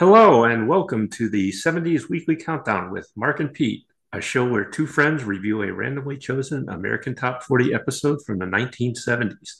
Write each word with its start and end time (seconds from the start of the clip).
Hello, 0.00 0.44
and 0.44 0.66
welcome 0.66 1.10
to 1.10 1.28
the 1.28 1.52
70s 1.52 2.08
Weekly 2.08 2.34
Countdown 2.34 2.90
with 2.90 3.12
Mark 3.16 3.38
and 3.38 3.52
Pete, 3.52 3.84
a 4.14 4.20
show 4.22 4.48
where 4.48 4.64
two 4.64 4.86
friends 4.86 5.24
review 5.24 5.62
a 5.62 5.70
randomly 5.70 6.16
chosen 6.16 6.66
American 6.70 7.14
Top 7.14 7.42
40 7.42 7.74
episode 7.74 8.18
from 8.24 8.38
the 8.38 8.46
1970s, 8.46 9.56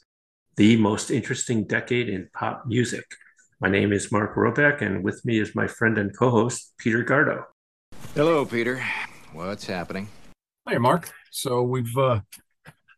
the 0.56 0.78
most 0.78 1.10
interesting 1.10 1.64
decade 1.64 2.08
in 2.08 2.26
pop 2.32 2.64
music. 2.64 3.04
My 3.60 3.68
name 3.68 3.92
is 3.92 4.10
Mark 4.10 4.34
Roebuck, 4.34 4.80
and 4.80 5.04
with 5.04 5.22
me 5.26 5.38
is 5.38 5.54
my 5.54 5.66
friend 5.66 5.98
and 5.98 6.16
co 6.16 6.30
host, 6.30 6.72
Peter 6.78 7.04
Gardo. 7.04 7.44
Hello, 8.14 8.46
Peter. 8.46 8.82
What's 9.34 9.66
happening? 9.66 10.08
Hey, 10.66 10.78
Mark. 10.78 11.10
So 11.30 11.60
we've 11.64 11.98
uh, 11.98 12.20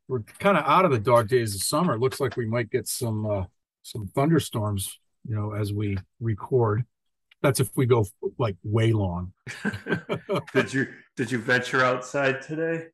we're 0.07 0.23
kind 0.39 0.57
of 0.57 0.65
out 0.65 0.85
of 0.85 0.93
the 0.93 1.01
dog 1.01 1.27
days 1.27 1.57
of 1.57 1.63
summer. 1.63 1.95
It 1.95 2.01
looks 2.01 2.21
like 2.21 2.37
we 2.37 2.47
might 2.47 2.71
get 2.71 2.87
some 2.87 3.27
uh, 3.27 3.45
some 3.83 4.07
thunderstorms, 4.15 4.97
you 5.29 5.35
know, 5.35 5.55
as 5.55 5.73
we 5.73 5.99
record. 6.21 6.85
That's 7.43 7.61
if 7.61 7.69
we 7.77 7.87
go 7.87 8.07
like 8.39 8.57
way 8.63 8.93
long. 8.93 9.33
did 10.55 10.73
you 10.73 10.87
did 11.17 11.31
you 11.31 11.39
venture 11.39 11.85
outside 11.85 12.43
today? 12.43 12.87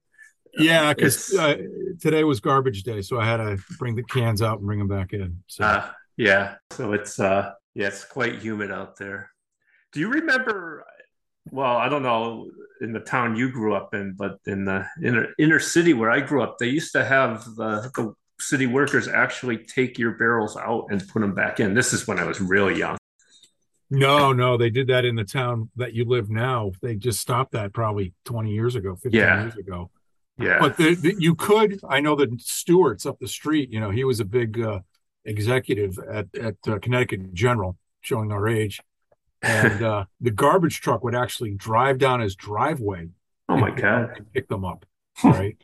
Yeah, 0.55 0.95
because 0.95 1.35
uh, 1.35 1.57
today 2.01 2.25
was 2.25 2.41
garbage 2.41 2.83
day, 2.83 3.03
so 3.03 3.21
I 3.21 3.27
had 3.27 3.37
to 3.37 3.59
bring 3.79 3.95
the 3.95 4.03
cans 4.03 4.43
out 4.43 4.59
and 4.59 4.67
bring 4.67 4.79
them 4.79 4.89
back 4.89 5.13
in. 5.13 5.43
So. 5.47 5.65
Uh, 5.65 5.91
yeah, 6.17 6.57
so 6.73 6.93
it's 6.95 7.21
uh, 7.21 7.53
yeah, 7.75 7.87
it's 7.87 8.05
quite 8.05 8.41
humid 8.41 8.73
out 8.73 8.97
there. 8.97 9.31
Do 9.93 10.01
you 10.01 10.09
remember? 10.11 10.85
Well, 11.51 11.77
I 11.77 11.89
don't 11.89 12.03
know 12.03 12.51
in 12.81 12.93
the 12.93 13.01
town 13.01 13.37
you 13.37 13.51
grew 13.51 13.75
up 13.75 13.95
in, 13.95 14.15
but 14.15 14.39
in 14.47 14.65
the 14.65 14.87
inner 15.03 15.29
inner 15.39 15.61
city 15.61 15.95
where 15.95 16.11
I 16.11 16.21
grew 16.21 16.43
up, 16.43 16.59
they 16.59 16.69
used 16.69 16.93
to 16.93 17.05
have 17.05 17.45
the, 17.57 17.91
the 17.95 18.15
city 18.41 18.67
workers 18.67 19.09
actually 19.09 19.59
take 19.59 19.99
your 19.99 20.13
barrels 20.13 20.57
out 20.57 20.87
and 20.91 21.07
put 21.09 21.21
them 21.21 21.35
back 21.35 21.61
in. 21.61 21.75
This 21.75 21.93
is 21.93 22.07
when 22.07 22.19
I 22.19 22.25
was 22.25 22.41
really 22.41 22.79
young. 22.79 22.98
No, 23.91 24.33
no, 24.33 24.57
they 24.57 24.71
did 24.71 24.89
that 24.89 25.05
in 25.05 25.15
the 25.15 25.25
town 25.25 25.71
that 25.77 25.95
you 25.95 26.05
live 26.05 26.29
now. 26.29 26.73
They 26.83 26.95
just 26.97 27.21
stopped 27.21 27.53
that 27.53 27.73
probably 27.73 28.13
20 28.25 28.51
years 28.53 28.75
ago, 28.75 28.97
15 28.97 29.19
yeah. 29.19 29.43
years 29.43 29.57
ago. 29.57 29.91
Yeah. 30.39 30.59
But 30.61 30.77
the, 30.77 30.95
the, 30.95 31.15
you 31.19 31.35
could, 31.35 31.81
I 31.89 32.01
know 32.01 32.15
that 32.17 32.41
Stewart's 32.41 33.07
up 33.07 33.19
the 33.19 33.29
street, 33.29 33.71
you 33.73 33.81
know, 33.81 33.91
he 33.91 34.05
was 34.05 34.21
a 34.21 34.25
big 34.25 34.61
uh, 34.61 34.81
executive 35.25 35.99
at, 35.99 36.27
at 36.37 36.57
uh, 36.67 36.79
Connecticut 36.81 37.33
General, 37.33 37.77
showing 38.03 38.31
our 38.31 38.47
age. 38.47 38.81
And 39.43 39.83
uh, 39.83 40.05
the 40.21 40.31
garbage 40.31 40.81
truck 40.81 41.03
would 41.03 41.15
actually 41.15 41.55
drive 41.55 41.99
down 41.99 42.21
his 42.21 42.37
driveway. 42.37 43.09
Oh 43.49 43.57
my 43.57 43.71
God. 43.71 44.11
And 44.17 44.33
pick 44.33 44.49
them 44.49 44.65
up. 44.65 44.85
Right. 45.25 45.57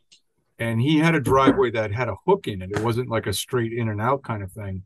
and 0.58 0.80
he 0.80 0.98
had 0.98 1.14
a 1.14 1.20
driveway 1.20 1.70
that 1.70 1.92
had 1.92 2.08
a 2.08 2.16
hook 2.26 2.48
in 2.48 2.60
it. 2.60 2.72
It 2.72 2.80
wasn't 2.80 3.08
like 3.08 3.28
a 3.28 3.32
straight 3.32 3.72
in 3.72 3.88
and 3.88 4.00
out 4.00 4.24
kind 4.24 4.42
of 4.42 4.50
thing. 4.50 4.82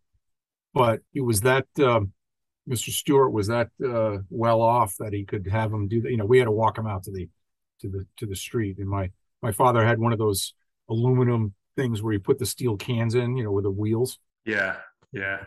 But 0.75 1.00
it 1.14 1.22
was 1.22 1.41
that. 1.41 1.64
Um, 1.81 2.12
Mr. 2.69 2.91
Stewart 2.91 3.33
was 3.33 3.47
that 3.47 3.70
uh, 3.84 4.19
well 4.30 4.61
off 4.61 4.94
that 4.98 5.12
he 5.12 5.24
could 5.24 5.47
have 5.47 5.72
him 5.72 5.88
do 5.88 6.02
that. 6.02 6.11
You 6.11 6.19
know, 6.19 6.27
we 6.27 6.38
had 6.38 6.44
to 6.44 6.50
walk 6.50 6.77
him 6.77 6.86
out 6.86 7.05
to 7.05 7.12
the 7.12 7.28
to 7.80 7.88
the 7.88 8.06
to 8.19 8.27
the 8.27 8.36
street. 8.36 8.78
And 8.78 8.88
my 8.88 9.10
my 9.42 9.52
father 9.52 9.84
had 9.84 9.98
one 9.98 10.12
of 10.12 10.19
those 10.19 10.55
aluminum 10.88 11.55
things 11.77 12.02
where 12.02 12.12
you 12.12 12.20
put 12.20 12.38
the 12.38 12.47
steel 12.47 12.77
cans 12.77 13.14
in, 13.14 13.36
you 13.36 13.44
know, 13.44 13.52
with 13.52 13.64
the 13.64 13.70
wheels. 13.70 14.19
Yeah, 14.44 14.76
yeah. 15.12 15.44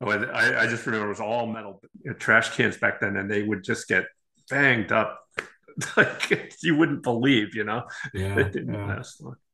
Oh, 0.00 0.10
I, 0.10 0.62
I 0.62 0.66
just 0.66 0.86
remember 0.86 1.06
it 1.06 1.10
was 1.10 1.20
all 1.20 1.46
metal 1.46 1.80
trash 2.18 2.56
cans 2.56 2.76
back 2.76 3.00
then, 3.00 3.16
and 3.16 3.30
they 3.30 3.42
would 3.42 3.62
just 3.62 3.88
get 3.88 4.04
banged 4.50 4.92
up 4.92 5.20
like 5.96 6.54
you 6.62 6.76
wouldn't 6.76 7.02
believe, 7.02 7.54
you 7.54 7.64
know. 7.64 7.84
Yeah, 8.12 8.48
yeah. 8.54 9.02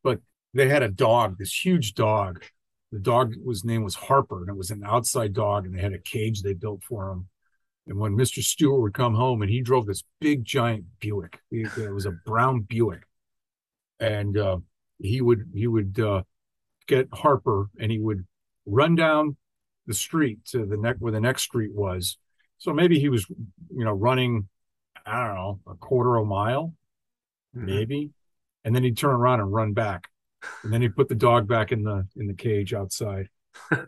But 0.03 0.21
they 0.55 0.69
had 0.69 0.83
a 0.83 0.89
dog, 0.89 1.39
this 1.39 1.65
huge 1.65 1.95
dog 1.95 2.45
the 2.93 2.99
dog 2.99 3.35
was 3.45 3.65
name 3.65 3.85
was 3.85 3.95
Harper, 3.95 4.41
and 4.41 4.49
it 4.49 4.57
was 4.57 4.71
an 4.71 4.83
outside 4.85 5.33
dog, 5.33 5.65
and 5.65 5.75
they 5.75 5.81
had 5.81 5.93
a 5.93 5.99
cage 5.99 6.43
they 6.43 6.55
built 6.55 6.83
for 6.83 7.11
him. 7.11 7.29
And 7.87 7.99
when 7.99 8.17
Mr. 8.17 8.43
Stewart 8.43 8.81
would 8.81 8.95
come 8.95 9.15
home, 9.15 9.43
and 9.43 9.51
he 9.51 9.63
drove 9.63 9.87
this 9.87 10.05
big 10.21 10.45
giant 10.45 10.85
Buick, 11.01 11.41
it 11.51 11.93
was 11.93 12.07
a 12.07 12.13
brown 12.27 12.61
Buick, 12.61 13.03
and 14.01 14.37
uh, 14.37 14.59
he 14.99 15.21
would 15.21 15.51
he 15.55 15.67
would 15.67 15.99
uh, 16.01 16.23
get 16.87 17.09
Harper, 17.13 17.67
and 17.79 17.93
he 17.93 17.99
would 17.99 18.27
run 18.67 18.97
down 18.97 19.37
the 19.87 19.95
street 19.95 20.45
to 20.47 20.67
the 20.67 20.77
neck 20.77 20.97
where 20.99 21.13
the 21.13 21.21
next 21.21 21.43
street 21.43 21.73
was. 21.73 22.19
So 22.59 22.73
maybe 22.75 22.99
he 22.99 23.09
was, 23.09 23.27
you 23.29 23.85
know, 23.85 23.93
running, 23.93 24.49
I 25.07 25.27
don't 25.27 25.35
know, 25.35 25.61
a 25.67 25.75
quarter 25.75 26.17
of 26.17 26.25
a 26.25 26.29
mile, 26.29 26.75
mm-hmm. 27.57 27.67
maybe, 27.67 28.11
and 28.65 28.75
then 28.75 28.83
he'd 28.83 28.99
turn 28.99 29.15
around 29.15 29.41
and 29.41 29.51
run 29.51 29.73
back 29.73 30.10
and 30.63 30.73
then 30.73 30.83
he 30.83 30.89
put 30.89 31.09
the 31.09 31.15
dog 31.15 31.49
back 31.49 31.73
in 31.73 31.83
the 31.83 32.07
in 32.17 32.27
the 32.27 32.35
cage 32.35 32.75
outside. 32.75 33.29
so 33.73 33.87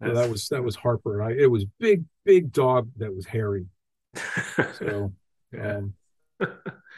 that 0.00 0.30
was 0.30 0.48
that 0.48 0.62
was 0.62 0.76
Harper. 0.76 1.22
I, 1.22 1.32
it 1.32 1.50
was 1.50 1.64
big, 1.78 2.04
big 2.24 2.52
dog 2.52 2.90
that 2.96 3.14
was 3.14 3.26
hairy. 3.26 3.66
So, 4.74 5.12
um, 5.58 5.94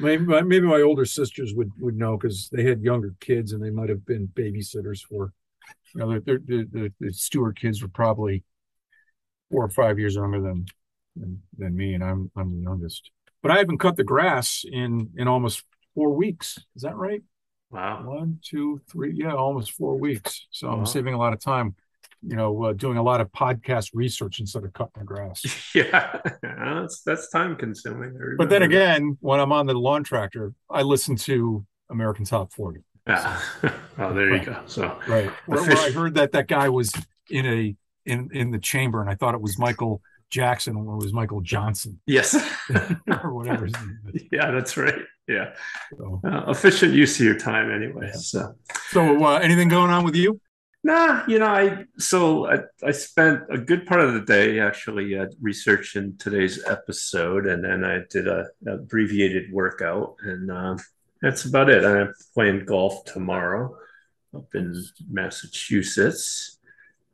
maybe 0.00 0.24
maybe 0.24 0.66
my 0.66 0.80
older 0.80 1.04
sisters 1.04 1.54
would 1.54 1.70
would 1.78 1.96
know 1.96 2.16
because 2.16 2.48
they 2.50 2.64
had 2.64 2.82
younger 2.82 3.14
kids 3.20 3.52
and 3.52 3.62
they 3.62 3.70
might 3.70 3.88
have 3.88 4.04
been 4.04 4.28
babysitters 4.28 5.02
for. 5.02 5.32
You 5.94 6.00
know, 6.00 6.18
the, 6.18 6.68
the, 6.72 6.92
the 6.98 7.12
Stewart 7.12 7.56
kids 7.58 7.80
were 7.80 7.88
probably 7.88 8.42
four 9.50 9.64
or 9.64 9.70
five 9.70 9.98
years 9.98 10.16
younger 10.16 10.40
than, 10.40 10.66
than 11.14 11.40
than 11.56 11.76
me, 11.76 11.94
and 11.94 12.02
I'm 12.02 12.30
I'm 12.36 12.56
the 12.56 12.62
youngest. 12.62 13.10
But 13.42 13.52
I 13.52 13.58
haven't 13.58 13.78
cut 13.78 13.96
the 13.96 14.04
grass 14.04 14.64
in 14.70 15.10
in 15.16 15.28
almost 15.28 15.62
four 15.94 16.12
weeks. 16.12 16.58
Is 16.74 16.82
that 16.82 16.96
right? 16.96 17.22
Wow. 17.74 18.02
One, 18.04 18.38
two, 18.40 18.80
three, 18.88 19.14
yeah, 19.16 19.34
almost 19.34 19.72
four 19.72 19.98
weeks. 19.98 20.46
So 20.52 20.68
wow. 20.68 20.76
I'm 20.76 20.86
saving 20.86 21.12
a 21.12 21.18
lot 21.18 21.32
of 21.32 21.40
time, 21.40 21.74
you 22.22 22.36
know, 22.36 22.66
uh, 22.66 22.72
doing 22.72 22.98
a 22.98 23.02
lot 23.02 23.20
of 23.20 23.32
podcast 23.32 23.90
research 23.94 24.38
instead 24.38 24.62
of 24.62 24.72
cutting 24.72 24.92
the 24.96 25.04
grass. 25.04 25.42
yeah, 25.74 26.20
that's 26.40 27.02
that's 27.02 27.30
time 27.30 27.56
consuming. 27.56 28.16
But 28.38 28.48
then 28.48 28.62
again, 28.62 29.18
when 29.20 29.40
I'm 29.40 29.50
on 29.50 29.66
the 29.66 29.74
lawn 29.74 30.04
tractor, 30.04 30.52
I 30.70 30.82
listen 30.82 31.16
to 31.16 31.66
American 31.90 32.24
Top 32.24 32.52
40. 32.52 32.80
Yeah. 33.08 33.40
So, 33.60 33.72
oh, 33.98 34.14
there 34.14 34.36
you 34.36 34.44
go. 34.44 34.62
So 34.66 34.96
right, 35.08 35.30
where, 35.46 35.62
where 35.64 35.76
I 35.76 35.90
heard 35.90 36.14
that 36.14 36.30
that 36.30 36.46
guy 36.46 36.68
was 36.68 36.92
in 37.28 37.44
a 37.44 37.76
in 38.06 38.30
in 38.32 38.52
the 38.52 38.60
chamber, 38.60 39.00
and 39.00 39.10
I 39.10 39.16
thought 39.16 39.34
it 39.34 39.40
was 39.40 39.58
Michael 39.58 40.00
Jackson 40.34 40.74
or 40.74 40.96
was 40.96 41.12
Michael 41.12 41.40
Johnson. 41.40 42.00
Yes. 42.06 42.34
or 43.22 43.32
whatever. 43.32 43.68
Yeah, 44.32 44.50
that's 44.50 44.76
right. 44.76 44.98
Yeah. 45.28 45.54
So, 45.96 46.20
uh, 46.24 46.44
efficient 46.48 46.92
use 46.92 47.20
of 47.20 47.26
your 47.26 47.38
time 47.38 47.70
anyway. 47.70 48.10
Yeah. 48.12 48.18
So, 48.18 48.54
so 48.90 49.24
uh, 49.24 49.38
anything 49.38 49.68
going 49.68 49.92
on 49.92 50.04
with 50.04 50.16
you? 50.16 50.40
Nah, 50.82 51.24
you 51.28 51.38
know, 51.38 51.46
I 51.46 51.84
so 51.98 52.46
I, 52.46 52.58
I 52.84 52.90
spent 52.90 53.42
a 53.48 53.56
good 53.56 53.86
part 53.86 54.00
of 54.00 54.12
the 54.12 54.20
day 54.20 54.58
actually 54.58 55.16
uh, 55.16 55.26
researching 55.40 56.16
today's 56.18 56.62
episode, 56.66 57.46
and 57.46 57.64
then 57.64 57.84
I 57.84 58.00
did 58.10 58.26
a, 58.26 58.48
a 58.66 58.74
abbreviated 58.74 59.50
workout, 59.52 60.16
and 60.22 60.50
uh, 60.50 60.76
that's 61.22 61.44
about 61.46 61.70
it. 61.70 61.84
I'm 61.84 62.12
playing 62.34 62.66
golf 62.66 63.04
tomorrow 63.04 63.74
up 64.34 64.54
in 64.54 64.84
Massachusetts 65.08 66.58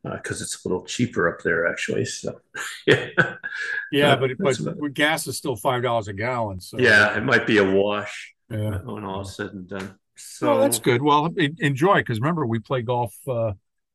because 0.03 0.41
uh, 0.41 0.45
it's 0.45 0.65
a 0.65 0.69
little 0.69 0.85
cheaper 0.85 1.29
up 1.29 1.43
there 1.43 1.67
actually. 1.67 2.05
So 2.05 2.41
yeah, 2.87 3.09
yeah, 3.93 4.17
but 4.17 4.31
but, 4.39 4.59
but 4.65 4.95
gas 4.95 5.27
is 5.27 5.37
still 5.37 5.57
five 5.57 5.83
dollars 5.83 6.09
a 6.09 6.13
gallon. 6.13 6.61
So 6.61 6.79
yeah, 6.79 7.17
it 7.17 7.23
might 7.23 7.47
be 7.47 7.59
a 7.59 7.71
wash 7.71 8.35
yeah. 8.51 8.79
when 8.83 9.05
all 9.05 9.23
is 9.23 9.37
said 9.37 9.53
and 9.53 9.69
done. 9.69 9.99
So 10.17 10.51
well, 10.51 10.61
that's 10.61 10.79
good. 10.79 11.03
Well, 11.03 11.29
enjoy 11.37 11.97
because 11.97 12.21
remember 12.21 12.47
we 12.47 12.59
play 12.59 12.83
golf 12.83 13.15
uh, 13.29 13.53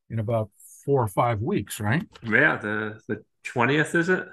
in 0.09 0.19
about 0.19 0.49
four 0.85 1.01
or 1.01 1.07
five 1.07 1.41
weeks, 1.41 1.79
right? 1.79 2.03
Yeah, 2.23 2.57
the 2.57 2.99
the 3.07 3.23
twentieth 3.43 3.95
is 3.95 4.09
it? 4.09 4.27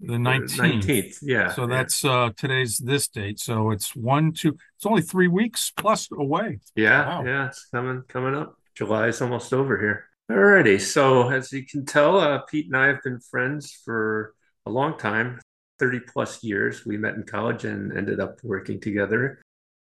The 0.00 0.18
nineteenth. 0.18 1.18
Yeah. 1.22 1.52
So 1.52 1.66
that's 1.66 2.04
uh 2.04 2.30
today's 2.36 2.78
this 2.78 3.08
date. 3.08 3.38
So 3.38 3.70
it's 3.70 3.94
one, 3.94 4.32
two. 4.32 4.56
It's 4.76 4.86
only 4.86 5.02
three 5.02 5.28
weeks 5.28 5.72
plus 5.76 6.08
away. 6.12 6.58
Yeah, 6.74 7.06
wow. 7.06 7.24
yeah, 7.24 7.46
it's 7.46 7.66
coming 7.66 8.02
coming 8.08 8.34
up. 8.34 8.56
July 8.74 9.08
is 9.08 9.20
almost 9.20 9.52
over 9.52 9.78
here. 9.78 10.08
Alrighty, 10.32 10.80
so 10.80 11.28
as 11.28 11.52
you 11.52 11.66
can 11.66 11.84
tell, 11.84 12.18
uh, 12.18 12.38
Pete 12.48 12.64
and 12.64 12.74
I 12.74 12.86
have 12.86 13.02
been 13.02 13.20
friends 13.20 13.78
for 13.84 14.32
a 14.64 14.70
long 14.70 14.96
time 14.96 15.38
30 15.78 16.00
plus 16.00 16.42
years. 16.42 16.86
We 16.86 16.96
met 16.96 17.16
in 17.16 17.24
college 17.24 17.66
and 17.66 17.94
ended 17.94 18.18
up 18.18 18.38
working 18.42 18.80
together 18.80 19.42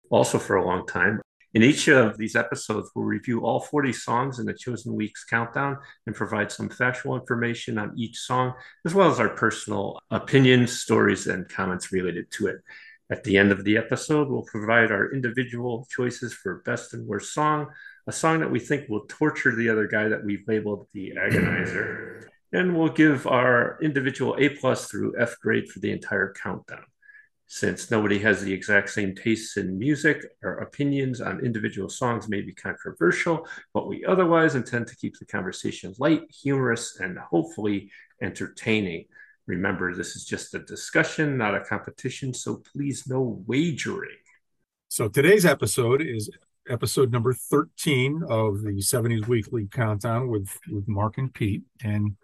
also 0.10 0.40
for 0.40 0.56
a 0.56 0.66
long 0.66 0.88
time. 0.88 1.20
In 1.54 1.62
each 1.62 1.90
of 1.90 2.18
these 2.18 2.38
episodes, 2.38 2.90
we'll 2.96 3.04
review 3.04 3.42
all 3.42 3.60
40 3.60 3.92
songs 3.92 4.40
in 4.40 4.46
the 4.46 4.54
chosen 4.54 4.96
week's 4.96 5.26
countdown 5.26 5.78
and 6.06 6.16
provide 6.16 6.54
some 6.54 6.70
factual 6.70 7.16
information 7.18 7.78
on 7.78 7.92
each 7.98 8.18
song, 8.20 8.54
as 8.86 8.94
well 8.94 9.12
as 9.12 9.20
our 9.20 9.30
personal 9.30 10.00
opinions, 10.10 10.80
stories, 10.80 11.28
and 11.28 11.50
comments 11.50 11.92
related 11.92 12.32
to 12.32 12.48
it. 12.48 12.62
At 13.12 13.26
the 13.26 13.38
end 13.38 13.52
of 13.52 13.66
the 13.66 13.76
episode, 13.76 14.30
we'll 14.30 14.44
provide 14.44 14.90
our 14.90 15.12
individual 15.12 15.86
choices 15.90 16.34
for 16.34 16.62
best 16.66 16.94
and 16.94 17.06
worst 17.06 17.34
song, 17.34 17.68
a 18.10 18.12
song 18.12 18.40
that 18.40 18.50
we 18.50 18.60
think 18.60 18.90
will 18.90 19.06
torture 19.08 19.56
the 19.56 19.70
other 19.70 19.88
guy 19.88 20.08
that 20.08 20.26
we've 20.26 20.44
labeled 20.48 20.88
the 20.94 21.14
agonizer. 21.16 22.26
And 22.52 22.76
we'll 22.76 22.90
give 22.90 23.28
our 23.28 23.78
individual 23.84 24.36
A 24.40 24.50
plus 24.50 24.88
through 24.88 25.14
F 25.20 25.40
grade 25.40 25.70
for 25.70 25.80
the 25.80 25.92
entire 25.92 26.34
countdown. 26.34 26.86
Since 27.46 27.92
nobody 27.92 28.18
has 28.20 28.42
the 28.42 28.52
exact 28.52 28.90
same 28.90 29.14
tastes 29.14 29.58
in 29.58 29.78
music, 29.78 30.26
our 30.44 30.58
opinions 30.58 31.22
on 31.22 31.46
individual 31.46 31.88
songs 31.88 32.28
may 32.28 32.42
be 32.42 32.52
controversial, 32.52 33.48
but 33.76 33.88
we 33.88 34.04
otherwise 34.04 34.56
intend 34.56 34.88
to 34.88 34.96
keep 34.96 35.20
the 35.20 35.26
conversation 35.26 35.94
light, 36.00 36.24
humorous, 36.32 37.00
and 37.00 37.18
hopefully 37.20 37.92
entertaining. 38.24 39.06
remember, 39.46 39.94
this 39.94 40.16
is 40.16 40.26
just 40.26 40.56
a 40.56 40.60
discussion, 40.60 41.38
not 41.38 41.56
a 41.56 41.62
competition, 41.62 42.34
so 42.34 42.64
please 42.74 43.08
no 43.08 43.44
wagering. 43.46 44.18
So 44.88 45.08
today's 45.08 45.46
episode 45.46 46.02
is 46.02 46.32
episode 46.70 47.12
number 47.12 47.34
13 47.34 48.24
of 48.30 48.62
the 48.62 48.78
70s 48.78 49.28
Weekly 49.28 49.68
Countdown 49.72 50.30
with, 50.30 50.58
with 50.72 50.88
Mark 50.88 51.18
and 51.18 51.34
Pete. 51.34 51.64
And 51.84 52.16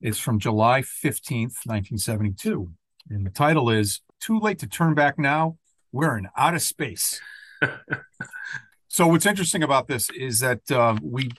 it's 0.00 0.18
from 0.18 0.38
July 0.38 0.82
15th, 0.82 1.64
1972. 1.64 2.70
And 3.10 3.24
the 3.24 3.30
title 3.30 3.70
is 3.70 4.00
Too 4.20 4.38
Late 4.38 4.58
to 4.60 4.66
Turn 4.66 4.94
Back 4.94 5.18
Now. 5.18 5.58
We're 5.92 6.18
in 6.18 6.28
Outer 6.36 6.58
Space. 6.58 7.20
so, 8.88 9.06
what's 9.06 9.26
interesting 9.26 9.62
about 9.62 9.86
this 9.86 10.10
is 10.10 10.40
that 10.40 10.68
uh, 10.70 10.96
we, 11.02 11.30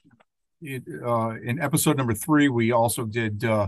it, 0.61 0.83
uh, 1.05 1.35
in 1.43 1.59
episode 1.59 1.97
number 1.97 2.13
three, 2.13 2.47
we 2.47 2.71
also 2.71 3.05
did 3.05 3.43
uh, 3.43 3.67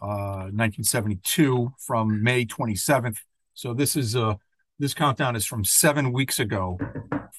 1972 0.00 1.66
uh, 1.66 1.68
from 1.78 2.22
May 2.22 2.44
27th. 2.44 3.18
So, 3.52 3.74
this 3.74 3.94
is 3.94 4.16
uh, 4.16 4.34
this 4.78 4.94
countdown 4.94 5.36
is 5.36 5.46
from 5.46 5.64
seven 5.64 6.12
weeks 6.12 6.40
ago 6.40 6.78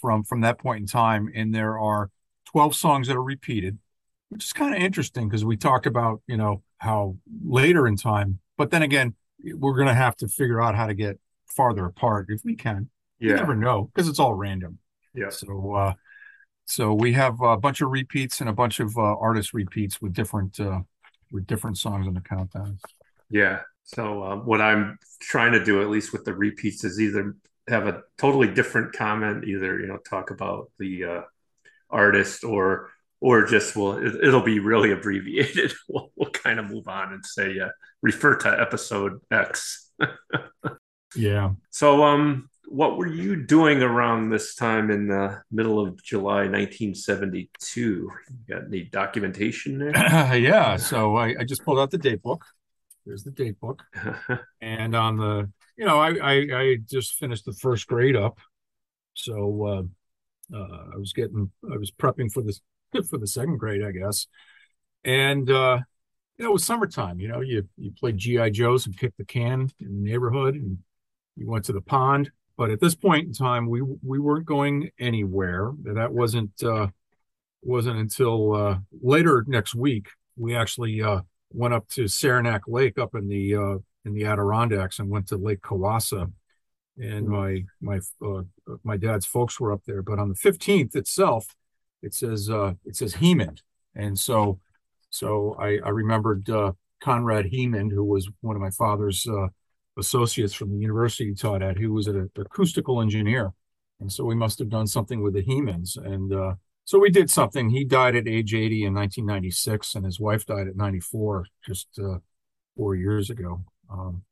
from 0.06 0.24
from 0.24 0.42
that 0.42 0.60
point 0.60 0.82
in 0.82 0.86
time 0.86 1.32
and 1.34 1.54
there 1.54 1.80
are 1.80 2.12
12 2.52 2.76
songs 2.76 3.08
that 3.08 3.18
are 3.18 3.24
repeated 3.24 3.80
which 4.30 4.44
is 4.44 4.54
kind 4.54 4.76
of 4.76 4.80
interesting 4.80 5.28
because 5.28 5.44
we 5.44 5.58
talked 5.58 5.88
about 5.88 6.22
you 6.28 6.38
know 6.38 6.62
how 6.78 7.18
later 7.44 7.88
in 7.88 7.96
time 7.96 8.38
but 8.56 8.70
then 8.70 8.84
again 8.84 9.16
we're 9.56 9.74
going 9.74 9.88
to 9.88 9.96
have 9.96 10.16
to 10.16 10.28
figure 10.28 10.62
out 10.62 10.76
how 10.76 10.86
to 10.86 10.94
get 10.94 11.20
farther 11.48 11.86
apart 11.86 12.28
if 12.30 12.42
we 12.46 12.56
can 12.56 12.88
yeah. 13.20 13.32
you 13.32 13.36
never 13.36 13.56
know 13.56 13.90
because 13.94 14.08
it's 14.08 14.20
all 14.20 14.36
random 14.36 14.78
yeah 15.16 15.30
so 15.30 15.74
uh 15.74 15.94
so 16.68 16.94
we 16.94 17.14
have 17.14 17.42
a 17.42 17.58
bunch 17.58 17.82
of 17.82 17.90
repeats 17.90 18.42
and 18.42 18.50
a 18.50 18.54
bunch 18.54 18.80
of 18.80 18.96
uh, 18.98 19.02
artist 19.02 19.54
repeats 19.54 20.00
with 20.02 20.14
different 20.14 20.60
uh 20.60 20.82
with 21.32 21.48
different 21.48 21.78
songs 21.80 22.06
in 22.06 22.14
the 22.14 22.22
countdowns. 22.22 22.80
yeah 23.32 23.62
so 23.86 24.24
uh, 24.24 24.36
what 24.36 24.62
I'm 24.62 24.98
trying 25.22 25.54
to 25.54 25.64
do, 25.64 25.82
at 25.82 25.90
least 25.90 26.12
with 26.12 26.26
the 26.26 26.34
repeats, 26.34 26.84
is 26.84 27.00
either 27.00 27.36
have 27.68 27.88
a 27.88 28.02
totally 28.18 28.54
different 28.54 28.94
comment, 28.94 29.46
either 29.46 29.80
you 29.80 29.88
know 29.88 29.98
talk 29.98 30.32
about 30.32 30.72
the 30.80 31.04
uh, 31.04 31.22
artist 31.90 32.44
or 32.44 32.92
or 33.22 33.46
just 33.46 33.76
will 33.76 33.98
it, 33.98 34.22
will 34.22 34.44
be 34.44 34.60
really 34.60 34.92
abbreviated. 34.92 35.74
we'll, 35.90 36.12
we'll, 36.16 36.32
kind 36.32 36.60
of 36.60 36.70
move 36.70 36.88
on 36.88 37.14
and 37.14 37.26
say 37.26 37.60
uh, 37.60 37.70
refer 38.02 38.36
to 38.36 38.62
episode 38.62 39.20
X. 39.32 39.92
yeah. 41.16 41.52
So 41.72 42.04
um, 42.04 42.50
what 42.68 42.98
were 42.98 43.08
you 43.08 43.36
doing 43.36 43.82
around 43.82 44.30
this 44.30 44.54
time 44.56 44.92
in 44.92 45.08
the 45.08 45.42
middle 45.52 45.80
of 45.80 46.04
July 46.04 46.48
1972? 46.48 47.82
You 47.82 48.12
got 48.48 48.66
any 48.66 48.84
documentation 48.84 49.80
there? 49.80 49.92
yeah. 50.36 50.78
So 50.78 51.16
I, 51.16 51.36
I 51.40 51.44
just 51.46 51.64
pulled 51.64 51.80
out 51.80 51.90
the 51.90 51.98
date 51.98 52.22
book 52.22 52.46
there's 53.06 53.24
the 53.24 53.32
date 53.32 53.60
book. 53.60 53.84
and 54.62 54.96
on 54.96 55.18
the, 55.18 55.50
you 55.78 55.86
know, 55.86 56.00
I, 56.00 56.16
I, 56.16 56.34
I 56.34 56.78
just 56.90 57.14
finished 57.14 57.46
the 57.46 57.54
first 57.54 57.88
grade 57.88 58.16
up, 58.16 58.40
so 59.14 59.66
uh, 60.54 60.56
uh, 60.56 60.84
I 60.94 60.98
was 60.98 61.14
getting, 61.14 61.52
I 61.72 61.78
was 61.78 61.92
prepping 61.92 62.32
for 62.32 62.42
this 62.42 62.62
for 63.10 63.18
the 63.18 63.28
second 63.28 63.58
grade, 63.58 63.84
I 63.84 63.92
guess. 63.92 64.28
And 65.04 65.50
uh, 65.50 65.80
you 66.38 66.44
know, 66.44 66.50
it 66.50 66.54
was 66.54 66.64
summertime. 66.64 67.20
You 67.20 67.28
know, 67.28 67.42
you 67.42 67.68
you 67.78 67.92
played 67.92 68.18
GI 68.18 68.52
Joes 68.52 68.86
and 68.86 68.98
kicked 68.98 69.18
the 69.18 69.26
can 69.26 69.70
in 69.80 70.04
the 70.04 70.10
neighborhood, 70.10 70.56
and 70.56 70.80
you 71.36 71.50
went 71.50 71.66
to 71.66 71.74
the 71.74 71.82
pond. 71.82 72.32
But 72.58 72.72
at 72.72 72.80
this 72.80 72.96
point 72.96 73.28
in 73.28 73.34
time, 73.34 73.70
we 73.70 73.82
we 73.82 74.20
weren't 74.20 74.46
going 74.46 74.92
anywhere. 75.00 75.72
That 75.84 76.14
wasn't 76.14 76.52
uh, 76.64 76.88
wasn't 77.62 77.98
until 77.98 78.56
uh, 78.56 78.78
later 79.02 79.44
next 79.48 79.76
week 79.76 80.08
we 80.38 80.56
actually 80.56 81.02
uh, 81.02 81.22
went 81.52 81.74
up 81.74 81.88
to 81.90 82.08
Saranac 82.08 82.64
Lake 82.68 82.98
up 82.98 83.16
in 83.16 83.28
the 83.28 83.56
uh, 83.56 83.76
in 84.06 84.14
the 84.14 84.26
Adirondacks 84.26 85.00
and 85.00 85.10
went 85.10 85.28
to 85.28 85.38
Lake 85.38 85.62
Kiwassa. 85.62 86.32
And 86.98 87.28
my 87.28 87.66
my 87.82 88.00
uh, 88.26 88.44
my 88.84 88.96
dad's 88.96 89.26
folks 89.26 89.60
were 89.60 89.74
up 89.74 89.82
there. 89.86 90.02
But 90.02 90.20
on 90.20 90.30
the 90.30 90.36
fifteenth 90.36 90.96
itself, 90.96 91.48
it 92.02 92.14
says 92.14 92.50
uh, 92.50 92.74
it 92.86 92.96
says 92.96 93.16
Hemond, 93.16 93.62
and 93.94 94.18
so 94.18 94.60
so 95.10 95.58
I, 95.60 95.80
I 95.84 95.90
remembered 95.90 96.50
uh, 96.50 96.72
Conrad 97.02 97.52
Hemond, 97.52 97.92
who 97.92 98.04
was 98.04 98.30
one 98.42 98.56
of 98.56 98.62
my 98.62 98.70
father's 98.70 99.28
uh, 99.28 99.48
associates 99.98 100.54
from 100.54 100.72
the 100.72 100.78
university 100.78 101.30
he 101.30 101.36
taught 101.36 101.62
at, 101.62 101.78
who 101.78 101.92
was 101.92 102.08
an 102.08 102.30
acoustical 102.38 103.02
engineer, 103.02 103.52
and 104.00 104.10
so 104.10 104.24
we 104.24 104.36
must 104.36 104.60
have 104.60 104.70
done 104.70 104.88
something 104.88 105.22
with 105.22 105.34
the 105.34 105.44
Hemonds. 105.44 105.98
And 105.98 106.34
uh, 106.34 106.54
so 106.86 107.00
we 107.00 107.10
did 107.10 107.30
something. 107.30 107.70
He 107.70 107.84
died 107.84 108.16
at 108.16 108.28
age 108.28 108.54
80 108.54 108.86
in 108.86 108.94
1996, 108.94 109.96
and 109.96 110.06
his 110.06 110.20
wife 110.20 110.46
died 110.46 110.68
at 110.68 110.76
94 110.76 111.46
just 111.66 111.88
uh, 112.00 112.20
four 112.78 112.96
years 112.96 113.30
ago. 113.30 113.66
Um, 113.92 114.24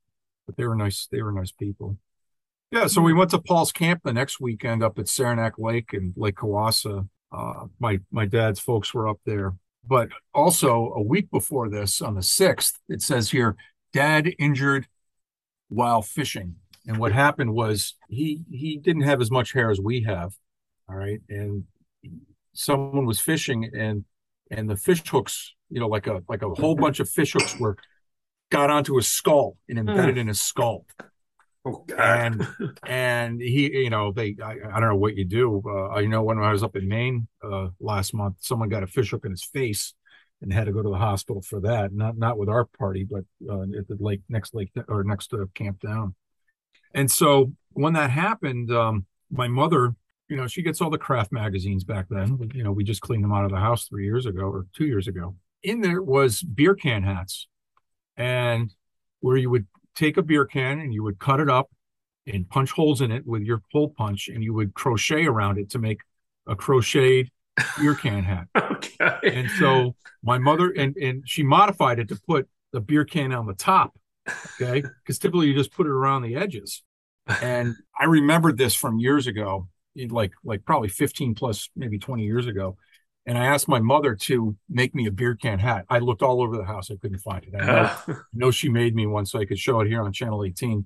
but 0.46 0.58
they 0.58 0.66
were 0.66 0.76
nice. 0.76 1.08
They 1.12 1.22
were 1.22 1.32
nice 1.32 1.52
people. 1.52 1.98
Yeah. 2.72 2.88
So 2.88 3.02
we 3.02 3.12
hmm. 3.12 3.20
went 3.20 3.32
to 3.32 3.40
Paul's 3.40 3.72
camp 3.72 4.02
the 4.04 4.14
next 4.14 4.40
weekend 4.40 4.84
up 4.84 4.98
at 5.00 5.08
Saranac 5.08 5.58
Lake 5.58 5.94
and 5.94 6.14
Lake 6.18 6.36
Kiwassa. 6.36 7.08
Uh, 7.32 7.66
my 7.80 8.00
my 8.12 8.26
dad's 8.26 8.60
folks 8.60 8.94
were 8.94 9.08
up 9.08 9.20
there. 9.26 9.56
But 9.86 10.10
also 10.34 10.94
a 10.96 11.02
week 11.02 11.30
before 11.30 11.70
this, 11.70 12.02
on 12.02 12.16
the 12.16 12.24
sixth, 12.24 12.80
it 12.88 13.02
says 13.02 13.32
here, 13.32 13.58
Dad 13.92 14.34
injured 14.40 14.88
while 15.68 16.02
fishing. 16.02 16.56
And 16.88 16.98
what 16.98 17.12
happened 17.12 17.54
was 17.54 17.96
he 18.10 18.44
he 18.52 18.78
didn't 18.78 19.04
have 19.04 19.22
as 19.22 19.32
much 19.32 19.54
hair 19.54 19.72
as 19.72 19.80
we 19.80 20.02
have. 20.02 20.34
All 20.90 20.96
right. 20.96 21.22
And 21.30 21.66
someone 22.54 23.06
was 23.06 23.20
fishing 23.20 23.70
and 23.76 24.06
and 24.52 24.70
the 24.70 24.76
fish 24.76 25.02
hooks, 25.08 25.54
you 25.70 25.80
know, 25.80 25.88
like 25.88 26.08
a 26.08 26.22
like 26.28 26.42
a 26.42 26.50
whole 26.50 26.76
bunch 26.76 27.00
of 27.00 27.10
fish 27.10 27.34
hooks 27.34 27.58
were 27.58 27.78
got 28.52 28.70
onto 28.70 28.96
his 28.96 29.08
skull 29.08 29.58
and 29.68 29.80
embedded 29.80 30.18
in 30.18 30.28
his 30.28 30.42
skull. 30.42 30.86
Oh, 31.66 31.86
and 31.98 32.46
and 32.86 33.42
he, 33.42 33.72
you 33.84 33.90
know, 33.90 34.12
they 34.12 34.36
I, 34.44 34.52
I 34.52 34.80
don't 34.80 34.90
know 34.90 34.96
what 34.96 35.16
you 35.16 35.26
do. 35.26 35.64
Uh, 35.66 35.90
I 35.90 36.06
know 36.06 36.22
when 36.22 36.38
I 36.40 36.52
was 36.52 36.64
up 36.64 36.76
in 36.76 36.88
Maine 36.88 37.28
uh, 37.44 37.70
last 37.80 38.14
month, 38.14 38.38
someone 38.42 38.70
got 38.70 38.84
a 38.84 38.88
fish 38.88 39.12
hook 39.12 39.26
in 39.26 39.32
his 39.32 39.46
face 39.46 39.94
and 40.42 40.52
had 40.52 40.66
to 40.66 40.74
go 40.74 40.84
to 40.84 40.90
the 40.90 40.98
hospital 40.98 41.42
for 41.42 41.62
that. 41.62 41.94
Not 41.94 42.18
not 42.18 42.38
with 42.38 42.50
our 42.50 42.66
party, 42.66 43.06
but 43.10 43.24
uh, 43.50 43.62
at 43.62 43.88
the 43.88 43.98
lake 44.00 44.22
next 44.28 44.54
lake 44.54 44.72
or 44.90 45.04
next 45.04 45.28
to 45.28 45.50
Camp 45.56 45.80
Down. 45.80 46.16
And 46.94 47.10
so 47.10 47.54
when 47.72 47.94
that 47.94 48.10
happened, 48.10 48.70
um, 48.72 49.06
my 49.32 49.48
mother 49.48 49.96
you 50.30 50.38
know, 50.38 50.48
she 50.48 50.62
gets 50.62 50.82
all 50.82 50.90
the 50.90 50.98
craft 50.98 51.32
magazines 51.32 51.84
back 51.84 52.08
then. 52.10 52.40
You 52.56 52.64
know, 52.64 52.72
we 52.72 52.84
just 52.84 53.02
cleaned 53.02 53.24
them 53.24 53.32
out 53.32 53.46
of 53.46 53.52
the 53.52 53.60
house 53.60 53.88
three 53.88 54.06
years 54.06 54.26
ago 54.26 54.42
or 54.42 54.66
two 54.74 54.86
years 54.86 55.08
ago. 55.08 55.36
In 55.62 55.82
there 55.82 56.02
was 56.02 56.42
beer 56.42 56.76
can 56.76 57.04
hats, 57.04 57.48
and 58.18 58.74
where 59.20 59.38
you 59.38 59.50
would 59.50 59.68
take 59.96 60.18
a 60.18 60.24
beer 60.24 60.46
can 60.46 60.80
and 60.80 60.94
you 60.94 61.04
would 61.04 61.20
cut 61.20 61.40
it 61.40 61.50
up 61.50 61.70
and 62.28 62.50
punch 62.50 62.72
holes 62.72 63.02
in 63.02 63.12
it 63.12 63.26
with 63.26 63.44
your 63.44 63.62
hole 63.72 63.90
punch, 63.90 64.30
and 64.30 64.44
you 64.44 64.54
would 64.54 64.74
crochet 64.74 65.26
around 65.26 65.58
it 65.58 65.70
to 65.72 65.80
make 65.80 66.02
a 66.48 66.56
crocheted 66.56 67.30
beer 67.80 67.96
can 67.96 68.24
hat. 68.24 68.48
okay. 68.58 69.18
And 69.24 69.50
so 69.60 69.96
my 70.24 70.38
mother 70.38 70.70
and 70.72 70.96
and 70.98 71.24
she 71.28 71.44
modified 71.44 72.00
it 72.00 72.08
to 72.10 72.20
put 72.28 72.48
the 72.72 72.82
beer 72.82 73.06
can 73.06 73.34
on 73.34 73.46
the 73.46 73.54
top. 73.54 73.94
Okay, 74.62 74.82
because 74.82 75.20
typically 75.20 75.48
you 75.48 75.54
just 75.54 75.74
put 75.74 75.86
it 75.86 75.92
around 75.92 76.22
the 76.22 76.36
edges. 76.36 76.82
And 77.42 77.76
I 78.00 78.06
remembered 78.06 78.58
this 78.58 78.74
from 78.74 79.00
years 79.00 79.28
ago 79.28 79.68
like 80.10 80.32
like 80.44 80.66
probably 80.66 80.90
15 80.90 81.36
plus 81.36 81.70
maybe 81.76 82.00
20 82.00 82.24
years 82.24 82.48
ago 82.48 82.78
and 83.26 83.38
i 83.38 83.46
asked 83.46 83.68
my 83.68 83.80
mother 83.80 84.16
to 84.16 84.56
make 84.70 84.94
me 84.94 85.08
a 85.08 85.12
beer 85.12 85.36
can 85.36 85.60
hat. 85.60 85.86
I 85.90 86.00
looked 86.00 86.22
all 86.22 86.42
over 86.42 86.58
the 86.58 86.66
house. 86.66 86.92
I 86.92 86.96
couldn't 86.96 87.20
find 87.20 87.44
it. 87.44 87.54
I 87.56 87.66
know, 87.66 87.74
uh, 88.08 88.14
know 88.34 88.52
she 88.52 88.70
made 88.70 88.96
me 88.96 89.06
one 89.06 89.26
so 89.26 89.40
i 89.40 89.46
could 89.46 89.60
show 89.60 89.80
it 89.82 89.88
here 89.88 90.02
on 90.02 90.12
channel 90.14 90.44
18 90.44 90.86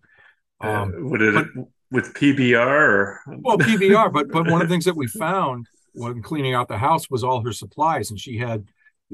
um, 0.59 0.69
uh, 0.69 0.85
would 1.09 1.21
it 1.21 1.33
but, 1.33 1.47
with 1.91 2.13
pbr 2.13 2.57
or? 2.57 3.21
Well 3.39 3.57
pbr 3.57 4.11
but 4.11 4.29
but 4.29 4.49
one 4.49 4.61
of 4.61 4.67
the 4.67 4.73
things 4.73 4.85
that 4.85 4.95
we 4.95 5.07
found 5.07 5.67
when 5.93 6.21
cleaning 6.21 6.53
out 6.53 6.67
the 6.67 6.77
house 6.77 7.09
was 7.09 7.23
all 7.23 7.41
her 7.43 7.51
supplies 7.51 8.09
and 8.09 8.19
she 8.19 8.37
had 8.37 8.65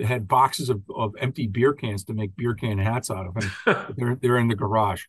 had 0.03 0.27
boxes 0.27 0.69
of, 0.69 0.81
of 0.95 1.13
empty 1.19 1.47
beer 1.47 1.73
cans 1.73 2.03
to 2.05 2.13
make 2.13 2.35
beer 2.35 2.55
can 2.55 2.79
hats 2.79 3.11
out 3.11 3.27
of 3.27 3.37
and 3.37 3.87
they're, 3.97 4.15
they're 4.15 4.37
in 4.39 4.47
the 4.47 4.55
garage. 4.55 5.03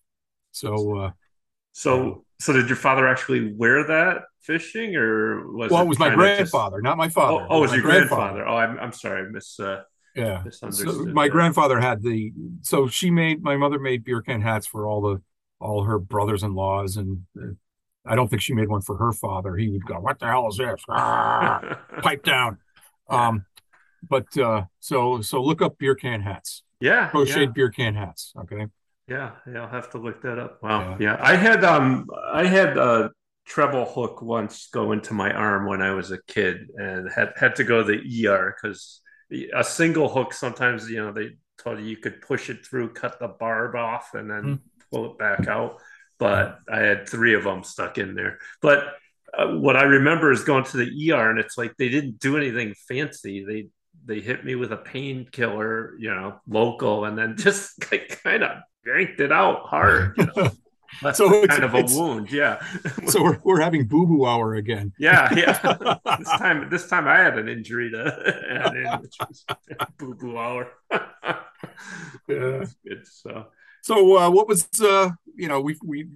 So 0.52 0.98
uh 0.98 1.10
so 1.74 2.24
so 2.40 2.52
did 2.52 2.68
your 2.68 2.76
father 2.76 3.06
actually 3.06 3.52
wear 3.52 3.86
that 3.88 4.22
fishing, 4.40 4.94
or 4.94 5.50
was 5.50 5.70
well, 5.70 5.82
it, 5.82 5.84
it 5.84 5.88
was 5.88 5.98
my 5.98 6.14
grandfather, 6.14 6.76
just... 6.78 6.84
not 6.84 6.96
my 6.96 7.08
father. 7.08 7.44
Oh, 7.44 7.46
oh 7.50 7.58
it 7.58 7.60
was, 7.62 7.72
your 7.72 7.82
grandfather. 7.82 8.44
grandfather. 8.44 8.48
Oh, 8.48 8.56
I'm 8.56 8.78
I'm 8.78 8.92
sorry, 8.92 9.26
I 9.26 9.30
miss. 9.30 9.58
Uh, 9.58 9.82
yeah, 10.14 10.44
so 10.50 11.04
my 11.06 11.28
grandfather 11.28 11.80
had 11.80 12.02
the. 12.02 12.32
So 12.62 12.86
she 12.86 13.10
made 13.10 13.42
my 13.42 13.56
mother 13.56 13.80
made 13.80 14.04
beer 14.04 14.22
can 14.22 14.40
hats 14.40 14.68
for 14.68 14.86
all 14.86 15.00
the 15.00 15.20
all 15.58 15.82
her 15.82 15.98
brothers-in-laws, 15.98 16.96
and 16.96 17.24
uh, 17.36 17.54
I 18.06 18.14
don't 18.14 18.28
think 18.28 18.40
she 18.40 18.54
made 18.54 18.68
one 18.68 18.82
for 18.82 18.96
her 18.98 19.12
father. 19.12 19.56
He 19.56 19.68
would 19.68 19.84
go, 19.84 19.98
"What 19.98 20.20
the 20.20 20.26
hell 20.26 20.46
is 20.46 20.58
this? 20.58 20.80
Ah, 20.88 21.80
pipe 22.02 22.22
down." 22.22 22.58
Um, 23.08 23.46
but 24.08 24.38
uh, 24.38 24.66
so 24.78 25.20
so 25.22 25.42
look 25.42 25.60
up 25.60 25.76
beer 25.78 25.96
can 25.96 26.20
hats. 26.20 26.62
Yeah, 26.78 27.08
crocheted 27.08 27.48
yeah. 27.48 27.52
beer 27.52 27.70
can 27.70 27.96
hats. 27.96 28.32
Okay. 28.38 28.66
Yeah, 29.08 29.32
yeah, 29.46 29.62
I'll 29.62 29.68
have 29.68 29.90
to 29.90 29.98
look 29.98 30.22
that 30.22 30.38
up. 30.38 30.62
Wow. 30.62 30.96
Yeah. 30.98 31.16
yeah. 31.16 31.16
I 31.20 31.36
had 31.36 31.64
um 31.64 32.06
I 32.32 32.46
had 32.46 32.76
a 32.78 33.10
treble 33.46 33.84
hook 33.84 34.22
once 34.22 34.68
go 34.72 34.92
into 34.92 35.12
my 35.12 35.30
arm 35.30 35.66
when 35.66 35.82
I 35.82 35.90
was 35.90 36.10
a 36.10 36.22
kid 36.26 36.68
and 36.76 37.10
had 37.10 37.32
had 37.36 37.56
to 37.56 37.64
go 37.64 37.82
to 37.82 37.84
the 37.84 38.26
ER 38.26 38.56
because 38.56 39.02
a 39.54 39.64
single 39.64 40.08
hook 40.08 40.32
sometimes 40.32 40.88
you 40.88 41.02
know 41.02 41.12
they 41.12 41.30
told 41.58 41.78
you 41.78 41.84
you 41.84 41.96
could 41.96 42.20
push 42.20 42.50
it 42.50 42.64
through, 42.64 42.92
cut 42.92 43.18
the 43.18 43.28
barb 43.28 43.74
off, 43.74 44.14
and 44.14 44.30
then 44.30 44.42
mm. 44.42 44.60
pull 44.90 45.10
it 45.10 45.18
back 45.18 45.46
out. 45.48 45.78
But 46.18 46.58
I 46.70 46.80
had 46.80 47.08
three 47.08 47.34
of 47.34 47.44
them 47.44 47.64
stuck 47.64 47.98
in 47.98 48.14
there. 48.14 48.38
But 48.62 48.94
uh, 49.36 49.48
what 49.48 49.76
I 49.76 49.82
remember 49.82 50.30
is 50.30 50.44
going 50.44 50.64
to 50.64 50.76
the 50.76 51.12
ER, 51.12 51.30
and 51.30 51.38
it's 51.38 51.58
like 51.58 51.76
they 51.76 51.88
didn't 51.88 52.18
do 52.20 52.36
anything 52.36 52.74
fancy. 52.88 53.44
They 53.44 53.68
they 54.06 54.20
hit 54.20 54.44
me 54.44 54.54
with 54.54 54.72
a 54.72 54.76
painkiller, 54.76 55.96
you 55.98 56.10
know, 56.14 56.40
local, 56.46 57.04
and 57.04 57.16
then 57.16 57.36
just 57.38 57.90
like, 57.90 58.20
kind 58.22 58.42
of 58.42 58.58
yanked 58.86 59.20
it 59.20 59.32
out 59.32 59.66
hard. 59.66 60.14
You 60.16 60.28
know? 60.36 60.50
That's 61.02 61.18
so 61.18 61.46
kind 61.46 61.64
of 61.64 61.74
a 61.74 61.82
wound, 61.82 62.30
yeah. 62.30 62.64
so 63.08 63.22
we're, 63.22 63.38
we're 63.42 63.60
having 63.60 63.86
boo 63.86 64.06
boo 64.06 64.26
hour 64.26 64.54
again. 64.54 64.92
Yeah, 64.98 65.32
yeah. 65.34 65.96
this 66.18 66.28
time, 66.28 66.70
this 66.70 66.88
time 66.88 67.08
I 67.08 67.18
had 67.18 67.36
an 67.36 67.48
injury 67.48 67.90
to 67.90 68.42
add 68.48 68.76
in, 68.76 69.00
which 69.00 69.16
was 69.18 69.44
boo 69.98 70.14
boo 70.14 70.38
hour. 70.38 70.70
yeah, 72.28 72.64
good. 72.84 73.06
So, 73.06 73.46
so 73.82 74.16
uh, 74.16 74.30
what 74.30 74.46
was 74.46 74.68
uh, 74.80 75.10
you 75.34 75.48
know 75.48 75.60
we 75.60 75.76
we 75.84 76.06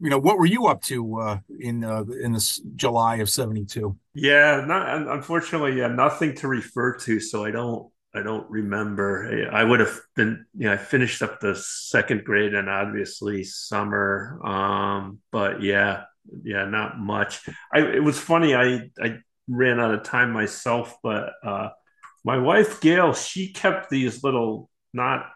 you 0.00 0.10
know 0.10 0.18
what 0.18 0.38
were 0.38 0.46
you 0.46 0.66
up 0.66 0.82
to 0.82 1.20
uh, 1.20 1.38
in 1.60 1.84
uh, 1.84 2.04
in 2.20 2.32
this 2.32 2.60
July 2.74 3.16
of 3.16 3.30
seventy 3.30 3.64
two? 3.64 3.96
Yeah, 4.14 4.64
not 4.66 5.08
unfortunately, 5.08 5.78
yeah, 5.78 5.88
nothing 5.88 6.34
to 6.36 6.48
refer 6.48 6.96
to. 6.98 7.20
So 7.20 7.44
I 7.44 7.52
don't 7.52 7.90
I 8.16 8.22
don't 8.22 8.48
remember. 8.50 9.50
I 9.52 9.62
would 9.62 9.80
have 9.80 10.00
been, 10.14 10.46
you 10.56 10.66
know, 10.66 10.72
I 10.72 10.78
finished 10.78 11.20
up 11.22 11.38
the 11.38 11.54
second 11.54 12.24
grade 12.24 12.54
and 12.54 12.68
obviously 12.68 13.44
summer. 13.44 14.40
Um, 14.42 15.18
but 15.30 15.62
yeah, 15.62 16.04
yeah, 16.42 16.64
not 16.64 16.98
much. 16.98 17.46
I 17.72 17.80
it 17.80 18.02
was 18.02 18.18
funny. 18.18 18.54
I 18.54 18.90
I 19.00 19.18
ran 19.48 19.80
out 19.80 19.94
of 19.94 20.02
time 20.02 20.32
myself, 20.32 20.96
but 21.02 21.34
uh, 21.44 21.68
my 22.24 22.38
wife 22.38 22.80
Gail, 22.80 23.12
she 23.12 23.52
kept 23.52 23.90
these 23.90 24.24
little 24.24 24.70
not 24.94 25.26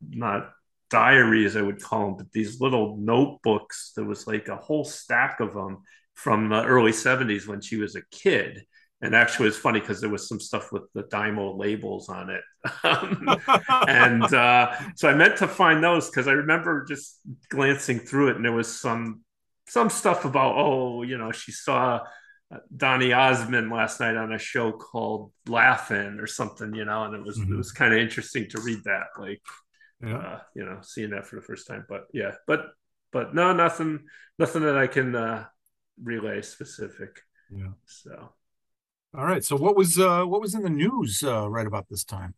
not 0.00 0.50
diaries, 0.90 1.56
I 1.56 1.62
would 1.62 1.80
call 1.80 2.06
them, 2.06 2.16
but 2.16 2.32
these 2.32 2.60
little 2.60 2.96
notebooks. 2.96 3.92
There 3.94 4.04
was 4.04 4.26
like 4.26 4.48
a 4.48 4.56
whole 4.56 4.84
stack 4.84 5.40
of 5.40 5.54
them 5.54 5.82
from 6.14 6.48
the 6.48 6.64
early 6.64 6.92
'70s 6.92 7.46
when 7.46 7.60
she 7.60 7.76
was 7.76 7.94
a 7.94 8.02
kid 8.10 8.64
and 9.02 9.14
actually 9.14 9.48
it's 9.48 9.56
funny 9.56 9.80
because 9.80 10.00
there 10.00 10.10
was 10.10 10.28
some 10.28 10.40
stuff 10.40 10.72
with 10.72 10.82
the 10.94 11.02
dymo 11.04 11.56
labels 11.56 12.08
on 12.08 12.30
it. 12.30 12.42
And 13.88 14.22
uh, 14.22 14.74
so 14.96 15.08
i 15.08 15.14
meant 15.14 15.36
to 15.38 15.48
find 15.48 15.82
those 15.82 16.08
because 16.10 16.26
i 16.26 16.32
remember 16.32 16.84
just 16.84 17.20
glancing 17.48 17.98
through 17.98 18.28
it 18.30 18.36
and 18.36 18.44
there 18.44 18.52
was 18.52 18.80
some 18.80 19.22
some 19.68 19.90
stuff 19.90 20.24
about 20.24 20.54
oh 20.56 21.02
you 21.02 21.18
know 21.18 21.32
she 21.32 21.52
saw 21.52 22.00
uh, 22.52 22.58
donny 22.76 23.12
osmond 23.12 23.70
last 23.70 24.00
night 24.00 24.16
on 24.16 24.32
a 24.32 24.38
show 24.38 24.72
called 24.72 25.32
laughing 25.48 26.18
or 26.18 26.26
something 26.26 26.74
you 26.74 26.84
know 26.84 27.04
and 27.04 27.14
it 27.14 27.24
was 27.24 27.38
mm-hmm. 27.38 27.52
it 27.52 27.56
was 27.56 27.72
kind 27.72 27.92
of 27.92 28.00
interesting 28.00 28.48
to 28.48 28.60
read 28.60 28.82
that 28.84 29.06
like 29.18 29.42
yeah. 30.04 30.16
uh, 30.16 30.40
you 30.54 30.64
know 30.64 30.78
seeing 30.82 31.10
that 31.10 31.26
for 31.26 31.36
the 31.36 31.42
first 31.42 31.66
time. 31.66 31.84
But 31.88 32.06
yeah 32.12 32.32
but 32.46 32.66
but 33.12 33.34
no 33.34 33.52
nothing 33.52 34.06
nothing 34.38 34.62
that 34.62 34.76
i 34.76 34.86
can 34.86 35.14
uh 35.14 35.44
relay 36.02 36.42
specific. 36.42 37.20
Yeah. 37.50 37.68
So 37.86 38.32
all 39.16 39.24
right. 39.24 39.44
So 39.44 39.56
what 39.56 39.76
was 39.76 39.98
uh, 39.98 40.24
what 40.24 40.40
was 40.40 40.54
in 40.54 40.62
the 40.62 40.70
news 40.70 41.22
uh, 41.24 41.48
right 41.48 41.66
about 41.66 41.88
this 41.88 42.04
time? 42.04 42.34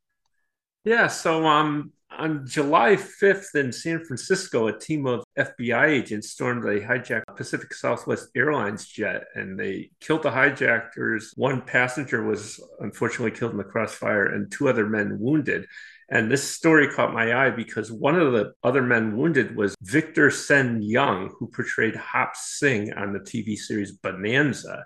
Yeah. 0.85 1.09
So 1.09 1.45
um, 1.47 1.93
on 2.17 2.47
July 2.47 2.97
5th 2.97 3.55
in 3.55 3.73
San 3.73 4.05
Francisco, 4.05 4.69
a 4.69 4.79
team 4.79 5.07
of 5.07 5.25
FBI 5.39 5.89
agents 5.89 6.31
stormed 6.31 6.65
a 6.65 6.81
hijacked 6.81 7.37
Pacific 7.37 7.75
Southwest 7.75 8.29
Airlines 8.35 8.87
jet 8.87 9.25
and 9.35 9.59
they 9.59 9.91
killed 10.01 10.23
the 10.23 10.31
hijackers. 10.31 11.33
One 11.37 11.63
passenger 11.63 12.25
was 12.25 12.61
unfortunately 12.81 13.37
killed 13.39 13.53
in 13.53 13.59
the 13.59 13.65
crossfire 13.65 14.27
and 14.27 14.51
two 14.51 14.69
other 14.69 14.87
men 14.87 15.19
wounded. 15.19 15.67
And 16.11 16.31
this 16.31 16.43
story 16.43 16.89
caught 16.89 17.13
my 17.13 17.35
eye 17.35 17.51
because 17.51 17.93
one 17.93 18.15
of 18.15 18.33
the 18.33 18.55
other 18.63 18.83
men 18.83 19.17
wounded 19.17 19.55
was 19.55 19.75
Victor 19.83 20.31
Sen 20.31 20.81
Young, 20.81 21.35
who 21.39 21.49
portrayed 21.49 21.97
Hop 21.97 22.35
Sing 22.35 22.95
on 22.95 23.13
the 23.13 23.21
TV 23.21 23.57
series 23.57 23.93
Bonanza 23.93 24.85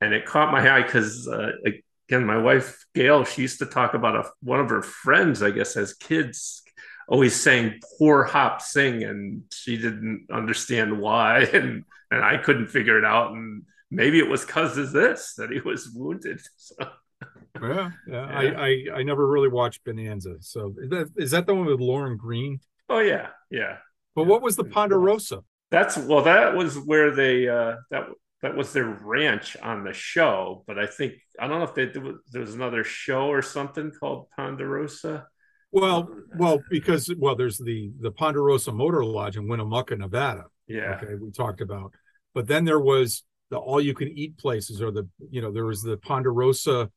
and 0.00 0.14
it 0.14 0.26
caught 0.26 0.52
my 0.52 0.68
eye 0.68 0.82
because 0.82 1.28
uh, 1.28 1.52
again, 1.64 2.24
my 2.24 2.38
wife 2.38 2.84
Gail, 2.94 3.24
she 3.24 3.42
used 3.42 3.58
to 3.60 3.66
talk 3.66 3.94
about 3.94 4.16
a, 4.16 4.30
one 4.42 4.60
of 4.60 4.70
her 4.70 4.82
friends, 4.82 5.42
I 5.42 5.50
guess, 5.50 5.76
as 5.76 5.94
kids, 5.94 6.62
always 7.08 7.38
saying 7.38 7.80
"poor 7.98 8.24
Hop 8.24 8.62
Sing," 8.62 9.04
and 9.04 9.42
she 9.52 9.76
didn't 9.76 10.26
understand 10.32 10.98
why, 10.98 11.40
and 11.52 11.84
and 12.10 12.24
I 12.24 12.38
couldn't 12.38 12.68
figure 12.68 12.98
it 12.98 13.04
out, 13.04 13.32
and 13.32 13.62
maybe 13.90 14.18
it 14.18 14.28
was 14.28 14.44
because 14.44 14.76
of 14.78 14.92
this 14.92 15.34
that 15.36 15.50
he 15.50 15.60
was 15.60 15.90
wounded. 15.94 16.40
So. 16.56 17.68
Yeah, 17.68 17.90
yeah, 18.06 18.42
yeah. 18.42 18.58
I, 18.58 18.66
I 18.66 18.98
I 19.00 19.02
never 19.02 19.26
really 19.26 19.48
watched 19.48 19.84
Bonanza. 19.84 20.36
So 20.40 20.74
is 20.78 20.88
that 20.90 21.10
is 21.16 21.30
that 21.32 21.46
the 21.46 21.54
one 21.54 21.66
with 21.66 21.80
Lorne 21.80 22.16
Greene? 22.16 22.60
Oh 22.88 23.00
yeah, 23.00 23.28
yeah. 23.50 23.78
But 24.14 24.22
yeah. 24.22 24.28
what 24.28 24.40
was 24.40 24.56
the 24.56 24.64
Ponderosa? 24.64 25.42
That's 25.70 25.98
well, 25.98 26.22
that 26.22 26.54
was 26.56 26.78
where 26.78 27.10
they 27.10 27.48
uh 27.48 27.76
that 27.90 28.06
that 28.42 28.56
was 28.56 28.72
their 28.72 28.86
ranch 28.86 29.56
on 29.62 29.84
the 29.84 29.92
show. 29.92 30.64
But 30.66 30.78
I 30.78 30.86
think 30.86 31.14
I 31.38 31.46
don't 31.46 31.58
know 31.58 31.64
if 31.64 31.74
they 31.74 31.86
there 32.30 32.40
was 32.40 32.54
another 32.54 32.84
show 32.84 33.26
or 33.26 33.42
something 33.42 33.90
called 33.90 34.28
Ponderosa. 34.36 35.26
Well, 35.72 36.10
well, 36.36 36.60
because 36.68 37.12
well, 37.16 37.36
there's 37.36 37.58
the 37.58 37.92
the 38.00 38.10
Ponderosa 38.10 38.72
Motor 38.72 39.04
Lodge 39.04 39.36
in 39.36 39.48
Winnemucca, 39.48 39.96
Nevada. 39.96 40.44
Yeah. 40.66 40.98
Okay, 41.02 41.14
we 41.14 41.30
talked 41.30 41.60
about, 41.60 41.92
but 42.34 42.46
then 42.46 42.64
there 42.64 42.80
was 42.80 43.24
the 43.50 43.58
all 43.58 43.80
you 43.80 43.94
can 43.94 44.08
eat 44.08 44.38
places, 44.38 44.80
or 44.80 44.90
the 44.90 45.08
you 45.30 45.42
know 45.42 45.52
there 45.52 45.66
was 45.66 45.82
the 45.82 45.96
Ponderosa. 45.96 46.90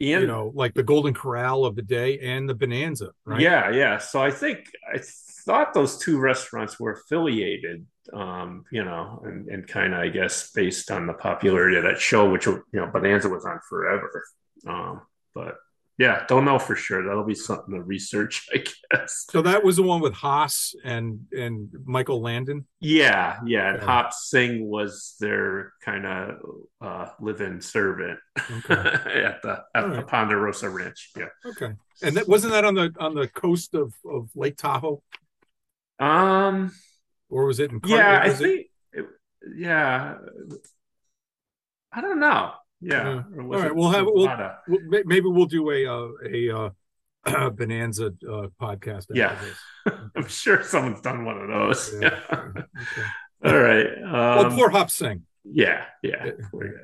And, 0.00 0.08
you 0.08 0.26
know, 0.28 0.52
like 0.54 0.74
the 0.74 0.84
Golden 0.84 1.12
Corral 1.12 1.64
of 1.64 1.74
the 1.74 1.82
day 1.82 2.20
and 2.20 2.48
the 2.48 2.54
Bonanza, 2.54 3.10
right? 3.24 3.40
Yeah, 3.40 3.70
yeah. 3.70 3.98
So 3.98 4.22
I 4.22 4.30
think 4.30 4.70
I 4.88 5.00
thought 5.44 5.74
those 5.74 5.98
two 5.98 6.20
restaurants 6.20 6.78
were 6.78 6.92
affiliated 6.92 7.84
um, 8.12 8.64
you 8.70 8.84
know, 8.84 9.22
and, 9.24 9.48
and 9.48 9.66
kind 9.66 9.94
of, 9.94 10.00
I 10.00 10.08
guess, 10.08 10.50
based 10.52 10.90
on 10.90 11.06
the 11.06 11.14
popularity 11.14 11.76
of 11.76 11.84
that 11.84 11.98
show, 11.98 12.30
which, 12.30 12.46
you 12.46 12.64
know, 12.72 12.86
Bonanza 12.86 13.28
was 13.28 13.44
on 13.44 13.60
forever. 13.68 14.24
Um, 14.66 15.02
but 15.34 15.56
yeah, 15.98 16.24
don't 16.28 16.44
know 16.44 16.60
for 16.60 16.76
sure. 16.76 17.04
That'll 17.04 17.24
be 17.24 17.34
something 17.34 17.74
to 17.74 17.82
research, 17.82 18.48
I 18.54 18.64
guess. 18.92 19.26
So 19.30 19.42
that 19.42 19.64
was 19.64 19.76
the 19.76 19.82
one 19.82 20.00
with 20.00 20.14
Hoss 20.14 20.74
and 20.84 21.26
and 21.32 21.70
Michael 21.84 22.22
Landon. 22.22 22.66
Yeah, 22.80 23.38
yeah. 23.44 23.74
And 23.74 23.82
Hop 23.82 24.12
Sing 24.12 24.64
was 24.64 25.16
their 25.18 25.72
kind 25.84 26.06
of 26.06 26.36
uh, 26.80 27.08
live-in 27.20 27.60
servant 27.60 28.20
okay. 28.38 28.74
at 28.74 29.42
the 29.42 29.64
at 29.74 29.84
All 29.84 29.90
the 29.90 29.96
right. 29.96 30.06
Ponderosa 30.06 30.70
Ranch. 30.70 31.10
Yeah. 31.16 31.26
Okay. 31.44 31.72
And 32.02 32.16
that 32.16 32.28
wasn't 32.28 32.52
that 32.52 32.64
on 32.64 32.74
the 32.74 32.94
on 33.00 33.16
the 33.16 33.26
coast 33.26 33.74
of 33.74 33.92
of 34.08 34.30
Lake 34.36 34.56
Tahoe. 34.56 35.02
Um, 35.98 36.72
or 37.28 37.46
was 37.46 37.60
it 37.60 37.70
in? 37.70 37.80
yeah, 37.86 38.20
I 38.22 38.30
think. 38.30 38.66
It, 38.92 39.06
yeah, 39.56 40.16
I 41.92 42.00
don't 42.00 42.20
know. 42.20 42.52
Yeah. 42.80 43.22
Uh, 43.36 43.42
all 43.42 43.48
right, 43.48 43.74
we'll 43.74 43.90
have 43.90 44.06
we'll, 44.06 44.28
we'll, 44.68 45.02
maybe 45.04 45.28
we'll 45.28 45.46
do 45.46 45.70
a 45.70 45.86
uh, 45.86 46.08
a 46.24 46.50
uh, 46.50 47.50
bonanza 47.50 48.06
uh, 48.06 48.48
podcast. 48.60 49.06
Yeah, 49.12 49.36
I'm 50.16 50.28
sure 50.28 50.62
someone's 50.62 51.00
done 51.00 51.24
one 51.24 51.38
of 51.38 51.48
those. 51.48 51.94
Yeah. 52.00 52.20
okay. 52.32 52.66
All 53.44 53.58
right. 53.58 53.86
Um, 54.02 54.12
well, 54.12 54.50
poor 54.50 54.70
Hop 54.70 54.90
Sing. 54.90 55.22
Yeah, 55.44 55.84
yeah. 56.02 56.30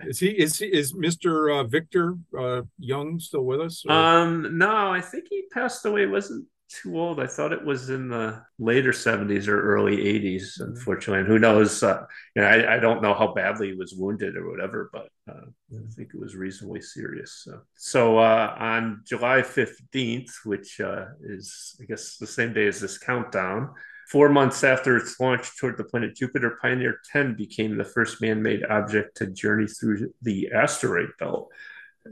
Is 0.06 0.18
he 0.18 0.28
is 0.28 0.58
he 0.58 0.66
is 0.66 0.94
Mister 0.94 1.50
uh, 1.50 1.64
Victor 1.64 2.16
uh, 2.38 2.62
Young 2.78 3.20
still 3.20 3.44
with 3.44 3.60
us? 3.60 3.84
Or? 3.86 3.92
Um, 3.92 4.58
no, 4.58 4.90
I 4.90 5.00
think 5.00 5.26
he 5.28 5.44
passed 5.52 5.84
away. 5.84 6.06
wasn't 6.06 6.46
too 6.74 6.98
old. 6.98 7.20
I 7.20 7.26
thought 7.26 7.52
it 7.52 7.64
was 7.64 7.90
in 7.90 8.08
the 8.08 8.42
later 8.58 8.90
70s 8.90 9.48
or 9.48 9.60
early 9.60 9.96
80s, 9.96 10.42
mm-hmm. 10.42 10.64
unfortunately. 10.64 11.20
And 11.20 11.28
who 11.28 11.38
knows? 11.38 11.82
Uh, 11.82 12.04
you 12.34 12.42
know, 12.42 12.48
I, 12.48 12.76
I, 12.76 12.78
don't 12.78 13.02
know 13.02 13.14
how 13.14 13.32
badly 13.32 13.68
he 13.68 13.74
was 13.74 13.94
wounded 13.94 14.36
or 14.36 14.50
whatever, 14.50 14.90
but 14.92 15.08
uh, 15.30 15.46
I 15.72 15.90
think 15.94 16.10
it 16.14 16.20
was 16.20 16.34
reasonably 16.34 16.80
serious. 16.80 17.42
So, 17.44 17.60
so 17.76 18.18
uh, 18.18 18.56
on 18.58 19.02
July 19.04 19.42
15th, 19.42 20.30
which 20.44 20.80
uh, 20.80 21.06
is, 21.22 21.76
I 21.80 21.84
guess, 21.84 22.16
the 22.16 22.26
same 22.26 22.52
day 22.52 22.66
as 22.66 22.80
this 22.80 22.98
countdown, 22.98 23.70
four 24.10 24.28
months 24.28 24.64
after 24.64 24.96
its 24.96 25.18
launch 25.20 25.56
toward 25.58 25.76
the 25.76 25.84
planet 25.84 26.16
Jupiter, 26.16 26.58
Pioneer 26.60 27.00
10 27.12 27.36
became 27.36 27.76
the 27.76 27.84
first 27.84 28.20
man 28.20 28.42
made 28.42 28.64
object 28.64 29.16
to 29.18 29.26
journey 29.26 29.66
through 29.66 30.12
the 30.22 30.50
asteroid 30.52 31.10
belt 31.18 31.50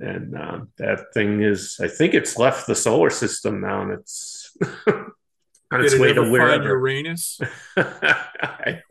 and 0.01 0.37
um, 0.37 0.69
that 0.79 1.13
thing 1.13 1.43
is 1.43 1.79
i 1.83 1.89
think 1.89 2.15
it's 2.15 2.39
left 2.39 2.67
the 2.67 2.75
solar 2.75 3.11
system 3.11 3.61
now 3.61 3.83
and 3.83 3.93
it's 3.93 4.57
on 5.73 5.85
its 5.85 5.99
way 5.99 6.13
to 6.13 6.31
wherever. 6.31 6.69
Uranus. 6.69 7.41
I, 7.77 8.83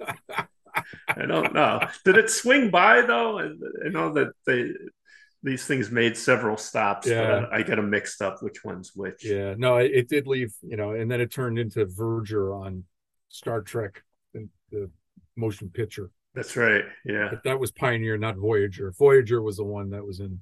I, 1.07 1.25
don't 1.27 1.53
know. 1.53 1.87
Did 2.03 2.17
it 2.17 2.29
swing 2.29 2.71
by 2.71 3.01
though? 3.01 3.39
I 3.39 3.89
know 3.89 4.13
that 4.13 4.31
they 4.45 4.71
these 5.43 5.65
things 5.65 5.89
made 5.89 6.15
several 6.15 6.57
stops, 6.57 7.07
yeah. 7.07 7.41
but 7.41 7.53
I, 7.53 7.63
get 7.63 7.77
them 7.77 7.89
mixed 7.89 8.21
up 8.21 8.43
which 8.43 8.63
one's 8.63 8.91
which. 8.95 9.25
Yeah, 9.25 9.55
no, 9.57 9.77
it, 9.77 9.91
it, 9.91 10.07
did 10.07 10.27
leave, 10.27 10.53
you 10.61 10.77
know, 10.77 10.91
and 10.91 11.09
then 11.09 11.19
it 11.19 11.31
turned 11.31 11.57
into 11.57 11.83
V'Ger 11.87 12.55
on 12.63 12.83
Star 13.29 13.61
Trek, 13.61 14.03
the 14.33 14.89
motion 15.35 15.69
picture. 15.69 16.11
That's 16.35 16.55
right. 16.55 16.83
Yeah, 17.03 17.29
but 17.31 17.43
that 17.43 17.59
was 17.59 17.71
Pioneer, 17.71 18.17
not 18.17 18.37
Voyager. 18.37 18.93
Voyager 18.97 19.41
was 19.41 19.57
the 19.57 19.63
one 19.63 19.89
that 19.91 20.05
was 20.05 20.19
in. 20.19 20.39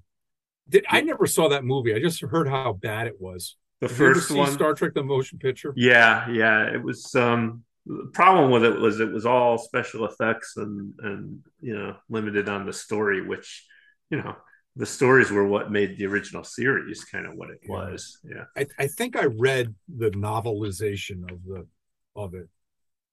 Did 0.69 0.85
I 0.89 1.01
never 1.01 1.25
saw 1.25 1.49
that 1.49 1.65
movie? 1.65 1.93
I 1.93 1.99
just 1.99 2.21
heard 2.21 2.47
how 2.47 2.73
bad 2.73 3.07
it 3.07 3.19
was. 3.19 3.55
The 3.81 3.87
Did 3.87 3.97
first 3.97 3.99
you 3.99 4.09
ever 4.09 4.21
see 4.21 4.51
one, 4.51 4.51
Star 4.51 4.73
Trek: 4.73 4.93
The 4.93 5.03
Motion 5.03 5.39
Picture. 5.39 5.73
yeah, 5.75 6.29
yeah. 6.29 6.65
It 6.73 6.83
was 6.83 7.13
um 7.15 7.63
the 7.85 8.09
problem 8.13 8.51
with 8.51 8.63
it 8.63 8.79
was 8.79 8.99
it 8.99 9.11
was 9.11 9.25
all 9.25 9.57
special 9.57 10.05
effects 10.05 10.57
and 10.57 10.93
and 10.99 11.39
you 11.61 11.77
know 11.77 11.95
limited 12.09 12.49
on 12.49 12.65
the 12.65 12.73
story, 12.73 13.25
which 13.25 13.65
you 14.09 14.17
know 14.17 14.35
the 14.75 14.85
stories 14.85 15.31
were 15.31 15.47
what 15.47 15.71
made 15.71 15.97
the 15.97 16.05
original 16.05 16.43
series 16.43 17.03
kind 17.05 17.25
of 17.25 17.33
what 17.35 17.49
it 17.49 17.59
was. 17.67 18.19
Yeah. 18.23 18.45
I, 18.55 18.67
I 18.77 18.87
think 18.87 19.17
I 19.17 19.25
read 19.25 19.73
the 19.93 20.11
novelization 20.11 21.29
of 21.31 21.43
the 21.43 21.67
of 22.15 22.33
it, 22.35 22.47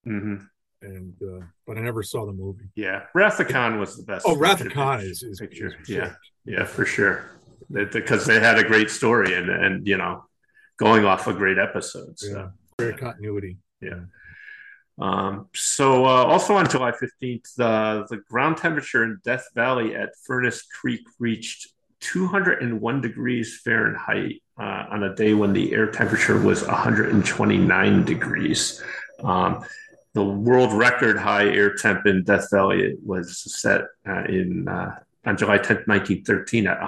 Mm-hmm 0.07 0.45
and 0.83 1.15
uh, 1.23 1.45
but 1.67 1.79
I 1.79 1.81
never 1.81 2.03
saw 2.03 2.27
the 2.27 2.33
movie. 2.33 2.69
Yeah. 2.75 3.03
Khan 3.15 3.79
was 3.79 3.97
the 3.97 4.03
best. 4.03 4.27
Oh, 4.27 4.35
of 4.35 5.03
is, 5.03 5.23
is 5.23 5.41
picture. 5.41 5.75
is- 5.81 5.89
yeah. 5.89 6.15
Yeah, 6.45 6.65
for 6.65 6.85
sure. 6.85 7.31
Because 7.71 8.27
they 8.27 8.41
had 8.41 8.59
a 8.59 8.65
great 8.65 8.91
story 8.91 9.35
and 9.35 9.51
and 9.51 9.87
you 9.87 9.97
know 9.97 10.25
going 10.79 11.05
off 11.05 11.27
of 11.27 11.37
great 11.37 11.59
episodes. 11.59 12.23
so. 12.23 12.29
yeah, 12.29 12.49
great 12.79 12.99
continuity. 12.99 13.57
Um, 14.99 15.49
so 15.55 16.07
uh, 16.07 16.25
also 16.25 16.55
on 16.55 16.69
July 16.69 16.93
15th, 16.93 17.55
the, 17.57 18.07
the 18.09 18.19
ground 18.31 18.57
temperature 18.57 19.05
in 19.05 19.21
Death 19.25 19.49
Valley 19.55 19.95
at 19.95 20.11
Furnace 20.25 20.63
Creek 20.63 21.03
reached 21.19 21.69
201 22.01 23.01
degrees 23.01 23.61
Fahrenheit 23.63 24.43
uh, 24.59 24.87
on 24.91 25.03
a 25.03 25.15
day 25.15 25.35
when 25.35 25.53
the 25.53 25.73
air 25.73 25.91
temperature 25.91 26.41
was 26.41 26.65
129 26.65 28.05
degrees. 28.05 28.83
Um, 29.23 29.65
the 30.15 30.25
world 30.25 30.73
record 30.73 31.19
high 31.19 31.49
air 31.49 31.75
temp 31.75 32.07
in 32.07 32.25
Death 32.25 32.49
Valley 32.51 32.95
was 33.05 33.39
set 33.61 33.83
uh, 34.09 34.25
in 34.25 34.67
uh, 34.67 34.99
on 35.27 35.37
July 35.37 35.59
10th, 35.59 35.87
1913 35.89 36.67
at 36.69 36.81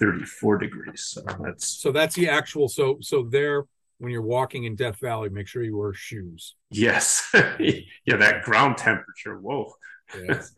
134 0.00 0.58
degrees. 0.58 1.02
So 1.04 1.22
that's 1.42 1.66
So 1.66 1.92
that's 1.92 2.14
the 2.14 2.28
actual. 2.28 2.68
So 2.68 2.98
so 3.00 3.22
there, 3.24 3.64
when 3.98 4.12
you're 4.12 4.22
walking 4.22 4.64
in 4.64 4.76
Death 4.76 5.00
Valley, 5.00 5.28
make 5.28 5.48
sure 5.48 5.62
you 5.62 5.76
wear 5.76 5.92
shoes. 5.92 6.54
yes, 6.70 7.28
yeah, 7.58 8.16
that 8.16 8.42
ground 8.42 8.78
temperature. 8.78 9.38
Whoa. 9.38 9.72
Yeah. 10.16 10.42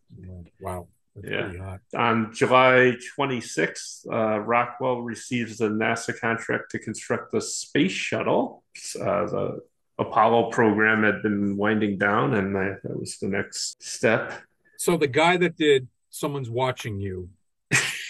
Wow, 0.61 0.89
that's 1.17 1.29
Yeah. 1.29 1.79
On 1.97 2.33
July 2.35 2.97
26th, 3.19 4.07
uh, 4.13 4.39
Rockwell 4.41 5.01
receives 5.01 5.59
the 5.59 5.69
NASA 5.69 6.19
contract 6.19 6.71
to 6.73 6.79
construct 6.79 7.33
the 7.33 7.41
space 7.41 7.93
shuttle. 7.93 8.63
Uh, 9.01 9.25
the 9.27 9.61
Apollo 9.99 10.51
program 10.51 11.03
had 11.03 11.23
been 11.23 11.57
winding 11.57 11.99
down, 11.99 12.35
and 12.35 12.57
uh, 12.57 12.75
that 12.85 12.99
was 12.99 13.19
the 13.19 13.29
next 13.29 13.83
step. 13.83 14.41
So 14.77 14.97
the 14.97 15.09
guy 15.09 15.37
that 15.39 15.57
did 15.57 15.89
"Someone's 16.11 16.51
Watching 16.51 17.01
You" 17.01 17.29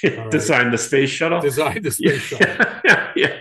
right. 0.04 0.30
Designed 0.30 0.72
the 0.72 0.78
space 0.78 1.10
shuttle. 1.10 1.40
designed 1.40 1.84
the 1.84 1.90
space 1.90 2.20
shuttle. 2.20 2.66
yeah, 2.84 3.12
yeah, 3.16 3.40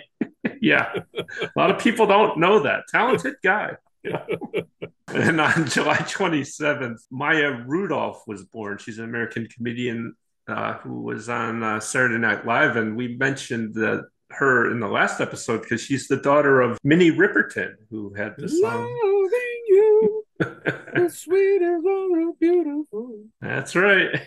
yeah. 0.62 0.94
A 1.16 1.50
lot 1.56 1.72
of 1.72 1.80
people 1.80 2.06
don't 2.08 2.38
know 2.40 2.60
that. 2.64 2.88
Talented 2.90 3.36
guy. 3.44 3.76
Yeah. 4.04 4.26
and 5.08 5.42
on 5.42 5.68
July 5.68 5.98
27th, 5.98 7.00
Maya 7.12 7.64
Rudolph 7.66 8.24
was 8.28 8.46
born. 8.46 8.78
She's 8.78 8.98
an 8.98 9.06
American 9.06 9.48
comedian 9.48 10.16
uh, 10.48 10.76
who 10.76 11.02
was 11.02 11.30
on 11.30 11.64
uh, 11.64 11.80
Saturday 11.80 12.18
Night 12.18 12.46
Live, 12.46 12.76
and 12.76 12.96
we 12.96 13.16
mentioned 13.18 13.74
that 13.76 14.08
her 14.32 14.72
in 14.72 14.80
the 14.80 14.88
last 14.88 15.22
episode 15.22 15.62
because 15.62 15.82
she's 15.82 16.08
the 16.08 16.18
daughter 16.18 16.62
of 16.62 16.78
Minnie 16.84 17.12
Riperton, 17.12 17.74
who 17.90 18.14
had 18.14 18.36
the 18.38 18.48
song. 18.48 18.84
Loving 18.84 19.64
you, 19.68 20.26
the 20.40 21.10
sweet 21.12 21.62
is 21.62 21.84
all 21.86 22.34
beautiful. 22.40 23.24
That's 23.42 23.76
right. 23.76 24.22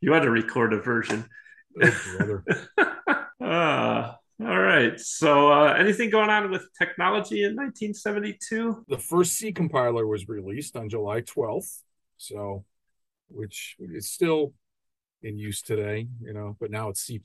You 0.02 0.12
had 0.12 0.22
to 0.22 0.30
record 0.30 0.72
a 0.72 0.78
version. 0.80 1.24
Oh. 1.82 2.40
Ah, 3.42 4.16
all 4.40 4.60
right. 4.60 5.00
So, 5.00 5.50
uh, 5.50 5.72
anything 5.72 6.10
going 6.10 6.28
on 6.30 6.50
with 6.50 6.62
technology 6.78 7.42
in 7.42 7.56
1972? 7.56 8.84
the 8.86 8.98
first 8.98 9.32
C 9.32 9.50
compiler 9.50 10.06
was 10.06 10.28
released 10.28 10.76
on 10.76 10.88
July 10.88 11.22
12th, 11.22 11.82
so 12.16 12.64
which 13.28 13.76
is 13.80 14.10
still 14.10 14.52
in 15.22 15.38
use 15.38 15.62
today, 15.62 16.06
you 16.22 16.32
know, 16.32 16.56
but 16.60 16.70
now 16.70 16.88
it's 16.90 17.00
C 17.00 17.20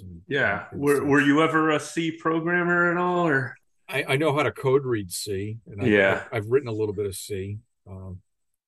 and 0.00 0.20
Yeah. 0.28 0.66
and 0.70 0.80
Were, 0.80 0.96
so- 0.96 1.04
were 1.04 1.20
you 1.20 1.42
ever 1.42 1.70
a 1.70 1.80
C 1.80 2.12
programmer 2.12 2.90
at 2.92 2.96
all, 2.98 3.26
or? 3.26 3.56
I, 3.88 4.04
I 4.10 4.16
know 4.16 4.32
how 4.36 4.42
to 4.44 4.52
code 4.52 4.84
read 4.84 5.10
C, 5.10 5.58
and 5.66 5.82
I, 5.82 5.86
Yeah. 5.86 6.24
I've, 6.32 6.46
written 6.48 6.68
a 6.68 6.72
little 6.72 6.94
bit 6.94 7.06
of 7.06 7.16
C. 7.16 7.58
Um, 7.88 8.20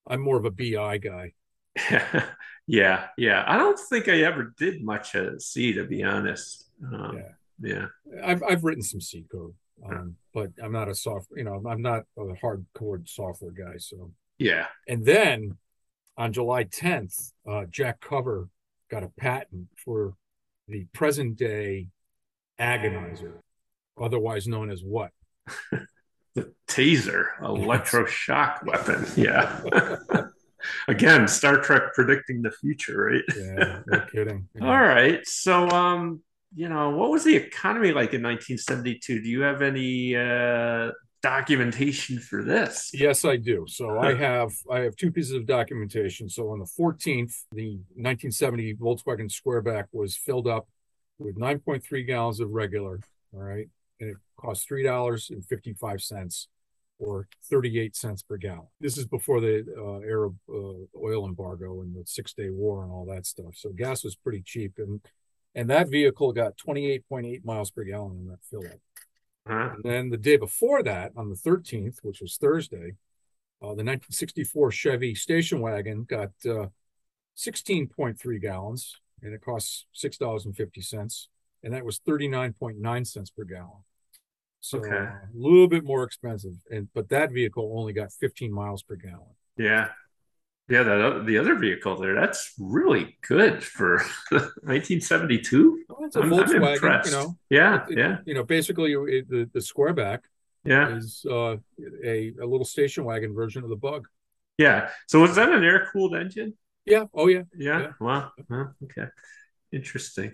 I'm 0.06 0.20
more 0.20 0.36
of 0.36 0.44
a 0.46 0.50
BI 0.50 0.98
guy. 0.98 1.32
yeah, 2.66 3.06
yeah. 3.16 3.44
I 3.46 3.56
don't 3.56 3.78
think 3.78 4.08
I 4.08 4.22
ever 4.22 4.52
did 4.58 4.82
much 4.85 5.14
of 5.14 5.42
C, 5.42 5.72
to 5.74 5.85
be 5.85 6.02
honest. 6.02 6.70
Um, 6.92 7.16
Yeah. 7.16 7.28
yeah. 7.61 7.87
I've 8.24 8.42
I've 8.42 8.64
written 8.64 8.82
some 8.82 9.00
C 9.00 9.24
code, 9.30 9.54
um, 9.88 10.16
but 10.35 10.50
I'm 10.62 10.72
not 10.72 10.88
a 10.88 10.94
soft, 10.94 11.28
you 11.37 11.44
know, 11.44 11.62
I'm 11.68 11.82
not 11.82 12.02
a 12.18 12.22
hardcore 12.42 13.06
software 13.08 13.52
guy. 13.52 13.78
So, 13.78 14.12
Yeah. 14.38 14.66
and 14.88 15.04
then 15.04 15.56
on 16.16 16.32
July 16.32 16.64
10th, 16.64 17.32
uh, 17.48 17.64
Jack 17.70 18.00
Cover 18.00 18.48
got 18.90 19.02
a 19.02 19.08
patent 19.08 19.68
for 19.76 20.14
the 20.68 20.85
present 20.92 21.37
day 21.37 21.88
agonizer, 22.61 23.32
otherwise 24.00 24.46
known 24.46 24.70
as 24.70 24.82
what? 24.85 25.11
The 26.35 26.50
taser, 26.66 27.26
electroshock 27.42 28.64
weapon. 28.64 29.04
Yeah. 29.16 29.61
Again, 30.88 31.29
Star 31.29 31.61
Trek 31.61 31.94
predicting 31.94 32.42
the 32.42 32.51
future, 32.51 33.11
right? 33.12 33.22
Yeah, 33.37 33.81
no 33.87 34.01
kidding. 34.12 34.48
Yeah. 34.55 34.66
All 34.66 34.81
right. 34.81 35.27
So, 35.27 35.68
um, 35.70 36.22
you 36.55 36.68
know, 36.68 36.90
what 36.90 37.11
was 37.11 37.25
the 37.25 37.35
economy 37.35 37.88
like 37.88 38.14
in 38.14 38.22
1972? 38.22 39.22
Do 39.22 39.29
you 39.29 39.42
have 39.42 39.62
any 39.62 40.14
uh, 40.16 40.90
documentation 41.22 42.18
for 42.18 42.42
this? 42.42 42.90
Yes, 42.92 43.25
I 43.25 43.37
do. 43.37 43.64
So 43.68 43.98
I 43.98 44.14
have 44.29 44.53
I 44.70 44.81
have 44.81 44.96
two 44.96 45.11
pieces 45.11 45.33
of 45.33 45.46
documentation. 45.46 46.29
So 46.29 46.51
on 46.51 46.59
the 46.59 46.68
14th, 46.79 47.35
the 47.53 47.77
1970 47.94 48.75
Volkswagen 48.75 49.31
Squareback 49.31 49.85
was 49.92 50.16
filled 50.16 50.46
up 50.46 50.68
with 51.18 51.38
9.3 51.38 52.07
gallons 52.07 52.40
of 52.40 52.51
regular. 52.51 53.01
All 53.35 53.40
right, 53.40 53.68
and 54.01 54.11
it 54.11 54.16
cost 54.38 54.68
three 54.68 54.83
dollars 54.83 55.31
and 55.31 55.44
55 55.44 56.03
cents, 56.03 56.48
or 56.98 57.26
38 57.50 57.96
cents 57.96 58.22
per 58.22 58.37
gallon. 58.37 58.68
This 58.81 58.96
is 58.96 59.07
before 59.07 59.40
the 59.40 59.64
uh, 59.76 60.07
Arab 60.07 60.37
uh, 60.48 60.85
oil 61.02 61.26
embargo 61.26 61.81
and 61.81 61.94
the 61.94 62.05
Six 62.07 62.33
Day 62.35 62.50
War 62.50 62.85
and 62.85 62.92
all 62.92 63.07
that 63.07 63.26
stuff. 63.26 63.55
So 63.55 63.70
gas 63.70 64.05
was 64.05 64.14
pretty 64.14 64.42
cheap, 64.42 64.74
and 64.78 65.00
and 65.55 65.68
that 65.68 65.90
vehicle 65.90 66.33
got 66.33 66.57
28.8 66.57 67.44
miles 67.44 67.70
per 67.70 67.85
gallon 67.85 68.18
in 68.18 68.26
that 68.28 68.38
fill 68.48 68.64
up. 68.64 68.81
Huh? 69.46 69.74
And 69.74 69.83
then 69.85 70.11
the 70.11 70.16
day 70.16 70.37
before 70.37 70.83
that, 70.83 71.12
on 71.16 71.28
the 71.28 71.35
13th, 71.35 71.98
which 72.02 72.20
was 72.20 72.37
Thursday, 72.37 72.94
uh, 73.61 73.74
the 73.74 73.85
1964 73.85 74.70
Chevy 74.70 75.14
station 75.14 75.61
wagon 75.61 76.05
got 76.05 76.31
uh, 76.48 76.66
16.3 77.37 78.40
gallons 78.40 79.00
and 79.22 79.35
it 79.35 79.40
costs 79.40 79.87
$6.50. 79.96 81.26
And 81.62 81.72
that 81.72 81.85
was 81.85 82.00
39.9 82.00 83.07
cents 83.07 83.31
per 83.31 83.44
gallon. 83.44 83.85
So 84.64 84.79
Okay. 84.79 84.94
a 84.94 85.20
little 85.35 85.66
bit 85.68 85.85
more 85.85 86.05
expensive. 86.05 86.55
And 86.70 86.88
but 86.94 87.09
that 87.09 87.33
vehicle 87.33 87.75
only 87.77 87.92
got 87.92 88.12
15 88.12 88.53
miles 88.53 88.83
per 88.83 88.94
gallon. 88.96 89.35
Yeah. 89.59 89.88
Yeah, 90.68 90.85
that 90.85 91.25
the 91.27 91.37
other 91.38 91.57
vehicle 91.57 91.96
there, 91.96 92.14
that's 92.14 92.55
really 92.59 93.18
good 93.27 93.62
for 93.64 93.98
1972. 94.31 95.85
Well, 95.88 95.98
it's 96.05 96.16
a 96.16 96.20
I'm, 96.20 96.33
I'm 96.33 96.38
Volkswagen, 96.48 96.75
impressed. 96.75 97.11
you 97.11 97.16
know. 97.16 97.37
yeah, 97.51 97.85
It- 97.90 97.98
yeah, 97.98 98.16
You 98.25 98.35
know, 98.35 98.44
basically 98.44 98.92
it, 98.92 99.29
the, 99.29 99.51
the 99.53 99.59
Squareback 99.61 100.20
yeah, 100.64 100.96
is 100.96 101.27
uh, 101.29 101.57
a, 102.05 102.33
a 102.40 102.46
little 102.46 102.64
station 102.64 103.05
wagon 103.05 103.35
version 103.35 103.64
of 103.64 103.68
the 103.68 103.77
Bug. 103.77 104.07
yeah. 104.59 104.90
So 105.09 105.20
was 105.20 105.35
that 105.35 105.48
an 105.51 105.64
air-cooled 105.64 106.14
engine? 106.14 106.55
Yeah. 106.87 107.05
Oh, 107.12 107.27
yeah. 107.27 107.42
Yeah. 107.57 107.81
Yeah. 107.81 107.92
Wow. 108.01 108.31
Well, 108.48 108.75
okay. 108.85 109.07
Interesting. 109.72 110.33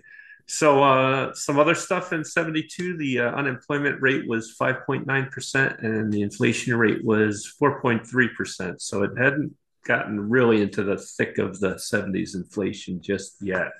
So, 0.51 0.83
uh, 0.83 1.33
some 1.35 1.59
other 1.59 1.75
stuff 1.75 2.11
in 2.11 2.23
72, 2.23 2.97
the 2.97 3.19
uh, 3.19 3.31
unemployment 3.35 4.01
rate 4.01 4.27
was 4.27 4.55
5.9%, 4.59 5.83
and 5.83 6.11
the 6.11 6.23
inflation 6.23 6.75
rate 6.75 7.05
was 7.05 7.53
4.3%. 7.61 8.81
So, 8.81 9.03
it 9.03 9.11
hadn't 9.15 9.55
gotten 9.85 10.19
really 10.19 10.63
into 10.63 10.83
the 10.83 10.97
thick 10.97 11.37
of 11.37 11.59
the 11.59 11.75
70s 11.75 12.33
inflation 12.33 12.99
just 12.99 13.35
yet. 13.41 13.71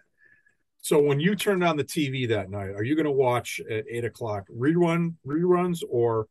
So 0.81 0.99
when 0.99 1.19
you 1.19 1.35
turned 1.35 1.63
on 1.63 1.75
the 1.75 1.83
TV 1.83 2.29
that 2.29 2.49
night, 2.49 2.71
are 2.71 2.83
you 2.83 2.95
going 2.95 3.05
to 3.05 3.11
watch 3.11 3.59
at 3.69 3.85
eight 3.89 4.05
o'clock 4.05 4.47
rerun 4.47 5.15
reruns 5.25 5.83
or 5.89 6.27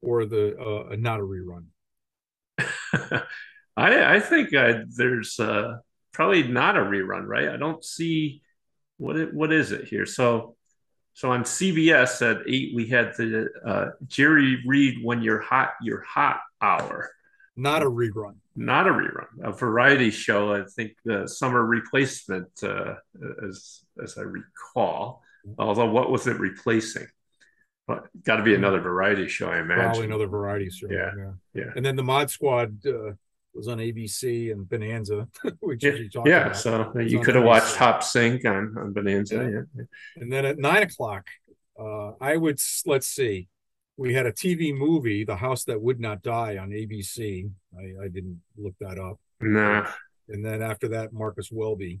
or 0.00 0.24
the 0.24 0.58
uh, 0.58 0.96
not 0.96 1.20
a 1.20 1.22
rerun? 1.22 1.66
I, 3.76 4.16
I 4.16 4.20
think 4.20 4.54
uh, 4.54 4.84
there's 4.88 5.38
uh, 5.38 5.78
probably 6.12 6.44
not 6.44 6.76
a 6.76 6.80
rerun, 6.80 7.26
right? 7.26 7.48
I 7.48 7.56
don't 7.56 7.84
see 7.84 8.41
what 9.02 9.16
it, 9.16 9.34
what 9.34 9.52
is 9.52 9.72
it 9.72 9.88
here. 9.88 10.06
So, 10.06 10.54
so 11.14 11.30
on 11.32 11.42
CBS 11.42 12.22
at 12.22 12.42
eight, 12.46 12.74
we 12.74 12.86
had 12.86 13.14
the 13.16 13.48
uh, 13.66 13.90
Jerry 14.06 14.62
Reed 14.64 14.98
"When 15.02 15.22
You're 15.22 15.40
Hot, 15.40 15.72
You're 15.82 16.02
Hot" 16.02 16.40
hour. 16.60 17.10
Not 17.56 17.82
a 17.82 17.86
rerun. 17.86 18.36
Not 18.54 18.86
a 18.86 18.90
rerun, 18.90 19.26
a 19.42 19.52
variety 19.52 20.10
show. 20.10 20.54
I 20.54 20.64
think 20.64 20.92
the 21.04 21.26
summer 21.26 21.64
replacement, 21.64 22.48
uh, 22.62 22.94
as 23.46 23.80
as 24.02 24.16
I 24.16 24.22
recall. 24.22 25.22
Although, 25.58 25.90
what 25.90 26.10
was 26.10 26.28
it 26.28 26.38
replacing? 26.38 27.08
But 27.88 28.06
got 28.22 28.36
to 28.36 28.44
be 28.44 28.54
another 28.54 28.80
variety 28.80 29.26
show, 29.26 29.48
I 29.48 29.58
imagine. 29.58 29.84
Probably 29.84 30.04
another 30.04 30.28
variety 30.28 30.70
show. 30.70 30.86
Yeah, 30.88 31.10
yeah. 31.16 31.32
yeah. 31.52 31.72
And 31.74 31.84
then 31.84 31.96
the 31.96 32.04
Mod 32.04 32.30
Squad 32.30 32.86
uh, 32.86 33.14
was 33.54 33.68
on 33.68 33.78
ABC 33.78 34.50
and 34.52 34.68
Bonanza, 34.68 35.28
which 35.60 35.84
Yeah, 35.84 35.92
you 35.92 36.08
talked 36.10 36.28
yeah. 36.28 36.42
about. 36.46 36.56
So 36.56 36.92
you 37.00 37.20
could 37.20 37.34
have 37.34 37.44
watched. 37.44 37.76
Hop 37.76 38.02
Sing 38.02 38.44
on 38.46 38.74
on 38.78 38.92
Bonanza. 38.92 39.34
Yeah. 39.36 39.42
Yeah, 39.42 39.60
yeah. 39.76 39.84
And 40.16 40.32
then 40.32 40.44
at 40.46 40.58
nine 40.58 40.82
o'clock, 40.82 41.26
uh, 41.78 42.12
I 42.20 42.36
would 42.36 42.58
let's 42.86 43.06
see, 43.08 43.48
we 43.96 44.14
had 44.14 44.26
a 44.26 44.32
TV 44.32 44.76
movie, 44.76 45.24
The 45.24 45.36
House 45.36 45.64
That 45.64 45.80
Would 45.80 46.00
Not 46.00 46.22
Die, 46.22 46.56
on 46.56 46.70
ABC. 46.70 47.50
I, 47.78 48.04
I 48.04 48.08
didn't 48.08 48.40
look 48.56 48.74
that 48.80 48.98
up. 48.98 49.18
Nah, 49.40 49.86
And 50.28 50.44
then 50.44 50.62
after 50.62 50.88
that, 50.88 51.12
Marcus 51.12 51.50
Welby 51.50 52.00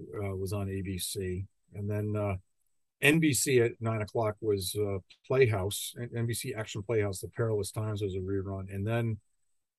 uh, 0.00 0.36
was 0.36 0.52
on 0.52 0.68
ABC. 0.68 1.44
And 1.74 1.90
then 1.90 2.14
uh, 2.16 2.36
NBC 3.02 3.64
at 3.64 3.72
nine 3.80 4.02
o'clock 4.02 4.36
was 4.40 4.76
uh, 4.78 4.98
Playhouse, 5.26 5.94
NBC 6.14 6.56
Action 6.56 6.82
Playhouse, 6.82 7.20
The 7.20 7.28
Perilous 7.28 7.70
Times 7.72 8.02
was 8.02 8.14
a 8.14 8.18
rerun. 8.18 8.72
And 8.74 8.86
then 8.86 9.18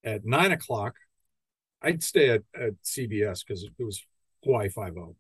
at 0.04 0.26
nine 0.26 0.52
o'clock, 0.52 0.96
I'd 1.82 2.04
stay 2.04 2.30
at, 2.30 2.44
at 2.60 2.74
CBS 2.84 3.46
because 3.46 3.64
it 3.64 3.84
was 3.84 4.04
Hawaii 4.44 4.70
Five 4.70 4.98
O. 4.98 5.16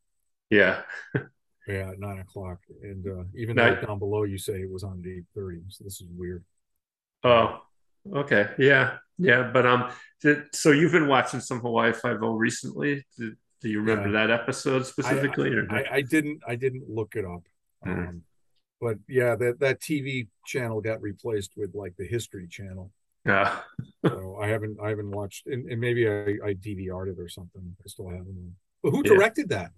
yeah. 0.49 0.81
Yeah, 1.67 1.91
at 1.91 1.99
nine 1.99 2.17
o'clock, 2.17 2.57
and 2.81 3.05
uh, 3.05 3.23
even 3.35 3.55
Now- 3.57 3.75
down 3.75 3.99
below 3.99 4.23
you 4.23 4.39
say 4.39 4.53
it 4.61 4.71
was 4.71 4.83
on 4.83 5.03
eight 5.05 5.25
thirty, 5.35 5.59
so 5.67 5.83
this 5.83 6.01
is 6.01 6.07
weird. 6.17 6.43
Oh, 7.23 7.61
okay. 8.11 8.49
Yeah, 8.57 8.97
yeah. 9.19 9.51
But 9.53 9.67
um, 9.67 9.91
did, 10.19 10.45
so 10.55 10.71
you've 10.71 10.93
been 10.93 11.07
watching 11.07 11.39
some 11.41 11.59
Hawaii 11.59 11.93
Five 11.93 12.23
O 12.23 12.31
recently. 12.33 13.05
Do, 13.19 13.35
do 13.61 13.69
you 13.69 13.81
remember 13.81 14.09
that 14.13 14.31
episode 14.31 14.87
specifically? 14.87 15.53
or 15.53 15.67
I, 15.69 15.97
I 15.97 16.01
didn't, 16.01 16.41
I 16.47 16.55
didn't 16.55 16.89
look 16.89 17.13
it 17.15 17.25
up, 17.25 17.43
Mhm. 17.85 18.07
um, 18.07 18.23
but 18.81 18.97
yeah, 19.07 19.35
that 19.35 19.59
that 19.59 19.79
TV 19.79 20.27
channel 20.47 20.81
got 20.81 21.03
replaced 21.03 21.51
with 21.55 21.75
like 21.75 21.93
the 21.99 22.07
History 22.07 22.47
Channel. 22.47 22.89
Yeah. 23.25 23.59
So 24.05 24.37
I 24.41 24.47
haven't, 24.47 24.77
I 24.81 24.89
haven't 24.89 25.11
watched, 25.11 25.47
and, 25.47 25.69
and 25.69 25.79
maybe 25.79 26.07
I, 26.07 26.37
I 26.43 26.53
DVR'd 26.53 27.09
it 27.09 27.19
or 27.19 27.29
something. 27.29 27.75
I 27.83 27.87
still 27.87 28.07
haven't. 28.09 28.55
But 28.81 28.91
who 28.91 29.01
Yeah. 29.05 29.13
directed 29.13 29.49
that? 29.49 29.71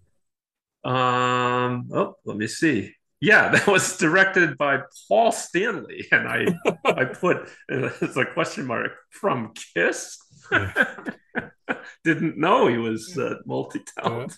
Um. 0.84 1.90
Oh, 1.94 2.16
let 2.26 2.38
me 2.38 2.48
see. 2.48 2.94
Yeah, 3.20 3.50
that 3.54 3.68
was 3.68 3.98
directed 3.98 4.58
by 4.58 4.80
Paul 5.08 5.32
Stanley, 5.32 6.08
and 6.12 6.28
I 6.28 6.46
I 6.86 7.06
put 7.06 7.50
it's 7.70 8.18
a 8.18 8.26
question 8.26 8.66
mark 8.66 8.92
from 9.12 9.54
Kiss. 9.76 10.18
Didn't 12.04 12.38
know 12.38 12.68
he 12.68 12.78
was 12.78 13.18
uh, 13.18 13.36
multi-talented. 13.46 14.38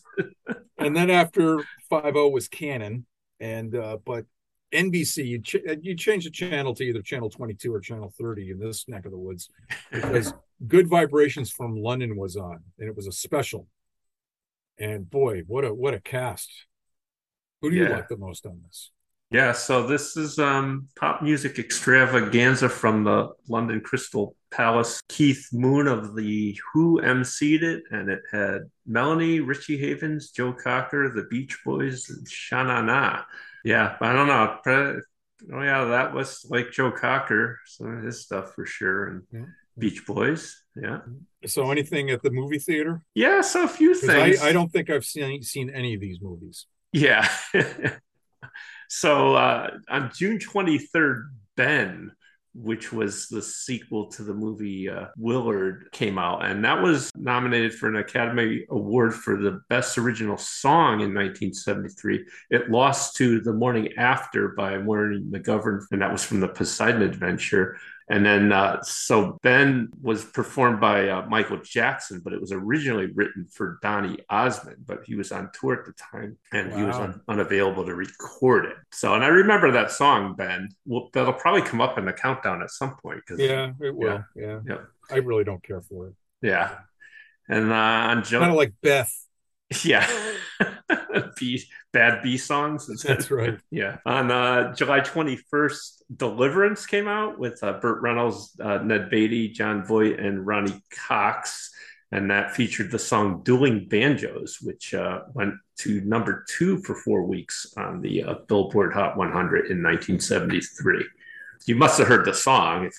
And 0.77 0.95
then 0.95 1.09
after 1.09 1.63
Five 1.89 2.15
O 2.15 2.27
was 2.29 2.47
Cannon, 2.47 3.05
and 3.39 3.73
uh, 3.75 3.97
but 4.03 4.25
NBC, 4.73 5.25
you 5.25 5.41
ch- 5.41 5.81
you 5.81 5.95
change 5.95 6.25
the 6.25 6.31
channel 6.31 6.73
to 6.75 6.83
either 6.83 7.01
channel 7.01 7.29
twenty 7.29 7.53
two 7.53 7.73
or 7.73 7.79
channel 7.79 8.13
thirty 8.19 8.51
in 8.51 8.59
this 8.59 8.87
neck 8.87 9.05
of 9.05 9.11
the 9.11 9.17
woods 9.17 9.49
because 9.91 10.33
Good 10.67 10.87
Vibrations 10.87 11.51
from 11.51 11.75
London 11.75 12.15
was 12.15 12.35
on, 12.35 12.59
and 12.79 12.87
it 12.87 12.95
was 12.95 13.07
a 13.07 13.11
special. 13.11 13.67
And 14.79 15.09
boy, 15.09 15.43
what 15.47 15.63
a 15.65 15.73
what 15.73 15.93
a 15.93 15.99
cast! 15.99 16.49
Who 17.61 17.69
do 17.69 17.77
you 17.77 17.87
like 17.87 18.07
the 18.07 18.17
most 18.17 18.45
on 18.45 18.59
this? 18.65 18.91
Yeah, 19.33 19.51
so 19.51 19.87
this 19.87 20.15
is 20.15 20.37
um 20.37 20.87
pop 20.95 21.23
music 21.23 21.57
extravaganza 21.57 22.69
from 22.69 23.03
the 23.03 23.29
London 23.47 23.81
Crystal 23.81 24.35
Palace. 24.51 25.01
Keith 25.09 25.49
Moon 25.51 25.87
of 25.87 26.15
the 26.15 26.55
Who 26.71 27.01
emceed 27.01 27.63
it, 27.63 27.83
and 27.89 28.09
it 28.09 28.21
had 28.31 28.69
Melanie, 28.85 29.39
Richie 29.39 29.77
Havens, 29.77 30.29
Joe 30.29 30.53
Cocker, 30.53 31.11
the 31.15 31.23
Beach 31.31 31.57
Boys, 31.65 32.09
and 32.09 32.27
Shana 32.27 32.85
Na. 32.85 33.23
Yeah, 33.63 33.95
I 34.01 34.13
don't 34.13 34.27
know. 34.27 34.59
Oh 35.53 35.61
yeah, 35.61 35.85
that 35.85 36.13
was 36.13 36.45
like 36.49 36.71
Joe 36.71 36.91
Cocker, 36.91 37.59
some 37.65 37.97
of 37.97 38.03
his 38.03 38.21
stuff 38.21 38.53
for 38.53 38.65
sure, 38.65 39.07
and 39.07 39.21
Yeah. 39.31 39.45
Beach 39.77 40.05
Boys. 40.05 40.63
Yeah, 40.75 40.99
So 41.45 41.69
anything 41.71 42.09
at 42.11 42.21
the 42.23 42.31
movie 42.31 42.59
theater? 42.59 43.01
yeah. 43.15 43.41
So 43.41 43.63
a 43.63 43.67
few 43.67 43.93
'Cause 43.93 44.07
I, 44.09 44.29
things. 44.31 44.41
I 44.41 44.51
don't 44.53 44.71
think 44.71 44.89
I've 44.89 45.05
seen 45.05 45.41
seen 45.43 45.69
any 45.69 45.93
of 45.95 46.01
these 46.01 46.19
movies. 46.21 46.65
Yeah. 46.93 47.27
so 48.89 49.35
uh, 49.35 49.71
on 49.89 50.11
June 50.15 50.39
23rd, 50.39 51.29
Ben, 51.57 52.11
which 52.53 52.93
was 52.93 53.27
the 53.27 53.41
sequel 53.41 54.07
to 54.07 54.23
the 54.23 54.33
movie 54.33 54.89
uh, 54.89 55.07
Willard, 55.17 55.89
came 55.91 56.17
out. 56.17 56.45
And 56.45 56.63
that 56.65 56.81
was 56.81 57.11
nominated 57.15 57.73
for 57.73 57.87
an 57.89 57.95
Academy 57.95 58.65
Award 58.69 59.13
for 59.13 59.37
the 59.37 59.61
Best 59.69 59.97
Original 59.97 60.37
Song 60.37 61.01
in 61.01 61.13
1973. 61.13 62.25
It 62.51 62.69
lost 62.69 63.15
to 63.17 63.41
The 63.41 63.53
Morning 63.53 63.93
After 63.97 64.49
by 64.49 64.77
Maureen 64.77 65.31
McGovern, 65.31 65.85
and 65.91 66.01
that 66.01 66.11
was 66.11 66.23
from 66.23 66.39
the 66.39 66.47
Poseidon 66.47 67.01
Adventure. 67.01 67.77
And 68.09 68.25
then, 68.25 68.51
uh, 68.51 68.81
so 68.83 69.39
Ben 69.43 69.89
was 70.01 70.25
performed 70.25 70.81
by 70.81 71.07
uh, 71.07 71.25
Michael 71.27 71.59
Jackson, 71.63 72.19
but 72.23 72.33
it 72.33 72.41
was 72.41 72.51
originally 72.51 73.07
written 73.15 73.47
for 73.49 73.79
Donny 73.81 74.17
Osmond, 74.29 74.85
but 74.85 74.99
he 75.05 75.15
was 75.15 75.31
on 75.31 75.49
tour 75.59 75.73
at 75.79 75.85
the 75.85 75.93
time 75.93 76.37
and 76.51 76.73
he 76.73 76.83
was 76.83 76.95
un- 76.97 77.21
unavailable 77.29 77.85
to 77.85 77.95
record 77.95 78.65
it. 78.65 78.75
So, 78.91 79.13
and 79.15 79.23
I 79.23 79.27
remember 79.27 79.71
that 79.71 79.89
song, 79.91 80.35
Ben. 80.35 80.69
Well, 80.85 81.09
that'll 81.13 81.31
probably 81.33 81.61
come 81.61 81.79
up 81.79 81.97
in 81.97 82.03
the 82.05 82.13
countdown 82.13 82.61
at 82.61 82.71
some 82.71 82.97
point. 82.97 83.25
Cause, 83.25 83.39
Yeah, 83.39 83.71
it 83.79 83.95
will. 83.95 84.23
Yeah, 84.35 84.59
yeah, 84.67 84.77
I 85.09 85.17
really 85.17 85.45
don't 85.45 85.63
care 85.63 85.81
for 85.81 86.07
it. 86.07 86.13
yeah. 86.41 86.75
And 87.47 87.71
uh, 87.71 87.75
on 87.75 88.23
Kind 88.23 88.43
of 88.45 88.53
like 88.55 88.73
Beth. 88.81 89.13
yeah, 89.83 90.07
B, 91.37 91.63
bad 91.91 92.21
B 92.23 92.37
songs. 92.37 92.87
That's 93.03 93.31
right. 93.31 93.59
Yeah. 93.71 93.97
On 94.05 94.31
uh, 94.31 94.73
July 94.73 94.99
21st, 95.01 96.01
Deliverance 96.15 96.85
came 96.85 97.07
out 97.07 97.39
with 97.39 97.63
uh, 97.63 97.73
Burt 97.73 98.01
Reynolds, 98.01 98.55
uh, 98.61 98.79
Ned 98.79 99.09
Beatty, 99.09 99.49
Jon 99.49 99.83
Voight, 99.85 100.19
and 100.19 100.45
Ronny 100.45 100.81
Cox. 101.07 101.71
And 102.11 102.29
that 102.29 102.55
featured 102.55 102.91
the 102.91 102.99
song 102.99 103.41
Dueling 103.43 103.87
Banjos, 103.89 104.59
which 104.61 104.93
uh, 104.93 105.21
went 105.33 105.55
to 105.79 106.01
number 106.01 106.45
two 106.47 106.77
for 106.83 106.95
four 106.95 107.23
weeks 107.23 107.73
on 107.75 108.01
the 108.01 108.23
uh, 108.23 108.35
Billboard 108.47 108.93
Hot 108.93 109.17
100 109.17 109.71
in 109.71 109.81
1973. 109.81 111.05
You 111.65 111.75
must 111.75 111.97
have 111.97 112.07
heard 112.07 112.25
the 112.25 112.33
song. 112.33 112.85
If, 112.85 112.93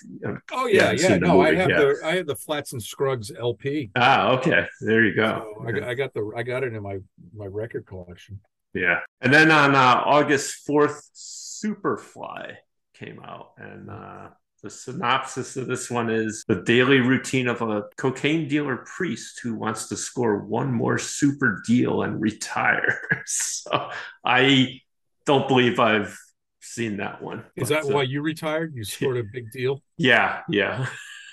Oh 0.51 0.67
Yeah, 0.67 0.91
yeah, 0.91 1.09
yeah. 1.09 1.17
No, 1.17 1.41
I 1.41 1.53
have 1.55 1.69
the 1.69 1.99
I 2.03 2.15
have 2.15 2.27
the 2.27 2.35
Flatt 2.35 2.71
and 2.71 2.81
Scruggs 2.81 3.31
LP. 3.37 3.91
ah, 3.95 4.29
okay. 4.37 4.65
There 4.81 5.03
you 5.03 5.15
go. 5.15 5.53
So 5.57 5.67
I, 5.67 5.71
got- 5.71 5.83
I 5.83 5.93
got 5.93 6.13
the 6.13 6.31
I 6.35 6.43
got 6.43 6.63
it 6.63 6.73
in 6.73 6.81
my 6.81 6.97
my 7.35 7.45
record 7.45 7.85
collection. 7.85 8.39
Yeah. 8.73 8.99
And 9.21 9.33
then 9.33 9.51
on 9.51 9.73
uh, 9.73 10.03
August 10.05 10.67
4th, 10.67 10.99
Superfly 11.15 12.55
came 12.93 13.21
out. 13.23 13.51
And 13.57 13.89
uh, 13.89 14.29
the 14.61 14.69
synopsis 14.69 15.55
of 15.55 15.67
this 15.67 15.89
one 15.89 16.09
is 16.09 16.43
the 16.47 16.61
daily 16.63 16.99
routine 16.99 17.47
of 17.47 17.61
a 17.61 17.83
cocaine 17.97 18.47
dealer 18.49 18.77
priest 18.77 19.39
who 19.41 19.55
wants 19.55 19.87
to 19.89 19.95
score 19.97 20.39
one 20.39 20.73
more 20.73 20.97
super 20.97 21.61
deal 21.65 22.01
and 22.03 22.19
retire. 22.21 22.99
so 23.25 23.89
I 24.25 24.81
don't 25.25 25.47
believe 25.47 25.79
I've 25.79 26.17
seen 26.65 26.97
that 26.97 27.21
one. 27.21 27.45
Is 27.55 27.69
But, 27.69 27.83
that 27.83 27.91
uh, 27.91 27.95
why 27.95 28.03
you 28.03 28.21
retired? 28.21 28.73
You 28.75 28.83
scored 28.83 29.17
a 29.17 29.23
big 29.23 29.51
deal. 29.51 29.81
Yeah. 29.97 30.41
Yeah. 30.49 30.87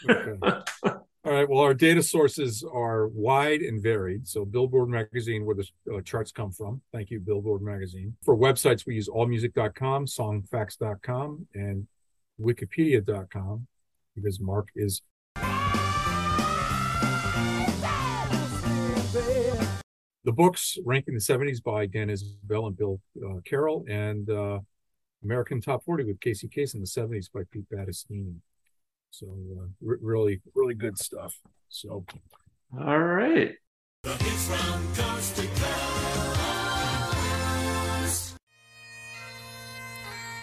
Okay. 0.08 0.38
All 1.24 1.32
right. 1.32 1.48
Well, 1.48 1.60
our 1.60 1.74
data 1.74 2.02
sources 2.02 2.64
are 2.64 3.06
wide 3.06 3.60
and 3.60 3.80
varied. 3.80 4.26
So, 4.26 4.44
Billboard 4.44 4.88
Magazine, 4.88 5.44
where 5.44 5.54
the 5.54 5.68
uh, 5.94 6.00
charts 6.00 6.32
come 6.32 6.50
from. 6.50 6.80
Thank 6.92 7.10
you, 7.10 7.20
Billboard 7.20 7.62
Magazine. 7.62 8.16
For 8.24 8.36
websites, 8.36 8.86
we 8.86 8.96
use 8.96 9.08
allmusic.com, 9.08 10.06
songfacts.com, 10.06 11.46
and 11.54 11.86
wikipedia.com 12.40 13.66
because 14.16 14.40
Mark 14.40 14.68
is. 14.74 15.02
The 20.24 20.32
books 20.32 20.78
ranking 20.84 21.14
the 21.14 21.20
70s 21.20 21.62
by 21.62 21.86
Dan 21.86 22.08
Isbell 22.08 22.68
and 22.68 22.76
Bill 22.76 23.00
uh, 23.24 23.40
Carroll, 23.44 23.84
and 23.88 24.30
uh, 24.30 24.60
American 25.24 25.60
Top 25.60 25.84
40 25.84 26.04
with 26.04 26.20
Casey 26.20 26.48
Kasem 26.48 26.76
in 26.76 26.80
the 26.80 26.86
70s 26.86 27.30
by 27.32 27.42
Pete 27.50 27.66
Battistini. 27.72 28.36
So 29.10 29.26
uh, 29.26 29.66
re- 29.80 29.98
really, 30.00 30.40
really 30.54 30.74
good 30.74 30.98
stuff. 30.98 31.38
So 31.68 32.04
All 32.78 32.98
right. 32.98 33.54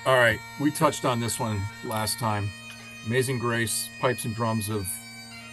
all 0.06 0.15
right, 0.15 0.39
we 0.60 0.72
touched 0.72 1.06
on 1.06 1.20
this 1.20 1.39
one 1.39 1.62
last 1.86 2.18
time. 2.20 2.50
Amazing 3.06 3.39
Grace, 3.39 3.89
pipes 4.00 4.26
and 4.26 4.34
drums 4.36 4.70
of 4.70 4.88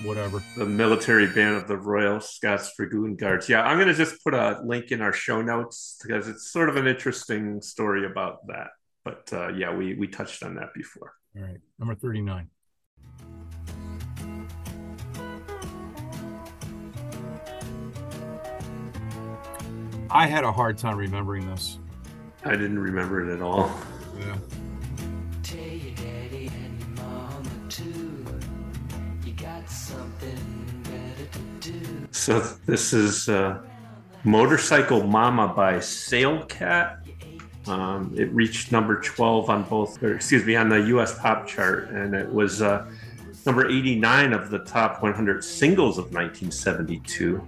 whatever. 0.02 0.42
the 0.56 0.66
military 0.66 1.26
band 1.26 1.56
of 1.56 1.66
the 1.68 1.76
Royal 1.76 2.20
Scots 2.20 2.72
Dragoon 2.76 3.16
Guards. 3.16 3.48
Yeah, 3.48 3.62
I'm 3.62 3.76
going 3.76 3.88
to 3.88 3.94
just 3.94 4.22
put 4.22 4.34
a 4.34 4.60
link 4.64 4.92
in 4.92 5.00
our 5.00 5.12
show 5.12 5.42
notes 5.42 5.98
because 6.02 6.28
it's 6.28 6.52
sort 6.52 6.68
of 6.68 6.76
an 6.76 6.86
interesting 6.86 7.60
story 7.60 8.06
about 8.06 8.46
that. 8.46 8.68
But 9.06 9.32
uh, 9.32 9.48
yeah, 9.50 9.72
we 9.72 9.94
we 9.94 10.08
touched 10.08 10.42
on 10.42 10.56
that 10.56 10.74
before. 10.74 11.12
All 11.36 11.42
right, 11.42 11.60
number 11.78 11.94
39. 11.94 12.50
I 20.10 20.26
had 20.26 20.42
a 20.42 20.50
hard 20.50 20.76
time 20.76 20.96
remembering 20.96 21.46
this. 21.46 21.78
I 22.44 22.56
didn't 22.56 22.80
remember 22.80 23.30
it 23.30 23.32
at 23.32 23.40
all. 23.40 23.70
Yeah. 24.18 24.36
So 32.10 32.40
this 32.66 32.92
is 32.92 33.28
uh, 33.28 33.60
Motorcycle 34.24 35.06
Mama 35.06 35.54
by 35.54 35.74
Sailcat. 35.74 37.05
Um, 37.68 38.14
it 38.16 38.30
reached 38.32 38.72
number 38.72 39.00
12 39.00 39.50
on 39.50 39.62
both, 39.64 40.02
or 40.02 40.14
excuse 40.14 40.44
me, 40.44 40.56
on 40.56 40.68
the 40.68 40.82
US 40.96 41.18
pop 41.18 41.46
chart, 41.46 41.90
and 41.90 42.14
it 42.14 42.32
was 42.32 42.62
uh, 42.62 42.86
number 43.44 43.68
89 43.68 44.32
of 44.32 44.50
the 44.50 44.60
top 44.60 45.02
100 45.02 45.42
singles 45.42 45.98
of 45.98 46.12
1972. 46.12 47.46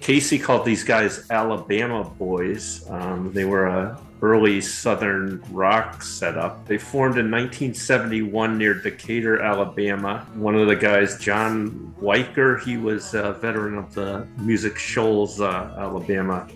Casey 0.00 0.38
called 0.38 0.64
these 0.64 0.84
guys 0.84 1.28
Alabama 1.30 2.04
Boys. 2.04 2.88
Um, 2.90 3.32
they 3.32 3.44
were 3.44 3.66
a 3.66 3.98
early 4.22 4.60
Southern 4.60 5.42
rock 5.50 6.02
setup. 6.02 6.66
They 6.66 6.78
formed 6.78 7.18
in 7.18 7.30
1971 7.30 8.58
near 8.58 8.74
Decatur, 8.74 9.40
Alabama. 9.40 10.26
One 10.34 10.54
of 10.54 10.66
the 10.66 10.76
guys, 10.76 11.18
John 11.18 11.94
Wyker, 12.00 12.58
he 12.58 12.76
was 12.76 13.14
a 13.14 13.32
veteran 13.34 13.76
of 13.76 13.94
the 13.94 14.26
Music 14.38 14.78
Shoals, 14.78 15.40
uh, 15.40 15.74
Alabama 15.78 16.48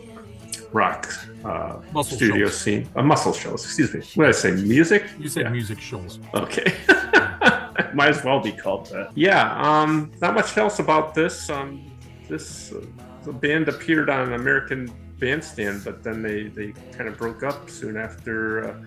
rock 0.72 1.12
uh, 1.44 2.02
studio 2.02 2.46
shows. 2.46 2.60
scene. 2.60 2.88
Uh, 2.96 3.02
muscle 3.02 3.32
shoals, 3.32 3.64
excuse 3.64 3.94
me. 3.94 4.00
What 4.14 4.26
did 4.26 4.34
I 4.34 4.38
say? 4.38 4.50
Music? 4.52 5.04
You 5.18 5.28
said 5.28 5.44
yeah. 5.44 5.50
music 5.50 5.80
shows. 5.80 6.18
Okay. 6.34 6.74
Might 7.94 8.10
as 8.10 8.24
well 8.24 8.40
be 8.40 8.52
called 8.52 8.86
that. 8.86 9.10
Yeah, 9.16 9.52
um, 9.60 10.12
not 10.20 10.34
much 10.34 10.56
else 10.56 10.78
about 10.78 11.14
this. 11.14 11.50
Um, 11.50 11.90
this 12.28 12.72
uh, 12.72 12.84
the 13.24 13.32
band 13.32 13.68
appeared 13.68 14.08
on 14.08 14.28
an 14.28 14.34
American 14.34 14.92
Bandstand, 15.18 15.84
but 15.84 16.02
then 16.02 16.22
they, 16.22 16.44
they 16.44 16.72
kind 16.92 17.08
of 17.08 17.18
broke 17.18 17.42
up 17.42 17.68
soon 17.68 17.96
after 17.96 18.70
uh, 18.70 18.82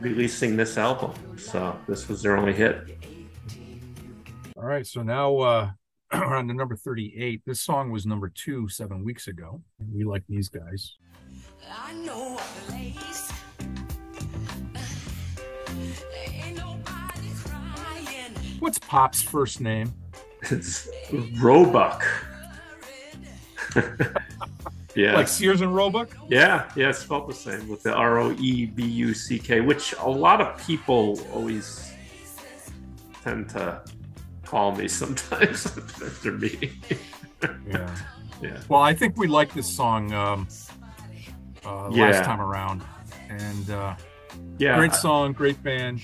releasing 0.00 0.56
this 0.56 0.76
album. 0.76 1.12
So 1.38 1.78
this 1.88 2.08
was 2.08 2.22
their 2.22 2.36
only 2.36 2.52
hit. 2.52 2.98
All 4.56 4.64
right, 4.64 4.86
so 4.86 5.02
now 5.02 5.36
uh, 5.38 5.70
we're 6.12 6.36
on 6.36 6.48
to 6.48 6.54
number 6.54 6.76
38. 6.76 7.42
This 7.46 7.60
song 7.60 7.90
was 7.90 8.04
number 8.04 8.28
two 8.28 8.68
seven 8.68 9.04
weeks 9.04 9.26
ago. 9.26 9.62
We 9.92 10.04
like 10.04 10.24
these 10.28 10.48
guys. 10.48 10.96
I 11.74 11.92
know 11.94 12.36
a 12.36 12.70
place. 12.70 13.32
What's 18.60 18.78
Pop's 18.78 19.22
first 19.22 19.60
name? 19.60 19.92
It's 20.50 20.88
Roebuck. 21.40 22.04
yeah. 24.94 25.14
Like 25.14 25.28
Sears 25.28 25.62
and 25.62 25.74
Roebuck? 25.74 26.16
Yeah, 26.28 26.70
yeah, 26.76 26.90
it's 26.90 26.98
spelled 26.98 27.28
the 27.28 27.34
same 27.34 27.68
with 27.68 27.82
the 27.82 27.94
R 27.94 28.18
O 28.18 28.32
E 28.32 28.66
B 28.66 28.84
U 28.84 29.14
C 29.14 29.38
K, 29.38 29.60
which 29.60 29.94
a 29.98 30.08
lot 30.08 30.40
of 30.40 30.64
people 30.66 31.18
always 31.32 31.92
tend 33.24 33.48
to 33.50 33.80
call 34.44 34.76
me 34.76 34.88
sometimes 34.88 35.66
after 36.04 36.32
me. 36.32 36.72
yeah. 37.66 37.96
Yeah. 38.42 38.60
Well, 38.68 38.82
I 38.82 38.92
think 38.92 39.16
we 39.16 39.28
like 39.28 39.54
this 39.54 39.68
song 39.68 40.12
um, 40.12 40.48
uh, 41.64 41.90
yeah. 41.92 42.10
last 42.10 42.24
time 42.24 42.40
around. 42.40 42.82
And 43.28 43.70
uh, 43.70 43.94
yeah, 44.58 44.76
great 44.76 44.94
song, 44.94 45.32
great 45.32 45.62
band 45.62 46.02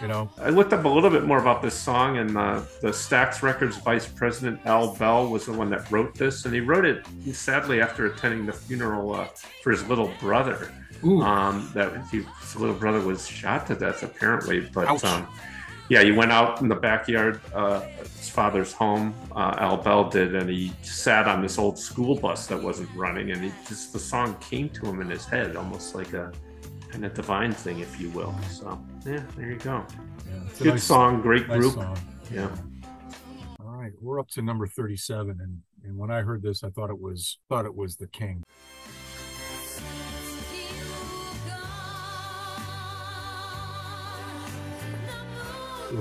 you 0.00 0.08
know. 0.08 0.28
I 0.38 0.50
looked 0.50 0.72
up 0.72 0.84
a 0.84 0.88
little 0.88 1.10
bit 1.10 1.24
more 1.24 1.38
about 1.38 1.62
this 1.62 1.74
song, 1.74 2.18
and 2.18 2.36
uh, 2.36 2.62
the 2.80 2.88
Stax 2.88 3.42
Records 3.42 3.76
vice 3.78 4.06
president 4.06 4.60
Al 4.64 4.94
Bell 4.94 5.28
was 5.28 5.46
the 5.46 5.52
one 5.52 5.70
that 5.70 5.90
wrote 5.90 6.14
this, 6.14 6.44
and 6.44 6.54
he 6.54 6.60
wrote 6.60 6.84
it 6.84 7.06
sadly 7.32 7.80
after 7.80 8.06
attending 8.06 8.46
the 8.46 8.52
funeral 8.52 9.14
uh, 9.14 9.28
for 9.62 9.70
his 9.70 9.86
little 9.88 10.12
brother. 10.20 10.72
Um, 11.02 11.70
that 11.74 11.92
he, 12.10 12.22
his 12.40 12.56
little 12.56 12.74
brother 12.74 13.00
was 13.00 13.28
shot 13.28 13.66
to 13.66 13.74
death 13.74 14.02
apparently, 14.02 14.60
but 14.60 15.04
um, 15.04 15.28
yeah, 15.88 16.02
he 16.02 16.12
went 16.12 16.32
out 16.32 16.60
in 16.60 16.68
the 16.68 16.74
backyard, 16.74 17.40
uh, 17.54 17.80
his 17.80 18.28
father's 18.28 18.72
home. 18.72 19.14
Uh, 19.34 19.54
Al 19.58 19.76
Bell 19.76 20.08
did, 20.08 20.34
and 20.34 20.48
he 20.50 20.72
sat 20.82 21.28
on 21.28 21.42
this 21.42 21.58
old 21.58 21.78
school 21.78 22.16
bus 22.16 22.46
that 22.48 22.60
wasn't 22.60 22.88
running, 22.94 23.30
and 23.30 23.42
he 23.42 23.52
just 23.68 23.92
the 23.92 23.98
song 23.98 24.36
came 24.40 24.68
to 24.70 24.86
him 24.86 25.00
in 25.00 25.08
his 25.08 25.24
head, 25.24 25.56
almost 25.56 25.94
like 25.94 26.12
a 26.12 26.32
kind 26.90 27.04
of 27.04 27.14
divine 27.14 27.52
thing, 27.52 27.80
if 27.80 28.00
you 28.00 28.10
will. 28.10 28.34
So 28.50 28.80
yeah, 29.04 29.22
there 29.36 29.50
you 29.50 29.58
go. 29.58 29.84
Yeah, 30.26 30.40
Good 30.58 30.66
nice, 30.68 30.84
song, 30.84 31.22
great 31.22 31.48
nice 31.48 31.58
group. 31.58 31.74
Song. 31.74 31.98
Yeah. 32.32 32.48
All 33.60 33.76
right, 33.76 33.92
we're 34.00 34.18
up 34.18 34.28
to 34.30 34.42
number 34.42 34.66
thirty-seven, 34.66 35.38
and 35.40 35.62
and 35.84 35.96
when 35.96 36.10
I 36.10 36.22
heard 36.22 36.42
this, 36.42 36.64
I 36.64 36.70
thought 36.70 36.90
it 36.90 37.00
was 37.00 37.38
thought 37.48 37.64
it 37.64 37.74
was 37.74 37.96
the 37.96 38.08
King. 38.08 38.42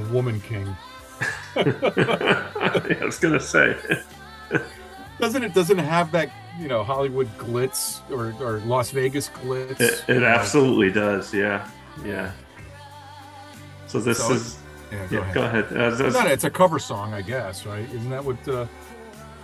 Woman 0.04 0.42
King. 0.42 0.76
yeah, 1.56 2.52
I 3.02 3.06
was 3.06 3.20
gonna 3.20 3.40
say. 3.40 3.78
doesn't 5.20 5.44
it 5.44 5.54
doesn't 5.54 5.80
it 5.80 5.86
have 5.86 6.12
that 6.12 6.30
you 6.60 6.68
know 6.68 6.84
Hollywood 6.84 7.28
glitz 7.38 8.02
or, 8.12 8.36
or 8.44 8.60
Las 8.60 8.92
Vegas 8.92 9.30
glitz? 9.30 9.80
It, 9.80 10.04
it 10.08 10.24
absolutely 10.24 10.92
does. 10.92 11.34
Yeah, 11.34 11.70
yeah. 12.04 12.32
So 13.88 14.00
this 14.00 14.18
so 14.18 14.34
is. 14.34 14.58
Yeah, 14.92 15.08
go 15.08 15.16
yeah, 15.16 15.22
ahead. 15.22 15.34
Go 15.34 15.44
ahead. 15.44 15.66
Uh, 15.74 16.06
it's, 16.06 16.18
it's 16.18 16.44
a 16.44 16.50
cover 16.50 16.80
song, 16.80 17.14
I 17.14 17.22
guess, 17.22 17.66
right? 17.66 17.90
Isn't 17.92 18.10
that 18.10 18.24
what 18.24 18.48
uh, 18.48 18.66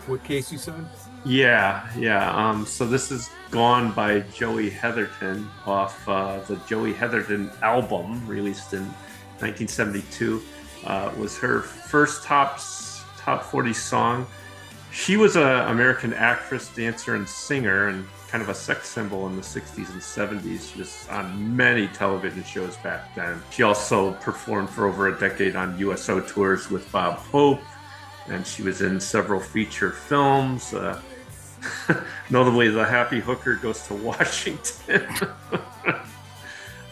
what 0.08 0.24
Casey 0.24 0.58
said? 0.58 0.86
Yeah, 1.26 1.88
yeah. 1.98 2.32
Um, 2.36 2.66
so 2.66 2.86
this 2.86 3.12
is 3.12 3.30
"Gone" 3.50 3.92
by 3.92 4.22
Joey 4.22 4.70
Heatherton 4.70 5.48
off 5.66 6.08
uh, 6.08 6.40
the 6.48 6.56
Joey 6.68 6.94
Heatherton 6.94 7.52
album 7.62 8.26
released 8.28 8.74
in 8.74 8.92
1972. 9.42 10.42
Uh, 10.86 11.12
was 11.18 11.38
her 11.38 11.62
first 11.62 12.24
top 12.24 12.60
top 13.18 13.44
40 13.44 13.74
song 13.74 14.26
she 14.92 15.16
was 15.16 15.38
an 15.38 15.44
American 15.44 16.14
actress, 16.14 16.70
dancer, 16.74 17.16
and 17.16 17.28
singer, 17.28 17.88
and 17.88 18.06
kind 18.28 18.42
of 18.42 18.50
a 18.50 18.54
sex 18.54 18.90
symbol 18.90 19.26
in 19.28 19.36
the 19.36 19.42
60s 19.42 19.90
and 19.90 20.02
70s. 20.02 20.74
She 20.74 20.80
was 20.80 21.08
on 21.10 21.56
many 21.56 21.88
television 21.88 22.44
shows 22.44 22.76
back 22.78 23.16
then. 23.16 23.42
She 23.52 23.64
also 23.64 24.14
performed 24.16 24.70
for 24.70 24.88
over 24.88 25.08
a 25.08 25.18
decade 25.18 25.56
on 25.56 25.78
USO 25.80 26.20
tours 26.20 26.70
with 26.70 26.90
Bob 26.92 27.18
Hope, 27.18 27.62
and 28.28 28.46
she 28.46 28.64
was 28.64 28.82
in 28.82 29.00
several 29.00 29.40
feature 29.40 29.92
films. 29.92 30.74
Uh, 30.74 31.02
notably, 32.30 32.68
The 32.70 32.86
Happy 32.86 33.22
Hooker 33.22 33.56
Goes 33.56 33.88
to 33.88 33.94
Washington. 33.96 35.08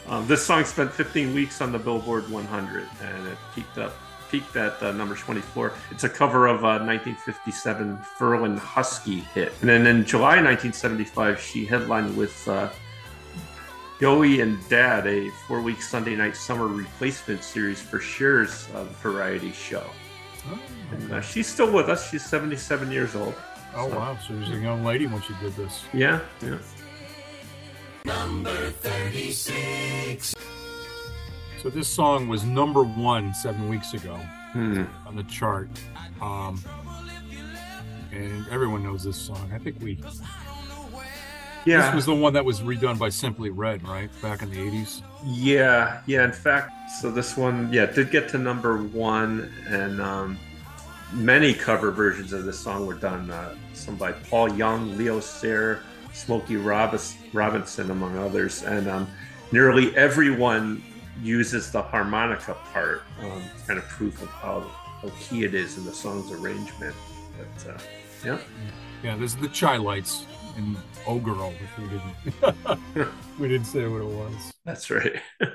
um, 0.09 0.27
this 0.27 0.45
song 0.45 0.65
spent 0.65 0.91
15 0.91 1.33
weeks 1.33 1.61
on 1.61 1.71
the 1.71 1.79
Billboard 1.79 2.29
100, 2.29 2.89
and 3.01 3.27
it 3.27 3.37
peaked 3.55 3.77
up 3.77 3.93
peaked 4.29 4.55
at 4.55 4.81
uh, 4.83 4.91
number 4.91 5.15
24. 5.15 5.73
It's 5.91 6.03
a 6.03 6.09
cover 6.09 6.47
of 6.47 6.59
a 6.59 6.77
1957 6.83 7.97
Ferlin 8.17 8.57
Husky 8.57 9.19
hit. 9.19 9.53
And 9.61 9.69
then 9.69 9.87
in 9.87 10.05
July 10.05 10.41
1975, 10.41 11.39
she 11.39 11.65
headlined 11.65 12.15
with 12.15 12.47
uh, 12.47 12.69
Joey 13.99 14.41
and 14.41 14.57
Dad, 14.69 15.07
a 15.07 15.29
four 15.47 15.61
week 15.61 15.81
Sunday 15.81 16.15
night 16.15 16.35
summer 16.35 16.67
replacement 16.67 17.43
series 17.43 17.81
for 17.81 17.99
Cher's 17.99 18.69
uh, 18.73 18.83
variety 19.01 19.51
show. 19.51 19.83
Oh, 20.49 20.59
and 20.91 21.11
uh, 21.11 21.21
she's 21.21 21.47
still 21.47 21.71
with 21.71 21.89
us. 21.89 22.09
She's 22.09 22.25
77 22.25 22.91
years 22.91 23.15
old. 23.15 23.33
Oh, 23.75 23.89
so. 23.89 23.97
wow. 23.97 24.17
So 24.25 24.35
was 24.35 24.49
a 24.49 24.57
young 24.57 24.83
lady 24.85 25.07
when 25.07 25.21
she 25.21 25.33
did 25.41 25.53
this. 25.53 25.83
Yeah, 25.93 26.21
yeah. 26.41 26.57
Number 28.05 28.69
36. 28.71 30.35
So 31.61 31.69
this 31.69 31.87
song 31.87 32.27
was 32.27 32.43
number 32.43 32.83
one 32.83 33.33
seven 33.33 33.67
weeks 33.69 33.93
ago 33.93 34.15
hmm. 34.53 34.83
on 35.05 35.15
the 35.15 35.23
chart. 35.23 35.69
Um, 36.21 36.61
and 38.11 38.47
everyone 38.49 38.83
knows 38.83 39.03
this 39.03 39.17
song. 39.17 39.51
I 39.53 39.57
think 39.57 39.77
we. 39.81 39.97
Yeah. 41.65 41.85
This 41.85 41.95
was 41.95 42.05
the 42.05 42.15
one 42.15 42.33
that 42.33 42.45
was 42.45 42.61
redone 42.61 42.97
by 42.97 43.09
Simply 43.09 43.49
Red, 43.49 43.87
right? 43.87 44.09
Back 44.21 44.41
in 44.41 44.49
the 44.49 44.57
80s. 44.57 45.01
Yeah. 45.25 46.01
Yeah. 46.05 46.23
In 46.23 46.31
fact, 46.31 46.71
so 47.01 47.11
this 47.11 47.35
one, 47.35 47.71
yeah, 47.71 47.85
did 47.85 48.11
get 48.11 48.29
to 48.29 48.37
number 48.37 48.77
one. 48.77 49.51
And 49.67 50.01
um, 50.01 50.39
many 51.11 51.53
cover 51.53 51.91
versions 51.91 52.33
of 52.33 52.45
this 52.45 52.59
song 52.59 52.87
were 52.87 52.95
done. 52.95 53.29
Uh, 53.29 53.55
some 53.73 53.95
by 53.95 54.13
Paul 54.13 54.53
Young, 54.53 54.97
Leo 54.97 55.19
Sayer, 55.19 55.83
Smokey 56.19 56.57
Robinson, 56.57 57.91
among 57.91 58.17
others. 58.17 58.63
And 58.63 58.87
um, 58.87 59.07
nearly 59.51 59.95
everyone 59.95 60.83
uses 61.21 61.71
the 61.71 61.81
harmonica 61.81 62.55
part, 62.73 63.03
um, 63.21 63.43
kind 63.65 63.79
of 63.79 63.87
proof 63.87 64.21
of 64.21 64.27
how, 64.29 64.61
how 65.01 65.09
key 65.19 65.43
it 65.43 65.53
is 65.53 65.77
in 65.77 65.85
the 65.85 65.93
song's 65.93 66.31
arrangement. 66.31 66.95
But 67.37 67.73
uh, 67.73 67.77
yeah. 68.25 68.37
Yeah, 69.03 69.15
this 69.15 69.33
is 69.33 69.37
the 69.37 69.47
Chi-Lites 69.47 70.25
in 70.57 70.77
Oh 71.07 71.19
Girl, 71.19 71.53
if 71.61 71.77
we 71.77 71.87
didn't 71.87 73.09
we 73.39 73.47
didn't 73.47 73.67
say 73.67 73.87
what 73.87 74.01
it 74.01 74.05
was. 74.05 74.53
That's 74.65 74.89
right. 74.91 75.21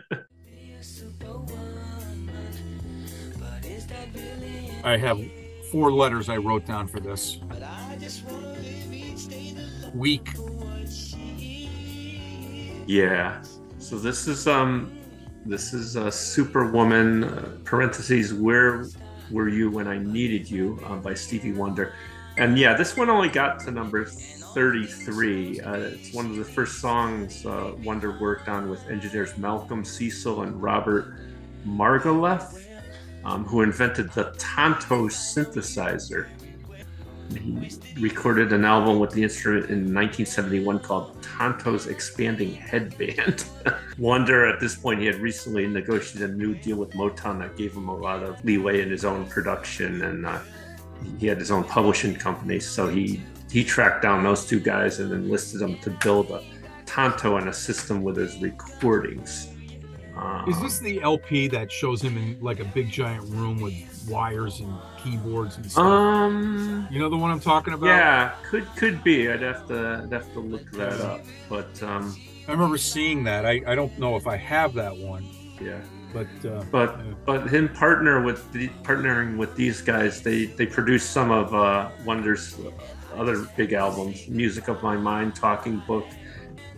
I 4.85 4.96
have 4.98 5.20
four 5.72 5.90
letters 5.92 6.29
I 6.29 6.37
wrote 6.37 6.66
down 6.66 6.88
for 6.88 7.00
this. 7.00 7.38
Weak. 9.94 10.29
Yeah. 12.86 13.42
So 13.78 13.98
this 13.98 14.26
is 14.26 14.46
um, 14.46 14.98
this 15.46 15.72
is 15.72 15.96
a 15.96 16.10
Superwoman 16.10 17.24
uh, 17.24 17.56
parentheses 17.64 18.32
Where 18.32 18.86
were 19.30 19.48
you 19.48 19.70
when 19.70 19.88
I 19.88 19.98
needed 19.98 20.50
you 20.50 20.78
uh, 20.86 20.96
by 20.96 21.14
Stevie 21.14 21.52
Wonder, 21.52 21.94
and 22.36 22.58
yeah, 22.58 22.74
this 22.74 22.96
one 22.96 23.10
only 23.10 23.28
got 23.28 23.60
to 23.60 23.70
number 23.70 24.04
33. 24.04 25.60
Uh, 25.60 25.72
it's 25.74 26.14
one 26.14 26.26
of 26.26 26.36
the 26.36 26.44
first 26.44 26.80
songs 26.80 27.44
uh, 27.46 27.72
Wonder 27.82 28.18
worked 28.18 28.48
on 28.48 28.68
with 28.68 28.86
engineers 28.88 29.36
Malcolm 29.38 29.84
Cecil 29.84 30.42
and 30.42 30.62
Robert 30.62 31.14
Margouleff, 31.66 32.64
um, 33.24 33.44
who 33.44 33.62
invented 33.62 34.10
the 34.12 34.34
Tonto 34.38 35.08
synthesizer. 35.08 36.28
He 37.32 38.00
recorded 38.00 38.52
an 38.52 38.64
album 38.64 38.98
with 38.98 39.10
the 39.10 39.22
instrument 39.22 39.64
in 39.66 39.94
1971 39.94 40.80
called 40.80 41.22
Tonto's 41.22 41.87
Expanding 41.87 42.54
Headband. 42.54 43.44
Wonder, 43.98 44.46
at 44.46 44.60
this 44.60 44.76
point, 44.76 45.00
he 45.00 45.06
had 45.06 45.16
recently 45.16 45.66
negotiated 45.66 46.30
a 46.30 46.32
new 46.34 46.54
deal 46.54 46.76
with 46.76 46.90
Motown 46.90 47.38
that 47.40 47.56
gave 47.56 47.72
him 47.74 47.88
a 47.88 47.96
lot 47.96 48.22
of 48.22 48.44
leeway 48.44 48.82
in 48.82 48.90
his 48.90 49.04
own 49.04 49.26
production, 49.26 50.02
and 50.02 50.26
uh, 50.26 50.38
he 51.18 51.26
had 51.26 51.38
his 51.38 51.50
own 51.50 51.64
publishing 51.64 52.14
company. 52.14 52.60
So 52.60 52.88
he 52.88 53.22
he 53.50 53.62
tracked 53.62 54.02
down 54.02 54.24
those 54.24 54.46
two 54.46 54.58
guys 54.58 54.98
and 55.00 55.12
enlisted 55.12 55.60
them 55.60 55.78
to 55.78 55.90
build 55.90 56.30
a 56.30 56.42
Tonto 56.87 57.37
and 57.37 57.48
a 57.48 57.52
system 57.52 58.02
with 58.02 58.16
his 58.16 58.37
recordings. 58.38 59.48
Um, 60.16 60.48
Is 60.48 60.60
this 60.60 60.78
the 60.78 61.02
LP 61.02 61.48
that 61.48 61.70
shows 61.70 62.02
him 62.02 62.16
in 62.16 62.38
like 62.40 62.60
a 62.60 62.64
big 62.64 62.90
giant 62.90 63.28
room 63.30 63.60
with 63.60 63.74
wires 64.08 64.60
and 64.60 64.72
keyboards 65.02 65.56
and 65.56 65.70
stuff? 65.70 65.84
Um, 65.84 66.88
you 66.90 66.98
know 66.98 67.08
the 67.08 67.16
one 67.16 67.30
I'm 67.30 67.40
talking 67.40 67.74
about? 67.74 67.86
Yeah, 67.86 68.34
could 68.44 68.66
could 68.76 69.02
be. 69.04 69.30
I'd 69.30 69.42
have 69.42 69.66
to 69.68 70.02
I'd 70.04 70.12
have 70.12 70.32
to 70.32 70.40
look 70.40 70.70
that 70.72 71.00
up. 71.00 71.22
But 71.48 71.82
um, 71.82 72.16
I 72.48 72.52
remember 72.52 72.78
seeing 72.78 73.24
that. 73.24 73.44
I 73.46 73.62
I 73.66 73.74
don't 73.74 73.98
know 73.98 74.16
if 74.16 74.26
I 74.26 74.36
have 74.36 74.74
that 74.74 74.96
one. 74.96 75.26
Yeah. 75.60 75.80
But 76.14 76.28
uh, 76.48 76.62
but 76.70 76.96
yeah. 76.98 77.14
but 77.26 77.48
him 77.48 77.68
partner 77.68 78.22
with 78.22 78.50
the, 78.52 78.68
partnering 78.84 79.36
with 79.36 79.56
these 79.56 79.82
guys, 79.82 80.22
they 80.22 80.46
they 80.46 80.64
produced 80.64 81.10
some 81.10 81.32
of 81.32 81.52
uh, 81.52 81.90
Wonder's 82.04 82.56
other 83.16 83.46
big 83.56 83.72
albums: 83.72 84.28
"Music 84.28 84.68
of 84.68 84.80
My 84.80 84.96
Mind," 84.96 85.34
"Talking 85.34 85.82
Book," 85.88 86.06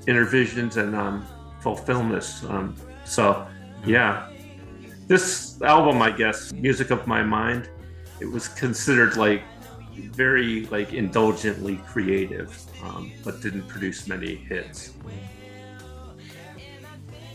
"Innervisions," 0.06 0.78
and 0.78 0.96
um, 0.96 1.26
"Fulfillment." 1.60 2.42
Um, 2.48 2.76
so, 3.04 3.46
yeah, 3.84 4.30
this 5.06 5.60
album, 5.62 6.02
I 6.02 6.10
guess, 6.10 6.52
"Music 6.52 6.90
of 6.90 7.06
My 7.06 7.22
Mind," 7.22 7.68
it 8.20 8.26
was 8.26 8.48
considered 8.48 9.16
like 9.16 9.42
very 9.94 10.66
like 10.66 10.92
indulgently 10.92 11.76
creative, 11.86 12.50
um, 12.82 13.12
but 13.24 13.40
didn't 13.40 13.66
produce 13.68 14.06
many 14.06 14.34
hits. 14.34 14.92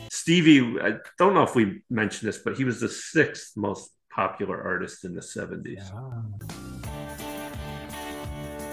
Stevie, 0.09 0.79
I 0.79 0.97
don't 1.17 1.33
know 1.33 1.43
if 1.43 1.55
we 1.55 1.81
mentioned 1.89 2.29
this, 2.29 2.37
but 2.37 2.55
he 2.55 2.63
was 2.63 2.79
the 2.79 2.89
sixth 2.89 3.57
most 3.57 3.91
popular 4.13 4.61
artist 4.61 5.03
in 5.03 5.15
the 5.15 5.21
70s. 5.21 5.77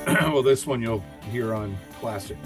Yeah. 0.07 0.29
well, 0.33 0.43
this 0.43 0.67
one 0.67 0.83
you'll 0.83 1.05
hear 1.31 1.55
on 1.55 1.79
classic 2.01 2.37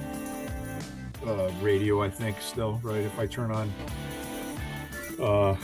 uh, 1.27 1.51
radio, 1.61 2.03
I 2.03 2.11
think, 2.11 2.41
still, 2.41 2.79
right? 2.83 3.03
If 3.03 3.19
I 3.19 3.27
turn 3.27 3.51
on, 3.51 3.73
uh, 5.21 5.57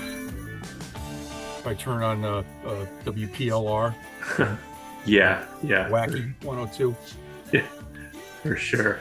I 1.66 1.74
turn 1.74 2.02
on 2.02 2.24
uh, 2.24 2.42
uh 2.64 2.86
WPLR. 3.04 3.94
yeah, 5.04 5.44
yeah. 5.62 5.88
Wacky 5.88 6.32
102. 6.44 6.96
Yeah, 7.52 7.60
for 8.42 8.56
sure. 8.56 8.98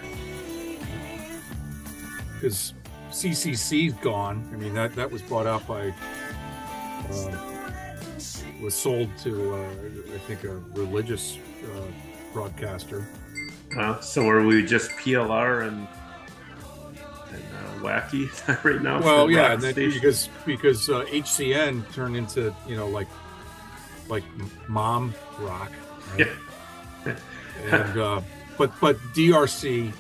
Because 2.36 2.74
CCC's 3.12 3.94
gone. 3.94 4.48
I 4.54 4.58
mean, 4.58 4.74
that 4.74 4.96
that 4.96 5.12
was 5.12 5.22
bought 5.24 5.48
out 5.48 5.66
by, 5.68 5.94
uh, 7.10 7.38
was 8.62 8.76
sold 8.76 9.10
to, 9.20 9.56
uh, 9.56 10.14
I 10.14 10.18
think, 10.20 10.44
a 10.44 10.58
religious 10.74 11.38
uh, 11.64 11.82
broadcaster. 12.34 13.08
Uh, 13.78 14.00
so 14.00 14.28
are 14.30 14.46
we 14.46 14.66
just 14.66 14.92
PLR 14.92 15.68
and, 15.68 15.88
wacky 17.78 18.30
right 18.64 18.82
now? 18.82 19.02
Well, 19.02 19.30
yeah, 19.30 19.54
and 19.54 19.76
because 19.76 20.30
because 20.46 20.88
HCN 20.88 21.82
uh, 21.82 21.92
turned 21.94 22.16
into 22.16 22.54
you 22.68 22.76
know 22.76 22.88
like 22.88 23.08
like 24.10 24.24
mom 24.68 25.14
rock. 25.40 25.72
Right? 26.12 26.28
Yeah. 27.06 27.16
and 27.72 27.98
uh, 28.00 28.22
but 28.58 28.72
but 28.80 28.98
DRC 29.14 29.92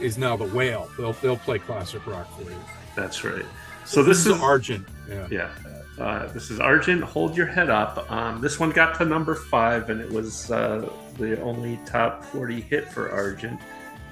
is 0.00 0.18
now 0.18 0.36
the 0.36 0.46
whale. 0.46 0.88
They'll 0.98 1.12
they'll 1.14 1.36
play 1.36 1.58
classic 1.58 2.06
rock 2.06 2.34
for 2.36 2.50
you. 2.50 2.56
That's 2.96 3.24
right. 3.24 3.44
So 3.84 4.02
this, 4.02 4.24
this 4.24 4.34
is, 4.34 4.42
Argent. 4.42 4.86
Yeah. 5.08 5.26
Yeah. 5.30 5.50
Uh, 5.98 6.32
this 6.32 6.50
is 6.50 6.60
Argent. 6.60 7.02
Hold 7.02 7.36
your 7.36 7.46
head 7.46 7.68
up. 7.68 8.10
Um, 8.10 8.40
this 8.40 8.58
one 8.58 8.70
got 8.70 8.96
to 8.98 9.04
number 9.04 9.34
five, 9.34 9.90
and 9.90 10.00
it 10.00 10.10
was 10.10 10.50
uh, 10.50 10.88
the 11.18 11.40
only 11.42 11.78
top 11.84 12.24
40 12.24 12.60
hit 12.60 12.90
for 12.90 13.10
Argent. 13.10 13.60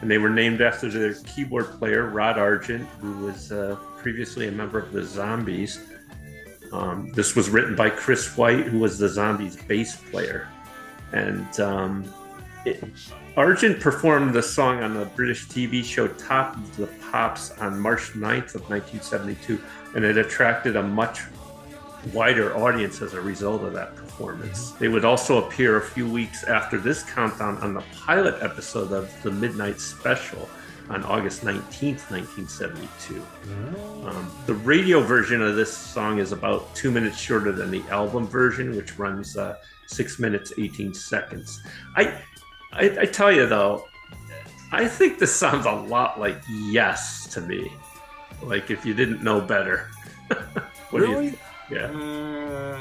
And 0.01 0.11
they 0.11 0.19
were 0.19 0.31
named 0.31 0.61
after 0.61 0.89
their 0.89 1.15
keyboard 1.15 1.79
player, 1.79 2.07
Rod 2.09 2.39
Argent, 2.39 2.89
who 3.01 3.27
was 3.27 3.51
uh, 3.51 3.77
previously 3.97 4.49
a 4.49 4.53
member 4.53 4.79
of 4.79 4.93
the 4.93 5.05
Zombies. 5.05 5.81
Um, 6.73 7.11
this 7.15 7.35
was 7.35 7.49
written 7.49 7.75
by 7.75 7.91
Chris 7.91 8.37
White, 8.37 8.67
who 8.67 8.79
was 8.79 8.99
the 8.99 9.09
Zombies 9.09 9.57
bass 9.57 9.97
player. 9.97 10.49
And 11.13 11.59
um, 11.61 12.05
it, 12.65 12.85
Argent 13.37 13.81
performed 13.81 14.35
the 14.35 14.43
song 14.43 14.83
on 14.83 14.95
the 14.95 15.05
British 15.05 15.47
TV 15.47 15.85
show 15.85 16.09
Top 16.09 16.57
of 16.57 16.77
the 16.77 16.87
Pops 17.11 17.53
on 17.59 17.79
March 17.79 18.13
9th 18.13 18.55
of 18.55 18.69
1972, 18.69 19.61
and 19.95 20.05
it 20.05 20.19
attracted 20.19 20.77
a 20.77 20.83
much 20.83 21.21
wider 22.13 22.57
audience 22.57 23.01
as 23.03 23.15
a 23.15 23.21
result 23.21 23.63
of 23.63 23.73
that 23.75 23.95
performance. 23.97 24.08
They 24.73 24.89
would 24.89 25.05
also 25.05 25.47
appear 25.47 25.77
a 25.77 25.83
few 25.83 26.09
weeks 26.09 26.45
after 26.45 26.79
this 26.79 27.03
countdown 27.03 27.57
on 27.59 27.75
the 27.75 27.83
pilot 27.95 28.43
episode 28.43 28.93
of 28.93 29.11
The 29.23 29.31
Midnight 29.31 29.81
Special 29.81 30.49
on 30.91 31.05
August 31.05 31.43
19th, 31.43 32.11
1972. 32.11 33.25
Um, 34.07 34.31
the 34.47 34.55
radio 34.55 35.01
version 35.01 35.43
of 35.43 35.55
this 35.57 35.75
song 35.77 36.19
is 36.19 36.33
about 36.33 36.75
two 36.75 36.91
minutes 36.91 37.19
shorter 37.19 37.53
than 37.53 37.71
the 37.71 37.83
album 37.91 38.27
version, 38.27 38.75
which 38.75 38.99
runs 38.99 39.37
uh, 39.37 39.57
six 39.87 40.19
minutes, 40.19 40.53
18 40.59 40.95
seconds. 40.95 41.63
I 41.97 42.21
I, 42.73 42.97
I 43.01 43.05
tell 43.07 43.33
you 43.33 43.47
though, 43.47 43.87
I 44.73 44.87
think 44.87 45.19
this 45.19 45.35
sounds 45.35 45.67
a 45.67 45.73
lot 45.73 46.21
like 46.21 46.41
Yes 46.49 47.27
to 47.35 47.41
me. 47.41 47.73
Like 48.43 48.71
if 48.71 48.85
you 48.85 48.95
didn't 48.95 49.23
know 49.23 49.41
better. 49.41 49.89
really? 50.93 51.27
You, 51.27 51.39
yeah. 51.71 51.87
Uh, 51.87 52.81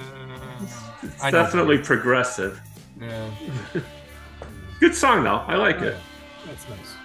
it's 1.07 1.31
definitely 1.31 1.77
progressive. 1.77 2.61
Yeah. 2.99 3.29
Good 4.79 4.95
song 4.95 5.23
though. 5.23 5.43
I 5.47 5.55
like 5.55 5.81
it. 5.81 5.97
That's 6.45 6.67
nice. 6.69 6.95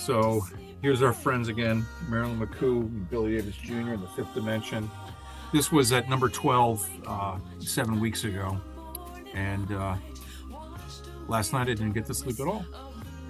So 0.00 0.42
here's 0.82 1.02
our 1.02 1.12
friends 1.12 1.48
again, 1.48 1.84
Marilyn 2.08 2.38
McCoo 2.38 2.80
and 2.80 3.10
Billy 3.10 3.36
Davis 3.36 3.56
Jr. 3.56 3.92
in 3.92 4.00
the 4.00 4.08
Fifth 4.08 4.32
Dimension. 4.34 4.90
This 5.52 5.72
was 5.72 5.92
at 5.92 6.08
number 6.08 6.28
12 6.28 6.90
uh, 7.06 7.38
seven 7.58 8.00
weeks 8.00 8.24
ago. 8.24 8.60
And 9.34 9.70
uh, 9.72 9.96
last 11.26 11.52
night 11.52 11.62
I 11.62 11.74
didn't 11.74 11.92
get 11.92 12.06
to 12.06 12.14
sleep 12.14 12.40
at 12.40 12.46
all. 12.46 12.64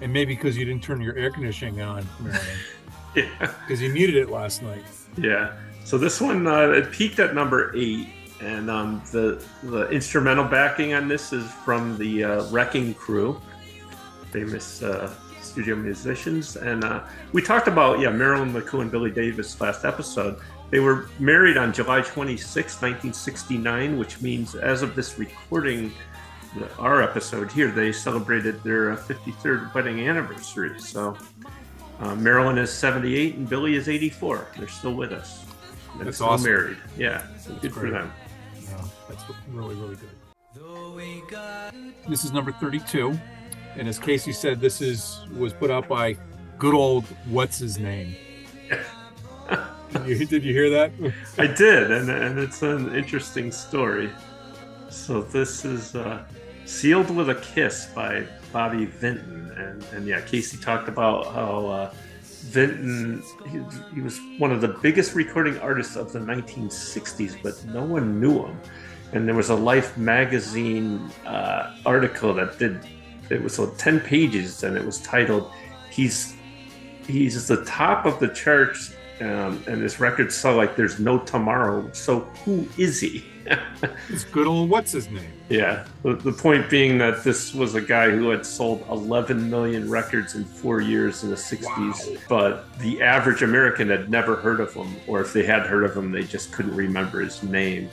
And 0.01 0.13
maybe 0.13 0.35
because 0.35 0.57
you 0.57 0.65
didn't 0.65 0.83
turn 0.83 1.01
your 1.01 1.17
air 1.17 1.31
conditioning 1.31 1.81
on, 1.81 2.05
Marilyn. 2.19 2.41
yeah. 3.15 3.25
Because 3.39 3.81
you 3.81 3.89
muted 3.89 4.15
it 4.15 4.29
last 4.29 4.61
night. 4.61 4.83
Yeah. 5.17 5.53
So 5.89 5.97
this 5.97 6.21
one 6.21 6.45
uh, 6.45 6.69
it 6.69 6.91
peaked 6.91 7.17
at 7.17 7.33
number 7.33 7.75
eight, 7.75 8.09
and 8.41 8.69
um, 8.69 9.01
the 9.11 9.43
the 9.63 9.89
instrumental 9.89 10.43
backing 10.43 10.93
on 10.93 11.07
this 11.07 11.33
is 11.33 11.51
from 11.65 11.97
the 11.97 12.23
uh, 12.23 12.43
Wrecking 12.51 12.93
Crew, 12.93 13.41
famous 14.31 14.83
uh, 14.83 15.11
studio 15.41 15.75
musicians. 15.75 16.57
And 16.57 16.83
uh, 16.83 17.05
we 17.33 17.41
talked 17.41 17.67
about 17.67 17.99
yeah 17.99 18.11
Marilyn 18.11 18.53
McCoo 18.53 18.83
and 18.83 18.91
Billy 18.91 19.09
Davis 19.09 19.59
last 19.59 19.83
episode. 19.83 20.39
They 20.69 20.79
were 20.79 21.09
married 21.17 21.57
on 21.57 21.73
July 21.73 22.01
26, 22.01 22.45
1969, 22.83 23.97
which 23.97 24.21
means 24.21 24.53
as 24.53 24.83
of 24.83 24.95
this 24.95 25.17
recording, 25.17 25.91
our 26.77 27.01
episode 27.01 27.51
here, 27.51 27.71
they 27.71 27.91
celebrated 27.91 28.61
their 28.61 28.95
53rd 28.95 29.65
uh, 29.65 29.69
wedding 29.73 30.07
anniversary. 30.07 30.79
So 30.79 31.17
uh, 31.99 32.13
Marilyn 32.13 32.59
is 32.59 32.71
78 32.71 33.37
and 33.37 33.49
Billy 33.49 33.73
is 33.73 33.89
84. 33.89 34.49
They're 34.55 34.67
still 34.67 34.93
with 34.93 35.13
us. 35.13 35.48
They're 35.99 36.05
that's 36.05 36.17
still 36.17 36.29
awesome. 36.29 36.49
married. 36.49 36.77
Yeah, 36.97 37.23
so 37.37 37.53
good 37.55 37.71
great. 37.71 37.85
for 37.85 37.91
them. 37.91 38.11
Yeah, 38.61 38.83
that's 39.07 39.23
really, 39.51 39.75
really 39.75 39.95
good. 39.95 40.09
This 42.07 42.23
is 42.23 42.31
number 42.31 42.51
32. 42.53 43.17
And 43.75 43.87
as 43.87 43.99
Casey 43.99 44.31
said, 44.31 44.59
this 44.59 44.81
is 44.81 45.19
was 45.35 45.53
put 45.53 45.69
out 45.69 45.87
by 45.87 46.17
good 46.57 46.73
old 46.73 47.05
what's 47.25 47.59
his 47.59 47.77
name. 47.77 48.15
did, 49.91 50.07
you, 50.07 50.25
did 50.25 50.43
you 50.43 50.53
hear 50.53 50.69
that? 50.69 50.91
I 51.37 51.47
did, 51.47 51.91
and 51.91 52.09
and 52.09 52.39
it's 52.39 52.63
an 52.63 52.95
interesting 52.95 53.51
story. 53.51 54.09
So 54.89 55.21
this 55.21 55.65
is 55.65 55.95
uh, 55.95 56.23
Sealed 56.65 57.09
with 57.09 57.29
a 57.29 57.35
Kiss 57.35 57.87
by 57.95 58.25
Bobby 58.53 58.85
Vinton. 58.85 59.51
And, 59.57 59.83
and 59.91 60.07
yeah, 60.07 60.21
Casey 60.21 60.55
talked 60.55 60.87
about 60.87 61.33
how 61.33 61.65
uh, 61.65 61.93
Vinton, 62.39 63.23
he, 63.47 63.59
he, 63.95 64.01
was 64.01 64.19
one 64.37 64.51
of 64.51 64.61
the 64.61 64.67
biggest 64.67 65.15
recording 65.15 65.57
artists 65.59 65.95
of 65.95 66.11
the 66.11 66.19
1960s, 66.19 67.41
but 67.43 67.63
no 67.65 67.83
one 67.83 68.19
knew 68.19 68.45
him. 68.45 68.59
And 69.11 69.27
there 69.27 69.35
was 69.35 69.49
a 69.49 69.55
Life 69.55 69.97
magazine 69.97 71.09
uh, 71.25 71.75
article 71.85 72.33
that 72.35 72.57
did, 72.59 72.79
it 73.29 73.41
was 73.41 73.59
like 73.59 73.77
10 73.77 73.99
pages 74.01 74.63
and 74.63 74.77
it 74.77 74.85
was 74.85 75.01
titled, 75.01 75.51
He's 75.89 76.35
he's 77.07 77.47
the 77.47 77.65
top 77.65 78.05
of 78.05 78.19
the 78.19 78.27
charts 78.27 78.93
um, 79.21 79.61
and 79.67 79.81
his 79.81 79.99
records 79.99 80.35
sell 80.35 80.55
like 80.55 80.75
there's 80.75 80.99
no 80.99 81.19
tomorrow. 81.19 81.89
So 81.91 82.21
who 82.45 82.67
is 82.77 83.01
he? 83.01 83.25
it's 84.09 84.23
good 84.25 84.47
old 84.47 84.69
what's 84.69 84.91
his 84.91 85.09
name? 85.09 85.31
Yeah. 85.49 85.85
The, 86.03 86.15
the, 86.15 86.31
point 86.31 86.69
being 86.69 86.97
that 86.99 87.23
this 87.23 87.53
was 87.53 87.75
a 87.75 87.81
guy 87.81 88.09
who 88.09 88.29
had 88.29 88.45
sold 88.45 88.85
11 88.89 89.49
million 89.49 89.89
records 89.89 90.35
in 90.35 90.45
four 90.45 90.81
years 90.81 91.23
in 91.23 91.29
the 91.29 91.35
60s, 91.35 91.67
wow. 91.67 92.21
but 92.27 92.79
the 92.79 93.01
average 93.01 93.41
American 93.41 93.89
had 93.89 94.09
never 94.09 94.35
heard 94.35 94.59
of 94.59 94.73
him, 94.73 94.95
or 95.07 95.21
if 95.21 95.33
they 95.33 95.43
had 95.43 95.65
heard 95.65 95.83
of 95.83 95.95
him, 95.95 96.11
they 96.11 96.23
just 96.23 96.51
couldn't 96.51 96.75
remember 96.75 97.19
his 97.19 97.41
name. 97.43 97.89